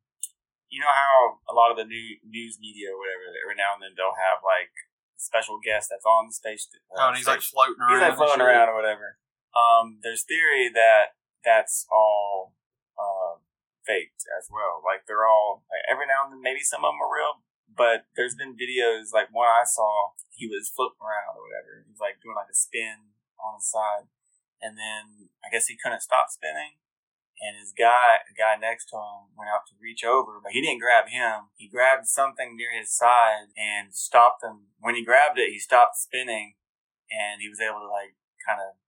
you 0.69 0.77
know 0.77 0.93
how 0.93 1.41
a 1.49 1.53
lot 1.57 1.71
of 1.73 1.77
the 1.81 1.85
new 1.89 2.21
news 2.21 2.59
media 2.61 2.93
or 2.93 2.99
whatever, 3.01 3.25
every 3.41 3.57
now 3.57 3.73
and 3.73 3.81
then 3.81 3.97
they'll 3.97 4.13
have 4.13 4.45
like 4.45 4.69
a 5.17 5.21
special 5.21 5.57
guest 5.57 5.89
that's 5.89 6.05
on 6.05 6.29
the 6.29 6.35
space. 6.37 6.69
Uh, 6.93 7.01
Oh, 7.01 7.07
and 7.09 7.17
he's 7.17 7.25
like 7.25 7.41
station. 7.41 7.57
floating 7.57 7.81
around. 7.81 7.91
he's 7.97 8.05
like 8.05 8.17
floating 8.21 8.45
around 8.45 8.69
or 8.69 8.77
whatever. 8.77 9.17
Um, 9.57 9.97
there's 10.05 10.21
theory 10.21 10.69
that 10.69 11.17
that's 11.41 11.87
all 11.89 12.53
uh, 12.93 13.41
faked 13.87 14.21
as 14.37 14.45
well. 14.53 14.83
Like 14.85 15.07
they're 15.09 15.25
all 15.25 15.65
like 15.71 15.81
every 15.89 16.05
now 16.05 16.29
and 16.29 16.37
then, 16.37 16.41
maybe 16.45 16.61
some 16.61 16.85
of 16.85 16.93
them 16.93 17.01
are 17.01 17.09
real, 17.09 17.41
but 17.77 18.09
there's 18.17 18.35
been 18.35 18.57
videos 18.57 19.13
like 19.13 19.29
one 19.31 19.47
I 19.47 19.63
saw. 19.63 20.17
He 20.33 20.49
was 20.49 20.73
flipping 20.73 21.01
around 21.01 21.37
or 21.37 21.45
whatever. 21.45 21.85
He 21.85 21.93
was 21.93 22.01
like 22.01 22.19
doing 22.19 22.35
like 22.35 22.49
a 22.49 22.57
spin 22.57 23.13
on 23.37 23.61
his 23.61 23.69
side, 23.69 24.09
and 24.59 24.75
then 24.75 25.29
I 25.45 25.53
guess 25.53 25.69
he 25.69 25.77
couldn't 25.77 26.01
stop 26.01 26.33
spinning. 26.33 26.81
And 27.37 27.53
his 27.53 27.69
guy, 27.69 28.25
the 28.25 28.33
guy 28.33 28.57
next 28.57 28.89
to 28.89 28.97
him, 28.97 29.29
went 29.37 29.53
out 29.53 29.69
to 29.69 29.77
reach 29.77 30.01
over, 30.01 30.41
but 30.41 30.57
he 30.57 30.61
didn't 30.61 30.81
grab 30.81 31.05
him. 31.05 31.53
He 31.53 31.69
grabbed 31.69 32.09
something 32.09 32.57
near 32.57 32.73
his 32.73 32.89
side 32.89 33.53
and 33.53 33.93
stopped 33.93 34.41
him. 34.41 34.73
When 34.81 34.97
he 34.97 35.05
grabbed 35.05 35.37
it, 35.37 35.53
he 35.53 35.61
stopped 35.61 36.01
spinning, 36.01 36.57
and 37.13 37.37
he 37.37 37.47
was 37.47 37.61
able 37.61 37.85
to 37.85 37.89
like 37.89 38.17
kind 38.41 38.57
of, 38.57 38.81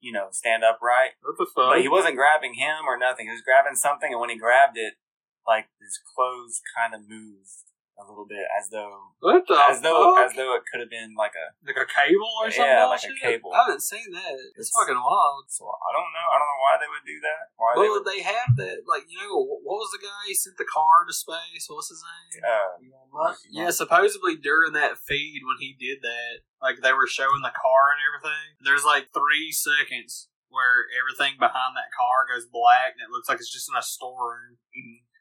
you 0.00 0.16
know, 0.16 0.32
stand 0.32 0.64
upright. 0.64 1.20
The? 1.20 1.76
But 1.76 1.84
he 1.84 1.92
wasn't 1.92 2.16
grabbing 2.16 2.56
him 2.56 2.88
or 2.88 2.96
nothing. 2.96 3.28
He 3.28 3.36
was 3.36 3.44
grabbing 3.44 3.76
something, 3.76 4.16
and 4.16 4.20
when 4.20 4.32
he 4.32 4.40
grabbed 4.40 4.80
it, 4.80 4.96
like 5.44 5.68
his 5.76 6.00
clothes 6.00 6.64
kind 6.72 6.96
of 6.96 7.04
moved 7.04 7.68
a 7.94 8.02
little 8.02 8.26
bit, 8.26 8.42
as 8.58 8.66
though, 8.74 9.14
what 9.22 9.46
the 9.46 9.54
as 9.54 9.78
though, 9.80 10.14
fuck? 10.18 10.26
as 10.26 10.32
though 10.34 10.50
it 10.58 10.66
could 10.66 10.82
have 10.82 10.90
been 10.90 11.14
like 11.14 11.32
a. 11.38 11.46
like 11.62 11.78
a 11.78 11.86
cable 11.86 12.34
or 12.42 12.50
something? 12.50 12.66
Yeah, 12.66 12.90
like 12.90 13.06
a 13.06 13.14
cable. 13.14 13.54
I 13.54 13.64
haven't 13.70 13.86
seen 13.86 14.10
that. 14.12 14.34
It's, 14.58 14.66
It's- 14.68 14.74
fucking 14.74 14.98
wild. 14.98 15.46
So 15.48 15.64
I 15.70 15.90
don't 15.94 16.10
know. 16.10 16.26
I 16.26 16.36
don't 16.42 16.50
know 16.50 16.62
why 16.66 16.74
they 16.82 16.90
would 16.90 17.06
do 17.06 17.18
that. 17.22 17.42
Why 17.54 17.68
they 17.74 17.86
Well, 17.86 18.02
would. 18.02 18.06
they 18.10 18.20
have 18.26 18.50
that. 18.58 18.82
Like, 18.90 19.06
you 19.06 19.18
know, 19.22 19.38
what 19.38 19.78
was 19.78 19.94
the 19.94 20.02
guy 20.02 20.26
who 20.26 20.34
sent 20.34 20.58
the 20.58 20.66
car 20.66 21.06
to 21.06 21.14
space? 21.14 21.70
What's 21.70 21.88
his 21.94 22.02
name? 22.02 22.42
Uh, 22.42 23.34
Yeah, 23.50 23.70
supposedly 23.70 24.34
during 24.36 24.72
that 24.74 24.98
feed 24.98 25.42
when 25.46 25.62
he 25.62 25.76
did 25.78 26.02
that, 26.02 26.42
like 26.60 26.82
they 26.82 26.92
were 26.92 27.06
showing 27.06 27.42
the 27.46 27.54
car 27.54 27.94
and 27.94 28.02
everything. 28.02 28.58
There's 28.58 28.84
like 28.84 29.14
three 29.14 29.52
seconds 29.54 30.28
where 30.50 30.86
everything 30.98 31.34
behind 31.38 31.74
that 31.78 31.90
car 31.94 32.26
goes 32.30 32.46
black 32.46 32.94
and 32.94 33.02
it 33.02 33.10
looks 33.10 33.28
like 33.28 33.38
it's 33.38 33.50
just 33.52 33.68
in 33.70 33.74
a 33.78 33.82
storeroom. 33.82 34.58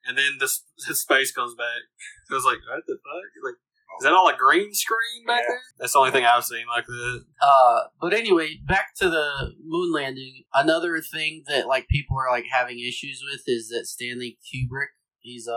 And 0.05 0.17
then 0.17 0.37
the, 0.39 0.49
the 0.87 0.95
space 1.05 1.31
comes 1.31 1.55
back. 1.55 1.81
So 2.27 2.35
it's 2.35 2.45
like, 2.45 2.57
what 2.69 2.83
the 2.87 2.95
fuck? 2.95 3.43
Like, 3.43 3.55
is 3.99 4.03
that 4.05 4.13
all 4.13 4.27
a 4.27 4.35
green 4.35 4.73
screen 4.73 5.25
back 5.27 5.41
Yeah. 5.41 5.47
there? 5.49 5.61
That's 5.79 5.93
the 5.93 5.99
only 5.99 6.11
thing 6.11 6.25
I've 6.25 6.43
seen 6.43 6.65
like 6.67 6.85
that. 6.87 7.23
Uh, 7.41 7.79
but 8.01 8.13
anyway, 8.13 8.57
back 8.65 8.95
to 8.97 9.09
the 9.09 9.53
moon 9.63 9.93
landing. 9.93 10.43
Another 10.53 10.99
thing 10.99 11.43
that 11.47 11.67
like 11.67 11.87
people 11.89 12.17
are 12.17 12.31
like 12.31 12.45
having 12.51 12.79
issues 12.79 13.21
with 13.29 13.43
is 13.47 13.69
that 13.69 13.85
Stanley 13.85 14.37
Kubrick, 14.43 14.87
he's 15.19 15.47
a, 15.47 15.51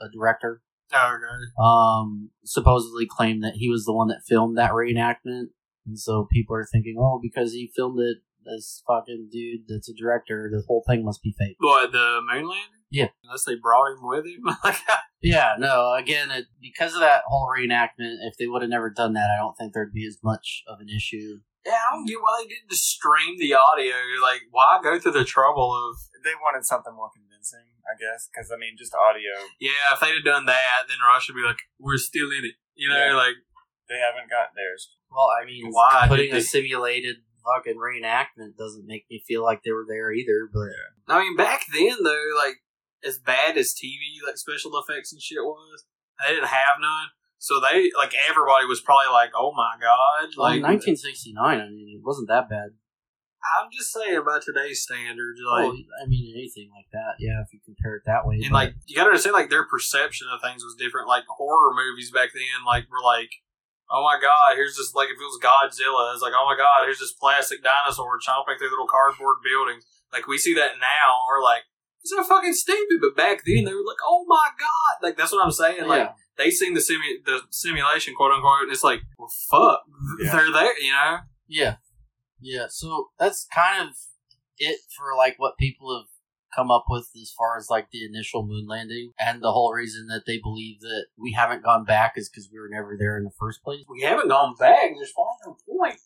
a 0.00 0.08
director, 0.12 0.62
Oh, 0.92 1.16
okay. 1.16 1.44
um, 1.62 2.30
supposedly 2.44 3.06
claimed 3.08 3.42
that 3.42 3.54
he 3.56 3.68
was 3.68 3.84
the 3.84 3.92
one 3.94 4.08
that 4.08 4.22
filmed 4.26 4.56
that 4.58 4.70
reenactment, 4.72 5.46
and 5.86 5.98
so 5.98 6.26
people 6.30 6.54
are 6.56 6.66
thinking, 6.70 6.96
oh, 6.98 7.18
because 7.22 7.52
he 7.52 7.70
filmed 7.74 7.98
it, 8.00 8.18
this 8.44 8.82
fucking 8.86 9.28
dude 9.32 9.62
that's 9.66 9.88
a 9.88 9.94
director, 9.94 10.48
the 10.52 10.62
whole 10.68 10.84
thing 10.86 11.04
must 11.04 11.22
be 11.22 11.34
fake. 11.38 11.56
What, 11.58 11.90
the 11.92 12.20
moon 12.22 12.46
landing? 12.48 12.58
Yeah. 12.94 13.08
Unless 13.24 13.44
they 13.44 13.56
brought 13.56 13.90
him 13.90 13.98
with 14.06 14.24
him. 14.24 14.46
Yeah, 15.24 15.54
no, 15.58 15.94
again, 15.96 16.30
it, 16.30 16.44
because 16.60 16.92
of 16.92 17.00
that 17.00 17.22
whole 17.26 17.48
reenactment, 17.48 18.20
if 18.28 18.36
they 18.38 18.46
would 18.46 18.60
have 18.60 18.68
never 18.68 18.90
done 18.90 19.14
that, 19.14 19.30
I 19.32 19.40
don't 19.40 19.56
think 19.56 19.72
there'd 19.72 19.94
be 19.96 20.04
as 20.06 20.18
much 20.22 20.62
of 20.68 20.80
an 20.80 20.90
issue. 20.92 21.40
yeah, 21.64 21.80
I 21.80 21.96
don't 21.96 22.04
get 22.04 22.20
why 22.20 22.42
they 22.44 22.48
didn't 22.52 22.68
just 22.68 22.84
stream 22.84 23.38
the 23.40 23.54
audio. 23.54 23.96
Like, 24.20 24.42
why 24.50 24.80
go 24.84 25.00
through 25.00 25.16
the 25.16 25.24
trouble 25.24 25.72
of 25.72 25.96
they 26.22 26.36
wanted 26.44 26.66
something 26.66 26.92
more 26.94 27.08
convincing, 27.16 27.64
I 27.88 27.96
guess, 27.96 28.28
because 28.28 28.52
I 28.52 28.58
mean, 28.60 28.76
just 28.76 28.92
audio. 28.92 29.32
Yeah, 29.58 29.96
if 29.96 30.00
they'd 30.00 30.12
have 30.12 30.28
done 30.28 30.44
that, 30.44 30.84
then 30.88 30.98
Rush 31.00 31.28
would 31.30 31.40
be 31.40 31.46
like, 31.48 31.60
"We're 31.80 31.96
still 31.96 32.28
in 32.28 32.44
it," 32.44 32.56
you 32.74 32.90
know, 32.90 33.00
Yeah. 33.00 33.16
like 33.16 33.36
They 33.88 33.96
haven't 33.96 34.28
got 34.28 34.52
theirs. 34.54 34.92
Well, 35.10 35.28
I 35.40 35.46
mean, 35.46 35.72
Why 35.72 36.04
putting 36.06 36.32
did 36.32 36.36
a 36.36 36.42
simulated 36.44 37.16
fucking 37.44 37.76
reenactment 37.80 38.56
doesn't 38.58 38.84
make 38.86 39.04
me 39.10 39.24
feel 39.26 39.42
like 39.42 39.62
they 39.64 39.72
were 39.72 39.86
there 39.88 40.12
either. 40.12 40.48
But 40.52 40.68
I 41.08 41.20
mean, 41.20 41.36
back 41.36 41.64
then 41.72 41.96
though, 42.04 42.28
like 42.36 42.56
as 43.06 43.18
bad 43.18 43.56
as 43.56 43.74
TV 43.74 44.24
like 44.26 44.38
special 44.38 44.72
effects 44.78 45.12
and 45.12 45.20
shit 45.20 45.42
was, 45.42 45.84
they 46.20 46.34
didn't 46.34 46.48
have 46.48 46.80
none. 46.80 47.08
So 47.38 47.60
they 47.60 47.90
like 47.96 48.14
everybody 48.28 48.64
was 48.66 48.80
probably 48.80 49.12
like, 49.12 49.30
"Oh 49.36 49.52
my 49.52 49.76
god!" 49.80 50.32
well, 50.36 50.48
Like 50.48 50.56
in 50.56 50.62
1969, 50.62 51.36
I 51.60 51.68
mean, 51.68 52.00
it 52.00 52.04
wasn't 52.04 52.28
that 52.28 52.48
bad. 52.48 52.72
I'm 53.44 53.68
just 53.68 53.92
saying 53.92 54.16
about 54.16 54.40
today's 54.40 54.80
standards, 54.80 55.36
oh, 55.44 55.52
like. 55.52 55.68
oh, 55.68 55.76
I 56.00 56.08
mean, 56.08 56.32
anything 56.32 56.72
like 56.72 56.88
that, 56.96 57.20
yeah. 57.20 57.44
If 57.44 57.52
you 57.52 57.60
compare 57.60 57.96
it 58.00 58.08
that 58.08 58.24
way, 58.24 58.40
And 58.40 58.48
but- 58.56 58.72
like 58.72 58.74
you 58.88 58.96
gotta 58.96 59.12
understand, 59.12 59.34
like 59.36 59.50
their 59.52 59.68
perception 59.68 60.28
of 60.32 60.40
things 60.40 60.64
was 60.64 60.74
different. 60.80 61.08
Like 61.08 61.28
horror 61.28 61.76
movies 61.76 62.10
back 62.10 62.32
then, 62.32 62.64
like 62.64 62.88
were 62.88 63.04
like, 63.04 63.28
oh 63.92 64.00
my 64.00 64.16
god, 64.16 64.56
here's 64.56 64.76
this 64.80 64.94
like 64.96 65.12
if 65.12 65.20
it 65.20 65.28
was 65.28 65.36
Godzilla, 65.44 66.14
it's 66.16 66.24
like 66.24 66.32
oh 66.32 66.48
my 66.48 66.56
god, 66.56 66.88
here's 66.88 67.00
this 67.04 67.12
plastic 67.12 67.60
dinosaur 67.62 68.16
chomping 68.24 68.56
through 68.56 68.72
little 68.72 68.88
cardboard 68.88 69.44
buildings. 69.44 69.84
Like 70.08 70.24
we 70.26 70.38
see 70.38 70.54
that 70.54 70.80
now, 70.80 71.28
we're 71.28 71.44
like, 71.44 71.68
this 72.04 72.12
is 72.12 72.26
fucking 72.26 72.52
stupid. 72.52 72.98
But 73.00 73.16
back 73.16 73.42
then, 73.46 73.64
they 73.64 73.72
were 73.72 73.84
like, 73.86 73.96
oh 74.06 74.24
my 74.28 74.50
god, 74.58 75.06
like 75.06 75.16
that's 75.16 75.32
what 75.32 75.44
I'm 75.44 75.50
saying. 75.50 75.86
Like 75.86 76.02
yeah. 76.02 76.12
they 76.36 76.50
seen 76.50 76.74
the 76.74 76.80
simu- 76.80 77.24
the 77.24 77.40
simulation, 77.50 78.14
quote 78.14 78.32
unquote, 78.32 78.62
and 78.62 78.72
it's 78.72 78.84
like, 78.84 79.00
well, 79.18 79.30
fuck, 79.50 79.80
Yeah. 80.20 80.32
they're 80.32 80.52
there, 80.52 80.78
you 80.82 80.90
know. 80.90 81.18
Yeah. 81.48 81.76
Yeah. 82.40 82.66
So 82.68 83.08
that's 83.18 83.46
kind 83.52 83.88
of 83.88 83.94
it 84.58 84.80
for 84.96 85.16
like 85.16 85.34
what 85.38 85.56
people 85.58 85.96
have 85.98 86.08
come 86.54 86.70
up 86.70 86.84
with 86.88 87.08
as 87.20 87.32
far 87.36 87.56
as 87.56 87.68
like 87.68 87.90
the 87.90 88.04
initial 88.04 88.46
moon 88.46 88.66
landing 88.68 89.12
and 89.18 89.42
the 89.42 89.50
whole 89.50 89.72
reason 89.72 90.06
that 90.06 90.22
they 90.26 90.38
believe 90.38 90.80
that 90.80 91.06
we 91.18 91.32
haven't 91.32 91.64
gone 91.64 91.84
back 91.84 92.12
is 92.16 92.28
because 92.28 92.48
we 92.52 92.60
were 92.60 92.68
never 92.70 92.96
there 92.98 93.16
in 93.16 93.24
the 93.24 93.30
first 93.38 93.62
place. 93.64 93.80
We 93.88 94.02
haven't 94.02 94.28
gone 94.28 94.54
back. 94.58 94.90
There's 94.96 95.12
probably 95.12 95.36
no 95.46 95.56
point. 95.66 95.98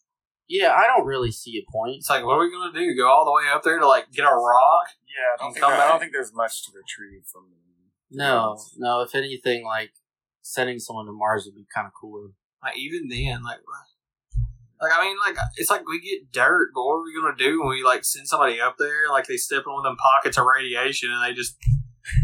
Yeah, 0.49 0.73
I 0.73 0.87
don't 0.87 1.07
really 1.07 1.31
see 1.31 1.59
a 1.59 1.71
point. 1.71 1.97
It's 1.97 2.09
like, 2.09 2.25
what 2.25 2.35
are 2.35 2.41
we 2.41 2.51
gonna 2.51 2.73
do? 2.73 2.97
Go 2.97 3.09
all 3.09 3.25
the 3.25 3.33
way 3.33 3.53
up 3.53 3.63
there 3.63 3.79
to 3.79 3.87
like 3.87 4.11
get 4.11 4.25
a 4.25 4.35
rock? 4.35 4.89
Yeah, 5.07 5.35
I 5.35 5.37
don't, 5.39 5.47
And 5.47 5.55
think, 5.55 5.65
come 5.65 5.73
I 5.75 5.89
don't 5.89 6.01
think 6.01 6.13
there's 6.13 6.33
much 6.35 6.65
to 6.65 6.73
retrieve 6.75 7.25
from 7.31 7.45
the 7.51 7.57
moon. 7.57 7.91
No, 8.11 8.59
no. 8.79 9.03
If 9.03 9.15
anything, 9.15 9.65
like 9.65 9.93
sending 10.41 10.79
someone 10.79 11.07
to 11.07 11.13
Mars 11.13 11.45
would 11.45 11.55
be 11.55 11.67
kind 11.75 11.87
of 11.87 11.93
cooler. 12.01 12.31
Like 12.63 12.79
even 12.79 13.09
then, 13.09 13.43
like 13.43 13.59
Like 14.81 14.93
I 14.97 15.03
mean, 15.03 15.17
like 15.25 15.37
it's 15.57 15.71
like 15.71 15.87
we 15.87 16.01
get 16.01 16.33
dirt, 16.33 16.71
but 16.75 16.83
what 16.83 16.95
are 16.95 17.05
we 17.05 17.15
gonna 17.15 17.37
do 17.37 17.61
when 17.61 17.71
we 17.71 17.83
like 17.85 18.05
send 18.05 18.29
somebody 18.29 18.61
up 18.61 18.77
there? 18.79 19.11
Like 19.11 19.27
they 19.27 19.37
step 19.37 19.65
in 19.67 19.73
one 19.73 19.85
of 19.85 19.91
them 19.91 19.97
pockets 19.97 20.39
of 20.39 20.47
radiation, 20.47 21.11
and 21.11 21.23
they 21.23 21.35
just, 21.35 21.57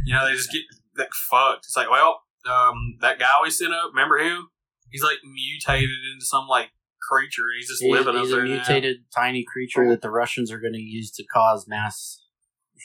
you 0.07 0.15
know, 0.15 0.25
they 0.25 0.33
just 0.33 0.53
get 0.53 0.63
like 0.97 1.13
fucked. 1.29 1.67
It's 1.67 1.77
like, 1.77 1.91
well, 1.91 2.23
um, 2.49 2.97
that 3.01 3.19
guy 3.19 3.27
we 3.43 3.51
sent 3.51 3.75
up, 3.75 3.91
remember 3.91 4.19
him? 4.19 4.49
He's 4.91 5.03
like 5.03 5.19
mutated 5.25 5.91
into 6.13 6.25
some 6.25 6.47
like 6.47 6.71
creature, 7.11 7.43
and 7.53 7.59
he's 7.59 7.69
just 7.69 7.83
He's, 7.83 7.91
living 7.93 8.15
he's 8.15 8.33
up 8.33 8.39
a 8.39 8.41
there 8.41 8.45
now. 8.47 8.55
mutated 8.57 8.97
tiny 9.15 9.45
creature 9.51 9.89
that 9.91 10.03
the 10.03 10.11
Russians 10.11 10.51
are 10.53 10.59
going 10.61 10.73
to 10.75 10.81
use 10.81 11.11
to 11.13 11.25
cause 11.33 11.67
mass 11.69 12.23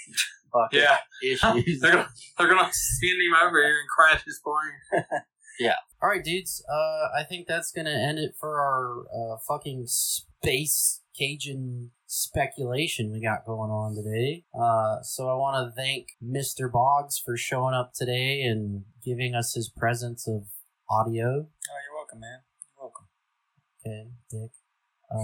Yeah, 0.72 0.98
issues. 1.24 1.80
they're 1.80 1.91
gonna 1.91 2.10
they're 2.38 2.48
gonna 2.48 2.70
send 2.74 3.22
him 3.22 3.34
over 3.46 3.62
here 3.62 3.78
and 3.80 3.88
crash 3.90 4.24
his 4.26 4.40
plane. 4.44 5.04
Yeah. 5.60 5.76
All 6.02 6.08
right, 6.08 6.24
dudes. 6.24 6.64
Uh, 6.72 7.20
I 7.20 7.26
think 7.28 7.46
that's 7.46 7.74
gonna 7.74 7.90
end 7.91 8.18
it 8.18 8.32
for 8.40 8.62
our 8.62 9.34
uh, 9.34 9.38
fucking 9.46 9.84
space 9.88 11.02
Cajun 11.18 11.91
speculation 12.08 13.12
we 13.12 13.22
got 13.22 13.46
going 13.46 13.70
on 13.70 13.94
today. 13.94 14.46
Uh, 14.58 15.02
so 15.02 15.28
I 15.28 15.34
want 15.36 15.68
to 15.68 15.76
thank 15.76 16.08
Mr. 16.24 16.72
Boggs 16.72 17.20
for 17.24 17.36
showing 17.36 17.76
up 17.76 17.91
today 17.94 18.41
and 18.44 18.86
giving 19.04 19.36
us 19.36 19.54
his 19.54 19.70
presence 19.70 20.30
of 20.30 20.44
audio. 20.90 21.26
Oh, 21.28 21.80
you're 21.86 21.96
welcome, 21.98 22.22
man. 22.22 22.40
Okay, 23.85 24.07
Dick. 24.30 24.51
Uh, 25.11 25.19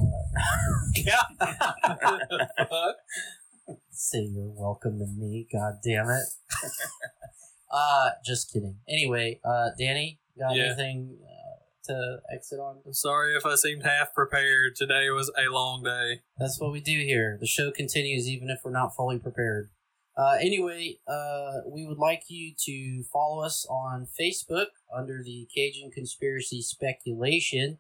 say 3.92 4.22
you're 4.24 4.54
welcome 4.56 4.98
to 5.00 5.06
me. 5.06 5.48
God 5.52 5.76
damn 5.84 6.10
it. 6.10 6.26
uh, 7.72 8.10
just 8.26 8.52
kidding. 8.52 8.78
Anyway, 8.90 9.40
uh, 9.44 9.70
Danny, 9.78 10.20
got 10.40 10.56
Yeah. 10.56 10.66
anything 10.68 11.18
uh, 11.24 11.60
to 11.88 12.18
exit 12.34 12.60
on? 12.60 12.82
I'm 12.86 12.94
sorry 12.94 13.36
if 13.36 13.46
I 13.46 13.56
seemed 13.56 13.84
half 13.84 14.14
prepared. 14.14 14.76
Today 14.76 15.10
was 15.10 15.32
a 15.38 15.52
long 15.52 15.84
day. 15.84 16.22
That's 16.38 16.60
what 16.60 16.72
we 16.72 16.80
do 16.82 16.98
here. 16.98 17.38
The 17.40 17.48
show 17.48 17.72
continues 17.72 18.28
even 18.28 18.50
if 18.50 18.60
we're 18.64 18.72
not 18.72 18.96
fully 18.96 19.20
prepared. 19.20 19.70
Uh, 20.18 20.38
anyway, 20.40 20.98
uh, 21.08 21.56
we 21.68 21.86
would 21.86 21.98
like 21.98 22.24
you 22.30 22.54
to 22.66 23.04
follow 23.12 23.44
us 23.44 23.66
on 23.70 24.08
Facebook 24.20 24.68
under 24.96 25.22
the 25.22 25.46
Cajun 25.54 25.92
Conspiracy 25.92 26.62
Speculation. 26.62 27.80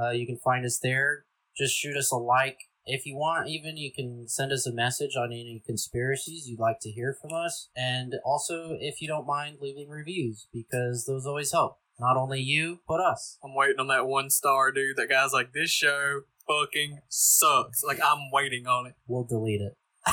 Uh, 0.00 0.10
you 0.10 0.26
can 0.26 0.38
find 0.38 0.64
us 0.64 0.78
there. 0.78 1.24
Just 1.56 1.76
shoot 1.76 1.96
us 1.96 2.10
a 2.10 2.16
like. 2.16 2.58
If 2.84 3.06
you 3.06 3.14
want, 3.14 3.48
even, 3.48 3.76
you 3.76 3.92
can 3.92 4.26
send 4.28 4.50
us 4.50 4.66
a 4.66 4.72
message 4.72 5.14
on 5.16 5.26
any 5.26 5.62
conspiracies 5.64 6.48
you'd 6.48 6.58
like 6.58 6.80
to 6.80 6.90
hear 6.90 7.16
from 7.20 7.32
us. 7.32 7.68
And 7.76 8.14
also, 8.24 8.76
if 8.80 9.00
you 9.00 9.06
don't 9.06 9.26
mind, 9.26 9.58
leaving 9.60 9.88
reviews 9.88 10.48
because 10.52 11.04
those 11.06 11.26
always 11.26 11.52
help. 11.52 11.78
Not 12.00 12.16
only 12.16 12.40
you, 12.40 12.80
but 12.88 13.00
us. 13.00 13.38
I'm 13.44 13.54
waiting 13.54 13.78
on 13.78 13.86
that 13.88 14.06
one 14.06 14.30
star 14.30 14.72
dude. 14.72 14.96
That 14.96 15.08
guy's 15.08 15.32
like, 15.32 15.52
this 15.52 15.70
show 15.70 16.22
fucking 16.48 17.00
sucks. 17.08 17.84
Like 17.84 18.00
I'm 18.04 18.30
waiting 18.32 18.66
on 18.66 18.86
it. 18.86 18.94
We'll 19.06 19.24
delete 19.24 19.60
it. 19.60 19.76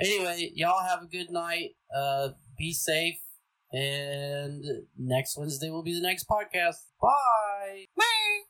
anyway, 0.00 0.50
y'all 0.54 0.82
have 0.82 1.02
a 1.02 1.06
good 1.06 1.30
night. 1.30 1.70
Uh, 1.94 2.30
be 2.56 2.72
safe. 2.72 3.18
And 3.72 4.64
next 4.96 5.36
Wednesday 5.36 5.70
will 5.70 5.82
be 5.82 5.94
the 5.94 6.00
next 6.00 6.28
podcast. 6.28 6.76
Bye. 7.00 7.86